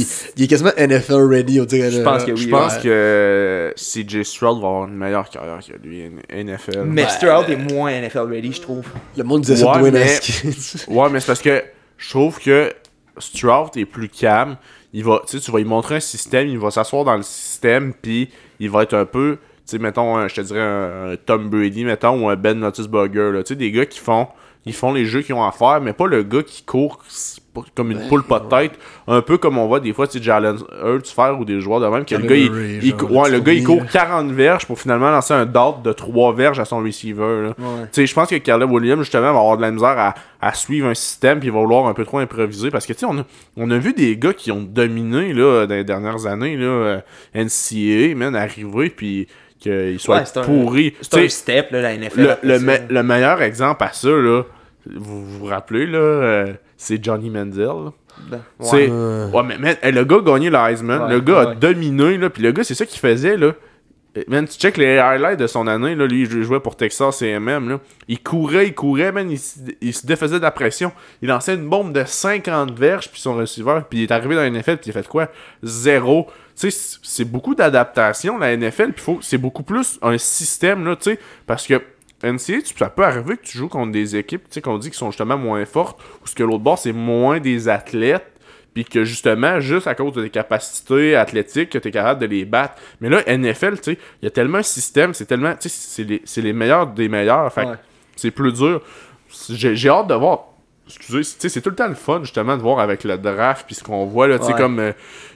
il- 0.00 0.06
il 0.36 0.42
est 0.44 0.46
quasiment 0.46 0.72
NFL 0.76 1.28
ready, 1.30 1.60
on 1.60 1.64
dirait. 1.64 1.90
Je 1.90 1.98
là. 1.98 2.04
pense 2.04 2.24
que 2.24 2.32
oui. 2.32 2.36
Je 2.38 2.48
pense 2.48 2.74
ouais. 2.76 2.80
que 2.82 3.74
CJ 3.76 4.22
Stroud 4.24 4.60
va 4.60 4.68
avoir 4.68 4.88
une 4.88 4.96
meilleure 4.96 5.28
carrière 5.28 5.58
que 5.60 5.86
lui, 5.86 6.02
NFL. 6.30 6.84
Mais 6.86 7.02
Ben, 7.04 7.08
Stroud 7.10 7.50
est 7.50 7.72
moins 7.74 7.90
NFL 7.92 8.28
ready, 8.30 8.52
je 8.52 8.60
trouve. 8.62 8.86
Le 9.16 9.24
monde 9.24 9.42
disait 9.42 9.56
ça 9.56 9.80
Ouais, 9.80 9.90
de 9.90 9.96
mais-. 9.98 10.18
Ouais, 10.88 11.08
mais 11.10 11.20
c'est 11.20 11.26
parce 11.26 11.42
que 11.42 11.62
je 11.98 12.08
trouve 12.10 12.38
que 12.40 12.72
Stroud 13.18 13.76
est 13.76 13.86
plus 13.86 14.08
calme. 14.08 14.56
Il 14.92 15.04
va, 15.04 15.20
tu 15.28 15.36
sais, 15.36 15.44
tu 15.44 15.50
vas 15.50 15.58
lui 15.58 15.64
montrer 15.66 15.96
un 15.96 16.00
système, 16.00 16.48
il 16.48 16.58
va 16.58 16.70
s'asseoir 16.70 17.04
dans 17.04 17.16
le 17.16 17.22
système, 17.22 17.92
puis 18.00 18.30
il 18.60 18.70
va 18.70 18.82
être 18.82 18.94
un 18.94 19.04
peu, 19.04 19.36
tu 19.40 19.62
sais, 19.66 19.78
mettons, 19.78 20.16
un- 20.16 20.26
je 20.28 20.36
te 20.36 20.40
dirais 20.40 20.60
un, 20.60 21.10
un 21.12 21.16
Tom 21.16 21.50
Brady, 21.50 21.84
mettons, 21.84 22.24
ou 22.24 22.28
un 22.30 22.36
Ben 22.36 22.62
Roethlisberger, 22.64 23.30
là. 23.32 23.42
Tu 23.42 23.48
sais, 23.48 23.56
des 23.56 23.70
gars 23.72 23.84
qui 23.84 23.98
font, 23.98 24.28
ils 24.66 24.74
font 24.74 24.92
les 24.92 25.06
jeux 25.06 25.22
qu'ils 25.22 25.34
ont 25.34 25.44
à 25.44 25.52
faire, 25.52 25.80
mais 25.80 25.92
pas 25.94 26.06
le 26.06 26.22
gars 26.22 26.42
qui 26.42 26.62
court 26.64 26.98
comme 27.74 27.90
une 27.90 28.06
poule 28.08 28.22
pas 28.22 28.38
de 28.38 28.48
tête, 28.50 28.72
un 29.08 29.22
peu 29.22 29.38
comme 29.38 29.56
on 29.56 29.66
voit 29.66 29.80
des 29.80 29.94
fois, 29.94 30.06
sais, 30.06 30.22
Jalen 30.22 30.58
Hurts 30.84 31.06
faire 31.06 31.40
ou 31.40 31.46
des 31.46 31.58
joueurs 31.62 31.80
de 31.80 31.86
même, 31.86 32.04
que 32.04 32.14
le 32.14 32.26
gars, 32.26 32.36
il, 32.36 32.84
il 32.84 32.90
genre, 32.90 33.10
ouais, 33.10 33.30
le 33.30 33.40
gars, 33.40 33.52
il 33.54 33.64
court 33.64 33.86
40 33.90 34.30
verges 34.32 34.66
pour 34.66 34.78
finalement 34.78 35.10
lancer 35.10 35.32
un 35.32 35.46
dart 35.46 35.78
de 35.78 35.90
3 35.90 36.34
verges 36.34 36.60
à 36.60 36.66
son 36.66 36.80
receiver. 36.82 37.52
Ouais. 37.58 38.04
Je 38.06 38.12
pense 38.12 38.28
que 38.28 38.36
Caleb 38.36 38.70
Williams, 38.70 39.00
justement, 39.00 39.32
va 39.32 39.38
avoir 39.38 39.56
de 39.56 39.62
la 39.62 39.70
misère 39.70 39.96
à, 39.98 40.14
à 40.42 40.52
suivre 40.52 40.88
un 40.88 40.92
système, 40.94 41.38
puis 41.38 41.48
il 41.48 41.52
va 41.54 41.60
vouloir 41.60 41.86
un 41.86 41.94
peu 41.94 42.04
trop 42.04 42.18
improviser. 42.18 42.70
Parce 42.70 42.84
que, 42.84 42.92
tu 42.92 42.98
sais, 42.98 43.06
on 43.06 43.16
a, 43.20 43.24
on 43.56 43.70
a 43.70 43.78
vu 43.78 43.94
des 43.94 44.18
gars 44.18 44.34
qui 44.34 44.52
ont 44.52 44.60
dominé, 44.62 45.32
là, 45.32 45.66
dans 45.66 45.74
les 45.76 45.84
dernières 45.84 46.26
années, 46.26 46.58
là, 46.58 46.66
euh, 46.66 47.00
NCAA, 47.34 48.14
man, 48.16 48.36
arriver, 48.36 48.90
puis 48.90 49.28
qu'ils 49.58 49.98
soient 49.98 50.16
Ouais, 50.18 50.24
c'est 50.26 50.42
pourris. 50.42 50.94
C'est 51.00 51.24
un 51.24 51.28
step, 51.30 51.70
là, 51.70 51.80
la 51.80 51.96
NFL. 51.96 52.38
le, 52.42 52.58
me- 52.58 52.78
le 52.92 53.02
meilleur 53.02 53.40
exemple 53.40 53.82
à 53.82 53.92
ça, 53.94 54.10
là, 54.10 54.42
vous 54.94 55.24
vous 55.24 55.44
rappelez, 55.46 55.86
là, 55.86 55.98
euh, 55.98 56.46
c'est 56.76 57.02
Johnny 57.02 57.30
Manziel. 57.30 57.66
là. 57.66 57.92
Ben, 58.30 58.40
Tu 58.60 58.66
sais, 58.66 58.88
Ouais. 58.88 59.30
Ouais, 59.32 59.56
mais 59.58 59.78
hey, 59.82 59.92
le 59.92 60.04
gars 60.04 60.16
a 60.16 60.20
gagné 60.22 60.48
le 60.50 60.56
Heisman. 60.56 61.02
Ouais, 61.02 61.08
le 61.10 61.20
gars 61.20 61.40
a 61.40 61.46
ouais. 61.48 61.54
dominé, 61.56 62.16
là. 62.18 62.30
Puis 62.30 62.42
le 62.42 62.52
gars, 62.52 62.64
c'est 62.64 62.74
ça 62.74 62.86
qu'il 62.86 62.98
faisait, 63.00 63.36
là. 63.36 63.52
Eh, 64.18 64.24
Man, 64.28 64.48
tu 64.48 64.56
check 64.58 64.78
les 64.78 64.96
highlights 64.96 65.38
de 65.38 65.46
son 65.46 65.66
année, 65.66 65.94
là. 65.94 66.06
Lui, 66.06 66.22
il 66.22 66.42
jouait 66.42 66.60
pour 66.60 66.76
Texas 66.76 67.20
AM, 67.20 67.68
là. 67.68 67.78
Il 68.08 68.22
courait, 68.22 68.68
il 68.68 68.74
courait, 68.74 69.12
man. 69.12 69.30
Il, 69.30 69.38
se- 69.38 69.58
il 69.82 69.92
se 69.92 70.06
défaisait 70.06 70.38
de 70.38 70.42
la 70.44 70.50
pression. 70.50 70.92
Il 71.20 71.28
lançait 71.28 71.54
une 71.54 71.68
bombe 71.68 71.92
de 71.92 72.02
50 72.06 72.70
verges, 72.72 73.10
puis 73.10 73.20
son 73.20 73.34
receveur. 73.34 73.84
Puis 73.86 73.98
il 73.98 74.02
est 74.04 74.10
arrivé 74.12 74.34
dans 74.34 74.40
la 74.40 74.48
NFL, 74.50 74.78
puis 74.78 74.86
il 74.86 74.90
a 74.90 75.02
fait 75.02 75.06
quoi? 75.08 75.28
Zéro. 75.62 76.26
Tu 76.28 76.32
sais, 76.54 76.70
c'est- 76.70 76.98
c'est 77.02 77.24
beaucoup 77.30 77.54
d'adaptation, 77.54 78.38
la 78.38 78.52
NFL. 78.56 78.92
Puis 78.92 79.04
faut- 79.04 79.18
c'est 79.20 79.36
beaucoup 79.36 79.62
plus 79.62 79.98
un 80.00 80.16
système, 80.16 80.86
là, 80.86 80.96
tu 80.96 81.10
sais. 81.10 81.18
Parce 81.46 81.66
que. 81.66 81.82
NCA, 82.22 82.62
tu- 82.62 82.74
ça 82.76 82.88
peut 82.88 83.04
arriver 83.04 83.36
que 83.36 83.42
tu 83.44 83.58
joues 83.58 83.68
contre 83.68 83.92
des 83.92 84.16
équipes 84.16 84.42
tu 84.44 84.54
sais, 84.54 84.60
qu'on 84.62 84.78
dit 84.78 84.90
qui 84.90 84.96
sont 84.96 85.10
justement 85.10 85.36
moins 85.38 85.64
fortes, 85.66 86.00
ou 86.22 86.26
ce 86.26 86.34
que 86.34 86.42
l'autre 86.42 86.62
bord, 86.64 86.78
c'est 86.78 86.92
moins 86.92 87.40
des 87.40 87.68
athlètes, 87.68 88.32
puis 88.74 88.84
que 88.84 89.04
justement, 89.04 89.58
juste 89.60 89.86
à 89.86 89.94
cause 89.94 90.12
de 90.12 90.22
tes 90.24 90.30
capacités 90.30 91.16
athlétiques, 91.16 91.70
que 91.70 91.78
tu 91.78 91.88
es 91.88 91.90
capable 91.90 92.20
de 92.20 92.26
les 92.26 92.44
battre. 92.44 92.74
Mais 93.00 93.08
là, 93.08 93.22
NFL, 93.26 93.76
tu 93.78 93.92
sais, 93.92 93.98
il 94.22 94.24
y 94.24 94.28
a 94.28 94.30
tellement 94.30 94.58
un 94.58 94.62
système, 94.62 95.14
c'est 95.14 95.24
tellement, 95.26 95.54
tu 95.54 95.68
sais, 95.68 96.02
c'est 96.24 96.40
les, 96.40 96.42
les 96.42 96.52
meilleurs 96.52 96.86
des 96.86 97.08
meilleurs, 97.08 97.50
fait 97.52 97.64
Ouais. 97.64 97.76
c'est 98.16 98.30
plus 98.30 98.52
dur. 98.52 98.82
J'ai 99.48 99.88
hâte 99.88 100.06
de 100.08 100.14
voir. 100.14 100.44
Excusez, 100.88 101.24
c'est 101.48 101.60
tout 101.60 101.70
le 101.70 101.74
temps 101.74 101.88
le 101.88 101.94
fun, 101.96 102.20
justement, 102.22 102.56
de 102.56 102.62
voir 102.62 102.78
avec 102.78 103.02
le 103.02 103.18
draft, 103.18 103.64
puis 103.66 103.74
ce 103.74 103.82
qu'on 103.82 104.04
voit, 104.06 104.28
là, 104.28 104.38
tu 104.38 104.44
sais, 104.46 104.52
Ouais. 104.52 104.58
comme, 104.58 104.78
euh, 104.78 104.92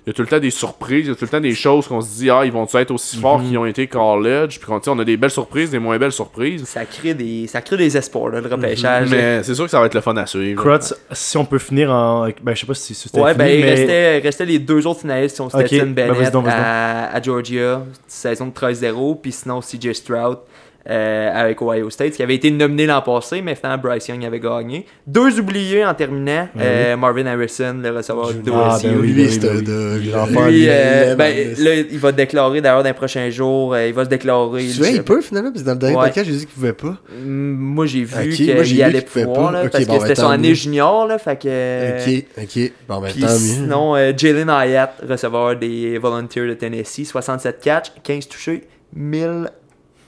il 0.06 0.08
y 0.08 0.10
a 0.10 0.12
tout 0.12 0.22
le 0.22 0.28
temps 0.28 0.38
des 0.38 0.50
surprises, 0.50 1.06
il 1.06 1.08
y 1.08 1.10
a 1.10 1.14
tout 1.16 1.24
le 1.24 1.28
temps 1.28 1.40
des 1.40 1.54
choses 1.56 1.88
qu'on 1.88 2.00
se 2.00 2.08
dit, 2.18 2.30
ah, 2.30 2.42
ils 2.44 2.52
vont 2.52 2.68
être 2.72 2.92
aussi 2.92 3.16
forts 3.16 3.42
qu'ils 3.42 3.58
ont 3.58 3.66
été 3.66 3.88
college, 3.88 4.60
puis 4.60 4.66
qu'on, 4.68 4.80
sais, 4.80 4.90
on 4.90 4.98
a 5.00 5.04
des 5.04 5.16
belles 5.16 5.30
surprises, 5.32 5.70
des 5.70 5.80
moins 5.80 5.98
belles 5.98 6.12
surprises. 6.12 6.64
Ça 6.66 6.84
crée 6.84 7.14
des, 7.14 7.48
ça 7.48 7.60
crée 7.62 7.76
des 7.76 7.96
espoirs, 7.96 8.28
là, 8.28 8.40
le 8.40 8.48
repêchage. 8.48 9.08
Mais 9.10 9.42
c'est 9.42 9.56
sûr 9.56 9.64
que 9.64 9.70
ça 9.72 9.80
va 9.80 9.86
être 9.86 9.94
le 9.94 10.00
fun 10.00 10.16
à 10.18 10.26
suivre. 10.26 10.78
Si 11.10 11.36
on 11.36 11.44
peut 11.44 11.58
finir 11.58 11.90
en. 11.90 12.28
Ben, 12.42 12.54
je 12.54 12.60
sais 12.60 12.66
pas 12.66 12.74
si 12.74 12.94
si 12.94 13.08
c'était 13.08 13.20
Ouais, 13.20 13.32
fini, 13.32 13.44
ben, 13.44 13.50
il 13.58 13.60
mais. 13.64 13.70
restait, 13.70 14.18
il 14.18 14.22
restait 14.22 14.46
les 14.46 14.58
deux 14.60 14.86
autres 14.86 15.00
finalistes, 15.00 15.34
qui 15.34 15.38
sont 15.38 15.46
Ok, 15.52 15.66
Stetson 15.66 15.86
ben, 15.88 16.12
Bennett 16.12 16.32
donc. 16.32 16.46
à 16.48 17.20
Georgia, 17.20 17.82
saison 18.06 18.46
de 18.46 18.52
13-0, 18.52 19.20
puis 19.20 19.32
sinon 19.32 19.58
CJ 19.60 19.94
Stroud 19.94 20.38
euh, 20.88 21.30
avec 21.34 21.60
Ohio 21.60 21.90
State, 21.90 22.12
qui 22.14 22.22
avait 22.22 22.36
été 22.36 22.50
nominé 22.50 22.86
l'an 22.86 23.02
passé, 23.02 23.42
mais 23.42 23.54
finalement 23.54 23.82
Bryce 23.82 24.08
Young 24.08 24.24
avait 24.24 24.40
gagné. 24.40 24.86
Deux 25.06 25.38
oubliés 25.38 25.84
en 25.84 25.92
terminant, 25.94 26.48
euh, 26.58 26.96
Marvin 26.96 27.26
Harrison, 27.26 27.76
le 27.82 27.90
receveur 27.90 28.32
de 28.32 28.50
Ah, 28.52 28.78
ben 28.82 28.96
oui, 28.98 29.08
Lui, 29.08 29.22
ben 29.24 29.30
c'est 29.30 29.50
oui, 29.50 29.62
ben 29.62 29.98
Lui, 30.48 30.62
il 30.62 30.68
euh, 30.70 31.14
ben, 31.16 31.54
là, 31.58 31.74
il 31.74 31.98
va 31.98 32.12
déclarer 32.12 32.60
d'ailleurs 32.60 32.82
dans 32.82 32.88
les 32.88 32.94
prochains 32.94 33.28
jours. 33.30 33.74
euh, 33.74 33.88
il 33.88 33.94
va 33.94 34.04
se 34.04 34.08
déclarer. 34.10 34.66
Tu 34.68 34.78
vois, 34.78 34.88
il 34.88 35.02
peut 35.02 35.20
finalement, 35.20 35.50
parce 35.50 35.62
que 35.62 35.66
dans 35.66 35.72
le 35.74 35.78
dernier 35.78 35.96
Ouais. 35.96 36.06
podcast, 36.06 36.26
j'ai 36.30 36.32
dit 36.36 36.46
qu'il 36.46 36.54
pouvait 36.54 36.72
pas. 36.72 36.96
Mm, 37.24 37.50
Moi, 37.52 37.86
j'ai 37.86 38.04
vu 38.04 38.14
Ok, 38.14 38.54
moi, 38.54 38.64
qu'il 38.64 38.82
allait 38.82 39.00
pouvait 39.02 39.24
pouvoir, 39.24 39.52
pas. 39.52 39.62
là, 39.62 39.68
parce 39.68 39.84
bon, 39.84 39.94
que 39.94 39.98
ben, 40.00 40.06
c'était 40.08 40.20
son 40.20 40.28
année 40.30 40.54
junior, 40.54 41.06
là, 41.06 41.18
fait 41.18 41.36
que... 41.40 42.08
Ok, 42.18 42.24
ok. 42.42 42.72
Bon, 42.88 43.00
ben, 43.00 43.12
tant 43.12 43.20
mieux. 43.26 43.28
sinon, 43.38 43.96
euh, 43.96 44.12
Jalen 44.16 44.48
Hyatt, 44.48 44.94
receveur 45.08 45.56
des 45.56 45.98
Volunteers 45.98 46.46
de 46.48 46.54
Tennessee, 46.54 47.04
67 47.04 47.60
catch, 47.60 47.92
15 48.02 48.28
touchés, 48.28 48.64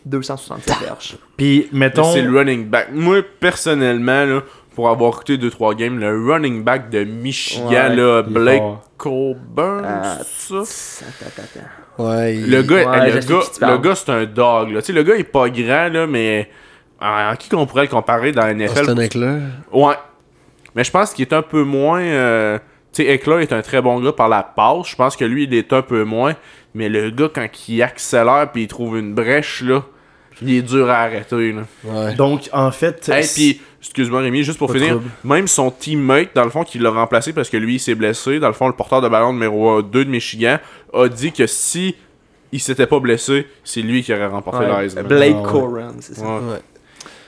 1267 0.05 0.79
verges. 0.81 1.17
Puis, 1.37 1.69
mettons. 1.73 2.13
C'est 2.13 2.23
le 2.23 2.37
running 2.37 2.67
back. 2.69 2.89
Moi, 2.93 3.23
personnellement, 3.41 4.25
là, 4.25 4.41
pour 4.75 4.89
avoir 4.89 5.13
écouté 5.15 5.37
2-3 5.39 5.75
games, 5.75 5.99
le 5.99 6.25
running 6.33 6.63
back 6.65 6.91
de 6.91 7.05
Michigan, 7.05 7.69
Ouais, 7.69 7.97
là, 7.97 8.23
Blake. 8.23 8.63
Coburn, 8.97 9.85
Ah, 9.85 10.19
ça? 10.25 10.55
Attends, 10.55 11.27
attends, 11.27 11.43
attends. 11.43 12.05
Ouais, 12.05 12.37
il- 12.37 12.51
Le 12.51 12.63
gars, 12.63 12.77
Ouais, 12.91 13.11
le, 13.13 13.21
gars 13.21 13.69
le 13.73 13.79
gars, 13.79 13.95
c'est 13.95 14.11
un 14.11 14.25
dog. 14.25 14.71
Là. 14.71 14.81
Tu 14.81 14.87
sais, 14.87 14.93
le 14.93 15.03
gars, 15.03 15.15
il 15.15 15.21
est 15.21 15.25
pas 15.25 15.49
grand, 15.51 15.89
là, 15.89 16.07
mais 16.07 16.49
en 17.01 17.35
qui 17.37 17.49
qu'on 17.49 17.67
pourrait 17.67 17.83
le 17.83 17.89
comparer 17.89 18.33
dans 18.33 18.43
la 18.47 18.55
NFL? 18.55 18.81
Austin 18.81 18.97
Eckler. 18.99 19.39
Ouais. 19.73 19.95
Mais 20.75 20.85
je 20.85 20.91
pense 20.91 21.13
qu'il 21.13 21.27
est 21.27 21.35
un 21.35 21.43
peu 21.43 21.63
moins. 21.65 22.01
euh, 22.01 22.59
Tu 22.95 23.03
sais, 23.05 23.09
Eckler 23.11 23.43
est 23.43 23.53
un 23.55 23.63
très 23.63 23.81
bon 23.83 23.99
gars 24.01 24.13
par 24.13 24.29
la 24.29 24.43
passe. 24.43 24.89
Je 24.89 24.97
pense 24.97 25.17
que 25.17 25.25
lui, 25.25 25.45
il 25.45 25.55
est 25.55 25.73
un 25.73 25.81
peu 25.83 26.05
moins. 26.05 26.35
Mais 26.75 26.89
le 26.91 27.11
gars, 27.11 27.29
quand 27.35 27.47
il 27.69 27.83
accélère 27.83 28.51
puis 28.53 28.63
il 28.65 28.69
trouve 28.69 28.99
une 28.99 29.15
brèche, 29.15 29.63
là. 29.63 29.83
Il 30.45 30.55
est 30.57 30.63
dur 30.63 30.89
à 30.91 30.99
arrêter, 31.03 31.53
là. 31.53 31.63
Ouais. 31.85 32.15
Donc, 32.15 32.49
en 32.53 32.71
fait. 32.71 33.09
Hey, 33.09 33.25
c'est- 33.25 33.35
puis, 33.35 33.61
excuse-moi 33.81 34.21
Rémi, 34.21 34.43
juste 34.43 34.59
pour 34.59 34.69
Pas 34.69 34.75
finir, 34.75 34.91
trouble. 34.91 35.11
même 35.25 35.47
son 35.49 35.71
teammate, 35.71 36.29
dans 36.35 36.45
le 36.45 36.51
fond, 36.51 36.65
qui 36.65 36.79
l'a 36.79 36.91
remplacé 36.91 37.33
parce 37.33 37.49
que 37.49 37.57
lui, 37.57 37.75
il 37.77 37.81
s'est 37.81 37.95
blessé, 37.95 38.39
dans 38.39 38.49
le 38.49 38.55
fond, 38.55 38.67
le 38.69 38.75
porteur 38.75 39.01
de 39.01 39.09
ballon 39.09 39.33
numéro 39.33 39.83
2 39.83 40.05
de 40.05 40.11
Michigan, 40.11 40.59
a 40.95 41.09
dit 41.09 41.33
que 41.33 41.47
si 41.47 41.95
il 42.53 42.61
s'était 42.61 42.87
pas 42.87 43.01
blessé, 43.01 43.47
c'est 43.65 43.81
lui 43.83 44.03
qui 44.03 44.13
aurait 44.13 44.27
remporté 44.27 44.67
Ouais, 44.67 44.83
l'Heisman. 44.83 45.07
Blake 45.07 45.37
Ah 45.39 45.43
ouais. 45.43 45.49
Coran, 45.51 45.89
c'est 46.01 46.15
ça. 46.17 46.23
Ouais. 46.25 46.31
Ouais. 46.53 46.61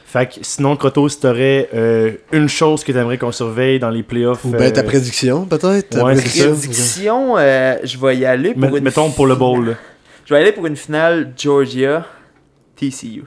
Fait 0.07 0.27
que 0.27 0.35
sinon, 0.43 0.77
Croto, 0.77 1.09
si 1.09 1.19
t'aurais 1.19 1.69
euh, 1.75 2.13
une 2.31 2.49
chose 2.49 2.85
que 2.85 2.93
t'aimerais 2.93 3.19
qu'on 3.19 3.33
surveille 3.33 3.81
dans 3.81 3.91
les 3.91 4.05
playoffs. 4.05 4.45
Ou 4.45 4.51
ben 4.51 4.73
ta 4.73 4.83
euh, 4.83 4.85
prédiction, 4.85 5.45
peut-être? 5.45 5.89
Ta 5.91 6.05
ouais, 6.05 6.15
prédiction? 6.15 7.35
Euh, 7.37 7.79
je 7.83 7.99
vais 7.99 8.17
y 8.19 8.25
aller 8.25 8.55
pour 8.55 8.77
une 8.77 8.85
Mettons 8.85 9.11
pour 9.11 9.27
le 9.27 9.35
bowl. 9.35 9.77
Je 10.25 10.33
vais 10.35 10.41
aller 10.41 10.53
pour 10.53 10.67
une 10.67 10.77
finale 10.77 11.33
Georgia 11.37 12.07
TCU. 12.85 13.27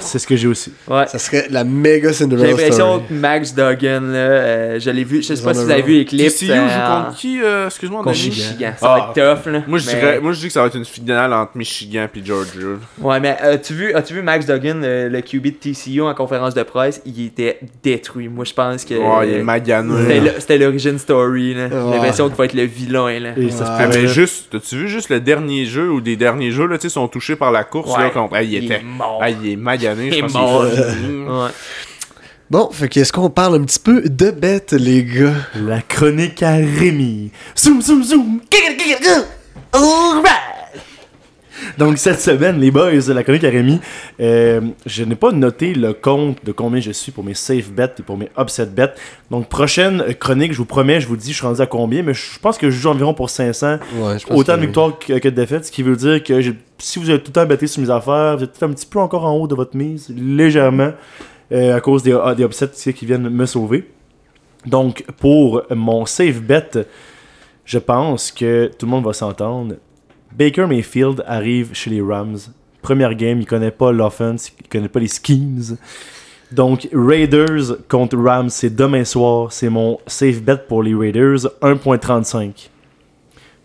C'est 0.00 0.18
ce 0.18 0.26
que 0.26 0.34
j'ai 0.36 0.48
aussi. 0.48 0.72
Ouais. 0.88 1.06
Ça 1.08 1.18
serait 1.18 1.46
la 1.50 1.62
méga 1.64 2.08
J'ai 2.08 2.14
Cinderella 2.14 2.48
l'impression 2.48 2.94
story. 2.94 3.02
que 3.08 3.14
Max 3.14 3.54
Duggan, 3.54 4.00
là, 4.00 4.16
euh, 4.18 4.80
je 4.80 4.90
l'ai 4.90 5.04
vu, 5.04 5.22
je 5.22 5.34
sais 5.34 5.42
pas 5.42 5.52
si 5.52 5.62
vous 5.64 5.70
avez 5.70 5.82
vu 5.82 5.92
les 5.98 6.04
clips. 6.06 6.28
TCU 6.32 6.50
euh, 6.50 6.68
joue 6.68 6.94
contre 7.04 7.16
qui, 7.18 7.42
euh, 7.42 7.66
excuse-moi, 7.66 8.02
contre? 8.02 8.16
Michigan. 8.16 8.72
Ça 8.78 8.86
Ah. 8.94 9.12
va 9.14 9.22
être 9.22 9.42
tough, 9.42 9.52
là. 9.52 9.62
Moi 9.66 9.78
je, 9.78 9.86
mais- 9.86 9.94
dirais, 9.94 10.20
moi, 10.20 10.32
je 10.32 10.40
dis 10.40 10.46
que 10.46 10.52
ça 10.52 10.62
va 10.62 10.68
être 10.68 10.76
une 10.76 10.84
finale 10.86 11.32
entre 11.34 11.50
Michigan 11.54 12.06
et 12.14 12.24
Georgia. 12.24 12.60
Ouais, 12.98 13.20
mais 13.20 13.36
euh, 13.42 13.54
as-tu 13.54 13.74
vu, 13.74 13.92
as-tu 13.92 14.14
vu 14.14 14.22
Max 14.22 14.46
Duggan, 14.46 14.80
le 14.82 15.20
QB 15.20 15.44
de 15.44 15.50
TCU 15.50 16.00
en 16.02 16.14
conférence 16.14 16.54
de 16.54 16.62
presse? 16.62 17.02
Il 17.04 17.26
était 17.26 17.58
détruit. 17.82 18.28
Moi, 18.28 18.44
je 18.46 18.54
pense 18.54 18.84
que. 18.86 18.94
Ouais, 18.94 19.28
il 19.28 19.34
est 19.34 19.42
magané. 19.42 20.30
c'était 20.38 20.56
l'origin 20.58 20.96
story, 20.98 21.54
là. 21.54 21.68
J'ai 21.68 21.76
Ouais. 21.76 21.90
l'impression 21.92 22.28
qu'il 22.28 22.36
va 22.36 22.44
être 22.46 22.54
le 22.54 22.62
vilain, 22.64 23.18
là. 23.20 23.30
Et 23.36 23.50
ça 23.50 23.66
se 23.66 23.70
Ah, 23.70 23.86
mais 23.86 24.06
juste, 24.08 24.46
t'as-tu 24.50 24.76
vu 24.76 24.88
juste 24.88 25.10
le 25.10 25.20
dernier 25.20 25.66
jeu 25.66 25.90
ou 25.90 26.00
des 26.00 26.16
derniers 26.16 26.50
jeux, 26.50 26.66
là, 26.66 26.78
tu 26.78 26.82
sais, 26.82 26.88
sont 26.88 27.06
touchés 27.08 27.36
par 27.36 27.52
la 27.52 27.64
course, 27.64 27.94
Ouais. 27.96 28.04
là, 28.04 28.10
contre. 28.10 28.34
Ah, 28.34 28.42
il 28.42 28.54
Il 28.54 28.64
était. 28.64 28.74
est 28.76 28.82
mort. 28.82 29.18
Ah, 29.22 29.28
il 29.30 29.46
est 29.52 29.56
magané, 29.58 30.06
Il 30.06 30.12
je 30.12 30.18
est 30.18 30.22
pense 30.22 30.32
mort. 30.32 30.62
Ouais. 30.62 31.50
Bon, 32.50 32.70
fait 32.72 32.88
que 32.88 33.00
est-ce 33.00 33.12
qu'on 33.12 33.28
parle 33.28 33.56
un 33.56 33.64
petit 33.64 33.78
peu 33.78 34.00
de 34.02 34.30
bêtes, 34.30 34.72
les 34.72 35.04
gars? 35.04 35.34
La 35.54 35.82
chronique 35.82 36.42
à 36.42 36.52
Rémi. 36.54 37.30
Zoom, 37.56 37.82
zoom, 37.82 38.02
zoom. 38.02 38.40
Alright. 39.72 40.37
Donc, 41.78 41.96
cette 41.98 42.20
semaine, 42.20 42.58
les 42.58 42.72
boys, 42.72 42.90
la 42.90 43.22
chronique 43.22 43.44
à 43.44 43.50
Rémi, 43.50 43.78
euh, 44.18 44.60
je 44.84 45.04
n'ai 45.04 45.14
pas 45.14 45.30
noté 45.30 45.74
le 45.74 45.92
compte 45.92 46.44
de 46.44 46.50
combien 46.50 46.80
je 46.80 46.90
suis 46.90 47.12
pour 47.12 47.22
mes 47.22 47.34
safe 47.34 47.70
bets 47.70 47.94
et 48.00 48.02
pour 48.02 48.16
mes 48.16 48.28
upset 48.36 48.66
bets. 48.66 48.94
Donc, 49.30 49.48
prochaine 49.48 50.02
chronique, 50.18 50.52
je 50.52 50.58
vous 50.58 50.64
promets, 50.64 51.00
je 51.00 51.06
vous 51.06 51.16
dis, 51.16 51.30
je 51.30 51.36
suis 51.36 51.46
rendu 51.46 51.60
à 51.60 51.66
combien, 51.66 52.02
mais 52.02 52.14
je 52.14 52.38
pense 52.40 52.58
que 52.58 52.68
je 52.68 52.76
joue 52.76 52.88
environ 52.88 53.14
pour 53.14 53.30
500. 53.30 53.78
Ouais, 53.94 54.18
je 54.18 54.26
pense 54.26 54.36
Autant 54.36 54.56
de 54.56 54.62
victoires 54.62 54.98
que, 54.98 55.18
que 55.20 55.28
de 55.28 55.34
défaites, 55.34 55.66
ce 55.66 55.70
qui 55.70 55.84
veut 55.84 55.94
dire 55.94 56.20
que 56.24 56.40
si 56.78 56.98
vous 56.98 57.10
avez 57.10 57.20
tout 57.20 57.28
le 57.28 57.34
temps 57.34 57.46
betté 57.46 57.68
sur 57.68 57.80
mes 57.80 57.90
affaires, 57.90 58.36
vous 58.36 58.42
êtes 58.42 58.50
peut-être 58.50 58.70
un 58.70 58.74
petit 58.74 58.86
peu 58.86 58.98
encore 58.98 59.24
en 59.24 59.36
haut 59.36 59.46
de 59.46 59.54
votre 59.54 59.76
mise, 59.76 60.12
légèrement, 60.16 60.90
euh, 61.52 61.76
à 61.76 61.80
cause 61.80 62.02
des, 62.02 62.12
ah, 62.12 62.34
des 62.34 62.42
upsets 62.42 62.92
qui 62.92 63.06
viennent 63.06 63.28
me 63.28 63.46
sauver. 63.46 63.88
Donc, 64.66 65.04
pour 65.20 65.62
mon 65.70 66.06
safe 66.06 66.40
bet, 66.42 66.70
je 67.64 67.78
pense 67.78 68.32
que 68.32 68.68
tout 68.76 68.86
le 68.86 68.90
monde 68.90 69.04
va 69.04 69.12
s'entendre. 69.12 69.76
Baker 70.32 70.66
Mayfield 70.66 71.22
arrive 71.26 71.70
chez 71.72 71.90
les 71.90 72.00
Rams. 72.00 72.38
Première 72.82 73.14
game, 73.14 73.40
il 73.40 73.46
connaît 73.46 73.70
pas 73.70 73.92
l'offense, 73.92 74.52
il 74.60 74.68
connaît 74.68 74.88
pas 74.88 75.00
les 75.00 75.08
schemes. 75.08 75.76
Donc, 76.52 76.88
Raiders 76.92 77.76
contre 77.88 78.16
Rams, 78.16 78.48
c'est 78.48 78.74
demain 78.74 79.04
soir. 79.04 79.52
C'est 79.52 79.68
mon 79.68 79.98
safe 80.06 80.40
bet 80.42 80.56
pour 80.68 80.82
les 80.82 80.94
Raiders, 80.94 81.46
1.35. 81.60 82.70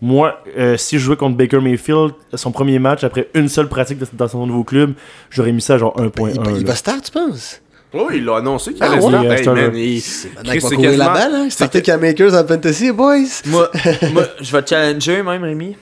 Moi, 0.02 0.38
euh, 0.58 0.76
si 0.76 0.98
je 0.98 1.04
jouais 1.04 1.16
contre 1.16 1.36
Baker 1.36 1.60
Mayfield, 1.60 2.12
son 2.34 2.50
premier 2.52 2.78
match, 2.78 3.04
après 3.04 3.28
une 3.34 3.48
seule 3.48 3.68
pratique 3.68 3.98
de- 3.98 4.06
dans 4.12 4.28
son 4.28 4.46
nouveau 4.46 4.64
club, 4.64 4.92
j'aurais 5.30 5.52
mis 5.52 5.62
ça 5.62 5.78
genre 5.78 5.98
1.1. 5.98 6.30
Il, 6.50 6.56
il 6.56 6.62
là. 6.62 6.68
va 6.68 6.74
start, 6.74 7.04
tu 7.04 7.10
penses? 7.12 7.62
Oh, 7.94 8.08
il 8.12 8.24
l'a 8.24 8.38
annoncé 8.38 8.74
qu'il 8.74 8.82
Ah, 8.82 8.90
allait 8.90 8.96
ouais? 9.02 9.38
start. 9.38 9.56
Il, 9.56 9.58
Hey, 9.62 9.70
man, 9.70 9.76
il- 9.76 10.00
c'est 10.02 10.28
courir 10.74 10.90
la 10.98 11.06
quasiment- 11.06 11.12
balle, 11.14 11.34
hein? 11.36 11.48
Starter 11.48 11.80
Cam 11.80 12.00
Makers 12.00 12.34
en 12.34 12.46
fantasy, 12.46 12.90
boys! 12.90 13.40
Moi, 13.46 13.70
moi, 14.12 14.24
je 14.40 14.52
vais 14.54 14.66
challenger 14.66 15.22
même, 15.22 15.44
Rémi. 15.44 15.76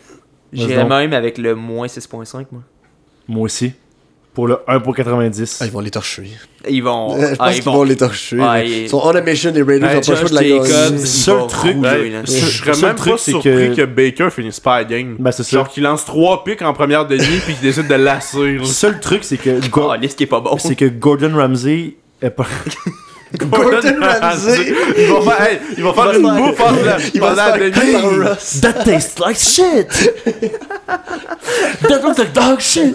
J'irais 0.52 0.84
même 0.84 1.12
avec 1.12 1.38
le 1.38 1.54
moins 1.54 1.86
6.5, 1.86 2.46
moi. 2.52 2.62
Moi 3.28 3.42
aussi. 3.44 3.72
Pour 4.34 4.48
le 4.48 4.54
1.90. 4.66 5.58
Ah, 5.60 5.66
ils 5.66 5.70
vont 5.72 5.80
les 5.80 5.90
torcher. 5.90 6.30
Ils 6.66 6.82
vont. 6.82 7.20
je 7.20 7.26
pense 7.34 7.36
ah, 7.38 7.52
qu'ils 7.52 7.62
vont 7.64 7.82
les 7.82 7.96
torcher. 7.96 8.38
Ah, 8.40 8.64
Ils 8.64 8.88
sont 8.88 9.00
on 9.04 9.10
a 9.10 9.20
mission, 9.20 9.52
les 9.54 9.62
Raiders 9.62 9.90
Hey, 9.90 9.98
ont 9.98 10.00
pas 10.00 10.10
le 10.12 10.16
choix 10.16 10.28
de 10.30 10.34
la 10.34 10.42
il 10.42 11.06
Seul 11.06 11.46
truc, 11.48 11.76
je 11.76 12.32
serais 12.34 12.70
Le 12.70 12.74
seul 12.74 12.86
même 12.86 12.96
truc, 12.96 13.12
pas 13.12 13.18
c'est 13.18 13.30
surpris 13.32 13.50
que- 13.50 13.74
que... 13.74 13.84
Baker 13.84 14.30
finisse 14.30 14.58
pas 14.58 14.78
la 14.78 14.84
game. 14.84 15.16
Ben, 15.18 15.32
c'est 15.32 15.42
ça. 15.42 15.50
Genre 15.58 15.68
qu'il 15.68 15.82
lance 15.82 16.06
3 16.06 16.44
pics 16.44 16.62
en 16.62 16.72
première 16.72 17.06
demi 17.06 17.40
puis 17.44 17.52
qu'il 17.54 17.62
décide 17.62 17.88
de 17.88 17.94
lasser. 17.94 18.52
Le 18.52 18.64
seul 18.64 19.00
truc, 19.00 19.22
c'est 19.24 19.36
que, 19.36 19.68
Go- 19.68 19.90
Ah, 19.92 19.98
liste 19.98 20.16
qui 20.16 20.24
est 20.24 20.26
pas 20.26 20.40
bon. 20.40 20.56
c'est 20.56 20.76
que 20.76 20.86
Gordon 20.86 21.32
Ramsay 21.36 21.96
est 22.22 22.30
pas. 22.30 22.46
Gordon 23.38 23.96
Ramsay! 24.00 24.72
Il 24.98 25.06
va 25.06 25.20
faire, 25.20 25.46
hey, 25.46 25.58
il 25.76 25.82
va 25.84 25.92
faire 25.92 26.04
va 26.04 26.14
une 26.16 26.22
bouffe 26.22 26.60
entre 26.60 26.84
la, 26.84 26.96
Il 27.14 27.20
va 27.20 27.30
se 27.30 27.34
pendant 27.34 27.46
la 27.46 27.52
faire 27.52 27.70
demi. 27.70 28.60
That 28.60 28.72
tastes 28.84 29.18
like 29.20 29.36
shit! 29.38 29.88
That 31.88 32.02
looks 32.02 32.18
like 32.18 32.32
dog 32.32 32.60
shit! 32.60 32.94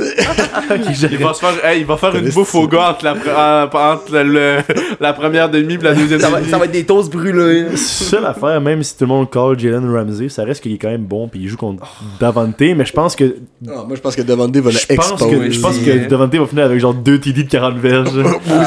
Il 1.11 1.17
va 1.17 1.33
se 1.33 1.39
faire, 1.39 1.65
hey, 1.65 1.79
il 1.81 1.85
va 1.85 1.97
faire 1.97 2.15
une 2.15 2.29
bouffe 2.29 2.55
au 2.55 2.67
gars 2.67 2.89
entre 2.91 3.05
la, 3.05 3.13
en- 3.13 3.93
entre 3.93 4.13
le- 4.13 4.23
le- 4.23 4.57
la 4.99 5.13
première 5.13 5.49
demi 5.49 5.75
et 5.75 5.77
la 5.77 5.93
deuxième 5.93 6.19
Ça 6.19 6.29
va, 6.29 6.39
demi. 6.39 6.49
ça 6.51 6.57
va 6.57 6.65
être 6.65 6.71
des 6.71 6.85
toasts 6.85 7.11
brûlés. 7.11 7.63
là. 7.63 7.69
Seule 7.75 8.25
affaire, 8.25 8.59
même 8.61 8.83
si 8.83 8.95
tout 8.97 9.03
le 9.05 9.09
monde 9.09 9.29
call 9.29 9.57
Jalen 9.59 9.89
Ramsey, 9.93 10.29
ça 10.29 10.43
reste 10.43 10.61
qu'il 10.61 10.73
est 10.73 10.77
quand 10.77 10.89
même 10.89 11.03
bon, 11.05 11.27
puis 11.27 11.41
il 11.41 11.47
joue 11.49 11.57
contre 11.57 11.83
Davante, 12.19 12.59
mais 12.59 12.85
je 12.85 12.93
pense 12.93 13.15
que. 13.15 13.35
Ah, 13.67 13.83
moi, 13.87 13.95
je 13.95 14.01
pense 14.01 14.15
que 14.15 14.21
Devante 14.21 14.55
va 14.57 14.69
Je 14.71 14.77
le 14.89 14.95
pense 14.95 15.07
que, 15.09 15.25
exposer. 15.25 15.51
je 15.51 15.59
pense 15.59 15.77
que. 15.79 16.07
Davante 16.07 16.35
va 16.35 16.45
finir 16.45 16.65
avec 16.65 16.79
genre 16.79 16.93
2 16.93 17.19
TD 17.19 17.43
de 17.43 17.49
40 17.49 17.77
verges. 17.77 18.11
Moi, 18.15 18.63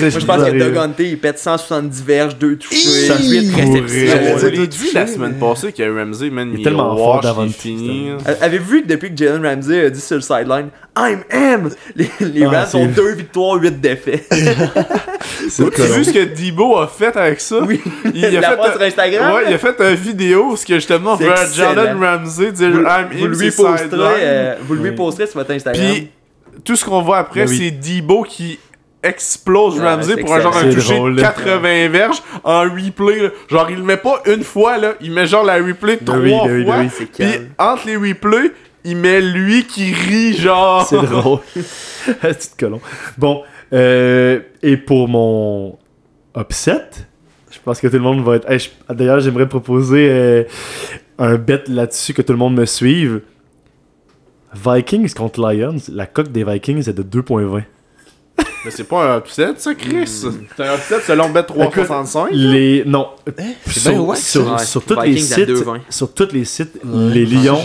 je 0.00 0.24
pense 0.24 0.42
que 0.44 0.78
Hunter, 0.78 1.11
il 1.12 1.18
pète 1.18 1.38
170 1.38 2.02
verges, 2.02 2.36
2 2.38 2.56
touchés, 2.56 3.08
Hi! 3.08 3.30
8 3.30 3.50
J'aurais 3.50 4.32
réceptions. 4.34 4.64
dit 4.66 4.90
l'a 4.94 5.06
semaine 5.06 5.34
passée 5.34 5.72
que 5.72 5.82
Ramsey, 6.04 6.30
man, 6.30 6.50
Il 6.54 6.60
est 6.60 6.64
tellement 6.64 6.96
fort 6.96 7.20
d'avant 7.20 7.42
il 7.42 7.46
le 7.46 7.50
est 7.50 7.58
fini. 7.58 8.10
Euh, 8.10 8.34
Avez-vous 8.40 8.70
vu 8.70 8.82
que 8.82 8.88
depuis 8.88 9.10
que 9.14 9.16
Jalen 9.16 9.44
Ramsey 9.46 9.86
a 9.86 9.90
dit 9.90 10.00
sur 10.00 10.16
le 10.16 10.22
sideline 10.22 10.68
I'm 10.98 11.20
M, 11.30 11.70
les, 11.96 12.10
les 12.20 12.44
Ah, 12.44 12.64
Rams 12.64 12.80
ont 12.82 12.86
2 12.86 13.12
victoires, 13.14 13.54
8 13.62 13.80
défaites. 13.80 14.26
C'est 15.48 15.70
Tu 15.74 15.82
as 15.82 15.86
vu 15.86 16.04
ce 16.04 16.12
que 16.12 16.24
Debo 16.24 16.78
a 16.78 16.86
fait 16.88 17.16
avec 17.16 17.40
ça? 17.40 17.60
Oui. 17.60 17.80
Il 18.14 18.24
a 18.24 18.30
La 18.40 18.50
fait 18.56 18.72
sur 18.72 18.82
Instagram. 18.82 19.34
Ouais, 19.34 19.42
il 19.48 19.54
a 19.54 19.58
fait 19.58 19.74
une 19.80 19.94
vidéo 19.94 20.52
où 20.52 20.56
ce 20.56 20.66
que 20.66 20.74
justement. 20.74 21.18
Jalen 21.54 22.02
Ramsey 22.02 22.52
dire 22.52 22.70
Vous, 22.70 22.80
I'm 22.80 23.08
vous 23.12 23.24
in 23.24 23.28
lui 23.28 23.50
posterez, 23.50 23.78
sideline. 23.78 24.00
euh, 24.20 24.54
vous 24.62 24.74
lui 24.74 24.90
Oui. 24.90 24.96
posterez 24.96 25.26
sur 25.26 25.38
votre 25.38 25.52
Instagram. 25.52 25.86
Puis 25.92 26.08
tout 26.64 26.76
ce 26.76 26.84
qu'on 26.84 27.00
voit 27.02 27.18
après, 27.18 27.46
Ben 27.46 27.48
c'est 27.56 27.70
Debo 27.70 28.22
qui 28.24 28.58
explose 29.02 29.80
Ah, 29.80 29.96
Ramsey 29.96 30.16
pour 30.18 30.32
un 30.34 30.40
genre 30.40 30.56
un 30.56 30.64
toucher 30.64 30.80
C'est 30.80 30.94
drôle, 30.96 31.16
de 31.16 31.22
là. 31.22 31.28
80 31.34 31.88
verges 31.88 32.22
en 32.44 32.60
replay. 32.62 33.30
Genre, 33.48 33.70
il 33.70 33.76
le 33.78 33.82
met 33.82 33.96
pas 33.96 34.22
une 34.26 34.42
fois, 34.44 34.78
là. 34.78 34.94
Il 35.00 35.12
met 35.12 35.26
genre 35.26 35.44
la 35.44 35.56
replay 35.56 35.96
Ben 36.00 36.04
trois 36.04 36.18
oui, 36.20 36.30
ben 36.30 36.52
oui, 36.52 36.64
ben 36.64 36.88
fois. 36.90 37.00
oui. 37.00 37.06
Puis 37.12 37.26
entre 37.58 37.86
les 37.86 37.96
replays, 37.96 38.52
il 38.84 38.96
met 38.96 39.20
lui 39.20 39.64
qui 39.66 39.92
rit, 39.92 40.34
genre. 40.38 40.86
C'est 40.86 40.96
drôle. 41.02 41.38
Petit 42.20 42.50
colon. 42.58 42.80
Bon, 43.18 43.42
euh, 43.72 44.40
et 44.62 44.76
pour 44.76 45.08
mon 45.08 45.78
upset, 46.36 46.82
je 47.50 47.58
pense 47.64 47.80
que 47.80 47.86
tout 47.88 47.94
le 47.94 48.00
monde 48.00 48.22
va 48.24 48.36
être. 48.36 48.50
Hey, 48.50 48.58
je- 48.58 48.70
D'ailleurs, 48.94 49.20
j'aimerais 49.20 49.48
proposer 49.48 50.08
euh, 50.10 50.44
un 51.18 51.36
bet 51.36 51.62
là-dessus 51.68 52.14
que 52.14 52.22
tout 52.22 52.32
le 52.32 52.38
monde 52.38 52.54
me 52.56 52.66
suive. 52.66 53.20
Vikings 54.54 55.14
contre 55.14 55.40
Lions, 55.40 55.76
la 55.88 56.06
coque 56.06 56.30
des 56.30 56.44
Vikings 56.44 56.88
est 56.88 56.92
de 56.92 57.02
2.20. 57.02 57.62
Mais 58.64 58.70
c'est 58.70 58.84
pas 58.84 59.14
un 59.14 59.18
upset, 59.18 59.54
ça, 59.56 59.74
Chris? 59.74 60.06
C'est 60.06 60.62
un 60.62 60.74
upset 60.76 61.00
selon 61.06 61.30
bet 61.30 61.42
365. 61.42 62.28
Les 62.32 62.84
non 62.86 63.08
c'est 63.26 63.36
bien 63.36 63.54
sur, 63.66 64.16
sur, 64.16 64.60
sur 64.60 64.84
tous 64.84 65.00
les 65.00 65.18
sites 65.18 65.48
2,20. 65.48 65.80
sur 65.90 66.12
tous 66.14 66.28
les 66.32 66.44
sites 66.44 66.78
les 66.84 67.26
Lions 67.26 67.60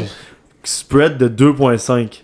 spread 0.63 1.17
de 1.17 1.27
2.5 1.29 2.23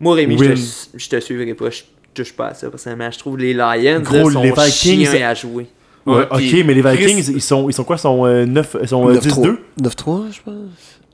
Moi, 0.00 0.14
Rémi, 0.14 0.38
je 0.38 0.44
te, 0.44 0.98
je 0.98 1.08
te 1.08 1.20
suivrai 1.20 1.54
pas. 1.54 1.70
Je 1.70 1.82
touche 2.14 2.32
pas 2.32 2.48
à 2.48 2.54
ça, 2.54 2.70
personnellement. 2.70 3.10
Je 3.10 3.18
trouve 3.18 3.36
les 3.38 3.52
Lions 3.52 4.00
Gros, 4.00 4.28
là, 4.28 4.32
sont 4.32 4.42
les 4.42 4.52
Vikings- 4.52 5.22
à 5.22 5.34
jouer. 5.34 5.66
Ouais, 6.06 6.14
Ouais, 6.16 6.26
ok, 6.30 6.36
puis 6.38 6.64
mais 6.64 6.74
les 6.74 6.82
Chris- 6.82 6.96
Vikings, 7.06 7.32
ils 7.34 7.40
sont, 7.40 7.68
ils 7.68 7.72
sont 7.72 7.84
quoi? 7.84 7.96
Ils 7.96 8.00
sont, 8.00 8.26
euh, 8.26 8.44
9, 8.44 8.76
ils 8.82 8.88
sont 8.88 9.08
euh, 9.08 9.14
9-3, 9.14 9.20
10-2? 9.20 9.56
9-3, 9.82 10.22
je 10.32 10.40
pense. 10.44 10.54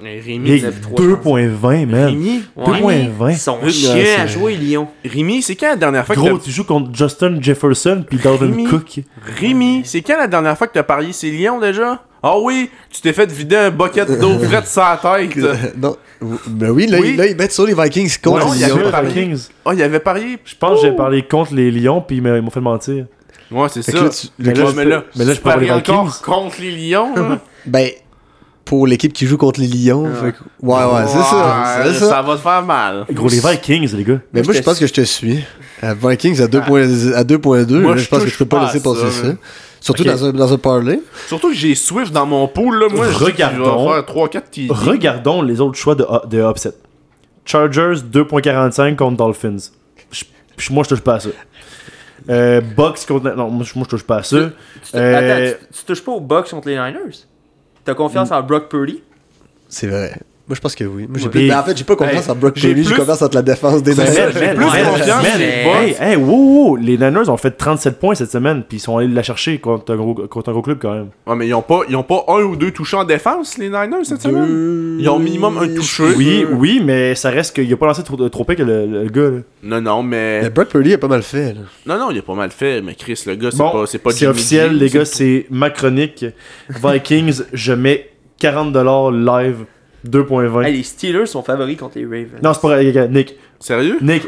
Rémi, 0.01 0.62
9-3, 0.62 0.95
2.20, 0.97 1.86
man. 1.86 2.07
Rémi, 2.07 2.43
Ouais. 2.57 3.05
2.20. 3.18 3.30
Ils 3.32 3.36
sont 3.36 3.59
c'est- 3.68 4.16
à 4.16 4.26
jouer, 4.26 4.57
Lyon. 4.57 4.88
Rémi, 5.05 5.43
c'est 5.43 5.55
quand 5.55 5.68
la 5.68 5.76
dernière 5.76 6.07
fois 6.07 6.14
que 6.16 6.20
Gros, 6.20 6.38
tu 6.38 6.51
joues 6.51 6.64
contre 6.64 6.88
Justin 6.95 7.36
Jefferson 7.41 8.03
puis 8.09 8.18
Dalvin. 8.18 8.64
Cook. 8.68 9.01
Rémi, 9.38 9.82
c'est 9.84 10.01
quand 10.01 10.16
la 10.18 10.26
dernière 10.26 10.57
fois 10.57 10.66
que 10.66 10.72
t'as 10.72 10.82
parié 10.82 11.12
ces 11.12 11.30
lions 11.30 11.61
déjà? 11.61 12.03
Ah 12.22 12.38
oui, 12.38 12.68
tu 12.91 13.01
t'es 13.01 13.12
fait 13.12 13.30
vider 13.30 13.57
un 13.57 13.70
bucket 13.70 14.11
d'eau 14.18 14.38
frette 14.43 14.66
sur 14.66 14.82
la 14.82 14.97
tête. 15.18 15.76
non. 15.80 15.97
Ben 16.49 16.70
oui, 16.70 16.86
là, 16.86 16.99
Oui. 17.01 17.11
ils- 17.12 17.16
là, 17.16 17.26
ils 17.26 17.36
mettent 17.36 17.53
sur 17.53 17.64
les 17.66 17.74
Vikings 17.74 18.18
contre 18.22 18.47
Ouais, 18.47 18.53
les 18.53 18.59
il 18.59 18.61
y 18.61 18.64
avait 18.64 18.74
Lions. 18.80 18.86
les 18.86 18.91
pas- 18.91 19.03
Vikings. 19.03 19.49
Oh, 19.64 19.70
il 19.72 19.82
avait 19.82 20.01
parié. 20.01 20.38
Je 20.45 20.55
pense 20.59 20.80
que 20.80 20.86
j'ai 20.86 20.93
parlé 20.97 21.22
contre 21.22 21.55
les 21.55 21.70
Lions 21.70 22.01
puis 22.01 22.16
ils 22.16 22.22
m'ont 22.22 22.51
fait 22.51 22.61
mentir. 22.61 23.07
Ouais, 23.51 23.68
c'est 23.68 23.82
ça. 23.82 23.92
là, 23.92 24.09
tu- 24.09 24.28
Mais 24.38 24.55
là, 24.55 24.66
je 24.70 24.76
mais 24.76 24.84
peux- 24.84 24.88
là, 24.90 25.05
mais 25.16 25.24
là, 25.24 25.32
je 25.32 25.36
tu 25.38 25.42
peux 25.42 25.72
encore 25.72 26.22
contre 26.22 26.57
les 26.61 26.70
lions. 26.90 27.12
Ben, 27.66 27.90
pour 28.64 28.86
l'équipe 28.86 29.12
qui 29.12 29.26
joue 29.26 29.36
contre 29.36 29.61
les 29.61 29.66
Lions. 29.66 30.05
Ouais. 30.05 30.11
fait 30.32 30.34
Ouais, 30.62 30.74
ouais, 30.76 31.07
c'est 31.09 31.18
ça. 31.18 31.92
Ça. 31.92 32.09
Ça 32.09 32.22
va 32.22 32.36
te 32.36 32.40
faire 32.40 32.62
mal. 32.62 33.05
Gros, 33.12 33.28
les 33.28 33.40
Vikings, 33.40 33.94
les 33.96 34.05
gars. 34.05 34.20
Mais 34.32 34.42
moi, 34.42 34.53
je 34.55 34.59
je 34.59 34.62
pense 34.62 34.78
que 34.78 34.86
je 34.86 34.92
te 34.92 35.01
suis. 35.01 35.44
À 35.82 35.92
Vikings 35.94 36.40
à 36.40 36.46
2.2, 36.46 37.14
à 37.14 37.24
2.2, 37.24 37.80
Moi, 37.80 37.90
là, 37.92 37.96
je 37.96 38.05
je 38.05 38.09
pense 38.09 38.22
que 38.22 38.28
je 38.30 38.38
peux 38.38 38.44
pas 38.46 38.64
laisser 38.64 38.80
passer 38.80 39.11
ça. 39.11 39.26
Surtout 39.80 40.05
dans, 40.05 40.24
un, 40.26 40.32
dans 40.32 40.53
un 40.53 40.59
parlay. 40.59 41.01
Surtout 41.26 41.48
que 41.48 41.55
j'ai 41.55 41.74
Swift 41.74 42.12
dans 42.12 42.26
mon 42.26 42.46
pool, 42.48 42.78
là. 42.78 42.86
Moi, 42.94 43.07
je 43.11 43.24
dis 43.24 43.32
qu'il 43.32 43.44
va 43.44 43.51
Regardons. 43.51 43.88
faire 43.92 44.05
3-4 44.05 44.51
TD. 44.51 44.68
Regardons 44.72 45.42
les 45.42 45.61
autres 45.61 45.76
choix 45.78 45.94
de, 45.94 46.07
de 46.28 46.40
upset. 46.48 46.72
Chargers 47.44 47.94
2.45 48.12 48.94
contre 48.96 49.16
Dolphins. 49.16 49.57
Je- 50.12 50.24
je- 50.59 50.72
moi, 50.72 50.84
je 50.84 50.90
touche 50.90 51.01
pas 51.01 51.14
à 51.14 51.20
ça. 51.20 51.30
Euh, 52.29 52.61
Bucks 52.61 53.07
contre. 53.07 53.31
Non, 53.35 53.49
moi, 53.51 53.64
je 53.64 53.73
moi, 53.79 53.85
je 53.85 53.91
touche 53.91 54.03
pas 54.05 54.18
à 54.18 54.23
ça. 54.23 54.37
Tu 54.91 54.97
Euh, 54.97 55.51
Attends, 55.53 55.59
tu, 55.71 55.79
tu 55.79 55.85
touches 55.85 56.05
pas 56.05 56.12
au 56.12 56.21
Bucks 56.21 56.51
contre 56.51 56.68
les 56.68 56.75
Niners? 56.75 57.27
T'as 57.85 57.95
confiance 57.95 58.31
en 58.31 58.43
Brock 58.43 58.68
Purdy? 58.68 59.03
C'est 59.68 59.87
vrai. 59.87 60.14
Moi, 60.51 60.57
je 60.57 60.61
pense 60.62 60.74
que 60.74 60.82
oui. 60.82 61.07
Moi, 61.09 61.18
j'ai 61.18 61.24
Ouais. 61.26 61.30
plus- 61.30 61.40
Et- 61.44 61.46
mais 61.48 61.55
en 61.55 61.62
fait, 61.62 61.76
j'ai 61.78 61.84
pas 61.84 61.94
confiance 61.94 62.24
Hey, 62.24 62.30
en 62.32 62.34
Brock 62.34 62.55
j'ai 62.57 62.74
Purdy, 62.74 62.88
j'ai 62.88 62.94
confiance 62.96 63.22
entre 63.22 63.36
la 63.36 63.42
défense 63.42 63.82
des 63.84 63.92
Niners. 63.92 64.07
j'ai 64.34 64.48
plus 64.48 64.64
confiance 64.64 65.24
hey, 65.38 65.64
Bucks. 65.64 66.01
hey, 66.01 66.16
wow, 66.16 66.26
wow, 66.70 66.76
les 66.76 66.98
Niners 66.98 67.28
ont 67.28 67.36
fait 67.36 67.53
37 67.53 68.01
points 68.01 68.16
cette 68.16 68.32
semaine, 68.32 68.64
puis 68.68 68.78
ils 68.78 68.80
sont 68.80 68.96
allés 68.98 69.07
la 69.07 69.22
chercher 69.22 69.59
contre 69.61 69.92
un 69.92 69.96
gros, 69.96 70.14
contre 70.14 70.48
un 70.48 70.53
gros 70.53 70.62
club 70.62 70.78
quand 70.82 70.92
même. 70.92 71.07
Ouais, 71.26 71.36
mais 71.36 71.46
ils 71.46 71.55
ont, 71.55 71.62
pas, 71.62 71.82
ils 71.88 71.94
ont 71.94 72.03
pas 72.03 72.24
un 72.26 72.42
ou 72.42 72.57
deux 72.57 72.72
touchés 72.72 72.96
en 72.96 73.05
défense, 73.05 73.59
les 73.59 73.66
Niners, 73.68 74.05
cette 74.05 74.22
semaine? 74.22 74.96
Ils 74.98 75.09
ont 75.09 75.14
au 75.16 75.18
minimum 75.20 75.57
un 75.59 75.68
touché. 75.68 76.03
Oui, 76.16 76.44
oui, 76.51 76.82
mais 76.84 77.14
ça 77.14 77.30
reste 77.30 77.55
qu'il 77.55 77.72
a 77.72 77.76
pas 77.76 77.86
lancé 77.86 78.03
trop, 78.03 78.16
trop 78.28 78.42
pire 78.44 78.57
que 78.57 78.62
le, 78.64 78.86
le 78.86 79.05
gars. 79.09 79.30
là. 79.30 79.38
Non, 79.62 79.80
non, 79.80 80.03
mais. 80.03 80.42
Mais 80.42 80.51
Brock 80.51 80.68
Purdy 80.68 80.94
a 80.94 80.98
pas 80.98 81.07
mal 81.07 81.22
fait. 81.22 81.53
là. 81.55 81.61
Non, 81.86 81.96
non, 82.07 82.11
il 82.11 82.16
est 82.18 82.22
pas 82.22 82.34
mal 82.34 82.51
fait, 82.51 82.82
mais 82.82 82.96
Chris, 82.96 83.22
le 83.26 83.36
gars, 83.36 83.51
c'est 83.53 83.59
Bon, 83.59 83.70
pas, 83.70 83.86
c'est 83.86 83.98
pas 83.98 84.11
c'est 84.11 84.26
officiel, 84.26 84.72
G, 84.72 84.78
les 84.78 84.90
gars, 84.90 85.05
c'est- 85.05 85.14
c'est 85.20 85.46
ma 85.51 85.70
chronique. 85.70 86.24
Vikings, 86.70 87.42
je 87.53 87.72
mets 87.72 88.11
40$ 88.40 89.11
live, 89.11 89.64
2.20. 90.09 90.64
Hey, 90.64 90.76
les 90.76 90.82
Steelers 90.82 91.26
sont 91.26 91.42
favoris 91.42 91.76
contre 91.76 91.98
les 91.98 92.05
Ravens. 92.05 92.42
Non, 92.42 92.55
c'est 92.55 92.61
pas 92.61 92.68
vrai, 92.68 92.84
les 92.84 92.92
gars. 92.92 93.07
Nick, 93.07 93.36
Sérieux? 93.59 93.98
Nick, 94.01 94.26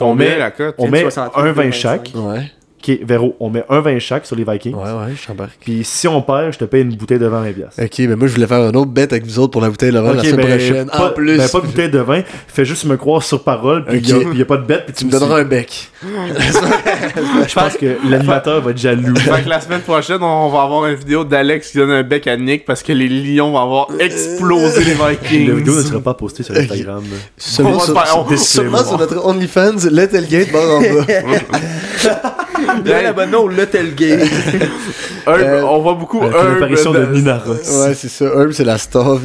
on 0.00 0.14
met, 0.14 0.38
la 0.38 0.50
cote? 0.50 0.74
on 0.78 0.88
met 0.88 1.02
68, 1.02 1.42
1,20 1.42 1.52
25. 1.52 1.72
chaque. 1.72 2.12
Ouais. 2.14 2.52
Ok, 2.78 2.98
Véro, 3.02 3.34
on 3.40 3.50
met 3.50 3.64
1,20 3.70 3.98
chaque 3.98 4.26
sur 4.26 4.36
les 4.36 4.44
Vikings. 4.44 4.74
Ouais, 4.74 4.82
ouais, 4.82 5.14
je 5.20 5.26
t'embarque. 5.26 5.56
Puis 5.60 5.82
si 5.82 6.06
on 6.06 6.20
perd, 6.22 6.52
je 6.52 6.58
te 6.58 6.64
paye 6.64 6.82
une 6.82 6.94
bouteille 6.94 7.18
de 7.18 7.26
vin 7.26 7.42
à 7.42 7.46
20$. 7.46 7.54
piastres. 7.54 7.82
Ok, 7.82 7.98
mais 8.00 8.16
moi, 8.16 8.28
je 8.28 8.34
voulais 8.34 8.46
faire 8.46 8.60
un 8.60 8.74
autre 8.74 8.90
bet 8.90 9.02
avec 9.02 9.24
vous 9.24 9.38
autres 9.38 9.52
pour 9.52 9.62
la 9.62 9.70
bouteille 9.70 9.92
de 9.92 9.98
vin 9.98 10.12
la 10.12 10.22
semaine 10.22 10.36
ben, 10.36 10.58
prochaine. 10.58 10.86
pas, 10.86 11.08
en 11.08 11.12
plus, 11.12 11.38
ben, 11.38 11.48
pas 11.48 11.60
de 11.60 11.66
bouteille 11.66 11.90
de 11.90 11.98
vin, 11.98 12.22
fais 12.48 12.64
juste 12.64 12.84
me 12.84 12.96
croire 12.96 13.22
sur 13.22 13.42
parole, 13.42 13.84
puis 13.84 13.98
il 13.98 14.28
n'y 14.34 14.42
a, 14.42 14.44
pas 14.44 14.58
de 14.58 14.66
bête, 14.66 14.84
puis 14.86 14.94
tu 14.94 15.06
me 15.06 15.10
donneras 15.10 15.40
un 15.40 15.44
bec. 15.44 15.88
Je 16.02 17.54
pense 17.54 17.76
que 17.76 17.96
l'animateur 18.08 18.60
va 18.60 18.70
être 18.70 18.78
jaloux. 18.78 19.16
Fait 19.16 19.42
que 19.42 19.48
la 19.48 19.60
semaine 19.60 19.80
prochaine, 19.80 20.22
on 20.22 20.48
va 20.48 20.62
avoir 20.62 20.86
une 20.86 20.94
vidéo 20.94 21.24
d'Alex 21.24 21.70
qui 21.70 21.78
donne 21.78 21.90
un 21.90 22.02
bec 22.02 22.26
à 22.26 22.36
Nick 22.36 22.64
parce 22.64 22.82
que 22.82 22.92
les 22.92 23.08
lions 23.08 23.52
vont 23.52 23.58
avoir 23.58 23.88
explosé 23.98 24.84
les 24.84 24.92
Vikings. 24.92 25.48
La 25.48 25.54
vidéo 25.54 25.76
ne 25.76 25.82
sera 25.82 26.00
pas 26.00 26.14
postée 26.14 26.42
sur 26.42 26.54
Instagram. 26.54 27.02
Va 27.02 27.16
sur, 27.36 27.66
on- 27.66 28.36
seulement 28.36 28.84
sur 28.84 28.98
notre 28.98 29.24
OnlyFans, 29.26 29.88
Let 29.90 30.08
Tailgate, 30.08 30.52
barre 30.52 30.76
en 30.76 30.80
bas. 30.80 32.36
Là, 32.84 33.02
l'abonnement 33.02 33.38
au 33.38 33.48
Little 33.48 33.94
Game. 33.96 34.20
Herb, 35.26 35.40
Euh, 35.40 35.62
on 35.62 35.80
voit 35.82 35.94
beaucoup 35.94 36.22
Avec 36.22 36.34
Herb 36.36 36.54
l'apparition 36.54 36.92
de 36.92 37.00
dans- 37.04 37.10
Nina 37.10 37.38
Ross. 37.38 37.68
Ouais, 37.84 37.94
c'est 37.94 38.08
ça. 38.08 38.24
Herb, 38.26 38.52
c'est 38.52 38.64
la 38.64 38.78
star. 38.78 39.16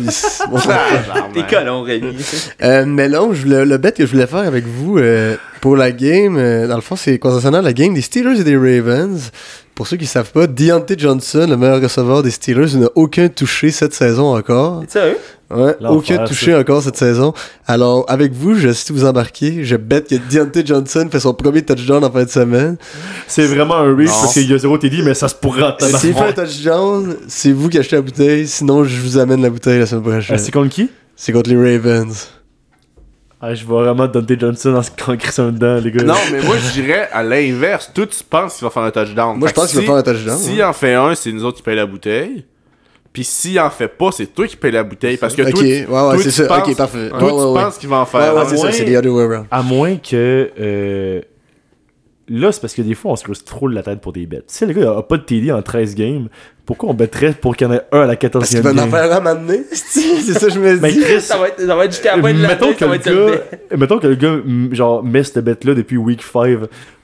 bon, 0.49 0.59
T'es 1.33 1.43
colon, 1.55 1.83
Rémi. 1.83 2.15
Euh, 2.63 2.85
mais 2.87 3.07
non, 3.09 3.33
je 3.33 3.43
voulais- 3.43 3.65
le 3.65 3.77
bet 3.77 3.91
que 3.91 4.05
je 4.05 4.11
voulais 4.11 4.27
faire 4.27 4.39
avec 4.39 4.65
vous 4.65 4.97
euh, 4.97 5.35
pour 5.61 5.75
la 5.75 5.91
game, 5.91 6.37
euh, 6.37 6.67
dans 6.67 6.75
le 6.75 6.81
fond, 6.81 6.95
c'est 6.95 7.19
concernant 7.19 7.61
la 7.61 7.73
game 7.73 7.93
des 7.93 8.01
Steelers 8.01 8.39
et 8.39 8.43
des 8.43 8.57
Ravens. 8.57 9.31
Pour 9.75 9.87
ceux 9.87 9.97
qui 9.97 10.05
savent 10.05 10.31
pas, 10.31 10.47
Deontay 10.47 10.95
Johnson, 10.97 11.47
le 11.49 11.57
meilleur 11.57 11.81
receveur 11.81 12.21
des 12.23 12.31
Steelers, 12.31 12.75
n'a 12.77 12.87
aucun 12.95 13.29
touché 13.29 13.71
cette 13.71 13.93
saison 13.93 14.35
encore. 14.35 14.83
Sérieux? 14.87 15.17
Ouais, 15.49 15.75
aucun 15.89 16.23
touché 16.25 16.55
encore 16.55 16.81
cette 16.81 16.95
saison. 16.95 17.33
Alors, 17.67 18.05
avec 18.07 18.31
vous, 18.31 18.55
je, 18.55 18.71
si 18.71 18.93
vous 18.93 19.03
embarquez, 19.05 19.63
je 19.65 19.75
bête 19.75 20.07
que 20.07 20.15
Deontay 20.15 20.65
Johnson 20.65 21.07
fait 21.11 21.19
son 21.19 21.33
premier 21.33 21.61
touchdown 21.61 22.03
en 22.03 22.11
fin 22.11 22.23
de 22.23 22.29
semaine. 22.29 22.77
C'est 23.27 23.45
vraiment 23.47 23.75
un 23.75 23.95
reach 23.95 24.07
parce 24.07 24.33
qu'il 24.33 24.49
y 24.49 24.53
a 24.53 24.57
zéro 24.57 24.77
TD, 24.77 25.01
mais 25.03 25.13
ça 25.13 25.27
se 25.27 25.35
pourra. 25.35 25.75
S'il 25.79 26.13
fait 26.13 26.19
un 26.19 26.31
touchdown, 26.33 27.17
c'est 27.27 27.51
vous 27.51 27.67
qui 27.67 27.77
achetez 27.79 27.95
la 27.97 28.01
bouteille. 28.01 28.47
Sinon, 28.47 28.83
je 28.83 29.01
vous 29.01 29.17
amène 29.17 29.41
la 29.41 29.49
bouteille 29.49 29.79
la 29.79 29.85
semaine 29.85 30.03
prochaine. 30.03 30.35
Ah, 30.35 30.37
C'est 30.37 30.51
contre 30.51 30.69
qui? 30.69 30.89
C'est 31.15 31.33
contre 31.33 31.49
les 31.49 31.57
Ravens. 31.77 32.29
Ah, 33.41 33.53
Je 33.55 33.65
vois 33.65 33.83
vraiment 33.83 34.07
Dante 34.07 34.39
Johnson 34.39 34.75
en 34.75 34.81
se 34.83 34.91
crissant 34.91 35.51
dedans, 35.51 35.79
les 35.83 35.91
gars. 35.91 36.03
Non, 36.03 36.13
mais 36.31 36.41
moi, 36.43 36.55
je 36.57 36.71
dirais 36.81 37.09
à 37.11 37.23
l'inverse. 37.23 37.91
Toi, 37.93 38.05
tu 38.07 38.23
penses 38.23 38.55
qu'il 38.57 38.63
va 38.65 38.69
faire 38.69 38.83
un 38.83 38.91
touchdown. 38.91 39.37
Moi, 39.37 39.47
je 39.47 39.53
Fait 39.53 39.59
pense 39.61 39.71
qu'il 39.71 39.79
va 39.79 39.85
faire 39.85 39.95
un 39.95 40.03
touchdown. 40.03 40.37
S'il 40.37 40.63
en 40.63 40.73
fait 40.73 40.93
un, 40.93 41.15
c'est 41.15 41.31
nous 41.31 41.43
autres 41.43 41.57
qui 41.57 41.63
payons 41.63 41.77
la 41.77 41.85
bouteille. 41.85 42.45
Puis 43.13 43.23
s'il 43.25 43.59
en 43.59 43.69
fait 43.69 43.89
pas, 43.89 44.09
c'est 44.11 44.27
toi 44.27 44.47
qui 44.47 44.55
payes 44.55 44.71
la 44.71 44.83
bouteille. 44.83 45.17
Parce 45.17 45.35
que 45.35 45.41
Ok, 45.41 45.49
toi, 45.51 45.61
ouais, 45.63 45.79
ouais, 45.79 45.85
toi, 45.87 46.17
c'est 46.19 46.23
tu 46.23 46.31
ça. 46.31 46.45
penses- 46.45 46.75
parfait. 46.75 47.09
toi, 47.09 47.17
Ouais, 47.23 47.27
tu 47.29 47.33
ouais, 47.35 47.43
ouais. 47.43 47.61
penses 47.63 47.77
qu'il 47.77 47.89
va 47.89 47.95
en 47.97 47.99
Ouais, 48.01 48.05
faire 48.05 48.33
ouais, 48.35 48.41
un. 48.41 48.45
c'est 48.45 48.55
ça, 48.57 48.63
moins- 48.63 48.71
c'est 48.71 48.85
the 48.85 48.95
other 48.97 49.13
way 49.13 49.23
around. 49.25 49.45
À 49.51 49.61
moins 49.63 49.95
que. 49.97 50.49
euh, 50.59 51.21
Là, 52.33 52.49
c'est 52.53 52.61
parce 52.61 52.73
que 52.73 52.81
des 52.81 52.93
fois, 52.93 53.11
on 53.11 53.15
se 53.17 53.23
creuse 53.25 53.43
trop 53.43 53.67
la 53.67 53.83
tête 53.83 53.99
pour 53.99 54.13
des 54.13 54.25
bêtes. 54.25 54.45
Si 54.47 54.65
le 54.65 54.71
gars 54.71 54.95
a 54.99 55.03
pas 55.03 55.17
de 55.17 55.23
TD 55.23 55.51
en 55.51 55.61
13 55.61 55.95
games, 55.95 56.29
pourquoi 56.71 56.91
on 56.91 56.93
bêterait 56.93 57.33
pour 57.33 57.57
qu'il 57.57 57.67
y 57.67 57.69
en 57.69 57.73
ait 57.73 57.81
un 57.91 57.99
à 57.99 58.05
la 58.05 58.15
14e 58.15 58.29
Parce 58.29 58.49
qu'il 58.49 58.61
va 58.61 58.71
en 58.71 58.87
faire 58.87 59.11
un 59.11 59.17
à 59.17 59.19
m'amener. 59.19 59.63
C'est 59.71 60.31
ça, 60.31 60.47
que 60.47 60.53
je 60.53 60.57
me 60.57 60.79
Mais 60.79 60.93
dis. 60.93 61.01
Chris, 61.01 61.19
Ça 61.19 61.37
va 61.37 61.49
être, 61.49 61.59
ça 61.59 61.75
va 61.75 61.83
être 61.83 61.91
jusqu'à 61.91 62.15
la 62.15 62.21
fin 62.21 62.33
de 62.33 62.39
mettons 62.39 62.71
que, 62.71 62.79
ça 62.79 62.87
va 62.87 62.95
le 62.95 63.01
le 63.03 63.31
gars, 63.35 63.77
mettons 63.77 63.99
que 63.99 64.07
le 64.07 64.15
gars, 64.15 64.37
genre, 64.71 65.03
met 65.03 65.21
cette 65.25 65.39
bête-là 65.43 65.73
depuis 65.73 65.97
week 65.97 66.23
5, 66.23 66.59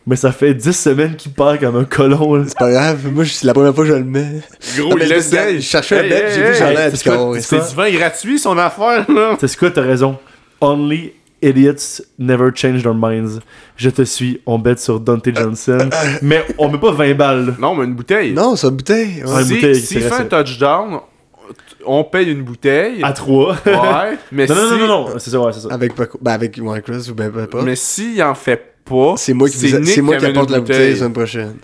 mais 0.05 0.15
ça 0.15 0.31
fait 0.31 0.53
10 0.53 0.71
semaines 0.71 1.15
qu'il 1.17 1.33
part 1.33 1.59
comme 1.59 1.75
un 1.75 1.83
colon. 1.83 2.45
C'est 2.47 2.57
pas 2.57 2.71
grave, 2.71 3.11
moi, 3.11 3.25
c'est 3.25 3.45
la 3.45 3.53
première 3.53 3.75
fois 3.75 3.83
que 3.83 3.89
je 3.89 3.95
le 3.97 4.05
mets. 4.05 4.39
Gros, 4.77 4.97
il 4.97 5.05
dis, 5.05 5.35
je 5.57 5.59
cherchais 5.59 5.99
un 5.99 6.03
hey, 6.03 6.23
j'ai 6.33 6.43
vu, 6.43 6.55
j'en 6.55 6.69
ai 6.69 7.41
c'est 7.41 7.69
du 7.69 7.75
vin 7.75 7.91
gratuit, 7.91 8.39
son 8.39 8.57
affaire, 8.57 9.05
là. 9.11 9.35
C'est 9.37 9.49
ce 9.49 9.57
quoi, 9.57 9.69
t'as 9.69 9.81
raison. 9.81 10.17
Only 10.61 11.11
idiots 11.41 12.01
never 12.17 12.49
change 12.53 12.81
their 12.83 12.93
minds. 12.93 13.39
Je 13.75 13.89
te 13.89 14.01
suis, 14.03 14.41
on 14.45 14.57
bête 14.59 14.79
sur 14.79 14.99
Dante 14.99 15.27
Johnson, 15.35 15.89
mais 16.21 16.43
on 16.57 16.69
met 16.69 16.77
pas 16.79 16.91
20 16.91 17.13
balles. 17.15 17.55
Non, 17.59 17.75
mais 17.75 17.85
une 17.85 17.93
bouteille. 17.93 18.33
Non, 18.33 18.55
c'est 18.55 18.67
une 18.67 18.75
bouteille. 18.75 19.23
ouais. 19.23 19.31
Ouais. 19.31 19.41
une 19.41 19.45
Si- 19.47 19.53
bouteille, 19.55 19.75
S'il 19.75 20.01
c'est 20.01 20.09
fait 20.09 20.13
un 20.35 20.43
touchdown, 20.43 20.99
on 21.85 22.03
paye 22.03 22.31
une 22.31 22.41
bouteille. 22.43 23.03
À 23.03 23.13
3. 23.13 23.53
Ouais, 23.65 24.17
mais 24.31 24.45
non, 24.47 24.55
non, 24.55 24.61
si... 24.61 24.71
non, 24.71 24.77
non, 24.79 24.87
non, 24.87 25.07
c'est 25.19 25.29
ça, 25.29 25.39
ouais, 25.39 25.53
c'est 25.53 25.61
ça. 25.61 25.69
Avec, 25.73 25.95
Paco- 25.95 26.19
ben, 26.21 26.31
avec 26.33 26.53
Chris 26.53 27.07
ou 27.09 27.13
ben 27.13 27.31
peu 27.31 27.39
importe. 27.41 27.63
Mais 27.65 27.75
s'il 27.75 28.21
en 28.23 28.35
fait 28.35 28.73
pas, 28.83 29.13
C'est 29.17 29.33
moi 29.33 29.49
qui, 29.49 29.57
Nick 29.65 29.85
c'est 29.87 30.01
moi 30.01 30.17
qui 30.17 30.25
apporte 30.25 30.49
la 30.49 30.59
bouteille 30.59 30.91
la 30.91 30.97
semaine 30.97 31.13
prochaine. 31.13 31.55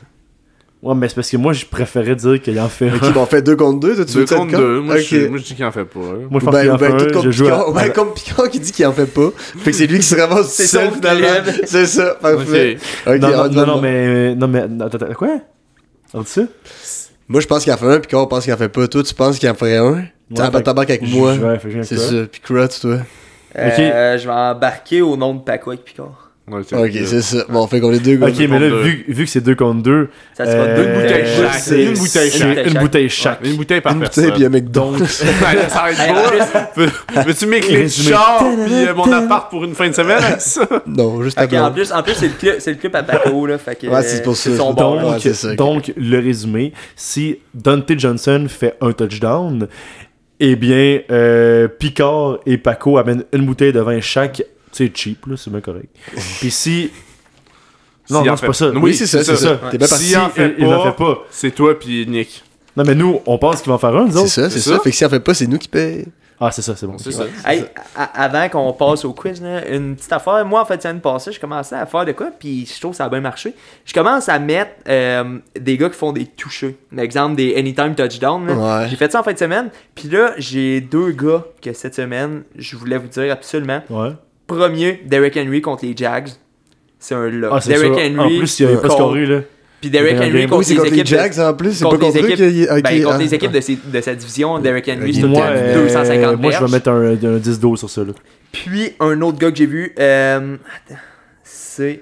Ouais, 0.84 0.94
mais 0.96 1.08
c'est 1.08 1.16
parce 1.16 1.30
que 1.32 1.38
moi, 1.38 1.54
je 1.54 1.66
préférais 1.66 2.14
dire 2.16 2.42
qu'il 2.42 2.60
en 2.60 2.68
fait 2.68 2.90
un. 2.90 2.96
Ok, 2.96 3.14
bon, 3.14 3.22
on 3.22 3.26
fait 3.26 3.42
2 3.42 3.56
contre 3.56 3.80
2, 3.80 3.96
toi 3.96 4.04
tu 4.06 4.14
Deux 4.16 4.20
veux 4.20 4.26
contre 4.26 4.52
de 4.52 4.58
deux. 4.58 4.80
Moi, 4.82 4.96
Ok. 4.96 5.02
je, 5.02 5.28
moi, 5.28 5.38
je 5.38 5.44
dis 5.46 5.56
qu'il 5.56 5.64
en 5.64 5.72
fait 5.72 5.86
pas. 5.86 6.00
hein. 6.00 6.28
Moi, 6.30 6.42
je 6.42 6.46
pense 6.46 6.54
ben, 6.54 6.62
qu'il 6.62 6.72
en 6.72 6.76
ben, 6.78 7.00
fait 7.00 7.12
tout 7.12 7.22
Je 7.24 7.32
joue 7.32 7.46
Picard, 7.46 7.70
à... 7.70 7.72
ben, 7.72 7.92
comme 7.94 8.14
Picard 8.14 8.50
qui 8.50 8.60
dit 8.60 8.72
qu'il 8.74 8.86
en 8.86 8.92
fait 8.92 9.06
pas. 9.06 9.30
Fait 9.38 9.72
que 9.72 9.78
c'est 9.78 9.88
lui 9.88 10.00
qui 10.00 10.04
se 10.06 10.16
ramasse 10.16 10.50
C'est 10.50 10.68
seul 10.68 10.92
finalement. 10.92 11.28
C'est 11.66 11.86
ça, 11.86 12.16
parfait. 12.22 12.78
Ok. 13.08 13.14
Ok, 13.16 13.22
non, 13.22 13.28
on 13.30 13.32
non, 13.32 13.54
va 13.54 13.66
non, 13.66 13.82
mais. 13.82 14.36
Non, 14.36 14.48
mais. 14.50 14.60
Attends, 14.60 14.98
attends, 14.98 15.14
quoi? 15.14 15.38
On 16.14 16.20
dit 16.22 16.28
ça? 16.30 16.42
Moi, 17.30 17.40
je 17.40 17.48
pense 17.48 17.64
qu'il 17.64 17.72
en 17.72 17.78
fait 17.78 17.86
un, 17.88 18.00
Picard 18.02 18.28
pense 18.28 18.44
qu'il 18.44 18.54
en 18.54 18.58
fait 18.58 18.68
pas. 18.68 18.86
Toi, 18.90 19.04
tu 19.04 19.14
penses 19.14 19.40
qu'il 19.40 19.50
en 19.50 19.54
ferait 19.54 19.78
un? 19.78 20.04
Tu 20.36 20.42
Ouais, 20.42 20.62
t'embarques 20.64 20.90
avec 20.90 21.04
moi. 21.04 21.34
C'est 21.84 21.98
ça. 21.98 22.14
Puis 22.30 22.42
Crutch, 22.42 22.82
toi. 22.82 22.98
Euh, 23.58 24.18
je 24.18 24.26
vais 24.26 24.34
embarquer 24.34 25.02
au 25.02 25.16
nom 25.16 25.34
de 25.36 25.40
Paco 25.42 25.70
avec 25.72 25.86
Picard. 25.86 26.23
Ouais, 26.46 26.60
Ok, 26.60 26.92
c'est 27.06 27.22
ça. 27.22 27.46
Bon, 27.48 27.64
on 27.64 27.68
fait 27.68 27.80
qu'on 27.80 27.94
est 27.94 28.00
deux 28.04 28.18
gars. 28.18 28.28
Ok, 28.28 28.36
mais 28.38 28.48
là, 28.60 28.68
contre 28.70 28.70
deux. 28.70 28.82
vu, 28.84 29.06
vu 29.08 29.24
que 29.24 29.30
c'est 29.30 29.40
2 29.40 29.56
contre 29.56 29.82
2, 29.82 30.10
Ça 30.38 30.46
sera 30.46 30.56
Euh, 30.58 30.76
deux 30.76 30.90
Une 30.90 31.02
bouteille 31.02 31.24
euh, 31.24 31.50
chaque. 31.50 31.68
Une 31.78 31.94
bouteille 31.94 32.32
chaque. 32.32 32.68
une 32.68 32.80
bouteille 32.80 33.10
chaque. 33.10 33.40
Une 33.46 33.56
bouteille 33.56 33.82
par 33.82 33.94
Une 33.94 34.00
bouteille 34.00 34.24
personne. 34.26 34.34
puis 34.36 34.46
un 34.46 34.50
McDonald's. 34.50 35.24
Donc, 35.24 35.30
ça 35.70 35.84
pas. 36.04 36.68
plus- 36.76 36.86
Veux- 36.86 37.24
Veux-tu 37.28 37.46
Résumé. 37.46 38.10
char 38.10 38.40
pis 38.40 38.74
euh, 38.74 38.94
mon 38.94 39.10
appart 39.14 39.50
pour 39.50 39.64
une 39.64 39.74
fin 39.74 39.88
de 39.88 39.94
semaine? 39.94 40.22
Non, 40.88 41.24
juste 41.24 41.40
après. 41.40 41.58
en 41.60 41.72
plus, 41.72 41.92
en 41.94 42.04
plus 42.04 42.14
c'est 42.14 42.28
le 42.28 42.34
club, 42.34 42.56
c'est 42.60 42.72
le 42.72 42.78
club 42.78 42.96
à 42.98 43.04
Paco 43.04 43.46
là, 43.46 43.58
fait 43.58 43.76
que 43.80 43.88
Ouais, 43.88 44.04
c'est 44.04 44.22
pour 44.22 44.36
ça. 44.36 44.50
Donc, 44.50 44.76
bon. 44.76 45.12
ouais, 45.14 45.18
c'est 45.22 45.34
ça, 45.34 45.52
ok. 45.52 45.56
donc, 45.56 45.94
le 45.96 46.20
résumé, 46.20 46.74
si 46.98 47.40
Dante 47.54 47.98
Johnson 47.98 48.48
fait 48.50 48.76
un 48.82 48.92
touchdown, 48.92 49.68
eh 50.42 50.56
bien, 50.58 51.00
euh, 51.10 51.70
Picard 51.70 52.40
et 52.46 52.58
Paco 52.58 52.98
amènent 52.98 53.24
une 53.32 53.46
bouteille 53.46 53.72
de 53.72 53.80
vin 53.80 54.02
chaque. 54.02 54.44
C'est 54.74 54.92
cheap, 54.96 55.26
là, 55.28 55.38
c'est 55.38 55.50
bien 55.50 55.62
correct. 55.62 55.96
Puis 56.40 56.52
si. 56.52 56.92
Non, 58.10 58.24
non, 58.26 58.32
en 58.34 58.36
c'est 58.36 58.42
fait- 58.42 58.48
pas 58.48 58.54
ça. 58.54 58.70
Oui, 58.72 58.94
c'est 58.94 59.08
ça, 59.08 59.24
c'est 59.24 59.36
ça. 59.38 59.60
T'es 59.72 59.78
bien 59.78 59.88
parti. 59.88 60.04
S'il 60.04 60.18
en 60.18 60.30
fait 60.30 60.56
il, 60.58 60.66
il 60.66 60.74
en 60.74 60.84
fait 60.84 60.98
pas. 60.98 61.20
c'est 61.32 61.52
toi 61.52 61.80
pis 61.80 62.06
Nick. 62.08 62.44
Non, 62.76 62.84
mais 62.86 62.96
nous, 62.96 63.22
on 63.26 63.38
pense 63.38 63.62
qu'il 63.62 63.70
va 63.70 63.76
en 63.76 63.78
faire 63.78 63.96
un, 63.96 64.06
nous 64.06 64.12
C'est 64.12 64.28
ça, 64.28 64.50
c'est 64.50 64.60
ça. 64.60 64.72
ça. 64.78 64.80
Fait 64.82 64.90
que 64.90 64.96
si 64.96 65.06
on 65.06 65.10
fait 65.10 65.20
pas, 65.22 65.34
c'est 65.34 65.48
nous 65.48 65.58
qui 65.60 65.68
paye. 65.70 66.06
Ah, 66.40 66.52
c'est 66.52 66.64
ça, 66.64 66.76
c'est 66.76 66.88
bon. 66.88 66.98
C'est 66.98 67.12
ça. 67.12 67.24
Hey, 67.46 67.64
avant 67.96 68.50
qu'on 68.50 68.74
passe 68.74 69.06
au 69.06 69.14
quiz, 69.14 69.42
là, 69.42 69.66
une 69.70 69.96
petite 69.96 70.12
affaire. 70.12 70.44
Moi, 70.46 70.60
en 70.60 70.66
fait, 70.66 70.84
l'année 70.84 71.00
passée, 71.00 71.32
je 71.32 71.40
commençais 71.40 71.76
à 71.76 71.86
faire 71.86 72.04
de 72.04 72.12
quoi, 72.12 72.32
puis 72.38 72.66
je 72.66 72.80
trouve 72.82 72.92
que 72.92 72.98
ça 72.98 73.06
a 73.06 73.10
bien 73.10 73.22
marché. 73.22 73.54
Je 73.86 73.94
commence 73.94 74.28
à 74.28 74.40
mettre 74.40 74.72
euh, 74.90 75.38
des 75.58 75.78
gars 75.78 75.90
qui 75.90 75.96
font 75.98 76.12
des 76.12 76.26
touchés. 76.26 76.76
Exemple, 76.98 77.36
des 77.36 77.56
anytime 77.56 77.96
touchdown. 77.96 78.50
Ouais. 78.50 78.88
J'ai 78.90 78.96
fait 78.98 79.10
ça 79.12 79.22
en 79.22 79.24
fin 79.24 79.32
de 79.32 79.38
semaine. 79.38 79.70
Puis 79.96 80.10
là, 80.10 80.34
j'ai 80.38 80.82
deux 80.82 81.12
gars 81.12 81.46
que 81.62 81.72
cette 81.72 81.96
semaine, 81.96 82.44
je 82.58 82.76
voulais 82.76 82.98
vous 82.98 83.08
dire 83.08 83.32
absolument. 83.32 83.82
Ouais. 83.90 84.12
Premier, 84.54 85.02
Derrick 85.06 85.36
Henry 85.38 85.62
contre 85.62 85.86
les 85.86 85.96
Jags. 85.96 86.30
C'est 87.00 87.16
un 87.16 87.28
lock. 87.30 87.52
Ah, 87.54 87.62
c'est 87.62 87.70
Derrick. 87.70 87.92
Henry. 87.94 88.36
En 88.36 88.40
plus, 88.40 88.60
il 88.60 88.66
avait 88.66 88.76
pas 88.76 88.82
contre- 88.88 88.94
scoré, 88.96 89.26
là. 89.26 89.40
Puis 89.82 89.90
Derrick 89.90 90.16
Henry 90.16 90.48
contre, 90.48 90.70
les 90.70 90.76
contre 90.76 90.84
les 90.86 90.88
équipes 90.94 91.04
de- 91.04 91.06
Jags 91.08 91.40
en 91.40 91.54
plus. 91.54 91.74
C'est 91.74 91.84
pas 91.84 91.90
contre 91.90 92.02
contre 92.04 92.16
les 92.16 92.22
eux 92.22 92.26
équipes, 92.26 92.36
qu'il 92.38 92.58
y 92.60 92.68
a- 92.68 92.82
ben, 92.82 93.04
contre 93.04 93.16
ah, 93.16 93.18
les 93.18 93.34
équipes 93.36 93.52
de, 93.52 93.60
ses- 93.62 93.80
de 93.84 94.02
sa 94.02 94.16
division, 94.16 94.60
Derrick 94.60 94.88
Henry, 94.90 95.14
c'est 95.14 95.20
tout 95.22 95.28
le 95.28 95.34
Moi, 95.34 95.42
temps 95.42 95.52
euh, 95.52 95.84
250 95.84 96.40
moi 96.42 96.52
je 96.52 96.64
vais 96.66 96.72
mettre 96.72 96.90
un, 96.90 97.12
un 97.12 97.38
10-12 97.40 97.78
sur 97.78 97.90
ça. 97.90 98.02
Là. 98.06 98.14
Puis 98.54 98.94
un 99.02 99.20
autre 99.22 99.38
gars 99.38 99.52
que 99.52 99.58
j'ai 99.58 99.66
vu, 99.66 99.94
euh, 100.00 100.56
attends, 100.88 101.00
c'est 101.44 102.02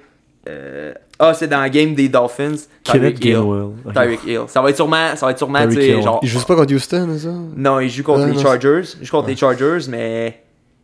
Euh, 0.50 0.94
Ah, 1.20 1.36
c'est 1.36 1.48
dans 1.48 1.62
le 1.62 1.70
game 1.70 1.94
des 1.94 2.10
Dolphins. 2.10 2.56
Kenneth 2.84 3.20
Tyreek 3.20 3.26
Hill. 3.26 3.94
Tyreek 3.94 4.20
Hill. 4.26 4.40
Ça 4.48 4.60
va 4.60 4.72
être 4.72 4.76
sûrement, 4.76 5.16
ça 5.16 5.28
va 5.28 5.32
être 5.34 5.38
sûrement, 5.38 5.70
genre. 5.70 6.20
Il 6.24 6.28
joue 6.30 6.44
pas 6.44 6.56
contre 6.56 6.74
Houston, 6.74 7.08
ça? 7.20 7.30
Non, 7.56 7.80
il 7.80 7.90
joue 7.90 8.02
contre 8.02 8.22
Ah, 8.24 8.28
les 8.28 8.34
non, 8.34 8.42
Chargers. 8.42 8.82
Il 9.00 9.06
joue 9.06 9.12
contre 9.12 9.28
les 9.30 9.36
Chargers, 9.36 9.88
mais 9.88 10.42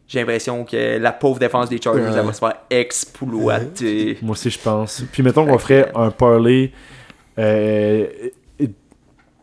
j'ai 0.07 0.19
l'impression 0.19 0.63
que 0.63 0.97
la 0.97 1.11
pauvre 1.11 1.39
défense 1.39 1.69
des 1.69 1.81
Chargers, 1.81 2.01
Ouais. 2.01 2.11
elle 2.17 2.25
va 2.25 2.33
se 2.33 2.39
faire 2.39 2.53
exploiter. 2.69 4.17
Moi 4.21 4.31
aussi, 4.31 4.49
je 4.49 4.59
pense. 4.59 5.03
Puis 5.11 5.23
mettons 5.23 5.45
qu'on 5.45 5.57
ferait 5.57 5.91
un 5.95 6.11
parlay 6.11 6.71
euh, 7.39 8.07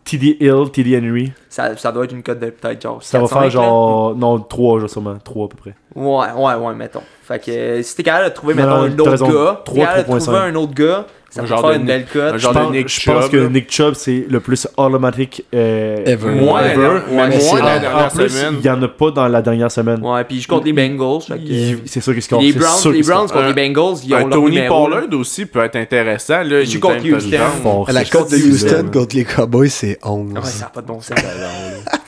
TD 0.04 0.36
Hill, 0.38 0.70
TD 0.70 0.98
Henry. 0.98 1.32
Ça, 1.48 1.74
ça 1.78 1.90
doit 1.90 2.04
être 2.04 2.12
une 2.12 2.22
cote 2.22 2.38
de 2.38 2.50
peut-être 2.50 2.82
genre. 2.82 3.02
Ça 3.02 3.18
va 3.20 3.24
4-5, 3.26 3.34
là. 3.34 3.40
faire 3.40 3.50
genre. 3.50 4.14
Non, 4.14 4.38
3 4.38 4.80
genre, 4.80 4.90
sûrement. 4.90 5.16
3 5.22 5.44
à 5.46 5.48
peu 5.48 5.56
près. 5.56 5.74
Ouais, 5.94 6.26
ouais, 6.36 6.54
ouais, 6.56 6.74
mettons. 6.74 7.00
Fait 7.22 7.38
que 7.38 7.50
euh, 7.50 7.82
si 7.82 7.96
t'es 7.96 8.02
capable 8.02 8.28
de 8.28 8.34
trouver, 8.34 8.54
Non, 8.54 8.62
mettons, 8.62 8.76
non, 8.76 8.82
un 8.84 8.98
autre 8.98 9.10
raison. 9.10 9.28
gars, 9.28 9.62
t'es 9.64 9.72
3, 9.72 9.84
capable 9.86 10.02
de 10.08 10.12
3.5. 10.14 10.20
trouver 10.24 10.38
un 10.40 10.54
autre 10.56 10.74
gars, 10.74 11.06
ça 11.34 11.40
Un 11.40 11.44
peut 11.44 11.48
genre 11.48 11.60
faire 11.62 11.70
de 11.70 11.74
une 11.76 11.84
belle 11.86 12.06
cote. 12.06 12.22
un 12.22 12.36
Je 12.36 12.38
genre 12.38 12.52
de 12.52 12.58
pense, 12.60 12.70
Nick 12.72 12.88
je 12.88 13.10
pense 13.10 13.22
Chubb, 13.24 13.30
que 13.32 13.36
là. 13.38 13.48
Nick 13.48 13.70
Chubb, 13.72 13.94
c'est 13.94 14.24
le 14.30 14.40
plus 14.40 14.68
automatique 14.76 15.44
euh, 15.54 16.04
Ever. 16.06 16.28
Ouais, 16.30 16.70
ever. 16.72 16.86
ouais, 16.86 17.00
mais 17.10 17.28
mais 17.28 17.38
moins 17.44 17.58
la- 17.58 17.64
la 17.64 17.76
En 17.76 17.80
dernière 17.80 18.08
plus, 18.12 18.28
semaine. 18.28 18.54
il 18.60 18.64
y 18.66 18.70
en 18.70 18.82
a 18.82 18.88
pas 18.88 19.10
dans 19.10 19.26
la 19.28 19.42
dernière 19.42 19.70
semaine. 19.72 20.00
Ouais, 20.04 20.22
puis 20.24 20.40
je 20.40 20.46
compte 20.48 20.64
les 20.64 20.72
Bengals. 20.72 21.22
C'est 21.86 22.00
sûr 22.00 22.12
qu'il 22.12 22.22
score. 22.22 22.40
les 22.40 22.52
Browns, 22.52 22.92
les. 22.92 23.02
Browns 23.02 23.28
contre 23.28 23.52
les 23.52 23.52
Bengals, 23.68 23.96
ils 24.06 24.14
ont 24.14 24.28
Tony 24.28 24.56
là. 24.58 24.68
Pollard 24.68 25.02
aussi 25.12 25.46
peut 25.46 25.64
être 25.64 25.76
intéressant. 25.76 26.42
Là, 26.42 26.62
joue 26.64 26.78
contre 26.80 27.04
Houston. 27.04 27.84
La 27.92 28.04
cote 28.04 28.30
de 28.30 28.36
Houston 28.36 28.86
contre 28.92 29.16
les 29.16 29.24
Cowboys, 29.24 29.70
c'est 29.70 29.98
11. 30.04 30.32
Ouais, 30.32 30.40
ça 30.44 30.64
n'a 30.66 30.70
pas 30.70 30.80
de 30.82 30.86
bon 30.86 31.00
sens. 31.00 31.18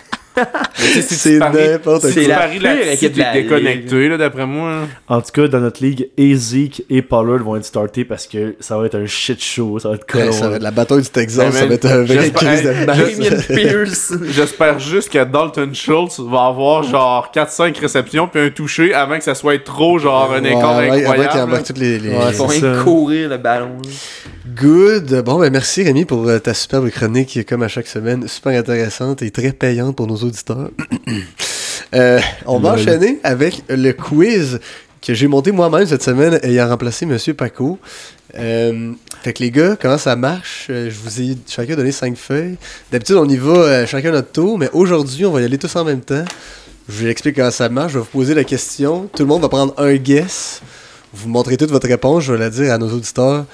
C'est 0.74 1.39
n'importe 1.39 2.07
Si 2.07 2.12
C'est 2.12 2.26
la 2.26 2.49
pire 2.49 2.89
équipe 2.93 3.12
de 3.14 3.18
la 3.18 3.32
t'es 3.32 3.43
déconnecté, 3.43 4.09
là, 4.09 4.16
d'après 4.16 4.47
moi. 4.47 4.80
En 5.09 5.20
tout 5.20 5.30
cas, 5.32 5.49
dans 5.49 5.61
notre 5.61 5.82
ligue, 5.82 6.09
Ezek 6.16 6.82
et 6.91 7.03
Pollard 7.03 7.43
vont 7.45 7.57
être 7.57 7.64
startés 7.64 8.05
parce 8.05 8.26
que 8.26 8.55
ça 8.61 8.76
va 8.78 8.87
être 8.87 8.97
un 8.99 9.07
shit 9.07 9.43
show. 9.43 9.78
Ça 9.78 9.89
va 9.91 9.95
être 9.97 10.07
Ouais, 10.14 10.20
colon. 10.22 10.32
ça 10.32 10.49
va 10.49 10.57
être 10.57 10.62
la 10.62 10.70
bataille 10.70 11.03
du 11.03 11.09
Texas, 11.09 11.53
Ouais, 11.55 11.61
ça 11.61 11.66
va 11.66 11.74
être 11.74 11.87
un 11.87 12.03
vrai 12.05 12.22
J'espère- 12.22 12.43
crise 12.43 12.62
de. 12.62 12.84
Damien 12.87 13.43
Pierce. 13.55 14.12
J'espère 14.30 14.78
juste 14.78 15.09
que 15.11 15.24
Dalton 15.24 15.74
Schultz 15.74 16.20
va 16.20 16.47
avoir 16.47 16.82
genre 16.82 17.30
4-5 17.34 17.78
réceptions 17.80 18.28
puis 18.28 18.41
un 18.43 18.51
touché 18.51 18.95
avant 18.95 19.18
que 19.18 19.24
ça 19.24 19.34
soit 19.34 19.62
trop 19.62 19.99
genre 19.99 20.32
un 20.32 20.43
Ouais, 20.43 20.51
écart 20.53 20.78
incroyable. 20.78 21.41
embarque 21.41 21.64
toutes 21.66 21.78
les... 21.78 21.99
les- 21.99 22.11
Ouais, 22.11 22.32
Ils 22.57 22.82
courir 22.84 23.28
le 23.28 23.37
ballon. 23.39 23.76
Good. 24.55 25.22
Bon, 25.24 25.39
ben 25.41 25.51
merci 25.53 25.82
Rémi 25.82 26.05
pour 26.05 26.26
euh, 26.28 26.39
ta 26.39 26.55
superbe 26.55 26.89
chronique, 26.91 27.28
qui 27.28 27.41
est 27.41 27.45
comme 27.45 27.62
à 27.62 27.68
chaque 27.68 27.87
semaine, 27.89 28.26
super 28.28 28.59
intéressante 28.59 29.20
et 29.22 29.30
très 29.30 29.53
payante 29.53 29.97
pour 29.97 30.07
nos 30.07 30.16
auditeurs. 30.27 30.70
Euh, 31.95 32.18
on 32.47 32.59
va 32.59 32.72
enchaîner 32.72 33.20
avec 33.22 33.62
le 33.68 33.93
quiz 33.93 34.59
que 35.01 35.14
j'ai 35.14 35.29
monté 35.29 35.53
moi-même 35.53 35.87
cette 35.87 36.03
semaine, 36.03 36.41
ayant 36.43 36.68
remplacé 36.68 37.07
Monsieur 37.07 37.33
Paco. 37.33 37.79
Euh, 38.35 38.93
fait 39.22 39.33
que 39.33 39.43
les 39.43 39.51
gars, 39.51 39.77
comment 39.81 39.99
ça 39.99 40.16
marche? 40.16 40.66
Euh, 40.68 40.91
je 40.91 40.99
vous 40.99 41.20
ai 41.20 41.37
chacun 41.47 41.77
donné 41.77 41.93
5 41.93 42.16
feuilles. 42.16 42.57
D'habitude, 42.91 43.16
on 43.16 43.29
y 43.29 43.37
va 43.37 43.53
euh, 43.53 43.87
chacun 43.87 44.11
notre 44.11 44.33
tour, 44.33 44.59
mais 44.59 44.68
aujourd'hui, 44.72 45.24
on 45.24 45.31
va 45.31 45.41
y 45.41 45.45
aller 45.45 45.59
tous 45.59 45.74
en 45.77 45.85
même 45.85 46.01
temps. 46.01 46.24
Je 46.89 47.03
vous 47.03 47.07
explique 47.07 47.37
comment 47.37 47.51
ça 47.51 47.68
marche. 47.68 47.93
Je 47.93 47.99
vais 47.99 48.05
vous 48.05 48.11
poser 48.11 48.35
la 48.35 48.45
question. 48.45 49.09
Tout 49.14 49.22
le 49.22 49.29
monde 49.29 49.43
va 49.43 49.49
prendre 49.49 49.74
un 49.79 49.95
guess. 49.95 50.61
Vous 51.12 51.29
montrez 51.29 51.57
toute 51.57 51.70
votre 51.70 51.89
réponse. 51.89 52.24
Je 52.24 52.33
vais 52.33 52.39
la 52.39 52.51
dire 52.51 52.72
à 52.72 52.79
nos 52.79 52.91
auditeurs. 52.91 53.47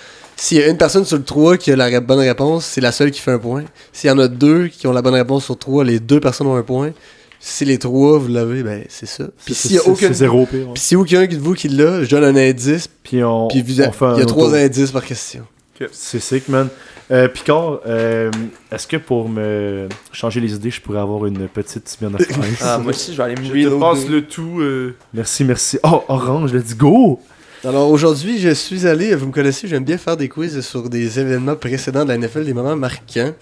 S'il 0.45 0.59
y 0.59 0.63
a 0.63 0.67
une 0.69 0.77
personne 0.77 1.05
sur 1.05 1.17
le 1.17 1.23
3 1.23 1.57
qui 1.57 1.71
a 1.71 1.77
la 1.77 2.01
bonne 2.01 2.19
réponse, 2.19 2.65
c'est 2.65 2.81
la 2.81 2.91
seule 2.91 3.13
qui 3.13 3.21
fait 3.21 3.31
un 3.31 3.39
point. 3.39 3.63
S'il 3.93 4.09
y 4.09 4.13
en 4.13 4.19
a 4.19 4.27
deux 4.27 4.67
qui 4.67 4.89
ont 4.89 4.93
la 4.93 5.01
bonne 5.01 5.15
réponse 5.15 5.45
sur 5.45 5.57
3, 5.57 5.85
les 5.85 6.01
deux 6.01 6.19
personnes 6.19 6.49
ont 6.49 6.57
un 6.57 6.63
point. 6.65 6.91
Si 7.39 7.65
les 7.65 7.79
trois, 7.79 8.19
vous 8.19 8.27
l'avez, 8.29 8.63
ben 8.65 8.85
c'est 8.89 9.07
ça. 9.07 9.25
Puis 9.45 9.55
s'il 9.55 9.73
y 9.73 9.79
a 9.79 9.87
aucun 9.87 10.09
C'est 10.09 10.15
zéro 10.15 10.47
pire. 10.47 10.61
ouais. 10.67 10.75
puis 10.75 10.83
si 10.83 10.97
aucun 10.97 11.27
de 11.27 11.37
vous 11.37 11.55
qui 11.55 11.69
l'a, 11.69 12.03
je 12.05 12.11
donne 12.11 12.25
un 12.25 12.37
indice, 12.37 12.89
Puis 13.05 13.23
on, 13.23 13.47
puis 13.49 13.63
vous- 13.63 13.81
on 13.83 13.93
fait 13.93 14.05
un 14.05 14.15
il 14.15 14.19
y 14.21 14.23
a 14.23 14.27
trois 14.27 14.47
auto. 14.49 14.55
indices 14.57 14.91
par 14.91 15.05
question. 15.05 15.45
C'est 15.93 16.21
sick, 16.21 16.49
man. 16.49 16.69
Euh, 17.11 17.27
Picard, 17.29 17.81
euh, 17.87 18.31
est-ce 18.71 18.87
que 18.87 18.97
pour 18.97 19.29
me 19.29 19.89
changer 20.13 20.41
les 20.41 20.55
idées, 20.55 20.71
je 20.71 20.81
pourrais 20.81 21.01
avoir 21.01 21.27
une 21.27 21.49
petite 21.49 21.89
semaine 21.89 22.17
fraise? 22.19 22.37
Ah, 22.61 22.79
moi 22.79 22.91
aussi, 22.91 23.13
je 23.13 23.17
vais 23.17 23.23
aller 23.25 23.35
me 23.35 23.45
Je 23.45 23.69
te 23.69 23.81
passe 23.81 24.07
le 24.09 24.23
tout. 24.25 24.61
euh, 24.61 24.95
Merci, 25.15 25.45
merci. 25.45 25.79
Oh, 25.85 26.03
Orange, 26.09 26.53
let's 26.53 26.77
go! 26.77 27.21
Alors 27.65 27.91
aujourd'hui, 27.91 28.41
je 28.41 28.53
suis 28.55 28.87
allé, 28.89 29.15
vous 29.15 29.27
me 29.27 29.33
connaissez, 29.33 29.69
j'aime 29.69 29.85
bien 29.85 29.97
faire 29.97 30.17
des 30.17 30.29
quiz 30.29 30.61
sur 30.63 30.89
des 30.89 31.21
événements 31.21 31.55
précédents 31.55 32.05
de 32.05 32.09
la 32.09 32.19
NFL, 32.19 32.45
des 32.45 32.55
moments 32.55 32.75
marquants. 32.75 33.33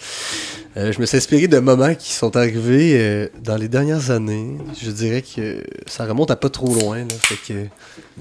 Euh, 0.76 0.92
je 0.92 1.00
me 1.00 1.06
suis 1.06 1.16
inspiré 1.16 1.48
de 1.48 1.58
moments 1.58 1.94
qui 1.94 2.12
sont 2.12 2.36
arrivés 2.36 2.96
euh, 3.00 3.28
dans 3.42 3.56
les 3.56 3.68
dernières 3.68 4.10
années. 4.10 4.58
Je 4.80 4.90
dirais 4.90 5.22
que 5.22 5.64
ça 5.86 6.04
remonte 6.04 6.30
à 6.30 6.36
pas 6.36 6.50
trop 6.50 6.72
loin. 6.74 6.98
Là, 6.98 7.04
fait 7.18 7.36
que, 7.54 7.60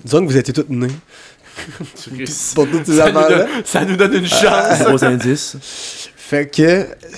disons 0.06 0.22
que 0.26 0.32
vous 0.32 0.38
étiez 0.38 0.54
nés. 0.70 0.88
Pour 2.56 2.66
toutes 2.70 2.86
ces 2.86 2.96
ça, 2.96 3.12
nous 3.12 3.20
donne, 3.20 3.48
ça 3.66 3.86
nous 3.86 3.96
donne 3.98 4.14
une 4.14 4.26
chance. 4.28 4.80
Gros 4.82 5.04
indice. 5.04 5.58
Fait 6.16 6.50
que, 6.50 6.62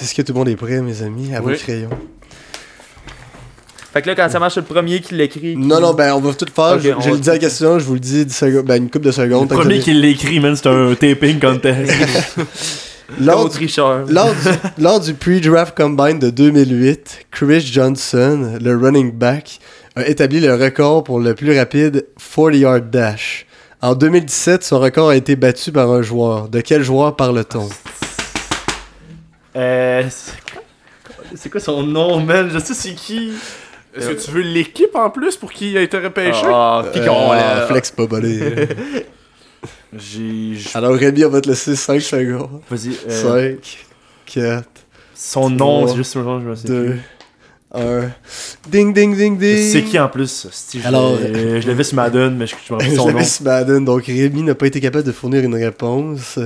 est-ce 0.02 0.16
que 0.16 0.24
tout 0.24 0.34
le 0.34 0.40
monde 0.40 0.50
est 0.50 0.56
prêt, 0.56 0.82
mes 0.82 1.04
amis, 1.04 1.36
à 1.36 1.42
Oui. 1.42 1.54
vos 1.54 1.60
crayons? 1.60 1.90
Fait 3.94 4.02
que 4.02 4.08
là, 4.08 4.16
quand 4.16 4.30
ça 4.30 4.40
marche, 4.40 4.54
c'est 4.54 4.62
le 4.62 4.66
premier 4.66 5.02
qui 5.02 5.16
l'écrit. 5.16 5.40
qui- 5.42 5.58
Non, 5.58 5.82
non, 5.82 5.94
ben 5.94 6.14
on 6.14 6.20
va 6.20 6.34
tout 6.34 6.46
faire. 6.54 6.80
Je 6.80 6.90
je 6.90 6.94
va- 6.94 7.12
le 7.12 7.18
dis 7.20 7.30
à 7.30 7.34
la 7.34 7.40
question, 7.40 7.78
je 7.78 7.84
vous 7.86 7.96
le 7.96 8.00
dis 8.00 8.26
10 8.26 8.34
secondes, 8.36 8.66
ben, 8.66 8.76
une 8.78 8.90
couple 8.90 9.06
de 9.06 9.10
Le 9.10 9.14
secondes. 9.14 9.50
que 9.50 9.54
premier 9.56 9.80
qui 9.80 9.94
l'écrit, 9.94 10.40
man, 10.40 10.56
c'est 10.56 10.68
un 10.68 10.96
taping 10.96 11.40
contest. 11.40 11.92
Lors 13.20 13.50
tricheur. 13.50 14.06
Lors 14.08 14.30
du, 14.34 14.82
lors 14.82 15.00
du 15.02 15.14
pre-draft 15.14 15.76
combine 15.76 16.18
de 16.20 16.30
2008, 16.30 17.26
Chris 17.32 17.60
Johnson, 17.60 18.58
le 18.62 18.78
running 18.78 19.12
back, 19.12 19.60
a 19.98 20.08
établi 20.08 20.40
le 20.40 20.56
record 20.56 21.04
pour 21.04 21.20
le 21.20 21.36
plus 21.36 21.58
rapide 21.58 22.06
40-yard 22.18 22.90
dash. 22.90 23.46
En 23.82 23.96
2017, 23.96 24.64
son 24.64 24.80
record 24.80 25.10
a 25.10 25.18
été 25.18 25.36
battu 25.36 25.74
par 25.74 25.92
un 25.92 26.02
joueur. 26.02 26.48
De 26.48 26.62
quel 26.62 26.84
joueur 26.84 27.18
parle-t-on? 27.18 27.68
Euh, 29.58 30.04
c'est 30.10 30.32
quoi- 30.54 30.64
c'est 31.36 31.50
quoi 31.50 31.60
son 31.60 31.84
nom, 31.84 32.22
man? 32.22 32.50
Je 32.54 32.60
sais 32.60 32.74
c'est 32.74 32.94
qui. 32.94 33.34
Est-ce 33.96 34.08
que 34.10 34.14
tu 34.26 34.32
veux 34.32 34.42
l'équipe 34.42 34.96
en 34.96 35.10
plus 35.10 35.36
pour 35.36 35.52
qu'il 35.52 35.76
ait 35.78 35.84
été 35.84 35.98
repêché? 35.98 36.46
Ah, 36.46 36.84
Euh, 36.86 36.92
Picard, 36.92 37.34
là. 37.34 37.68
Flex 37.68 37.92
pas 37.92 38.06
bolé. 38.06 38.40
J'ai. 39.98 40.58
Alors 40.74 40.94
Rémi, 40.96 41.26
on 41.26 41.30
va 41.30 41.42
te 41.42 41.50
laisser 41.50 41.76
5 41.76 42.00
secondes. 42.02 42.62
Vas-y. 42.70 42.92
euh, 43.10 43.54
5, 43.54 43.86
4, 44.26 44.64
son 45.14 45.50
nom, 45.50 45.88
c'est 45.88 45.96
juste 45.98 46.14
son 46.14 46.24
nom, 46.24 46.40
je 46.40 46.46
me 46.46 46.56
sais 46.56 46.68
2, 46.68 46.86
plus. 46.86 47.00
1. 47.74 48.02
Ding, 48.70 48.94
ding, 48.94 49.16
ding, 49.16 49.38
ding. 49.38 49.58
C'est 49.72 49.84
qui 49.84 50.00
en 50.00 50.08
plus? 50.10 50.48
Je 50.74 50.88
Alors- 50.88 51.18
je 51.18 51.68
l'avais 51.68 51.84
sur 51.84 51.96
Madden, 51.96 52.36
mais 52.36 52.48
je 52.48 52.56
je 52.66 52.74
me 52.74 52.78
rappelle 52.80 52.92
Je 52.92 52.96
son 52.98 53.08
nom. 53.08 53.14
l'avais 53.14 53.26
sur 53.26 53.44
Madden, 53.44 53.84
donc 53.86 54.06
Rémi 54.06 54.44
n'a 54.44 54.56
pas 54.56 54.68
été 54.68 54.80
capable 54.80 55.04
de 55.06 55.12
fournir 55.12 55.44
une 55.44 55.56
réponse. 55.56 56.40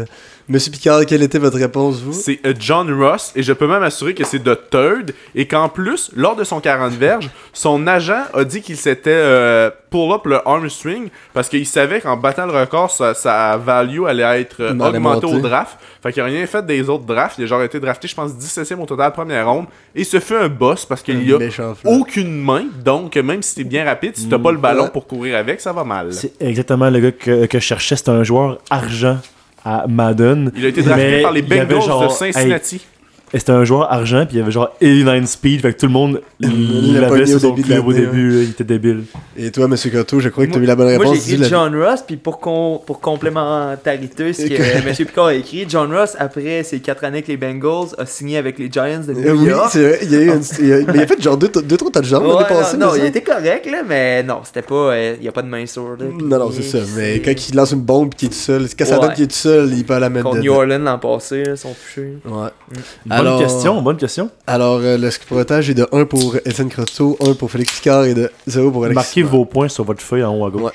Monsieur 0.47 0.71
Picard, 0.71 1.03
quelle 1.07 1.23
était 1.23 1.39
votre 1.39 1.57
réponse, 1.57 1.95
vous? 2.01 2.13
C'est 2.13 2.39
euh, 2.45 2.53
John 2.59 2.93
Ross, 3.01 3.31
et 3.35 3.41
je 3.41 3.51
peux 3.51 3.65
même 3.67 3.81
assurer 3.81 4.13
que 4.13 4.23
c'est 4.23 4.37
de 4.43 4.53
third, 4.53 5.11
et 5.33 5.47
qu'en 5.47 5.69
plus, 5.69 6.11
lors 6.15 6.35
de 6.35 6.43
son 6.43 6.59
40 6.59 6.93
verges, 6.93 7.31
son 7.51 7.87
agent 7.87 8.25
a 8.31 8.43
dit 8.43 8.61
qu'il 8.61 8.77
s'était 8.77 9.09
euh, 9.09 9.71
pull 9.89 10.11
up 10.11 10.21
le 10.27 10.47
arm 10.47 10.69
string, 10.69 11.07
parce 11.33 11.49
qu'il 11.49 11.65
savait 11.65 11.99
qu'en 11.99 12.15
battant 12.15 12.45
le 12.45 12.51
record, 12.51 12.91
sa, 12.91 13.15
sa 13.15 13.57
value 13.57 14.03
allait 14.05 14.41
être 14.41 14.61
euh, 14.61 14.77
augmentée 14.77 15.25
au 15.25 15.39
draft. 15.39 15.79
Fait 16.03 16.13
qu'il 16.13 16.21
a 16.21 16.25
rien 16.25 16.45
fait 16.45 16.63
des 16.63 16.87
autres 16.89 17.05
drafts, 17.05 17.39
il 17.39 17.45
a 17.45 17.47
genre 17.47 17.63
été 17.63 17.79
drafté, 17.79 18.07
je 18.07 18.13
pense, 18.13 18.31
17ème 18.33 18.81
au 18.81 18.85
total 18.85 19.11
première 19.13 19.49
ronde, 19.49 19.65
et 19.95 20.03
ce 20.03 20.19
fait 20.19 20.37
un 20.37 20.47
boss, 20.49 20.85
parce 20.85 21.01
qu'il 21.01 21.27
y 21.27 21.33
a 21.33 21.39
aucune 21.85 22.39
main, 22.39 22.65
donc 22.83 23.15
même 23.15 23.41
si 23.41 23.55
t'es 23.55 23.63
bien 23.63 23.83
rapide, 23.83 24.15
si 24.15 24.29
t'as 24.29 24.37
pas 24.37 24.51
le 24.51 24.59
ballon 24.59 24.83
Ouais. 24.83 24.89
pour 24.91 25.07
courir 25.07 25.37
avec, 25.37 25.59
ça 25.59 25.73
va 25.73 25.83
mal. 25.83 26.13
C'est 26.13 26.33
exactement 26.39 26.87
le 26.91 26.99
gars 26.99 27.11
que, 27.13 27.47
que 27.47 27.57
je 27.57 27.63
cherchais. 27.63 27.95
C'est 27.95 28.09
un 28.09 28.23
joueur 28.23 28.59
argent 28.69 29.17
à 29.65 29.85
Madden. 29.87 30.51
Il 30.55 30.65
a 30.65 30.69
été 30.69 30.83
drafté 30.83 31.21
par 31.23 31.31
les 31.31 31.41
Bengals 31.41 31.67
de 31.67 32.09
Cincinnati. 32.09 32.85
Et 33.33 33.39
c'était 33.39 33.51
un 33.51 33.65
joueur 33.65 33.91
argent, 33.91 34.25
puis 34.25 34.37
il 34.37 34.41
avait 34.41 34.51
genre 34.51 34.69
89 34.79 35.25
speed, 35.25 35.61
fait 35.61 35.73
que 35.73 35.79
tout 35.79 35.87
le 35.87 35.91
monde 35.91 36.21
Il 36.39 36.93
l'a 36.93 37.01
l'avait 37.01 37.25
sur 37.25 37.37
au 37.37 37.39
son 37.39 37.49
début 37.49 37.61
de 37.63 37.67
club 37.73 37.87
au 37.87 37.91
début, 37.93 38.29
là, 38.29 38.41
il 38.43 38.49
était 38.51 38.63
débile. 38.63 39.03
Et 39.35 39.51
toi, 39.51 39.67
Monsieur 39.67 39.89
Cotto, 39.89 40.19
je 40.19 40.29
crois 40.29 40.45
que 40.45 40.51
tu 40.51 40.55
as 40.57 40.59
Moi- 40.59 40.63
eu 40.63 40.67
la 40.67 40.75
bonne 40.75 40.87
Moi, 40.95 40.97
réponse. 40.99 41.25
j'ai 41.27 41.33
écrit. 41.33 41.49
John 41.49 41.75
Ross, 41.75 42.01
puis 42.05 42.15
pour, 42.17 42.39
con- 42.39 42.79
pour 42.85 43.01
complémentarité, 43.01 44.31
ce 44.31 44.43
que 44.45 44.53
Ok. 44.53 44.85
M. 44.87 44.95
Picard 45.05 45.25
a 45.25 45.33
écrit, 45.33 45.65
John 45.67 45.91
Ross, 45.93 46.15
après 46.19 46.63
ses 46.63 46.79
4 46.79 47.03
années 47.03 47.17
avec 47.17 47.27
les 47.27 47.37
Bengals, 47.37 47.89
a 47.97 48.05
signé 48.05 48.37
avec 48.37 48.57
les 48.59 48.69
Giants 48.71 49.01
de 49.05 49.11
Euh, 49.11 49.33
New 49.33 49.41
oui, 49.41 49.49
York. 49.49 49.69
c'est 49.71 49.81
vrai. 49.83 49.99
Il 50.03 50.11
y 50.11 50.15
a, 50.15 50.19
eu 50.21 50.27
une- 50.29 50.41
il 50.59 50.67
y 50.67 50.73
a- 50.73 50.77
mais 50.77 50.93
il 50.93 51.01
a 51.01 51.07
fait 51.07 51.21
genre 51.21 51.37
deux, 51.37 51.49
deux 51.49 51.77
trois 51.77 51.91
touchdowns 51.91 52.23
Ouais, 52.25 52.33
l'année 52.33 52.45
passée. 52.47 52.77
non, 52.77 52.87
non, 52.87 52.95
il 52.95 53.01
ça? 53.01 53.07
était 53.07 53.21
correct, 53.23 53.65
là, 53.69 53.81
mais 53.87 54.23
non, 54.23 54.39
c'était 54.43 54.61
pas. 54.61 54.75
euh, 54.93 55.15
Il 55.17 55.21
n'y 55.23 55.27
a 55.27 55.31
pas 55.31 55.41
de 55.41 55.47
main 55.47 55.65
sourde. 55.65 56.05
Non, 56.21 56.37
non, 56.39 56.51
c'est 56.51 56.61
ça. 56.61 56.77
Mais 56.95 57.19
quand 57.21 57.33
il 57.49 57.55
lance 57.55 57.71
une 57.71 57.81
bombe 57.81 58.13
et 58.13 58.15
qu'il 58.15 58.27
est 58.27 58.31
tout 58.31 58.37
seul, 58.37 58.65
quand 58.77 58.85
ça 58.85 58.95
Ouais. 58.99 59.01
donne 59.07 59.13
qu'il 59.13 59.23
est 59.23 59.27
tout 59.27 59.33
seul, 59.35 59.73
il 59.73 59.83
peut 59.83 59.97
la 59.97 60.09
mettre 60.09 60.25
Contre 60.29 60.39
New. 60.41 60.53
Orleans 60.53 60.79
l'an 60.79 60.99
passé, 60.99 61.43
là, 61.43 61.51
ils 61.51 61.57
sont 61.57 61.75
Bonne 63.23 63.39
question, 63.39 63.81
bonne 63.81 63.97
question. 63.97 64.29
Alors, 64.47 64.79
euh, 64.81 64.97
le 64.97 65.11
scrutage 65.11 65.69
est 65.69 65.73
de 65.73 65.87
1 65.91 66.05
pour 66.05 66.35
Étienne 66.45 66.69
Croteau, 66.69 67.17
1 67.21 67.33
pour 67.33 67.51
Félix 67.51 67.73
Picard 67.79 68.05
et 68.05 68.13
de 68.13 68.31
0 68.47 68.71
pour 68.71 68.85
Alexis. 68.85 68.95
Marquez 68.95 69.23
vos 69.23 69.45
points 69.45 69.67
sur 69.69 69.83
votre 69.83 70.01
feuille 70.01 70.23
en 70.23 70.35
haut 70.35 70.45
à 70.45 70.49
gauche. 70.49 70.63
Ouais. 70.63 70.71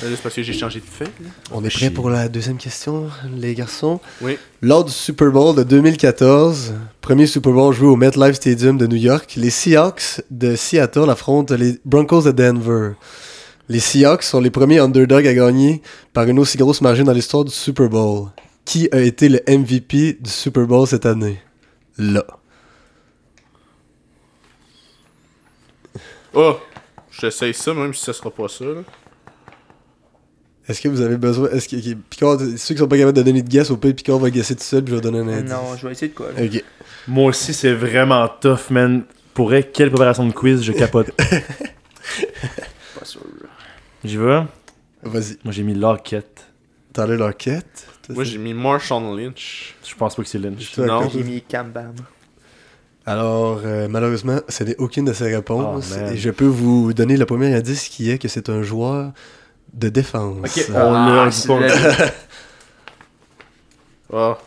C'est 0.00 0.08
juste 0.08 0.22
parce 0.22 0.34
que 0.34 0.42
j'ai 0.42 0.52
changé 0.52 0.80
de 0.80 0.84
fait. 0.84 1.04
là. 1.04 1.30
On 1.52 1.64
est 1.64 1.70
prêt 1.72 1.88
pour 1.88 2.10
la 2.10 2.28
deuxième 2.28 2.58
question, 2.58 3.04
les 3.34 3.54
garçons? 3.54 3.98
Oui. 4.20 4.36
Lors 4.60 4.84
du 4.84 4.92
Super 4.92 5.30
Bowl 5.30 5.54
de 5.56 5.62
2014, 5.62 6.74
premier 7.00 7.26
Super 7.26 7.52
Bowl 7.52 7.72
joué 7.72 7.88
au 7.88 7.96
MetLife 7.96 8.34
Stadium 8.34 8.76
de 8.76 8.86
New 8.86 8.96
York, 8.96 9.34
les 9.36 9.50
Seahawks 9.50 10.20
de 10.30 10.54
Seattle 10.56 11.08
affrontent 11.08 11.54
les 11.54 11.78
Broncos 11.84 12.22
de 12.22 12.32
Denver. 12.32 12.92
Les 13.70 13.80
Seahawks 13.80 14.24
sont 14.24 14.40
les 14.40 14.50
premiers 14.50 14.80
underdogs 14.80 15.26
à 15.26 15.32
gagner 15.32 15.80
par 16.12 16.24
une 16.28 16.38
aussi 16.38 16.58
grosse 16.58 16.82
margine 16.82 17.04
dans 17.04 17.12
l'histoire 17.12 17.44
du 17.46 17.52
Super 17.52 17.88
Bowl. 17.88 18.28
Qui 18.66 18.88
a 18.92 19.00
été 19.00 19.28
le 19.30 19.40
MVP 19.48 20.18
du 20.20 20.30
Super 20.30 20.66
Bowl 20.66 20.86
cette 20.86 21.06
année? 21.06 21.38
Là. 21.98 22.24
Oh! 26.32 26.56
J'essaye 27.10 27.54
ça, 27.54 27.72
même 27.74 27.94
si 27.94 28.02
ça 28.04 28.12
sera 28.12 28.30
pas 28.30 28.48
ça. 28.48 28.64
là. 28.64 28.82
Est-ce 30.66 30.80
que 30.80 30.88
vous 30.88 31.00
avez 31.00 31.16
besoin. 31.16 31.48
Est-ce 31.50 31.68
que. 31.68 31.76
ok, 31.76 31.98
Picard, 32.10 32.40
ceux 32.40 32.74
qui 32.74 32.78
sont 32.78 32.88
pas 32.88 32.96
capables 32.96 33.16
de 33.16 33.22
donner 33.22 33.42
de 33.42 33.48
guess, 33.48 33.70
au 33.70 33.76
pire, 33.76 33.94
Picard 33.94 34.18
va 34.18 34.30
guesser 34.30 34.56
tout 34.56 34.62
seul, 34.64 34.82
puis 34.82 34.90
je 34.92 34.96
vais 34.96 35.02
donner 35.02 35.18
un 35.20 35.28
indice. 35.28 35.52
Non, 35.52 35.76
je 35.76 35.86
vais 35.86 35.92
essayer 35.92 36.08
de 36.08 36.14
quoi. 36.14 36.32
là. 36.32 36.42
Ok. 36.44 36.64
Moi 37.06 37.26
aussi, 37.28 37.52
c'est 37.54 37.74
vraiment 37.74 38.26
tough, 38.40 38.70
man. 38.70 39.04
Pour 39.34 39.46
vrai, 39.48 39.62
quelle 39.62 39.90
préparation 39.90 40.26
de 40.26 40.32
quiz, 40.32 40.62
je 40.62 40.72
capote. 40.72 41.10
Pas 42.98 43.04
sûr. 43.04 43.20
J'y 44.04 44.16
vais? 44.16 44.42
Vas-y. 45.02 45.36
Moi, 45.44 45.52
j'ai 45.52 45.62
mis 45.62 45.74
Lockett. 45.74 46.46
Tyler 46.92 47.16
Lockett? 47.16 47.86
Toi, 47.86 47.93
Moi, 48.08 48.24
j'ai 48.24 48.38
mis 48.38 48.52
Marshawn 48.54 49.16
Lynch. 49.16 49.74
Je 49.86 49.94
pense 49.94 50.14
pas 50.14 50.22
que 50.22 50.28
c'est 50.28 50.38
Lynch. 50.38 50.76
Non. 50.78 51.08
J'ai 51.08 51.22
mis 51.22 51.42
Cam 51.42 51.70
Bam. 51.70 51.94
Alors, 53.06 53.60
euh, 53.64 53.86
malheureusement, 53.88 54.40
ce 54.48 54.64
n'est 54.64 54.76
aucune 54.76 55.04
de 55.04 55.12
ces 55.12 55.34
réponses. 55.34 55.92
Oh, 55.92 55.98
man. 56.00 56.14
et 56.14 56.16
je 56.16 56.30
peux 56.30 56.46
vous 56.46 56.92
donner 56.94 57.16
le 57.16 57.26
premier 57.26 57.54
indice 57.54 57.88
qui 57.88 58.10
est 58.10 58.18
que 58.18 58.28
c'est 58.28 58.48
un 58.48 58.62
joueur 58.62 59.12
de 59.74 59.88
défense. 59.90 60.38
Ok, 60.38 60.64
on 60.70 60.94
Ah, 60.94 61.28
l'a 61.60 62.10
Ah. 64.12 64.38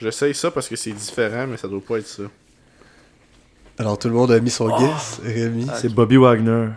J'essaye 0.00 0.34
ça 0.34 0.50
parce 0.50 0.68
que 0.68 0.76
c'est 0.76 0.92
différent, 0.92 1.46
mais 1.48 1.56
ça 1.56 1.68
doit 1.68 1.80
pas 1.80 1.98
être 1.98 2.06
ça. 2.06 2.24
Alors, 3.78 3.98
tout 3.98 4.08
le 4.08 4.14
monde 4.14 4.30
a 4.32 4.40
mis 4.40 4.50
son 4.50 4.68
guess. 4.78 5.20
Rémi. 5.24 5.66
Ah, 5.70 5.76
C'est 5.80 5.88
Bobby 5.92 6.16
Wagner. 6.16 6.68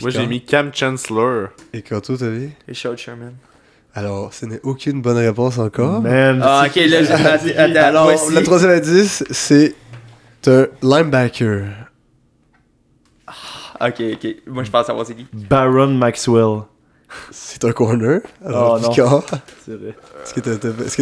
Moi, 0.00 0.10
j'ai 0.10 0.26
mis 0.26 0.44
Cam 0.44 0.74
Chancellor. 0.74 1.48
Et 1.72 1.80
Kato, 1.82 2.16
t'as 2.16 2.28
vu? 2.28 2.50
Richard 2.66 2.98
Sherman. 2.98 3.34
Alors, 3.94 4.32
ce 4.32 4.46
n'est 4.46 4.60
aucune 4.62 5.02
bonne 5.02 5.18
réponse 5.18 5.58
encore. 5.58 6.00
Man, 6.00 6.40
Ah, 6.42 6.64
ok, 6.66 6.76
là, 6.76 7.02
j'ai 7.02 7.12
attends, 7.12 7.58
attends, 7.58 7.80
Alors, 7.88 8.04
voici. 8.04 8.34
le 8.34 8.42
troisième 8.42 8.70
indice, 8.72 9.22
c'est 9.30 9.74
un 10.46 10.66
linebacker. 10.82 11.64
Ok, 13.80 14.00
ok. 14.14 14.36
Moi, 14.46 14.62
je 14.64 14.70
pense 14.70 14.86
savoir 14.86 15.04
c'est 15.06 15.14
qui. 15.14 15.26
Baron 15.32 15.88
Maxwell. 15.88 16.62
C'est 17.30 17.64
un 17.64 17.72
corner. 17.72 18.20
Alors, 18.44 18.76
Oh, 18.78 18.82
non. 18.82 18.88
Picard, 18.90 19.22
C'est 19.64 19.72
vrai. 19.72 19.94
est-ce 20.24 20.34
que 20.34 20.40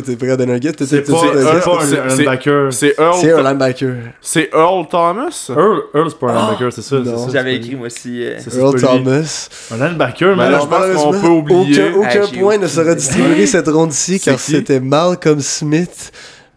t'es 0.01 0.03
t'es 0.03 0.17
prêt 0.17 0.31
à 0.31 0.37
donner 0.37 0.55
un? 0.55 0.59
T'as- 0.59 0.87
C'est 0.87 1.03
pas, 1.03 1.13
un, 1.19 2.17
linebacker. 2.17 2.73
C'est 2.73 2.95
Earl. 2.99 3.15
C'est 3.21 3.33
un 3.33 3.43
linebacker. 3.43 3.95
C'est 4.21 4.51
Earl 4.53 4.87
Thomas? 4.89 5.47
Earl, 5.51 5.83
Earl 5.95 6.11
c'est 6.11 6.19
pas 6.19 6.31
un 6.33 6.35
linebacker, 6.47 6.73
c'est 6.73 6.83
ça. 6.83 6.97
Non. 6.97 7.05
c'est 7.19 7.27
ça, 7.27 7.33
J'avais 7.33 7.57
écrit, 7.57 7.77
moi 7.77 7.87
aussi. 7.87 8.23
euh, 8.25 8.39
Earl. 8.57 8.81
Thomas. 8.81 9.49
Un 9.73 9.77
linebacker, 9.89 10.37
man. 10.37 10.51
là, 10.53 10.59
je 10.61 10.67
pense 10.67 10.69
qu'on 10.69 10.81
malheureusement, 10.81 11.21
peut 11.21 11.29
oublier. 11.29 11.89
Aucun, 11.91 11.99
aucun 11.99 12.23
Ah, 12.33 12.39
point 12.39 12.59
ne 12.59 12.67
sera 12.67 12.95
distribué 12.95 13.47
cette 13.47 13.69
ronde-ci 13.69 14.21
car 14.21 14.39
c'était 14.39 14.81
Malcolm 14.81 15.41
Smith. 15.41 16.13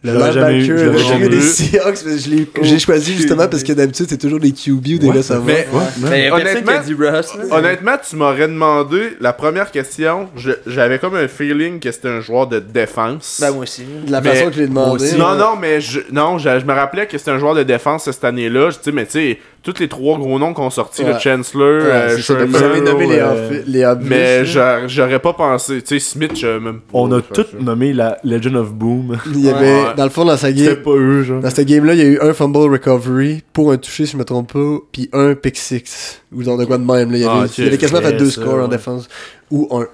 Le 0.05 0.11
Je 0.11 0.17
l'aurais 0.17 0.33
jamais 0.33 0.65
eu, 0.65 0.87
recru 0.89 0.99
jamais 1.07 1.29
des. 1.29 1.39
Seahawks, 1.39 1.99
mais 2.05 2.17
je 2.17 2.29
l'ai- 2.29 2.47
j'ai 2.61 2.77
choisi 2.79 3.13
justement 3.15 3.47
parce 3.47 3.63
que 3.63 3.71
d'habitude 3.71 4.05
c'est 4.09 4.17
toujours 4.17 4.39
des 4.41 4.51
QB 4.51 4.71
ou 4.95 4.97
des 4.97 5.07
Ouais, 5.07 5.15
receveurs. 5.17 5.43
mais- 5.45 5.65
Ouais, 5.71 6.29
Honnêtement- 6.29 6.81
dit 6.85 6.93
Russ. 6.93 7.27
là. 7.37 7.57
Honnêtement, 7.57 7.95
tu 8.09 8.15
m'aurais 8.17 8.49
demandé 8.49 9.15
la 9.21 9.31
première 9.31 9.71
question. 9.71 10.27
J'avais 10.67 10.99
comme 10.99 11.15
un 11.15 11.29
feeling 11.29 11.79
que 11.79 11.89
c'était 11.89 12.09
un 12.09 12.19
joueur 12.19 12.47
de 12.47 12.59
défense. 12.59 13.37
Ben, 13.39 13.51
moi 13.51 13.63
aussi. 13.63 13.83
De 14.05 14.11
la 14.11 14.19
Mais- 14.19 14.35
façon 14.35 14.49
que 14.49 14.55
je 14.55 14.61
l'ai 14.63 14.67
demandé. 14.67 15.05
aussi. 15.05 15.15
non, 15.15 15.35
non, 15.35 15.55
mais 15.59 15.79
je, 15.79 16.01
non, 16.11 16.37
je, 16.37 16.59
je 16.59 16.65
me 16.65 16.73
rappelais 16.73 17.07
que 17.07 17.17
c'était 17.17 17.31
un 17.31 17.39
joueur 17.39 17.55
de 17.55 17.63
défense 17.63 18.03
cette 18.03 18.23
année-là. 18.25 18.71
Je- 18.71 18.75
Tu 18.79 18.83
sais, 18.83 18.91
mais 18.91 19.05
tu 19.05 19.11
sais, 19.13 19.39
tous 19.63 19.79
les 19.79 19.87
trois 19.87 20.17
gros 20.19 20.37
noms 20.37 20.53
qu'on 20.53 20.69
sorti, 20.69 21.03
le. 21.03 21.17
Chancellor, 21.17 21.81
Ouais, 21.83 21.89
euh, 21.89 22.17
Sherman, 22.17 22.47
vous 22.49 22.55
avez 22.63 22.81
nommé 22.81 23.07
les, 23.07 23.19
euh, 23.19 23.61
les 23.65 23.85
obvious, 23.85 24.09
mais 24.09 24.45
j'aurais 24.45 25.19
pas 25.19 25.31
pensé. 25.33 25.81
Tu 25.81 25.99
sais, 25.99 25.99
Smith, 25.99 26.33
je 26.37 26.59
même 26.59 26.81
pas. 26.81 26.97
On 26.99 27.11
a 27.13 27.19
ça. 27.33 27.43
nommé 27.59 27.93
la 27.93 28.17
Legend 28.25 28.57
of 28.57 28.73
Boom. 28.73 29.17
Il 29.33 29.39
y 29.45 29.49
avait, 29.49 29.65
Ouais. 29.73 29.93
dans 29.95 30.03
le 30.03 30.09
fond, 30.09 30.25
dans 30.25 30.35
sa 30.37 30.49
C'était 30.49 30.65
game, 30.65 30.75
pas 30.83 30.91
eux, 30.91 31.23
genre. 31.23 31.39
dans 31.41 31.49
cette 31.49 31.67
game-là, 31.67 31.93
il 31.93 31.99
y 31.99 32.03
a 32.03 32.05
eu 32.05 32.19
un 32.21 32.33
fumble 32.33 32.69
recovery 32.71 33.41
pour 33.53 33.71
un 33.71 33.77
toucher, 33.77 34.05
si 34.05 34.11
je 34.13 34.17
me 34.17 34.25
trompe 34.25 34.51
pas, 34.53 34.77
puis 34.91 35.09
un 35.13 35.33
pick 35.33 35.57
six. 35.57 36.21
Ou 36.33 36.43
dans 36.43 36.57
de 36.57 36.65
quoi 36.65 36.77
de 36.77 36.83
même, 36.85 37.11
là. 37.11 37.17
Il 37.17 37.21
y 37.21 37.25
avait, 37.25 37.33
Ah, 37.43 37.45
il 37.57 37.63
y 37.63 37.67
avait 37.67 37.77
quasiment 37.77 38.01
fait 38.01 38.13
deux 38.13 38.29
ça, 38.29 38.41
scores 38.41 38.63
en 38.65 38.67
défense. 38.67 39.07
Ou 39.49 39.67
un. 39.71 39.87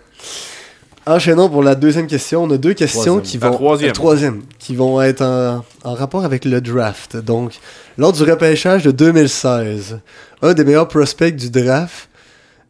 Enchaînons 1.10 1.50
pour 1.50 1.64
la 1.64 1.74
deuxième 1.74 2.06
question. 2.06 2.44
On 2.44 2.52
a 2.52 2.58
deux 2.58 2.74
questions 2.74 3.18
Troisième. 3.18 3.22
qui 3.24 3.38
La 3.40 3.50
vont. 3.50 3.56
troisième. 3.56 3.90
euh, 3.90 3.94
troisième. 3.94 4.42
Qui 4.60 4.76
vont 4.76 5.02
être 5.02 5.22
en, 5.24 5.66
en 5.84 5.94
rapport 5.96 6.24
avec 6.24 6.46
le 6.46 6.62
draft. 6.62 7.18
Donc, 7.18 7.54
lors 7.98 8.14
du 8.14 8.22
repêchage 8.24 8.84
de 8.84 8.92
2016, 8.92 10.00
un 10.44 10.54
des 10.54 10.64
meilleurs 10.64 10.88
prospects 10.88 11.36
du 11.36 11.50
draft 11.50 12.10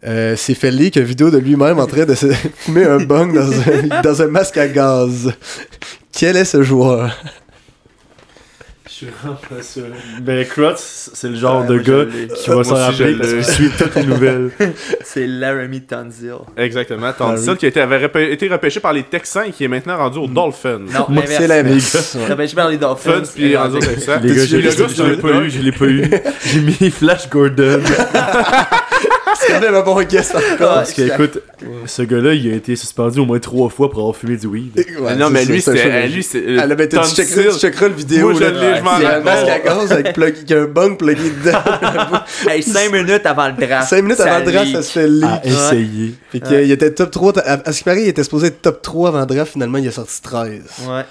euh, 0.06 0.38
s'est 0.38 0.54
fait 0.54 0.72
leak 0.72 0.96
une 0.96 1.04
vidéo 1.04 1.30
de 1.32 1.38
lui-même 1.38 1.80
en 1.80 1.86
train 1.86 2.06
de 2.06 2.16
se 2.16 2.28
fumer 2.56 2.86
un 2.86 3.00
bong 3.00 3.34
dans 3.36 3.52
un, 3.52 4.02
dans 4.02 4.22
un 4.22 4.28
masque 4.28 4.56
à 4.56 4.70
gaz. 4.70 5.34
Quel 6.14 6.38
est 6.38 6.46
ce 6.46 6.64
joueur? 6.64 7.12
Je 9.02 9.06
suis 9.06 9.14
vraiment 9.24 9.38
pas 9.50 9.64
sûr. 9.64 9.84
Ben, 10.20 10.45
Krotz, 10.45 11.12
c'est 11.14 11.30
le 11.30 11.36
genre 11.36 11.62
Ouais, 11.62 11.68
de 11.68 11.78
gars 11.78 12.06
qui 12.36 12.50
va 12.50 12.64
s'en 12.66 12.76
rappeler 12.76 13.16
parce 13.16 13.32
qu'il 13.32 13.45
suit 13.45 13.70
toutes 13.78 13.95
les 13.95 14.04
nouvelles. 14.04 14.52
C'est 15.04 15.26
Laramie 15.26 15.82
Tanzil. 15.82 16.34
Exactement. 16.58 17.12
Ah 17.18 17.36
oui. 17.38 17.58
qui 17.58 17.66
a 17.66 17.70
été, 17.70 17.80
avait 17.80 18.06
repê- 18.06 18.30
été 18.32 18.50
repêché 18.50 18.82
par 18.82 18.91
les 18.91 19.04
Texans 19.04 19.45
et 19.47 19.52
qui 19.52 19.64
est 19.64 19.68
maintenant 19.70 19.95
rendu 19.97 20.18
aux 20.20 20.28
Dolphins. 20.28 20.80
Non, 20.80 21.06
Moi, 21.08 21.24
C'est 21.28 21.47
l'inverse. 21.47 22.18
Ouais. 22.20 22.26
Repêché 22.34 22.56
par 22.56 22.68
les 22.70 22.78
Dolphins. 22.78 23.24
Puis 23.34 23.56
rendu 23.56 23.78
aux 23.78 23.80
Texans. 23.80 24.20
Les 24.22 24.36
gars, 24.36 24.45
je 24.45 24.58
l'ai 24.58 24.64
gars, 24.64 25.22
pas 25.22 25.30
eu, 25.43 25.50
je 25.50 25.62
l'ai 25.62 25.72
pas 25.72 25.86
eu. 25.86 26.10
J'ai 26.45 26.60
mis 26.60 26.91
Flash 26.91 27.30
Gordon. 27.30 27.80
C'est 29.50 29.60
même 29.60 29.76
un 29.76 29.82
bon 29.82 30.02
guess 30.04 30.32
par 30.32 30.41
contre. 30.41 30.58
Parce 30.60 30.93
que, 30.93 31.02
écoute, 31.02 31.41
ce 31.86 32.02
gars-là, 32.04 32.34
il 32.34 32.52
a 32.52 32.56
été 32.56 32.76
suspendu 32.76 33.20
au 33.20 33.26
moins 33.26 33.39
trois 33.39 33.70
fois 33.70 33.89
pour 33.89 34.00
avoir 34.00 34.16
fumé 34.16 34.38
du 34.38 34.47
weed. 34.47 34.86
Ouais, 35.00 35.16
non, 35.16 35.30
mais 35.30 35.45
lui, 35.45 35.62
c'était. 35.62 36.08
Lui, 36.08 36.24
c'est. 36.24 36.41
Là, 36.41 36.68
ben, 36.76 36.88
t'as- 36.88 37.00
tu 37.02 37.16
checkeras, 37.16 37.88
le 37.88 37.93
vidéo. 37.93 38.30
Moi, 38.32 38.39
je 38.39 38.45
l'ai, 38.45 38.78
je 38.78 38.84
m'en 38.84 38.97
Il 38.97 39.04
y 39.04 39.06
a 39.06 39.18
un 39.18 39.20
masque 39.22 39.47
à 39.47 39.60
gaz 39.60 39.91
avec, 39.91 40.52
un 40.52 40.66
bung 40.66 40.97
plugué 40.97 41.30
dedans. 41.43 41.60
Hey, 42.50 42.64
5 42.64 42.91
minutes 42.91 43.26
avant 43.26 43.47
le 43.47 43.54
draft. 43.54 43.89
5 43.89 44.02
minutes 44.02 44.20
avant 44.20 44.39
le 44.39 44.52
draft, 44.52 44.72
ça 44.72 44.82
se 44.82 44.91
fait 44.91 45.08
leak. 45.08 45.45
Essayer. 45.45 46.14
Fait 46.32 46.39
qu'il 46.39 46.62
il 46.62 46.72
était 46.72 46.91
top 46.91 47.12
3. 47.12 47.39
À, 47.39 47.72
ce 47.72 47.78
qui 47.80 47.84
paraît, 47.84 48.04
il 48.04 48.08
était 48.08 48.24
supposé 48.24 48.47
être 48.47 48.62
top 48.62 48.82
3 48.82 49.10
avant 49.10 49.20
le 49.22 49.26
draft. 49.26 49.54
Finalement, 49.54 49.78
il 49.78 49.88
a 49.88 49.91
sorti 49.91 50.22
13. 50.22 50.62
Ouais. 50.88 51.04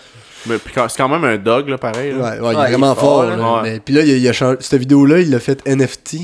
Mais 0.46 0.54
c'est 0.64 0.96
quand 0.96 1.08
même 1.08 1.24
un 1.24 1.36
dog, 1.36 1.68
là, 1.68 1.78
pareil. 1.78 2.12
Ouais, 2.12 2.18
là. 2.20 2.30
ouais, 2.30 2.36
il 2.36 2.38
est 2.38 2.42
Ouais, 2.60 2.68
vraiment 2.68 2.92
il 2.94 2.96
est 2.96 3.00
fort, 3.00 3.24
fort. 3.24 3.24
là. 3.24 3.62
Ouais. 3.62 3.70
Mais, 3.70 3.80
puis 3.84 3.92
là, 3.94 4.02
il 4.02 4.10
a, 4.12 4.16
il 4.16 4.28
a 4.28 4.32
changé. 4.32 4.56
Cette 4.60 4.80
vidéo-là, 4.80 5.18
il 5.20 5.30
l'a 5.30 5.40
fait 5.40 5.60
NFT. 5.66 6.16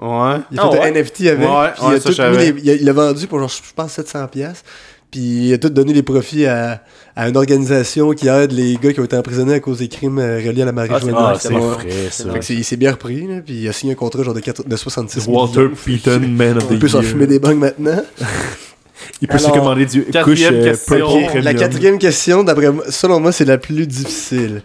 Ouais. 0.00 0.36
Il 0.52 0.58
a 0.58 0.62
Ah 0.64 0.70
fait 0.70 0.78
un 0.78 0.82
ouais? 0.82 0.90
NFT 1.02 1.20
avec. 1.26 1.38
Ouais, 1.48 1.70
puis 1.74 1.84
ouais, 1.86 1.92
il, 1.92 1.96
a 1.96 2.00
ça, 2.00 2.08
tout 2.08 2.14
je 2.16 2.22
mis 2.22 2.34
savais. 2.34 2.52
les- 2.52 2.60
il 2.62 2.70
a- 2.70 2.74
il 2.74 2.84
l'a 2.84 2.92
vendu 2.92 3.26
pour, 3.26 3.38
genre, 3.40 3.48
je 3.48 3.60
pense, 3.74 3.92
700$. 3.92 4.28
piastres. 4.28 4.64
Puis 5.10 5.20
il 5.48 5.54
a 5.54 5.58
tout 5.58 5.70
donné 5.70 5.94
les 5.94 6.02
profits 6.02 6.44
à, 6.44 6.82
à 7.16 7.28
une 7.30 7.36
organisation 7.38 8.12
qui 8.12 8.28
aide 8.28 8.52
les 8.52 8.76
gars 8.76 8.92
qui 8.92 9.00
ont 9.00 9.04
été 9.04 9.16
emprisonnés 9.16 9.54
à 9.54 9.60
cause 9.60 9.78
des 9.78 9.88
crimes 9.88 10.18
euh, 10.18 10.36
reliés 10.36 10.60
à 10.62 10.66
la 10.66 10.72
marijuana. 10.72 11.16
Ah, 11.18 11.34
Fait 11.34 11.48
c'est 11.48 11.54
que- 11.54 11.60
frais, 11.60 11.88
ça. 12.10 12.30
Fait 12.30 12.38
que 12.40 12.52
il 12.52 12.62
s'est 12.64 12.76
bien 12.76 12.92
repris, 12.92 13.26
là, 13.26 13.36
puis 13.44 13.54
il 13.62 13.68
a 13.68 13.72
signé 13.72 13.94
un 13.94 13.96
contrat 13.96 14.22
genre 14.22 14.34
de, 14.34 14.40
4 14.40 14.68
de 14.68 14.76
66 14.76 15.26
Walter 15.26 15.60
millions. 15.60 15.72
Payton, 15.84 16.20
Man 16.28 16.58
of 16.58 16.68
the 16.68 16.72
Il 16.72 16.78
peut 16.78 16.88
s'en 16.88 17.00
fumer 17.00 17.26
des 17.26 17.38
bangs 17.38 17.54
maintenant. 17.56 18.02
Il 19.22 19.28
peut 19.28 19.38
se 19.38 19.48
commander 19.48 19.86
du 19.86 20.02
couche 20.04 20.12
quatrième 20.12 20.54
euh. 20.56 20.74
Purple 20.86 21.38
la 21.40 21.54
quatrième 21.54 21.98
question, 21.98 22.44
d'après 22.44 22.66
selon 22.90 23.18
moi, 23.20 23.32
c'est 23.32 23.44
la 23.46 23.56
plus 23.56 23.86
difficile. 23.86 24.62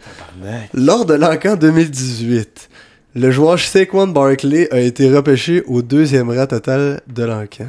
Lors 0.73 1.05
de 1.05 1.13
l'encan 1.13 1.55
2018, 1.55 2.69
le 3.15 3.31
joueur 3.31 3.59
Saquon 3.59 4.07
Barkley 4.07 4.67
a 4.73 4.79
été 4.79 5.09
repêché 5.13 5.63
au 5.67 5.81
deuxième 5.81 6.29
rang 6.29 6.47
total 6.47 7.01
de 7.07 7.23
l'encan. 7.23 7.67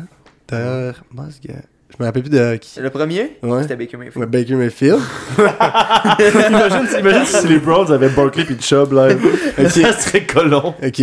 D'ailleurs, 0.48 1.04
Mosga- 1.14 1.62
je 1.90 1.96
me 2.00 2.04
rappelle 2.06 2.22
plus 2.22 2.30
de 2.30 2.56
qui. 2.56 2.80
Le 2.80 2.90
premier, 2.90 3.36
Ouais. 3.42 3.62
c'était 3.62 3.76
Baker 3.76 3.96
Mayfield. 3.96 4.16
Ouais, 4.18 4.26
Baker 4.26 4.54
Mayfield. 4.56 4.98
imagine, 5.38 6.86
si- 6.88 6.98
imagine 6.98 7.24
si 7.26 7.48
les 7.48 7.58
Browns 7.58 7.92
avaient 7.92 8.08
Barkley 8.08 8.44
puis 8.44 8.56
Chubb 8.60 8.92
là. 8.92 9.08
Ça 9.68 9.92
serait 9.92 10.26
colon. 10.26 10.74
Ok. 10.82 11.02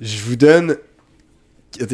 Je 0.00 0.18
vous 0.24 0.36
donne. 0.36 0.76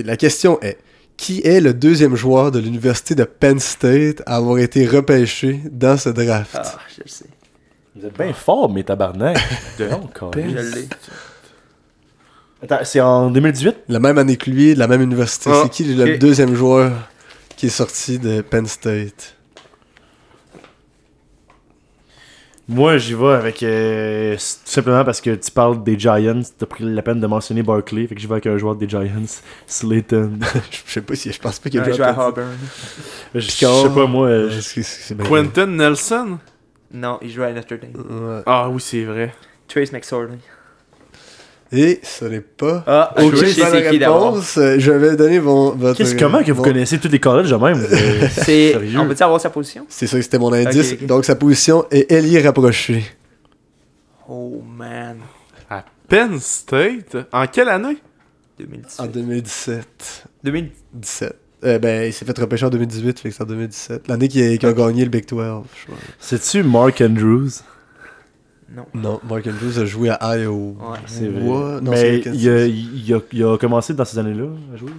La 0.04 0.16
question 0.16 0.60
est 0.60 0.78
qui 1.16 1.40
est 1.44 1.60
le 1.60 1.74
deuxième 1.74 2.14
joueur 2.16 2.50
de 2.52 2.58
l'université 2.60 3.14
de 3.14 3.24
Penn 3.24 3.58
State 3.58 4.22
à 4.26 4.36
avoir 4.36 4.58
été 4.58 4.86
repêché 4.86 5.60
dans 5.70 5.96
ce 5.96 6.08
draft? 6.08 6.50
Ah, 6.54 6.78
je 6.96 7.02
le 7.04 7.08
sais. 7.08 7.24
Vous 7.96 8.06
êtes 8.06 8.16
bien 8.16 8.32
fort, 8.32 8.72
mais 8.72 8.84
tabarnak. 8.84 9.36
Non, 9.80 10.08
quand 10.14 10.30
Je 10.34 10.38
même. 10.40 10.54
l'ai. 10.54 10.88
Attends, 12.62 12.78
c'est 12.84 13.00
en 13.00 13.30
2018 13.30 13.76
La 13.88 14.00
même 14.00 14.18
année 14.18 14.36
que 14.36 14.50
lui, 14.50 14.74
de 14.74 14.78
la 14.78 14.88
même 14.88 15.02
université. 15.02 15.50
Ah, 15.52 15.60
c'est 15.64 15.70
qui 15.70 15.84
le 15.84 16.18
deuxième 16.18 16.54
joueur 16.54 16.92
qui 17.56 17.66
est 17.66 17.70
sorti 17.70 18.18
de 18.18 18.40
Penn 18.40 18.66
State? 18.66 19.34
Moi, 22.70 22.98
j'y 22.98 23.14
vais 23.14 23.28
avec. 23.28 23.62
euh, 23.62 24.34
tout 24.36 24.42
simplement 24.66 25.02
parce 25.02 25.22
que 25.22 25.34
tu 25.34 25.50
parles 25.50 25.82
des 25.82 25.98
Giants. 25.98 26.42
T'as 26.58 26.66
pris 26.66 26.84
la 26.84 27.00
peine 27.00 27.18
de 27.18 27.26
mentionner 27.26 27.62
Barkley. 27.62 28.06
Fait 28.06 28.14
que 28.14 28.20
j'y 28.20 28.26
vais 28.26 28.34
avec 28.34 28.46
un 28.46 28.58
joueur 28.58 28.74
des 28.76 28.86
Giants, 28.86 29.08
Slayton. 29.66 30.38
Je 30.70 30.92
sais 30.92 31.00
pas 31.00 31.14
si 31.14 31.32
je 31.32 31.40
pense 31.40 31.58
pas 31.58 31.70
qu'il 31.70 31.80
Il 31.80 31.86
y 31.86 31.90
a 31.90 31.92
a 31.94 31.96
joué 31.96 32.04
à 32.04 32.12
joué 32.12 32.22
à 32.22 32.28
Auburn. 32.28 32.56
Je 33.34 33.40
je 33.40 33.50
sais 33.50 33.88
pas, 33.88 34.06
moi. 34.06 34.26
euh, 34.28 34.50
Quentin 35.26 35.66
Nelson? 35.66 36.38
Non, 36.92 37.18
il 37.22 37.30
jouait 37.30 37.46
à 37.46 37.52
Notre 37.52 37.74
Dame. 37.76 37.92
Ouais. 37.94 38.42
Ah 38.44 38.68
oui, 38.68 38.82
c'est 38.82 39.04
vrai. 39.04 39.32
Trace 39.66 39.90
McSorley. 39.92 40.38
Et 41.70 42.00
ce 42.02 42.24
n'est 42.24 42.40
pas. 42.40 42.82
Ah, 42.86 43.14
bonne 43.16 43.36
c'est 43.36 43.54
qui 43.54 43.62
réponse. 43.98 44.54
Je 44.78 44.90
vais 44.90 45.16
donner 45.16 45.38
mon. 45.40 45.70
votre- 45.72 45.98
Qu'est-ce 45.98 46.14
comment 46.16 46.42
que 46.42 46.50
vous 46.52 46.58
mon- 46.62 46.64
connaissez 46.64 46.98
tous 46.98 47.08
les 47.08 47.18
collèges 47.20 47.50
de 47.50 47.56
même? 47.56 47.86
C'est. 48.30 48.74
On 48.96 49.06
peut-tu 49.06 49.22
avoir 49.22 49.38
sa 49.40 49.50
position? 49.50 49.84
C'est 49.88 50.06
ça, 50.06 50.20
c'était 50.22 50.38
mon 50.38 50.52
indice. 50.52 50.92
Ok, 50.92 50.98
ok. 51.02 51.06
Donc 51.06 51.24
sa 51.26 51.34
position 51.36 51.84
est 51.90 52.10
ailier 52.10 52.40
rapproché. 52.40 53.04
Oh 54.28 54.62
man. 54.76 55.18
À 55.68 55.84
Penn 56.08 56.38
State? 56.40 57.16
En 57.32 57.46
quelle 57.46 57.68
année? 57.68 57.98
2018. 58.58 59.00
En 59.00 59.06
2017. 59.06 60.24
2000. 60.44 60.70
17. 60.94 61.36
Euh, 61.64 61.78
ben, 61.78 62.06
il 62.06 62.12
s'est 62.12 62.24
fait 62.24 62.38
repêcher 62.38 62.66
en 62.66 62.70
2018, 62.70 63.18
fait 63.18 63.28
que 63.30 63.34
c'est 63.34 63.42
en 63.42 63.46
2017. 63.46 64.06
L'année 64.08 64.28
qu'il 64.28 64.42
a, 64.52 64.56
qu'il 64.56 64.68
a 64.68 64.72
gagné 64.72 65.04
le 65.04 65.10
Big 65.10 65.26
12. 65.26 65.40
je 65.80 65.84
crois. 65.86 65.98
C'est-tu 66.20 66.62
Mark 66.62 67.00
Andrews? 67.00 67.48
Non. 68.74 68.84
Non, 68.94 69.20
Mark 69.28 69.46
Andrews 69.46 69.78
a 69.78 69.84
joué 69.86 70.10
à 70.10 70.36
Iowa. 70.36 70.90
Ouais. 70.92 70.98
C'est 71.06 71.26
vrai. 71.28 71.40
Ouais, 71.42 71.80
non, 71.80 71.90
Mais 71.90 72.18
il 72.20 72.48
a, 72.50 72.66
il, 72.66 73.14
a, 73.14 73.20
il 73.32 73.44
a 73.44 73.56
commencé 73.56 73.94
dans 73.94 74.04
ces 74.04 74.18
années-là 74.18 74.46
à 74.74 74.76
jouer. 74.76 74.90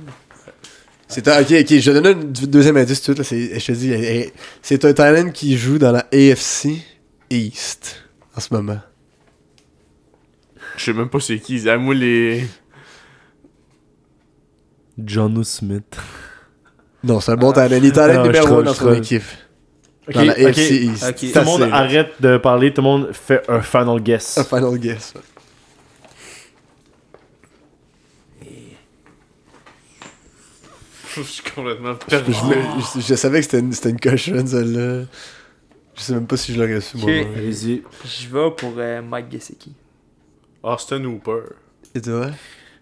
C'est 1.07 1.27
un- 1.27 1.41
ok, 1.41 1.51
ok, 1.51 1.79
je 1.79 1.91
donne 1.91 2.05
un 2.07 2.13
deuxième 2.47 2.77
indice 2.77 3.01
tout 3.01 3.13
de 3.13 3.21
suite. 3.23 3.51
Là, 3.51 3.59
je 3.59 3.65
te 3.65 3.71
dis, 3.73 4.31
c'est 4.61 4.85
un 4.85 4.93
talent 4.93 5.29
qui 5.31 5.55
joue 5.57 5.77
dans 5.77 5.91
la 5.91 6.05
AFC 6.11 6.81
East 7.29 8.03
en 8.35 8.39
ce 8.39 8.53
moment. 8.53 8.79
Je 10.77 10.85
sais 10.85 10.93
même 10.93 11.09
pas 11.09 11.19
c'est 11.19 11.37
qui. 11.39 11.67
À 11.69 11.77
moi, 11.77 11.93
les. 11.93 12.45
John 14.97 15.43
Smith. 15.43 15.95
Non, 17.03 17.19
c'est 17.19 17.31
un 17.31 17.35
bon 17.37 17.51
talent. 17.53 17.75
Il 17.77 17.85
est 17.85 17.91
talent 17.91 18.23
numéro 18.23 18.45
troll, 18.45 18.61
1 18.61 18.63
dans 18.63 18.73
je 18.73 18.77
son 18.77 18.85
troll. 18.85 18.97
équipe. 18.97 19.23
Ok, 20.09 20.15
Dans 20.15 20.23
la 20.23 20.33
ok. 20.33 20.39
AFC 20.47 20.71
East. 20.71 21.15
Tout 21.33 21.39
le 21.39 21.45
monde 21.45 21.61
arrête 21.71 22.13
de 22.19 22.37
parler, 22.37 22.73
tout 22.73 22.81
le 22.81 22.87
monde 22.87 23.09
fait 23.13 23.43
un 23.49 23.61
final 23.61 24.01
guess. 24.01 24.37
Un 24.39 24.43
final 24.43 24.77
guess. 24.79 25.13
ouais. 25.15 25.21
Je 31.15 31.21
suis 31.23 31.43
complètement 31.43 31.93
Je, 31.93 32.05
perdu. 32.17 32.33
je- 32.33 33.01
je 33.01 33.15
savais 33.15 33.39
que 33.39 33.45
c'était 33.45 33.59
une, 33.59 33.73
c'était 33.73 33.89
une 33.89 33.99
cochonne, 33.99 34.47
celle-là. 34.47 35.05
Je 35.95 36.01
sais 36.01 36.13
même 36.13 36.27
pas 36.27 36.37
si 36.37 36.53
je 36.53 36.59
l'aurais 36.61 36.81
su, 36.81 36.97
moi. 36.97 37.09
Ok. 37.09 37.27
Allez-y. 37.35 37.81
Je 38.05 38.27
vais 38.29 38.51
pour 38.55 38.73
euh, 38.77 39.01
Mike 39.01 39.31
Gesicki. 39.31 39.73
Austin 40.63 41.03
Hooper. 41.05 41.41
Et 41.95 42.01
toi? 42.01 42.27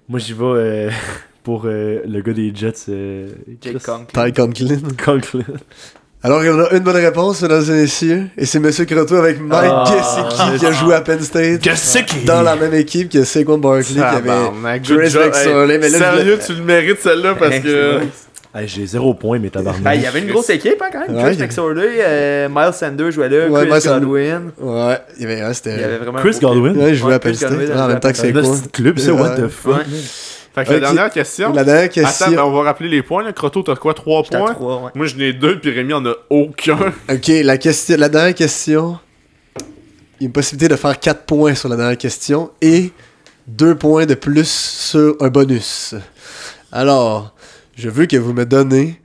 Moi, 0.07 0.19
j'y 0.19 0.33
vais 0.33 0.43
euh, 0.43 0.91
pour 1.43 1.63
euh, 1.65 2.01
le 2.05 2.21
gars 2.21 2.33
des 2.33 2.53
Jets. 2.53 2.73
Euh, 2.89 3.29
Jake 3.61 3.81
Conklin. 3.83 4.25
Ty 4.25 4.33
Conklin. 4.33 4.81
Conklin. 5.03 5.43
Alors, 6.23 6.43
il 6.43 6.47
y 6.47 6.49
en 6.49 6.59
a 6.59 6.71
une 6.71 6.79
bonne 6.79 6.95
réponse, 6.95 7.41
mesdames 7.43 7.63
et 7.69 7.81
messieurs. 7.81 8.23
Et 8.37 8.45
c'est 8.45 8.59
Monsieur 8.59 8.85
Croteau 8.85 9.15
avec 9.15 9.39
Mike 9.39 9.69
Ah, 9.71 9.83
Gesicki 9.85 10.59
qui 10.59 10.65
a 10.65 10.71
joué 10.71 10.95
à 10.95 11.01
Penn 11.01 11.21
State. 11.21 11.63
Gesicki! 11.63 12.25
Dans 12.25 12.41
la 12.41 12.55
même 12.55 12.73
équipe 12.73 13.09
que 13.11 13.23
Saquon 13.23 13.59
Barkley 13.59 13.93
qui 13.95 13.99
avait. 14.01 14.79
Chris 14.83 15.15
Hey, 15.15 15.77
mais 15.79 15.89
là, 15.89 15.97
Sérieux, 15.99 16.39
tu 16.45 16.53
le 16.55 16.63
mérites 16.63 17.01
celle-là 17.01 17.35
parce 17.35 17.59
que. 17.59 17.99
Hey, 18.55 18.67
J'ai 18.67 18.87
zéro 18.87 19.13
point, 19.13 19.37
mais 19.37 19.49
tabarnak. 19.49 19.83
Ben, 19.83 19.93
il 19.93 20.01
y 20.01 20.05
avait 20.07 20.19
une 20.19 20.29
grosse 20.31 20.49
équipe 20.49 20.81
hein, 20.81 20.89
quand 20.91 21.07
même. 21.07 21.15
Ouais, 21.15 21.31
Chris 21.35 21.43
McSorley, 21.43 21.89
euh, 21.99 22.49
Miles 22.49 22.73
Sanders 22.73 23.11
jouait 23.11 23.29
là, 23.29 23.47
Ouais, 23.47 23.67
Chris 23.67 23.73
Miles. 23.87 23.99
Godwin. 23.99 24.41
Ouais, 24.57 24.97
il 25.17 25.21
y 25.21 25.25
avait, 25.25 25.35
ouais, 25.35 25.37
Il 25.37 25.37
y 25.37 25.43
avait 25.43 25.53
c'était. 25.53 25.97
vraiment 25.97 26.19
Chris 26.19 26.37
Godwin? 26.41 26.75
Ouais, 26.77 26.89
il 26.89 26.95
jouait 26.95 27.09
Ouais, 27.09 27.13
à 27.15 27.19
Penn 27.19 27.33
Chris 27.35 27.45
State. 27.45 27.77
En 27.77 27.87
même 27.87 27.99
temps 27.99 28.09
que 28.09 28.17
C'est 28.17 28.31
un 28.35 28.41
Saquon. 28.43 28.57
petit 28.57 28.69
club, 28.69 28.97
ça, 28.97 29.13
what 29.13 29.29
the 29.35 29.47
fuck? 29.49 29.85
Ouais. 30.57 30.65
Fait 30.65 30.73
que 30.73 30.73
la 30.73 30.79
dernière 30.79 31.11
question. 31.11 31.53
La 31.53 31.63
dernière 31.63 32.07
Attends, 32.07 32.31
ben, 32.31 32.41
on 32.43 32.51
va 32.51 32.63
rappeler 32.63 32.89
les 32.89 33.03
points. 33.03 33.23
Là. 33.23 33.31
Croto, 33.31 33.61
t'as 33.61 33.75
quoi? 33.75 33.93
3 33.93 34.23
J'étais 34.23 34.35
à 34.37 34.39
points? 34.39 34.53
3, 34.53 34.83
ouais. 34.83 34.91
Moi, 34.95 35.05
j'en 35.05 35.19
ai 35.19 35.33
2, 35.33 35.59
puis 35.59 35.71
Rémi 35.71 35.93
en 35.93 36.05
a 36.05 36.13
aucun. 36.29 36.77
Ok, 37.09 37.27
la, 37.27 37.57
question, 37.57 37.95
la 37.97 38.09
dernière 38.09 38.35
question. 38.35 38.99
Il 40.19 40.23
y 40.23 40.25
a 40.25 40.27
une 40.27 40.31
possibilité 40.31 40.67
de 40.67 40.75
faire 40.75 40.99
4 40.99 41.25
points 41.25 41.53
sur 41.53 41.69
la 41.69 41.75
dernière 41.75 41.97
question 41.97 42.49
et 42.61 42.91
2 43.47 43.75
points 43.75 44.05
de 44.05 44.15
plus 44.15 44.49
sur 44.49 45.15
un 45.19 45.29
bonus. 45.29 45.93
Alors, 46.71 47.35
je 47.75 47.89
veux 47.89 48.07
que 48.07 48.17
vous 48.17 48.33
me 48.33 48.45
donnez 48.45 48.99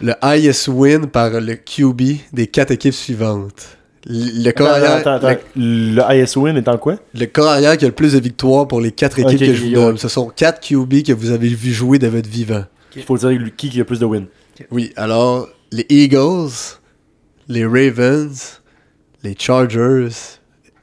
le 0.00 0.14
highest 0.22 0.68
win 0.68 1.06
par 1.08 1.30
le 1.30 1.56
QB 1.56 2.18
des 2.32 2.46
4 2.46 2.70
équipes 2.70 2.94
suivantes. 2.94 3.76
Le, 4.06 4.44
le 4.44 4.52
corps 4.52 4.66
Attends, 4.68 4.76
arrière- 4.84 4.96
attends, 5.14 5.26
attends. 5.28 5.40
Le 5.56 6.22
IS 6.22 6.36
win 6.36 6.56
est 6.56 6.68
en 6.68 6.76
quoi? 6.78 6.94
Le, 7.14 7.20
le 7.20 7.26
corps 7.26 7.48
arrière 7.48 7.76
qui 7.78 7.84
a 7.84 7.88
le 7.88 7.94
plus 7.94 8.12
de 8.12 8.18
victoires 8.20 8.68
pour 8.68 8.80
les 8.80 8.92
4 8.92 9.18
équipes 9.20 9.40
Ok, 9.40 9.46
que 9.46 9.54
je 9.54 9.64
vous 9.64 9.70
donne. 9.72 9.92
ouais. 9.92 9.98
Ce 9.98 10.08
sont 10.08 10.28
4 10.28 10.60
QB 10.60 11.02
que 11.06 11.12
vous 11.12 11.30
avez 11.30 11.48
vu 11.48 11.72
jouer 11.72 11.98
de 11.98 12.08
votre 12.08 12.28
vivant. 12.28 12.64
Il 12.96 13.02
faut 13.02 13.16
dire 13.16 13.30
qui 13.56 13.70
qui 13.70 13.80
a 13.80 13.84
plus 13.84 13.98
de 14.00 14.04
wins. 14.04 14.26
Oui, 14.70 14.92
alors, 14.96 15.48
les 15.72 15.86
Eagles, 15.88 16.50
les 17.48 17.64
Ravens, 17.66 18.60
les 19.22 19.34
Chargers 19.38 20.08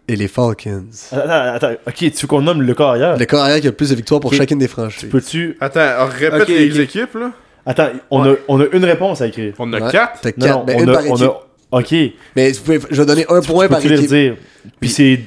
et 0.07 0.15
les 0.15 0.27
Falcons. 0.27 0.85
Attends, 1.11 1.29
attends, 1.29 1.67
attends. 1.67 1.79
Ok, 1.87 1.95
tu 1.95 2.09
veux 2.09 2.27
qu'on 2.27 2.41
nomme 2.41 2.61
le 2.63 2.73
corps 2.73 2.89
arrière? 2.89 3.17
Le 3.17 3.25
corps 3.25 3.41
arrière 3.43 3.61
qui 3.61 3.67
a 3.67 3.69
le 3.69 3.75
plus 3.75 3.91
de 3.91 3.95
victoires 3.95 4.19
pour 4.19 4.33
chacune 4.33 4.57
des 4.57 4.67
franchises. 4.67 5.09
Peux-tu. 5.09 5.55
Attends, 5.61 6.07
répète 6.09 6.49
les 6.49 6.79
équipes, 6.81 7.13
là. 7.15 7.31
Attends, 7.65 7.89
on, 8.09 8.23
a, 8.27 8.33
on 8.47 8.59
a 8.59 8.65
une 8.73 8.83
réponse 8.83 9.21
à 9.21 9.27
écrire. 9.27 9.53
On 9.59 9.71
a 9.73 9.79
Ouais. 9.79 9.91
4. 9.91 10.21
T'as 10.21 10.31
quatre, 10.31 10.57
non, 10.57 10.63
ben, 10.65 10.77
on, 10.79 10.83
une 10.83 10.89
a, 10.89 10.93
par 10.93 11.03
on 11.07 11.15
équipe. 11.15 11.27
a. 11.27 11.47
Ok. 11.71 11.95
Mais 12.35 12.51
vous 12.51 12.61
pouvez- 12.63 12.79
je 12.91 13.01
vais 13.01 13.05
donner 13.05 13.25
un 13.29 13.41
point 13.41 13.67
par 13.67 13.79
Peux-tu 13.79 13.89
les 13.93 13.99
équipe. 13.99 14.09
dire? 14.09 14.37
Puis 14.79 14.89
c'est 14.89 15.19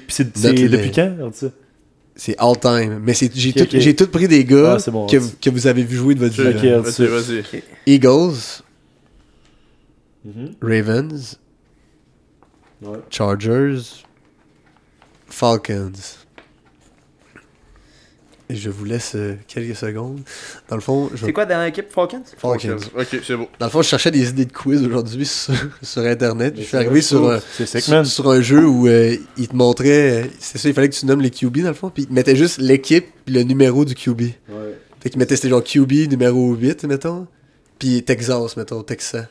depuis 0.68 0.90
quand? 0.92 1.16
ça? 1.32 1.46
C'est 2.16 2.36
all 2.38 2.58
time. 2.60 3.00
Mais 3.02 3.14
c'est- 3.14 3.30
j'ai 3.34 3.52
tout, 3.52 3.66
tout 3.94 4.06
pris 4.10 4.28
des 4.28 4.44
gars 4.44 4.76
Ah, 4.78 4.90
bon, 4.90 5.06
que, 5.06 5.16
vous 5.50 5.66
avez 5.66 5.82
vu 5.82 5.96
jouer 5.96 6.14
de 6.14 6.20
votre 6.20 6.40
vie. 6.40 6.74
Ok, 6.78 6.98
vas-y. 7.08 7.42
Eagles, 7.86 8.62
Mhm. 10.24 10.54
Ravens, 10.62 11.38
Ouais. 12.82 12.98
Chargers, 13.10 13.78
Falcons. 15.26 15.92
Et 18.50 18.56
je 18.56 18.68
vous 18.68 18.84
laisse 18.84 19.12
euh, 19.14 19.36
quelques 19.48 19.74
secondes. 19.74 20.20
Dans 20.68 20.76
le 20.76 20.82
fond, 20.82 21.10
je 21.14 21.24
C'est 21.24 21.32
quoi 21.32 21.46
dans 21.46 21.64
l'équipe 21.64 21.90
Falcons? 21.90 22.22
Falcons. 22.36 22.76
Ok, 22.94 23.06
c'est 23.24 23.36
beau. 23.36 23.48
Dans 23.58 23.66
le 23.66 23.70
fond, 23.72 23.80
je 23.80 23.88
cherchais 23.88 24.10
des 24.10 24.28
idées 24.28 24.44
de 24.44 24.52
quiz 24.52 24.82
aujourd'hui 24.84 25.24
sur, 25.26 25.54
sur 25.82 26.02
Internet. 26.02 26.54
Je 26.58 26.62
suis 26.62 26.76
arrivé 26.76 27.00
sur 27.00 27.30
un, 27.30 27.40
C'est 27.56 27.80
sur, 27.80 27.94
man. 27.94 28.04
sur 28.04 28.28
un 28.30 28.42
jeu 28.42 28.66
où 28.66 28.86
euh, 28.86 29.16
il 29.38 29.48
te 29.48 29.56
montrait. 29.56 30.24
euh, 30.24 30.26
C'est 30.40 30.58
ça, 30.58 30.68
il 30.68 30.74
fallait 30.74 30.90
que 30.90 30.94
tu 30.94 31.06
nommes 31.06 31.22
les 31.22 31.30
QB 31.30 31.60
dans 31.62 31.68
le 31.68 31.74
fond. 31.74 31.88
Puis 31.88 32.02
il 32.02 32.06
te 32.08 32.12
mettait 32.12 32.36
juste 32.36 32.58
l'équipe 32.58 33.06
puis 33.24 33.34
le 33.34 33.44
numéro 33.44 33.84
du 33.86 33.94
QB. 33.94 34.20
Ouais. 34.20 34.32
Fait 35.00 35.08
qu'il 35.10 35.18
mettait 35.18 35.36
c'était 35.36 35.48
genre 35.48 35.64
QB 35.64 36.10
numéro 36.10 36.54
8, 36.54 36.84
mettons. 36.84 37.26
Puis 37.78 38.02
Texas, 38.02 38.56
mettons, 38.58 38.82
Texas. 38.82 39.24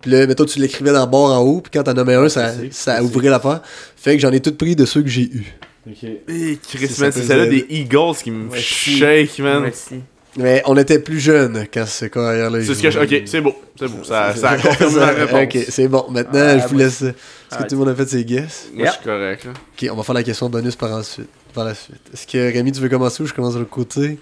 Puis 0.00 0.12
là, 0.12 0.26
mettons, 0.28 0.44
tu 0.44 0.60
l'écrivais 0.60 0.92
dans 0.92 1.04
le 1.04 1.10
bord 1.10 1.30
en 1.32 1.40
haut. 1.42 1.60
Puis 1.60 1.72
quand 1.74 1.82
t'en 1.82 1.94
nommais 1.94 2.14
un, 2.14 2.28
ça, 2.28 2.52
ça 2.70 3.02
ouvrait 3.02 3.28
l'affaire. 3.30 3.62
Fait 3.96 4.14
que 4.14 4.22
j'en 4.22 4.30
ai 4.30 4.38
tout 4.40 4.54
pris 4.54 4.76
de 4.76 4.84
ceux 4.86 5.02
que 5.02 5.08
j'ai 5.08 5.22
eu. 5.24 5.58
Ok. 5.88 6.02
Hey, 6.28 6.58
Chris, 6.58 6.88
Ça 6.88 7.04
man, 7.04 7.12
peut 7.12 7.20
c'est 7.20 7.26
celle-là 7.26 7.46
des 7.46 7.66
Eagles 7.70 8.14
qui 8.22 8.30
me 8.30 8.48
Ouais, 8.50 8.58
si. 8.60 8.98
shake, 8.98 9.38
man. 9.40 9.62
Merci. 9.62 10.00
Mais 10.36 10.62
on 10.66 10.76
était 10.76 11.00
plus 11.00 11.18
jeunes 11.18 11.66
quand 11.72 11.86
ce 11.86 12.04
carrière-là. 12.04 12.62
C'est 12.62 12.74
ce 12.74 12.82
que 12.82 12.90
je... 12.90 12.98
Ok, 13.00 13.22
c'est 13.26 13.40
beau. 13.40 13.54
C'est 13.76 13.88
beau. 13.88 14.04
Ça, 14.04 14.32
ça 14.36 14.50
a 14.50 14.56
confirmé 14.58 14.94
ma 14.96 15.06
réponse. 15.12 15.42
Ok, 15.56 15.64
c'est 15.68 15.88
bon. 15.88 16.06
Maintenant, 16.10 16.40
Ah, 16.40 16.58
je 16.58 16.68
vous 16.68 16.76
laisse. 16.78 17.02
Est-ce 17.02 17.12
que 17.12 17.16
Ah, 17.50 17.62
tout 17.64 17.74
le 17.74 17.78
monde 17.78 17.88
a 17.88 17.94
fait 17.96 18.08
ses 18.08 18.24
guesses? 18.24 18.68
Moi, 18.72 18.86
je 18.86 18.92
suis 18.92 19.02
correct, 19.02 19.44
là. 19.46 19.50
Ok, 19.52 19.88
on 19.90 19.96
va 19.96 20.02
faire 20.04 20.14
la 20.14 20.22
question 20.22 20.48
bonus 20.48 20.76
par 20.76 20.92
ensuite. 20.92 21.28
Par 21.52 21.64
la 21.64 21.74
suite. 21.74 22.00
Est-ce 22.12 22.26
que 22.28 22.38
Rémi, 22.52 22.70
tu 22.70 22.80
veux 22.80 22.88
commencer 22.88 23.22
ou 23.24 23.26
je 23.26 23.34
commence 23.34 23.54
de 23.54 23.58
l'autre 23.58 23.70
côté? 23.72 24.18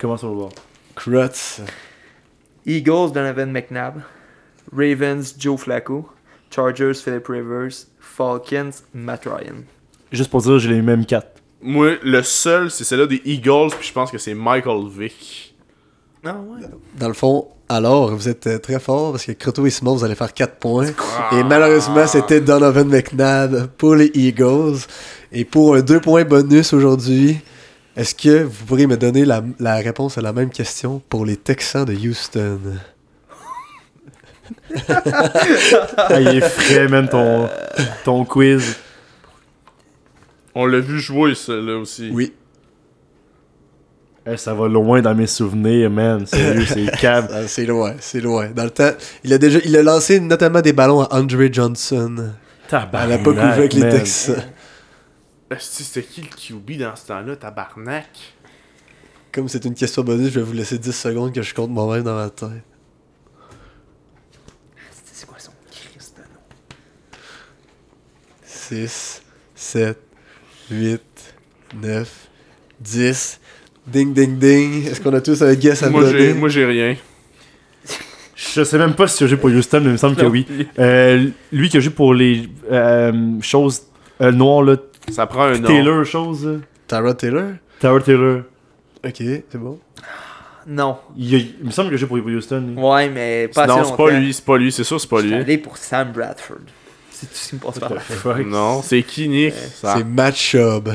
Comment 0.00 0.16
ça 0.16 0.26
va 0.26 0.32
voir? 0.32 0.50
Crutz. 0.96 1.60
Eagles, 2.66 3.12
Donovan 3.12 3.52
McNabb. 3.52 4.02
Ravens, 4.76 5.34
Joe 5.38 5.60
Flacco. 5.60 6.08
Chargers, 6.50 6.94
Philip 6.94 7.26
Rivers. 7.28 7.86
Falcons, 8.00 8.70
Matt 8.92 9.24
Ryan. 9.26 9.62
Juste 10.14 10.30
pour 10.30 10.42
dire, 10.42 10.58
j'ai 10.58 10.70
les 10.70 10.82
mêmes 10.82 11.04
quatre. 11.04 11.26
Moi, 11.60 11.94
le 12.02 12.22
seul, 12.22 12.70
c'est 12.70 12.84
celle-là 12.84 13.06
des 13.06 13.20
Eagles, 13.24 13.70
puis 13.78 13.88
je 13.88 13.92
pense 13.92 14.10
que 14.10 14.18
c'est 14.18 14.34
Michael 14.34 14.86
Vick. 14.88 15.54
Ah 16.24 16.36
ouais. 16.36 16.60
Dans 16.98 17.08
le 17.08 17.14
fond, 17.14 17.48
alors, 17.68 18.14
vous 18.14 18.28
êtes 18.28 18.46
euh, 18.46 18.58
très 18.58 18.78
fort 18.78 19.12
parce 19.12 19.24
que 19.24 19.32
Croto 19.32 19.66
et 19.66 19.70
Simon, 19.70 19.94
vous 19.96 20.04
allez 20.04 20.14
faire 20.14 20.32
4 20.32 20.56
points. 20.56 20.86
Et 21.32 21.42
malheureusement, 21.42 22.06
c'était 22.06 22.40
Donovan 22.40 22.86
McNabb 22.86 23.66
pour 23.76 23.96
les 23.96 24.10
Eagles. 24.14 24.78
Et 25.32 25.44
pour 25.44 25.74
un 25.74 25.80
2 25.80 26.00
points 26.00 26.24
bonus 26.24 26.72
aujourd'hui, 26.72 27.38
est-ce 27.96 28.14
que 28.14 28.44
vous 28.44 28.64
pourriez 28.66 28.86
me 28.86 28.96
donner 28.96 29.24
la, 29.24 29.42
la 29.58 29.76
réponse 29.76 30.16
à 30.16 30.20
la 30.20 30.32
même 30.32 30.50
question 30.50 31.02
pour 31.08 31.24
les 31.24 31.36
Texans 31.36 31.84
de 31.84 31.94
Houston? 31.94 32.60
Ah, 35.96 36.20
il 36.20 36.28
est 36.28 36.40
frais, 36.40 36.86
man, 36.88 37.08
ton, 37.08 37.48
ton 38.04 38.24
quiz. 38.24 38.76
On 40.54 40.66
l'a 40.66 40.80
vu 40.80 40.98
jouer, 41.00 41.34
celle-là 41.34 41.78
aussi. 41.78 42.10
Oui. 42.12 42.32
Eh, 44.26 44.36
ça 44.36 44.54
va 44.54 44.68
loin 44.68 45.02
dans 45.02 45.14
mes 45.14 45.26
souvenirs, 45.26 45.90
man. 45.90 46.26
Sérieux, 46.26 46.64
c'est 46.68 46.90
cave. 46.98 47.28
Ah, 47.32 47.46
c'est 47.46 47.66
loin, 47.66 47.94
c'est 48.00 48.20
loin. 48.20 48.48
Dans 48.50 48.64
le 48.64 48.70
temps, 48.70 48.92
il 49.22 49.32
a 49.32 49.38
déjà 49.38 49.58
il 49.64 49.76
a 49.76 49.82
lancé 49.82 50.18
notamment 50.20 50.62
des 50.62 50.72
ballons 50.72 51.02
à 51.02 51.14
Andre 51.14 51.48
Johnson 51.52 52.32
à 52.74 53.06
l'époque 53.06 53.36
où 53.36 53.40
il 53.40 53.42
jouait 53.42 53.52
avec 53.52 53.72
les. 53.74 53.88
Texans. 53.88 54.42
C'était 55.58 56.02
qui 56.02 56.22
le 56.22 56.28
QB 56.28 56.78
dans 56.80 56.96
ce 56.96 57.06
temps-là, 57.06 57.36
tabarnak? 57.36 58.08
Comme 59.30 59.48
c'est 59.48 59.64
une 59.64 59.74
question 59.74 60.02
bonus, 60.02 60.32
je 60.32 60.40
vais 60.40 60.46
vous 60.46 60.52
laisser 60.52 60.78
10 60.78 60.92
secondes 60.92 61.32
que 61.32 61.42
je 61.42 61.54
compte 61.54 61.70
moi-même 61.70 62.02
dans 62.02 62.16
ma 62.16 62.30
tête. 62.30 62.48
C'est 65.12 65.26
quoi 65.26 65.38
son 65.38 65.52
Christ 65.70 66.16
de 66.16 66.22
nom? 66.22 66.40
6, 68.44 69.22
7, 69.54 69.98
8, 70.70 71.00
9, 71.82 72.28
10. 72.80 73.40
Ding, 73.86 74.12
ding, 74.14 74.38
ding. 74.38 74.86
Est-ce 74.86 75.00
qu'on 75.00 75.12
a 75.14 75.20
tous 75.20 75.42
un 75.42 75.54
guess 75.54 75.82
à 75.82 75.90
Moi, 75.90 76.02
donner? 76.02 76.18
j'ai, 76.18 76.34
moi, 76.34 76.48
j'ai 76.48 76.64
rien. 76.64 76.96
Je 78.36 78.64
sais 78.64 78.78
même 78.78 78.94
pas 78.94 79.06
si 79.06 79.22
il 79.22 79.26
a 79.26 79.28
joué 79.28 79.36
pour 79.38 79.50
Houston, 79.50 79.80
mais 79.80 79.86
il 79.86 79.92
me 79.92 79.96
semble 79.96 80.16
que 80.16 80.24
oui. 80.26 80.46
Euh, 80.78 81.26
lui 81.52 81.68
qui 81.68 81.76
a 81.76 81.80
joué 81.80 81.92
pour 81.92 82.14
les 82.14 82.48
euh, 82.70 83.12
choses 83.40 83.82
euh, 84.20 84.32
noires, 84.32 84.62
là, 84.62 84.76
Ça 85.10 85.26
prend 85.26 85.44
un 85.44 85.58
nom. 85.58 85.68
Taylor, 85.68 86.04
chose. 86.04 86.60
Tara 86.86 87.14
Taylor? 87.14 87.52
Tower 87.80 88.02
Taylor. 88.02 88.42
Ok, 89.04 89.16
c'est 89.18 89.58
bon. 89.58 89.78
Non. 90.66 90.96
Il, 91.16 91.34
a- 91.34 91.38
il 91.38 91.66
me 91.66 91.70
semble 91.70 91.92
a 91.92 91.96
joué 91.96 92.08
pour, 92.08 92.16
Houston. 92.18 92.64
lui. 92.74 92.82
Ouais, 92.82 93.08
mais 93.10 93.48
pas 93.48 93.66
Non, 93.66 93.84
c'est 93.84 93.96
pas 93.96 94.10
lui, 94.10 94.32
c'est 94.32 94.44
pas 94.44 94.56
lui, 94.56 94.72
c'est 94.72 94.84
sûr, 94.84 94.98
c'est 95.00 95.08
pas 95.10 95.16
Je 95.18 95.26
suis 95.26 95.30
lui. 95.30 95.36
allé 95.42 95.58
pour 95.58 95.76
Sam 95.76 96.10
Bradford. 96.12 96.56
C'est 97.24 97.30
tout 97.30 97.34
ce 97.34 97.48
qui 97.50 97.54
me 97.56 97.60
passe 97.60 97.78
par 97.78 97.90
la 97.94 98.00
tête. 98.00 98.46
Non, 98.46 98.82
c'est 98.82 99.02
qui, 99.02 99.28
Nick? 99.28 99.54
Ça. 99.80 99.94
C'est 99.96 100.04
Matt 100.04 100.36
Chubb. 100.36 100.90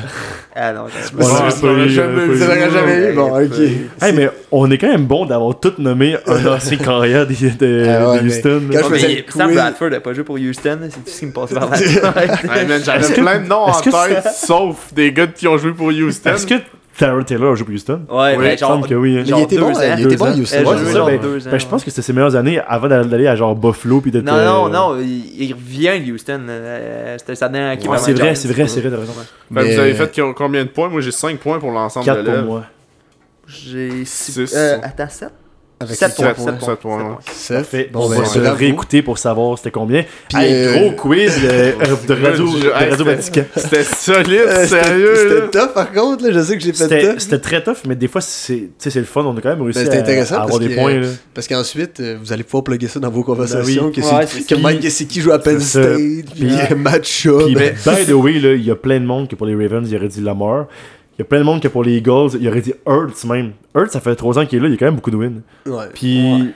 Ah 0.56 0.74
non, 0.74 0.86
je 0.88 1.16
pas 1.62 1.74
lui, 1.74 1.90
jamais- 1.90 3.12
eu? 3.12 3.14
Bon, 3.16 3.40
ok. 3.44 3.60
Hey, 4.02 4.14
mais 4.14 4.30
on 4.52 4.70
est 4.72 4.78
quand 4.78 4.88
même 4.90 5.06
bon 5.06 5.26
d'avoir 5.26 5.60
tout 5.60 5.74
nommé 5.78 6.18
un 6.28 6.46
ancien 6.56 6.78
carrière 6.78 7.26
de, 7.28 7.34
de- 7.34 7.86
Ah 7.88 8.10
ouais, 8.12 8.22
de 8.22 8.28
Houston. 8.28 8.62
quand 8.72 8.80
je 8.90 8.94
faisais 8.96 9.26
Sam 9.30 9.54
Bradford 9.54 9.90
n'a 9.90 10.00
pas 10.00 10.14
joué 10.14 10.24
pour 10.24 10.36
Houston, 10.36 10.80
c'est 10.84 10.90
tout 10.90 11.02
ce 11.06 11.20
qui 11.20 11.26
me 11.26 11.32
passe 11.32 11.54
par 11.54 11.70
la 11.70 11.78
tête. 11.78 12.84
J'avais 12.86 13.14
plein 13.14 13.40
de 13.40 13.48
noms 13.48 13.66
en 13.68 13.82
tête, 13.82 14.28
sauf 14.36 14.94
des 14.94 15.12
gars 15.12 15.28
qui 15.28 15.48
ont 15.48 15.58
joué 15.58 15.72
pour 15.72 15.88
Houston. 15.88 16.32
Est-ce 16.34 16.46
que 16.48 16.56
Tower 17.00 17.24
Taylor 17.26 17.54
a 17.54 17.56
joué 17.56 17.66
pour 17.66 17.74
Houston? 17.74 18.02
Ouais, 18.10 18.36
Oui, 18.38 18.44
mais 18.44 18.58
genre, 18.58 18.72
semble 18.72 18.88
que 18.88 18.94
oui. 18.94 19.18
hein. 19.18 19.24
Mais 19.26 19.38
il 19.38 19.44
était 19.44 19.56
deux 19.56 19.62
bon, 19.62 19.68
ans. 19.76 19.82
il 19.98 20.06
était 20.06 20.16
bon. 20.18 20.26
Houston. 20.40 20.58
Ouais, 20.58 20.66
ça, 20.94 21.06
ben, 21.06 21.20
deux 21.22 21.48
ans, 21.48 21.52
ben, 21.52 21.60
je 21.60 21.66
pense 21.68 21.84
que 21.84 21.90
c'était 21.90 22.02
ses 22.02 22.14
meilleures 22.14 22.36
années 22.36 22.60
avant 22.68 22.88
d'aller 22.88 23.28
à 23.28 23.36
genre 23.36 23.56
Buffalo 23.56 24.02
puis 24.02 24.12
d'être. 24.12 24.26
Non, 24.26 24.34
euh, 24.34 24.46
non, 24.46 24.70
non, 24.70 25.00
il, 25.00 25.42
il 25.44 25.54
revient 25.54 26.00
de 26.06 26.12
Houston. 26.14 26.42
euh, 26.50 27.16
C'était 27.18 27.36
sa 27.36 27.50
dernière 27.50 27.72
avant 27.84 27.98
c'est 27.98 28.14
vrai, 28.14 28.36
c'est 28.36 28.48
vrai, 28.50 28.68
c'est 28.68 28.82
vrai, 28.82 28.90
t'as 28.92 28.98
raison. 28.98 29.14
Mais- 29.50 29.74
vous 29.74 29.80
avez 29.80 29.94
fait 29.94 30.12
qui- 30.12 30.22
combien 30.36 30.64
de 30.66 30.70
points? 30.70 30.90
Moi, 30.90 31.02
j'ai 31.02 31.12
5 31.12 31.40
points 31.40 31.58
pour 31.60 31.72
l'ensemble 31.72 32.06
4 32.06 32.18
de 32.20 32.24
pour 32.24 32.34
l'œuvre. 32.34 32.46
moi. 32.48 32.64
J'ai 33.48 34.06
6. 34.06 34.46
Six. 34.46 34.54
Euh, 34.56 34.78
attends, 34.84 35.10
7 35.10 35.30
Avec 35.82 35.96
7 35.96 36.10
les 36.10 36.16
points. 36.16 36.26
quatre, 36.28 36.40
7 36.42 36.46
sept 36.46 36.60
points. 36.60 36.76
points, 36.76 36.76
sept 36.76 36.86
ouais. 37.00 37.04
points. 37.06 37.18
Seth. 37.34 37.56
Parfait. 37.58 37.90
Bon, 37.94 38.06
on 38.06 38.10
ben, 38.10 38.20
va 38.20 38.26
se 38.26 38.40
réécouter 38.40 39.02
pour 39.02 39.18
savoir 39.18 39.58
c'était 39.58 39.72
combien. 39.72 40.04
Puis, 40.28 40.38
hey, 40.38 40.54
euh, 40.54 40.74
gros 40.80 40.92
quiz 40.92 41.42
de, 41.42 41.48
euh, 41.50 41.72
de 42.08 42.14
Radio, 42.14 42.46
Radio 42.74 42.98
c'était- 42.98 43.04
Vatican. 43.04 43.42
C'était 43.56 43.84
solide, 43.84 44.42
Euh, 44.46 44.66
c'était- 44.68 44.84
sérieux. 44.84 45.16
C'était 45.16 45.60
tough 45.60 45.74
par 45.74 45.92
contre, 45.94 46.24
là. 46.26 46.32
Je 46.34 46.40
sais 46.42 46.58
que 46.58 46.64
j'ai 46.64 46.74
fait 46.74 46.84
C'était 46.84 47.08
tough. 47.14 47.20
c'était 47.20 47.40
très 47.40 47.64
tough, 47.64 47.78
mais 47.88 47.96
des 47.96 48.08
fois, 48.10 48.20
c'est 48.20 48.56
tu 48.56 48.70
sais, 48.78 48.90
c'est 48.90 49.00
le 49.00 49.06
fun. 49.06 49.22
On 49.24 49.38
a 49.38 49.42
quand 49.42 49.50
même 49.50 49.62
réussi 49.62 49.80
Ben, 49.80 49.86
c'était 49.86 49.98
à, 49.98 50.02
intéressant 50.02 50.36
à 50.36 50.42
avoir 50.44 50.60
parce 50.60 50.70
des 50.70 50.76
points. 50.76 51.00
Là. 51.00 51.08
Parce 51.34 51.48
qu'ensuite, 51.48 52.02
vous 52.22 52.34
allez 52.34 52.44
pouvoir 52.44 52.64
plugger 52.66 52.88
ça 52.88 53.00
dans 53.00 53.10
vos 53.10 53.24
conversations. 53.24 53.92
oui. 53.96 54.46
Que, 54.46 54.56
Mike 54.56 54.82
Gesicki 54.82 55.22
joue 55.22 55.32
à 55.32 55.40
Penn. 55.40 55.60
State, 55.62 55.86
puis. 56.36 56.50
Puis, 56.50 57.56
by 57.56 58.06
the 58.06 58.12
way, 58.14 58.34
là, 58.40 58.54
il 58.54 58.66
y 58.66 58.72
a 58.72 58.76
plein 58.76 59.00
de 59.00 59.06
monde 59.06 59.28
que 59.28 59.36
pour 59.36 59.48
les 59.48 59.56
Ravens, 59.56 59.88
il 59.90 59.96
aurait 59.96 60.08
dit 60.08 60.22
Lamar. 60.22 60.68
Il 61.20 61.24
y 61.24 61.24
a 61.24 61.26
plein 61.26 61.40
de 61.40 61.44
monde 61.44 61.62
que 61.62 61.68
pour 61.68 61.84
les 61.84 61.98
Eagles, 61.98 62.38
il 62.40 62.48
aurait 62.48 62.62
dit 62.62 62.74
Hurts 62.88 63.26
même. 63.28 63.52
Hurts, 63.76 63.92
ça 63.92 64.00
fait 64.00 64.16
3 64.16 64.40
ans 64.40 64.46
qu'il 64.46 64.58
est 64.58 64.62
là, 64.62 64.68
il 64.70 64.72
y 64.72 64.76
a 64.76 64.78
quand 64.78 64.86
même 64.86 64.96
beaucoup 64.96 65.12
de 65.12 65.18
wins. 65.18 65.42
Ouais. 65.66 65.88
Puis. 65.94 66.54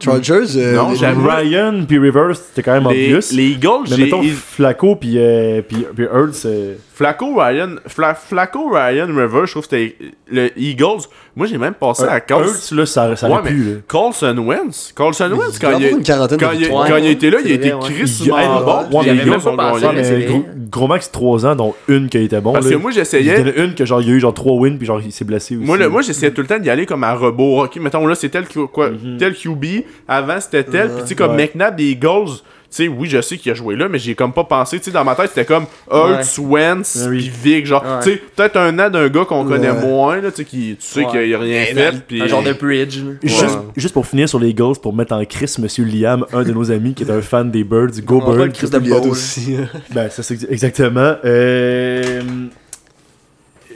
Chargers, 0.00 0.56
euh, 0.56 0.74
Non. 0.74 0.88
Ryan 0.88 1.84
puis 1.86 1.98
Rivers, 1.98 2.34
c'était 2.34 2.62
quand 2.62 2.72
même 2.80 2.90
Les, 2.92 3.14
obvious. 3.14 3.36
les 3.36 3.50
Eagles, 3.50 3.68
Mais 3.90 3.96
j'ai. 3.96 4.04
mettons 4.04 4.22
Flacco 4.24 4.96
puis, 4.96 5.18
euh, 5.18 5.62
puis, 5.62 5.86
puis 5.94 6.04
Hurts. 6.04 6.46
euh, 6.46 6.74
Flacco, 6.96 7.34
Ryan, 7.34 7.70
Fla- 7.88 8.14
Flacco, 8.14 8.68
Ryan, 8.70 9.06
River, 9.08 9.40
je 9.46 9.50
trouve 9.50 9.66
que 9.66 9.76
c'était 9.76 9.96
le 10.30 10.56
Eagles. 10.56 11.02
Moi, 11.34 11.48
j'ai 11.48 11.58
même 11.58 11.74
passé 11.74 12.04
à 12.04 12.18
Hurts, 12.18 12.70
là, 12.72 12.86
ça, 12.86 13.16
ça 13.16 13.26
Ouais, 13.26 13.32
aurait 13.32 13.42
mais 13.42 13.50
pu. 13.50 13.64
là. 13.64 13.70
Carlson 13.88 14.36
Wentz. 14.38 14.92
Carlson 14.96 15.30
Wentz, 15.32 15.58
quand 15.58 15.76
il, 15.80 15.90
quand, 15.90 16.52
il, 16.52 16.68
quand 16.68 16.96
il 16.98 17.06
était 17.06 17.30
là, 17.30 17.38
il, 17.44 17.50
était 17.50 17.72
crissement 17.80 18.36
bon. 18.36 18.36
ouais, 18.36 18.46
même 18.46 18.64
pas 18.64 19.72
Ouais, 19.72 19.82
gagné. 19.82 20.42
gros, 20.70 20.86
max 20.86 21.10
3 21.10 21.46
ans, 21.46 21.56
dont 21.56 21.74
une 21.88 22.08
qui 22.08 22.18
a 22.18 22.20
été 22.20 22.40
bon. 22.40 22.52
Parce 22.52 22.66
là. 22.66 22.72
que 22.72 22.76
moi, 22.76 22.92
Il 22.92 22.96
y 22.96 23.00
en 23.00 23.02
j'essayais. 23.02 23.34
a 23.34 23.64
une 23.64 23.74
que 23.74 23.84
genre 23.84 24.00
il 24.00 24.08
y 24.08 24.12
a 24.12 24.14
eu 24.14 24.20
genre 24.20 24.32
3 24.34 24.52
wins 24.60 24.76
puis 24.78 24.86
genre 24.86 25.00
il 25.04 25.10
s'est 25.10 25.24
blessé 25.24 25.56
aussi. 25.56 25.66
Moi, 25.66 25.76
le- 25.76 25.88
moi 25.88 26.02
j'essayais 26.02 26.30
tout 26.32 26.42
le 26.42 26.46
temps 26.46 26.58
d'y 26.60 26.70
aller 26.70 26.86
comme 26.86 27.02
à 27.02 27.14
rebours. 27.14 27.58
Ok, 27.64 27.74
mettons 27.76 28.06
là, 28.06 28.14
c'est 28.14 28.28
tel, 28.28 28.46
Q- 28.46 28.68
quoi, 28.72 28.90
Mhm. 28.90 29.16
tel 29.18 29.34
QB. 29.34 29.64
Avant, 30.06 30.40
c'était 30.40 30.62
tel. 30.62 30.90
Puis, 30.90 31.02
tu 31.02 31.08
sais, 31.08 31.14
comme. 31.16 31.34
McNabb 31.36 31.74
des 31.76 31.90
Eagles. 31.90 32.30
Tu 32.74 32.82
sais, 32.84 32.88
oui, 32.88 33.08
je 33.08 33.20
sais 33.20 33.36
qu'il 33.38 33.52
a 33.52 33.54
joué 33.54 33.76
là, 33.76 33.88
mais 33.88 34.00
j'ai 34.00 34.16
comme 34.16 34.32
pas 34.32 34.42
pensé. 34.42 34.78
Tu 34.78 34.86
sais, 34.86 34.90
dans 34.90 35.04
ma 35.04 35.14
tête, 35.14 35.28
c'était 35.28 35.44
comme 35.44 35.66
Hurts, 35.92 36.38
Wentz, 36.40 37.02
Ah 37.04 37.08
oui. 37.08 37.18
puis 37.18 37.52
Vic. 37.54 37.66
Genre, 37.66 37.84
Ouais. 37.84 38.02
tu 38.02 38.10
sais, 38.14 38.22
peut-être 38.34 38.56
un 38.56 38.76
an 38.80 38.90
d'un 38.90 39.08
gars 39.08 39.24
qu'on 39.24 39.44
connaît 39.44 39.72
moins, 39.72 40.20
là, 40.20 40.30
tu 40.32 40.38
sais, 40.38 40.44
qui, 40.44 40.76
tu 40.80 40.84
sais 40.84 41.04
Ouais. 41.04 41.06
qu'il 41.12 41.34
a 41.34 41.38
rien 41.38 41.64
Mais 41.68 41.74
fait. 41.74 41.94
Puis, 42.08 42.20
Un 42.22 42.26
genre 42.26 42.42
de 42.42 42.52
bridge. 42.52 42.98
Juste, 43.22 43.58
juste 43.76 43.94
pour 43.94 44.06
finir 44.06 44.28
sur 44.28 44.40
les 44.40 44.48
Eagles, 44.48 44.74
pour 44.82 44.92
mettre 44.92 45.12
en 45.14 45.24
crise 45.24 45.56
Monsieur 45.60 45.84
Liam, 45.84 46.26
un 46.32 46.42
de 46.42 46.52
nos 46.52 46.72
amis 46.72 46.94
qui 46.94 47.04
est 47.04 47.10
un 47.12 47.22
fan 47.22 47.48
des 47.50 47.62
Birds, 47.62 48.00
Go 48.04 48.20
Birds. 48.20 48.52
Chris 48.52 48.70
de 48.70 49.08
aussi. 49.08 49.56
Ben, 49.94 50.10
ça 50.10 50.24
c'est 50.24 50.34
ex- 50.34 50.46
exactement. 50.50 51.14
Euh, 51.24 52.22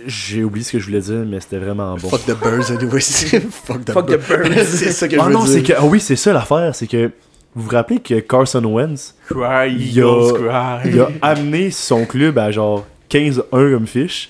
J'ai 0.06 0.42
oublié 0.44 0.64
ce 0.64 0.72
que 0.72 0.78
je 0.78 0.86
voulais 0.86 1.00
dire, 1.00 1.24
mais 1.26 1.38
c'était 1.40 1.58
vraiment 1.58 1.94
bon. 1.96 2.08
Fuck 2.08 2.24
the 2.24 2.36
Birds, 2.40 2.70
anyway. 2.72 3.00
Fuck 3.64 3.84
the 3.84 3.92
Fuck 3.92 4.06
the 4.06 4.10
Birds. 4.28 4.48
birds. 4.48 4.64
c'est 4.66 4.90
ça 4.92 5.06
que 5.08 5.16
Ah 5.18 5.24
je 5.26 5.30
non, 5.32 5.40
veux 5.40 5.46
c'est 5.52 5.60
dire. 5.60 5.76
que. 5.76 5.80
Ah 5.82 5.86
oui, 5.86 6.00
c'est 6.00 6.16
ça 6.16 6.32
l'affaire, 6.32 6.74
c'est 6.74 6.86
que. 6.86 7.10
Vous 7.58 7.64
vous 7.64 7.70
rappelez 7.70 7.98
que 7.98 8.14
Carson 8.20 8.64
Wentz, 8.64 9.14
Cry, 9.28 9.72
Il 9.72 9.98
a- 10.00 10.04
Eagles, 10.04 10.32
cry. 10.34 10.90
il 10.90 11.00
a 11.00 11.08
amené 11.22 11.70
son 11.72 12.04
club 12.06 12.38
à 12.38 12.50
genre 12.52 12.86
15-1 13.10 13.40
comme 13.50 13.86
fiche. 13.86 14.28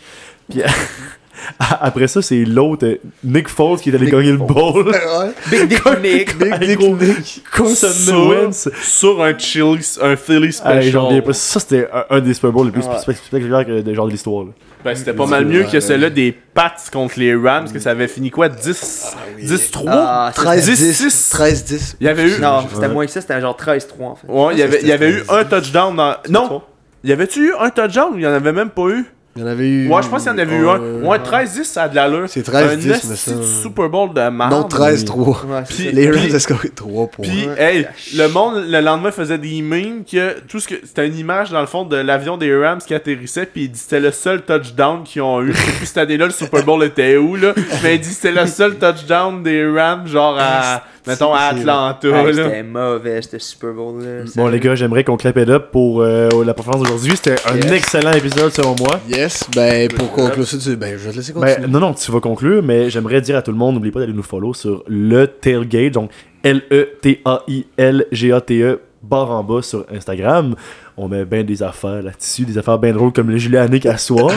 Puis 0.50 0.62
après 1.58 2.08
ça, 2.08 2.22
c'est 2.22 2.44
l'autre, 2.44 2.98
Nick 3.22 3.48
Foles, 3.48 3.78
qui 3.78 3.90
est 3.90 3.94
allé 3.94 4.06
Nick 4.06 4.14
gagner 4.14 4.32
le 4.32 4.38
Foles. 4.38 4.88
Ouais. 4.88 5.32
Big 5.50 5.68
Dick 5.68 5.84
Nick. 6.02 6.38
Big 6.38 6.58
Dick 6.60 6.80
Nick. 6.80 7.42
Carson 7.54 7.88
Sur- 7.88 8.28
Wentz. 8.28 8.68
Sur 8.82 9.22
un 9.22 9.36
Chili, 9.38 9.86
un 10.02 10.16
Philly 10.16 10.52
special. 10.52 11.34
Ça, 11.34 11.60
c'était 11.60 11.86
un, 11.92 12.16
un 12.16 12.20
des 12.20 12.34
Super 12.34 12.52
Bowls 12.52 12.66
les 12.66 12.72
plus 12.72 12.82
Ouais. 12.86 12.98
spec- 12.98 13.16
spectaculaires 13.16 13.66
que 13.66 13.80
de, 13.82 13.94
genre 13.94 14.06
de 14.06 14.12
l'histoire. 14.12 14.46
Ben, 14.84 14.94
c'était 14.94 15.12
pas 15.12 15.26
mal 15.26 15.44
mieux 15.44 15.64
que 15.64 15.80
celui-là 15.80 16.08
des 16.10 16.32
Pats 16.32 16.74
contre 16.92 17.18
les 17.18 17.34
Rams, 17.34 17.70
que 17.72 17.78
ça 17.80 17.90
avait 17.90 18.06
fini 18.08 18.30
quoi 18.30 18.48
10 18.48 19.06
oui. 19.36 19.44
10-3 19.44 19.84
Ah, 19.88 20.32
ça, 20.34 20.42
13-10. 20.42 20.76
c'était- 20.92 21.10
13-10. 21.36 21.96
Il 22.00 22.06
y 22.06 22.08
avait 22.08 22.28
eu. 22.28 22.40
Non, 22.40 22.64
c'était 22.72 22.88
moins 22.88 23.04
que 23.04 23.10
ça, 23.12 23.20
c'était 23.20 23.40
genre 23.40 23.56
13-3 23.56 24.10
en 24.10 24.14
fait. 24.14 24.26
Ouais, 24.28 24.54
il 24.54 24.58
y 24.58 24.62
avait, 24.62 24.78
il 24.82 24.88
y 24.88 24.92
avait 24.92 25.10
eu 25.10 25.22
un 25.28 25.44
touchdown 25.44 25.96
dans. 25.96 26.14
Non! 26.28 26.62
Il 27.04 27.10
y 27.10 27.12
avait-tu 27.12 27.48
eu 27.48 27.52
un 27.58 27.70
touchdown 27.70 28.14
ou 28.14 28.18
il 28.18 28.22
y 28.22 28.26
en 28.26 28.32
avait 28.32 28.52
même 28.52 28.70
pas 28.70 28.88
eu? 28.88 29.04
Il 29.38 29.42
y 29.42 29.44
en 29.44 29.46
avait 29.46 29.68
eu. 29.68 29.88
Ouais, 29.88 30.02
je 30.02 30.08
pense 30.08 30.22
qu'il 30.24 30.32
y 30.32 30.34
en 30.34 30.38
avait 30.38 30.56
eu 30.56 30.68
un. 30.68 30.78
Ouais, 31.04 31.18
13-10, 31.18 31.64
ça 31.64 31.82
a 31.84 31.88
de 31.88 31.94
l'allure. 31.94 32.24
C'est 32.26 32.42
13-10, 32.42 32.50
Un 32.92 33.08
mais 33.08 33.16
ça- 33.16 33.32
Super 33.62 33.88
Bowl 33.88 34.12
de 34.12 34.28
marde. 34.30 34.50
Non, 34.52 34.62
13-3. 34.64 35.44
Ouais, 35.46 35.62
c'est 35.64 35.74
Puis- 35.74 35.84
ça. 35.84 35.90
Les 35.92 36.10
Rams 36.10 36.34
ont 36.34 36.38
scoré 36.40 36.70
3 36.70 37.06
points. 37.06 37.24
Puis, 37.24 37.48
hey, 37.56 37.86
le 38.16 38.26
monde, 38.28 38.64
le 38.68 38.80
lendemain, 38.80 39.12
faisait 39.12 39.38
des 39.38 39.62
memes 39.62 40.02
que 40.04 40.40
tout 40.48 40.58
ce 40.58 40.66
que. 40.66 40.74
C'était 40.84 41.06
une 41.06 41.16
image, 41.16 41.50
dans 41.50 41.60
le 41.60 41.66
fond, 41.68 41.84
de 41.84 41.96
l'avion 41.96 42.36
des 42.36 42.52
Rams 42.56 42.80
qui 42.84 42.94
atterrissait, 42.94 43.46
puis 43.46 43.64
il 43.64 43.70
dit 43.70 43.78
c'était 43.78 44.00
le 44.00 44.10
seul 44.10 44.42
touchdown 44.42 45.04
qu'ils 45.04 45.22
ont 45.22 45.40
eu. 45.42 45.52
Je 45.52 45.58
sais 45.58 45.72
plus 45.72 45.86
cette 45.86 45.98
année-là, 45.98 46.26
le 46.26 46.32
Super 46.32 46.64
Bowl 46.64 46.82
était 46.82 47.16
où, 47.16 47.36
là. 47.36 47.52
Mais 47.84 47.94
il 47.94 48.00
dit 48.00 48.08
c'était 48.12 48.32
le 48.32 48.46
seul 48.46 48.74
touchdown 48.76 49.42
des 49.44 49.64
Rams, 49.66 50.06
genre 50.08 50.36
à. 50.38 50.82
Mettons, 51.08 51.34
à 51.34 51.40
Atlanta, 51.40 52.08
Hey. 52.08 52.34
C'était 52.34 52.62
mauvais, 52.62 53.20
c'était 53.22 53.38
Super 53.40 53.72
Bowl. 53.72 54.02
Là. 54.02 54.24
Bon, 54.36 54.46
les 54.48 54.60
gars, 54.60 54.74
j'aimerais 54.74 55.02
qu'on 55.04 55.16
clap 55.16 55.36
it 55.38 55.48
up 55.48 55.70
pour 55.72 56.02
euh, 56.02 56.28
la 56.44 56.52
performance 56.54 56.82
d'aujourd'hui. 56.84 57.12
C'était 57.16 57.36
un 57.50 57.56
Yes. 57.56 57.72
excellent 57.72 58.12
épisode 58.12 58.52
selon 58.52 58.74
moi. 58.78 59.00
Yes, 59.08 59.48
ben 59.54 59.88
pour 59.88 60.12
conclure 60.12 60.46
ça, 60.46 60.58
tu- 60.58 60.76
ben 60.76 60.96
je 60.98 61.04
vais 61.06 61.10
te 61.12 61.16
laisser 61.16 61.32
continuer. 61.32 61.56
Ben, 61.60 61.70
non, 61.70 61.80
non, 61.80 61.94
tu 61.94 62.12
vas 62.12 62.20
conclure, 62.20 62.62
mais 62.62 62.90
j'aimerais 62.90 63.20
dire 63.20 63.36
à 63.36 63.42
tout 63.42 63.50
le 63.50 63.56
monde, 63.58 63.74
n'oubliez 63.74 63.92
pas 63.92 64.00
d'aller 64.00 64.12
nous 64.12 64.22
follow 64.22 64.54
sur 64.54 64.84
le 64.86 65.26
Tailgate, 65.26 65.92
donc 65.94 66.10
L-E-T-A-I-L-G-A-T-E, 66.44 68.80
barre 69.02 69.30
en 69.30 69.42
bas 69.44 69.62
sur 69.62 69.84
Instagram. 69.94 70.54
On 70.96 71.08
met 71.08 71.24
bien 71.24 71.44
des 71.44 71.62
affaires 71.62 72.02
là-dessus, 72.02 72.44
des 72.44 72.58
affaires 72.58 72.78
bien 72.78 72.92
drôles 72.92 73.12
comme 73.12 73.30
le 73.30 73.36
Julien 73.38 73.62
Annick 73.62 73.86
à 73.86 73.96
soir. 73.98 74.30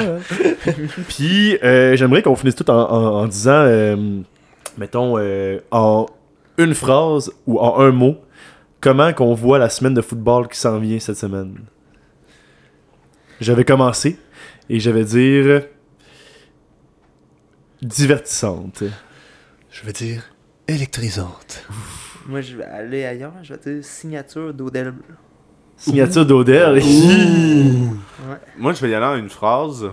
Puis, 1.08 1.58
euh, 1.64 1.96
j'aimerais 1.96 2.22
qu'on 2.22 2.36
finisse 2.36 2.56
tout 2.56 2.70
en, 2.70 2.76
en- 2.80 3.22
en 3.24 3.28
disant, 3.28 3.64
euh, 3.66 3.96
mettons, 4.78 5.16
euh, 5.18 5.58
en 5.72 6.06
une 6.58 6.74
phrase 6.74 7.32
ou 7.46 7.60
en 7.60 7.80
un 7.80 7.92
mot, 7.92 8.18
comment 8.80 9.14
qu'on 9.14 9.34
voit 9.34 9.60
la 9.60 9.70
semaine 9.70 9.94
de 9.94 10.02
football 10.02 10.48
qui 10.48 10.58
s'en 10.58 10.80
vient 10.80 11.00
cette 11.00 11.18
semaine? 11.18 11.60
J'avais 13.40 13.66
commencé 13.66 14.18
et 14.70 14.80
je 14.80 14.92
vais 14.92 15.04
dire 15.04 15.64
divertissante. 17.82 18.84
Je 19.70 19.86
vais 19.86 19.94
dire 19.94 20.24
électrisante. 20.68 21.66
Moi, 22.28 22.42
je 22.42 22.56
vais 22.56 22.66
aller 22.66 23.06
ailleurs. 23.06 23.34
Je 23.42 23.54
vais 23.54 23.74
dire 23.74 23.84
signature 23.84 24.54
d'Odell. 24.54 24.94
Signature 25.76 26.26
d'Odell. 26.26 26.82
Moi, 28.58 28.74
je 28.74 28.82
vais 28.82 28.92
y 28.92 28.94
aller 28.94 29.06
en 29.06 29.16
une 29.16 29.30
phrase, 29.30 29.88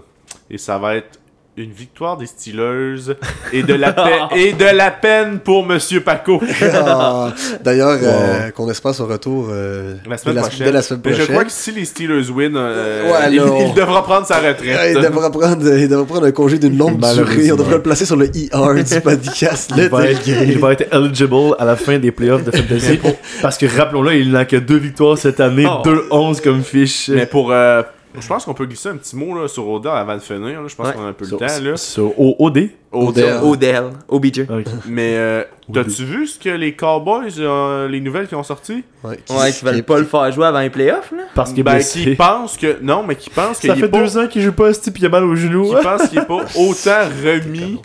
et 0.50 0.58
ça 0.58 0.78
va 0.78 0.96
être 0.96 1.17
une 1.62 1.72
victoire 1.72 2.16
des 2.16 2.26
Steelers 2.26 3.14
et 3.52 3.62
de 3.62 3.74
la, 3.74 3.92
peine 3.92 4.28
et 4.36 4.52
de 4.52 4.64
la 4.64 4.90
peine 4.90 5.38
pour 5.40 5.66
Monsieur 5.66 6.00
Paco. 6.00 6.40
Ah, 6.62 7.32
D'ailleurs, 7.62 7.98
euh, 8.02 8.50
qu'on 8.50 8.70
espère 8.70 8.94
son 8.94 9.06
retour 9.06 9.48
euh, 9.50 9.94
La 10.08 10.16
semaine 10.16 10.36
de, 10.36 10.40
prochaine. 10.40 10.66
de 10.66 10.72
la 10.72 10.82
semaine 10.82 11.02
Mais 11.04 11.10
prochaine. 11.10 11.26
je 11.26 11.32
crois 11.32 11.44
que 11.44 11.50
si 11.52 11.72
les 11.72 11.84
Steelers 11.84 12.30
win, 12.30 12.52
euh, 12.56 13.10
Ouais, 13.10 13.18
il, 13.30 13.36
là, 13.36 13.44
on- 13.46 13.66
il 13.66 13.74
devra 13.74 14.02
prendre 14.04 14.26
sa 14.26 14.40
Ouais, 14.40 14.48
retraite. 14.50 14.92
il, 14.96 15.00
devra 15.02 15.30
prendre, 15.30 15.76
il 15.78 15.88
devra 15.88 16.04
prendre 16.04 16.26
un 16.26 16.32
congé 16.32 16.58
d'une 16.58 16.76
longue 16.78 16.98
durée. 17.00 17.52
On 17.52 17.56
devrait 17.56 17.76
le 17.76 17.82
placer 17.82 18.04
sur 18.06 18.16
le 18.16 18.26
ER 18.26 18.82
du 18.84 19.00
podcast. 19.00 19.72
Il 19.76 19.88
va, 19.88 20.04
être, 20.08 20.20
il 20.26 20.58
va 20.58 20.72
être 20.72 20.86
eligible 20.92 21.54
à 21.58 21.64
la 21.64 21.76
fin 21.76 21.98
des 21.98 22.12
playoffs 22.12 22.44
de 22.44 22.50
fantasy. 22.50 22.98
parce 23.42 23.58
que 23.58 23.66
rappelons-le, 23.66 24.14
il 24.14 24.30
n'a 24.30 24.44
que 24.44 24.56
deux 24.56 24.78
victoires 24.78 25.18
cette 25.18 25.40
année, 25.40 25.66
Oh. 25.68 25.82
2-11 25.84 26.40
comme 26.40 26.62
fiche. 26.62 27.08
Mais 27.12 27.26
pour, 27.26 27.50
euh, 27.52 27.82
je 28.18 28.26
pense 28.26 28.44
qu'on 28.44 28.54
peut 28.54 28.66
glisser 28.66 28.88
un 28.88 28.96
petit 28.96 29.16
mot 29.16 29.38
là, 29.40 29.48
sur 29.48 29.68
Odell 29.68 29.92
avant 29.92 30.14
de 30.14 30.20
finir. 30.20 30.62
là. 30.62 30.68
Je 30.68 30.74
pense 30.74 30.86
Ouais. 30.88 30.92
qu'on 30.94 31.04
a 31.04 31.08
un 31.08 31.12
peu 31.12 31.24
le 31.24 31.36
temps. 31.36 31.46
Là. 31.62 31.76
sur 31.76 32.18
O- 32.20 32.36
OD. 32.38 32.70
Odell. 32.90 33.40
Odell, 33.42 33.84
OBJ. 34.08 34.40
Ok. 34.48 34.64
Mais 34.86 35.14
euh, 35.16 35.44
Odell. 35.68 35.84
t'as-tu 35.84 36.04
vu 36.04 36.26
ce 36.26 36.38
que 36.38 36.48
les 36.48 36.74
Cowboys, 36.74 37.32
euh, 37.38 37.86
les 37.88 38.00
nouvelles 38.00 38.26
qui 38.28 38.34
ont 38.34 38.42
sorti? 38.42 38.82
Ouais, 39.04 39.18
Ouais, 39.30 39.52
qui 39.52 39.64
veulent 39.64 39.82
pas 39.82 39.98
le 39.98 40.04
faire 40.06 40.32
jouer 40.32 40.46
avant 40.46 40.60
les 40.60 40.70
playoffs, 40.70 41.12
là. 41.12 41.24
Parce 41.34 41.52
qu'il 41.52 41.62
Ben, 41.64 41.78
qui 41.80 42.14
pensent 42.14 42.56
que. 42.56 42.78
Non, 42.80 43.02
mais 43.06 43.14
qui 43.16 43.28
pensent 43.30 43.58
qu'il 43.58 43.70
Ça 43.70 43.76
est 43.76 43.80
fait 43.80 43.88
pas. 43.88 43.98
deux 44.00 44.16
ans 44.18 44.26
qu'il 44.26 44.40
joue 44.42 44.52
pas 44.52 44.68
à 44.68 44.72
ce 44.72 44.80
type, 44.80 44.98
il 44.98 45.06
a 45.06 45.08
mal 45.10 45.24
au 45.24 45.34
genou. 45.36 45.68
Qui 45.74 45.82
pensent 45.82 46.08
qu'il 46.08 46.18
est 46.18 46.24
pas 46.24 46.44
autant 46.56 47.08
remis 47.24 47.78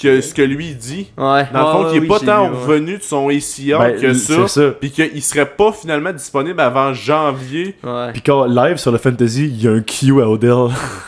que 0.00 0.20
ce 0.20 0.34
que 0.34 0.42
lui 0.42 0.74
dit. 0.74 1.10
Ouais. 1.16 1.46
Dans 1.52 1.60
le 1.60 1.72
fond, 1.72 1.82
Ouais, 1.84 1.88
qu'il 1.88 1.96
est 1.96 2.00
oui, 2.00 2.08
pas 2.08 2.20
tant 2.20 2.48
vu, 2.50 2.54
ouais. 2.54 2.60
revenu 2.66 2.98
de 2.98 3.02
son 3.02 3.28
ACL 3.28 3.78
Ben, 3.78 4.00
que 4.00 4.12
ça. 4.14 4.48
ça. 4.48 4.70
Puis 4.78 4.90
qu'il 4.90 5.22
serait 5.22 5.46
pas 5.46 5.72
finalement 5.72 6.12
disponible 6.12 6.60
avant 6.60 6.92
janvier. 6.92 7.74
Ouais. 7.82 8.12
Puis 8.12 8.20
quand 8.22 8.44
live 8.46 8.76
sur 8.76 8.92
le 8.92 8.98
fantasy, 8.98 9.46
il 9.46 9.62
y 9.62 9.68
a 9.68 9.72
un 9.72 9.80
Q 9.80 10.20
à 10.20 10.28
Odell. 10.28 10.52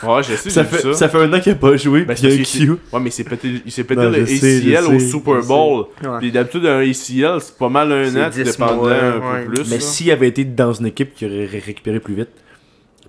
Ouais, 0.03 0.23
je 0.23 0.35
sais, 0.35 0.49
ça, 0.49 0.63
fait, 0.63 0.79
ça. 0.79 0.93
ça. 0.93 1.09
fait 1.09 1.17
un 1.19 1.31
an 1.33 1.39
qu'il 1.39 1.51
a 1.51 1.55
pas 1.55 1.75
joué, 1.77 2.03
Ben, 2.05 2.15
puis 2.15 2.23
il 2.23 2.29
y 2.33 2.37
a 2.37 2.41
un 2.41 2.43
Q. 2.43 2.71
Ouais, 2.71 2.99
mais 2.99 3.09
il 3.09 3.11
s'est 3.11 3.23
pété, 3.23 3.61
il 3.65 3.71
s'est 3.71 3.83
pété 3.83 4.01
Non, 4.01 4.09
le 4.09 4.25
sais, 4.25 4.75
ACL 4.75 4.95
au 4.95 4.99
Super 4.99 5.41
Bowl. 5.43 5.85
Puis 6.19 6.31
d'habitude, 6.31 6.65
un 6.65 6.79
ACL, 6.79 7.39
c'est 7.41 7.57
pas 7.57 7.69
mal 7.69 7.91
un 7.91 8.09
an, 8.15 8.29
tu 8.31 8.43
10 8.43 8.51
dépendais 8.51 8.75
mois, 8.75 8.93
un 8.93 9.45
peu 9.45 9.51
plus. 9.53 9.69
Mais 9.69 9.79
s'il 9.79 10.09
avait 10.11 10.27
été 10.29 10.43
dans 10.45 10.73
une 10.73 10.87
équipe 10.87 11.13
qui 11.13 11.25
aurait 11.25 11.45
ré- 11.45 11.63
récupéré 11.65 11.99
plus 11.99 12.15
vite, 12.15 12.29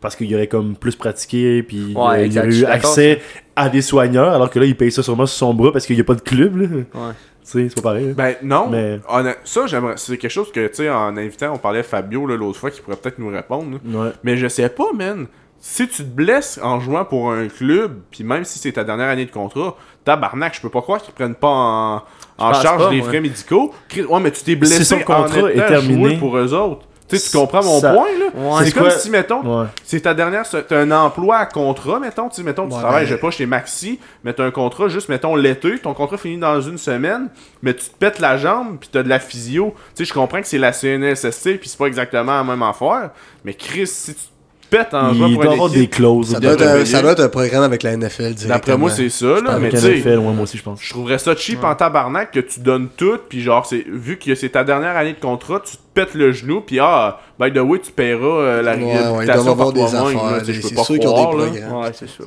parce 0.00 0.16
qu'il 0.16 0.32
aurait 0.34 0.46
comme 0.46 0.76
plus 0.76 0.96
pratiqué, 0.96 1.62
puis 1.62 1.92
Ouais, 1.96 2.20
euh, 2.20 2.26
il 2.26 2.38
aurait 2.38 2.48
eu 2.48 2.64
accès 2.64 3.20
à 3.56 3.68
des 3.68 3.82
soigneurs, 3.82 4.32
alors 4.34 4.50
que 4.50 4.58
là, 4.58 4.64
il 4.66 4.76
paye 4.76 4.92
ça 4.92 5.02
sûrement 5.02 5.26
sur 5.26 5.38
son 5.38 5.54
bras 5.54 5.72
parce 5.72 5.86
qu'il 5.86 5.96
n'y 5.96 6.00
a 6.02 6.04
pas 6.04 6.14
de 6.14 6.20
club. 6.20 6.56
Là. 6.56 6.66
Ouais. 6.66 7.12
Tu 7.44 7.52
sais, 7.52 7.66
c'est 7.68 7.76
pas 7.76 7.90
pareil. 7.90 8.08
là. 8.08 8.12
Ben 8.14 8.34
non, 8.42 8.68
Mais- 8.70 9.00
ça 9.44 9.66
j'aimerais, 9.66 9.94
c'est 9.96 10.18
quelque 10.18 10.30
chose 10.30 10.52
que 10.52 10.66
tu 10.66 10.74
sais 10.74 10.90
en 10.90 11.16
invitant, 11.16 11.52
on 11.54 11.58
parlait 11.58 11.82
Fabio 11.82 12.26
là, 12.26 12.36
l'autre 12.36 12.58
fois 12.58 12.70
qui 12.70 12.80
pourrait 12.82 12.96
peut-être 12.96 13.18
nous 13.18 13.28
répondre. 13.30 13.78
Ouais. 13.86 14.10
Mais 14.22 14.36
je 14.36 14.48
sais 14.48 14.68
pas, 14.68 14.92
man. 14.94 15.26
Si 15.60 15.88
tu 15.88 16.04
te 16.04 16.08
blesses 16.08 16.60
en 16.62 16.78
jouant 16.78 17.04
pour 17.04 17.32
un 17.32 17.48
club, 17.48 17.98
puis 18.12 18.22
même 18.22 18.44
si 18.44 18.60
c'est 18.60 18.70
ta 18.70 18.84
dernière 18.84 19.08
année 19.08 19.24
de 19.26 19.32
contrat, 19.32 19.76
tabarnak, 20.04 20.54
je 20.54 20.60
peux 20.60 20.68
pas 20.68 20.82
croire 20.82 21.02
qu'ils 21.02 21.14
prennent 21.14 21.34
pas 21.34 21.48
en, 21.48 22.02
en 22.38 22.52
charge 22.54 22.84
pas, 22.84 22.90
les 22.92 22.98
moi. 22.98 23.08
frais 23.08 23.20
médicaux. 23.20 23.74
Ouais, 24.08 24.20
mais 24.20 24.30
tu 24.30 24.44
t'es 24.44 24.54
blessé 24.54 24.76
Si 24.78 24.84
son 24.84 24.98
contrat 25.00 25.40
en 25.42 25.48
est 25.48 25.54
terminé, 25.66 26.16
pour 26.16 26.36
eux 26.36 26.54
autres. 26.54 26.86
Tu 27.08 27.16
sais, 27.16 27.30
tu 27.30 27.36
comprends 27.38 27.64
mon 27.64 27.80
ça- 27.80 27.92
point, 27.94 28.06
là? 28.18 28.26
Ouais. 28.34 28.64
c'est 28.66 28.72
comme 28.72 28.82
quoi- 28.82 28.90
si, 28.92 29.08
mettons, 29.10 29.60
Ouais. 29.62 29.66
c'est 29.82 30.00
ta 30.00 30.12
dernière. 30.12 30.44
T'as 30.48 30.78
un 30.78 30.90
emploi 30.90 31.38
à 31.38 31.46
contrat, 31.46 31.98
mettons. 31.98 32.28
Tu 32.28 32.36
sais, 32.36 32.42
mettons, 32.42 32.68
tu 32.68 32.74
Ouais, 32.74 32.80
travailles, 32.80 33.06
je 33.06 33.14
sais 33.14 33.20
pas, 33.20 33.30
chez 33.30 33.46
Maxi, 33.46 33.98
mais 34.24 34.32
t'as 34.34 34.44
un 34.44 34.50
contrat 34.50 34.88
juste, 34.88 35.08
mettons, 35.08 35.34
l'été. 35.34 35.78
Ton 35.78 35.94
contrat 35.94 36.18
finit 36.18 36.36
dans 36.38 36.60
une 36.60 36.76
semaine, 36.78 37.28
mais 37.62 37.72
tu 37.74 37.86
te 37.88 37.96
pètes 37.96 38.18
la 38.18 38.36
jambe, 38.36 38.76
puis 38.78 38.90
t'as 38.92 39.02
de 39.02 39.08
la 39.08 39.18
physio. 39.20 39.74
Tu 39.96 40.04
sais, 40.04 40.08
je 40.08 40.12
comprends 40.12 40.40
que 40.40 40.46
c'est 40.46 40.58
la 40.58 40.72
CNSST, 40.72 41.56
puis 41.58 41.68
c'est 41.68 41.78
pas 41.78 41.86
exactement 41.86 42.32
la 42.32 42.44
même 42.44 42.62
affaire. 42.62 43.10
Mais 43.44 43.54
Chris, 43.54 43.86
si 43.86 44.14
tu 44.14 44.20
te 44.68 44.76
pètes 44.76 44.94
en 44.94 45.12
jouant 45.14 45.26
Il 45.26 45.34
pour 45.34 45.42
doit 45.44 45.52
avoir 45.52 45.68
équipe, 45.68 45.80
des 45.80 45.88
clauses. 45.88 46.30
Ça 46.32 46.40
de 46.40 46.42
doit, 46.42 46.52
être 46.52 46.62
un, 46.62 46.84
ça 46.84 47.02
doit 47.02 47.12
être 47.12 47.22
un 47.24 47.28
programme 47.28 47.62
avec 47.62 47.82
la 47.82 47.96
NFL 47.96 48.34
directement. 48.34 48.48
d'après 48.48 48.78
moi, 48.78 48.90
c'est 48.90 49.08
ça, 49.08 49.26
là. 49.26 49.58
Mais 49.58 49.68
Avec 49.68 49.76
sais, 49.76 49.96
NFL, 49.96 50.18
ouais, 50.18 50.32
moi 50.32 50.42
aussi, 50.42 50.58
je 50.58 50.62
pense. 50.62 50.80
je 50.82 50.90
trouverais 50.90 51.18
ça 51.18 51.34
cheap 51.34 51.64
en 51.64 51.74
tabarnak 51.74 52.32
que 52.32 52.40
tu 52.40 52.60
donnes 52.60 52.88
tout, 52.96 53.18
puis 53.28 53.40
genre, 53.40 53.66
c'est 53.66 53.84
vu 53.86 54.18
que 54.18 54.34
c'est 54.34 54.50
ta 54.50 54.64
dernière 54.64 54.96
année 54.96 55.12
de 55.12 55.20
contrat, 55.20 55.60
tu 55.64 55.76
te 55.76 55.82
pètes 55.94 56.14
le 56.14 56.32
genou, 56.32 56.60
puis 56.60 56.78
ah, 56.80 57.20
by 57.40 57.52
the 57.52 57.58
way, 57.58 57.78
tu 57.78 57.92
paieras 57.92 58.26
euh, 58.26 58.62
la 58.62 58.76
Ouais, 58.76 58.84
ouais, 58.84 58.90
ils 58.92 58.94
réhabilitation 58.94 59.52
avoir 59.52 59.56
par 59.56 59.72
des 59.72 59.80
toi-même, 59.80 60.44
C'est 60.44 60.74
pas 60.74 60.84
sûr 60.84 60.98
qu'ils 60.98 61.08
ont 61.08 61.12
croire, 61.12 61.30
des 61.30 61.58
programmes. 61.60 61.82
Ouais, 61.82 61.90
c'est 61.92 62.08
ça. 62.08 62.24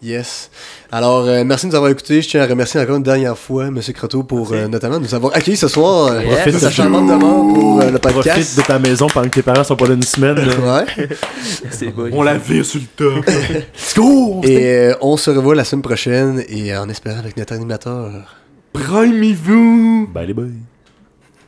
Yes. 0.00 0.48
Alors, 0.92 1.26
euh, 1.26 1.42
merci 1.44 1.66
de 1.66 1.70
nous 1.72 1.76
avoir 1.76 1.90
écoutés. 1.90 2.22
Je 2.22 2.28
tiens 2.28 2.42
à 2.42 2.46
remercier 2.46 2.78
encore 2.80 2.96
une 2.96 3.02
dernière 3.02 3.36
fois 3.36 3.66
M. 3.66 3.80
Croteau 3.94 4.22
pour 4.22 4.52
euh, 4.52 4.68
notamment 4.68 5.00
nous 5.00 5.12
avoir 5.12 5.34
accueillis 5.34 5.56
ce 5.56 5.66
soir. 5.66 6.12
euh, 6.12 6.22
Yes. 6.22 6.50
pour 6.52 6.60
sa 6.60 6.70
charmante 6.70 7.08
demande 7.08 7.54
pour 7.54 7.80
euh, 7.80 7.90
le 7.90 7.98
Profite 7.98 8.22
podcast. 8.22 8.56
de 8.58 8.62
ta 8.62 8.78
maison 8.78 9.08
pendant 9.08 9.28
que 9.28 9.34
tes 9.34 9.42
parents 9.42 9.64
sont 9.64 9.74
pas 9.74 9.86
là 9.88 9.94
une 9.94 10.02
semaine. 10.02 10.36
là. 10.36 10.84
Ouais. 10.84 11.08
C'est 11.70 11.88
beau. 11.88 12.06
On 12.12 12.22
la 12.22 12.38
vire 12.38 12.64
sur 12.64 12.80
le 12.80 12.86
top. 12.96 13.26
Let's 13.50 13.94
go! 13.96 14.40
Et 14.44 14.66
euh, 14.66 14.94
on 15.00 15.16
se 15.16 15.30
revoit 15.32 15.56
la 15.56 15.64
semaine 15.64 15.82
prochaine 15.82 16.44
et 16.48 16.76
en 16.76 16.88
espérant 16.88 17.18
avec 17.18 17.36
notre 17.36 17.54
animateur. 17.54 18.36
Primez-vous! 18.72 20.08
Bye 20.14 20.28
les 20.28 20.34
boys. 20.34 20.44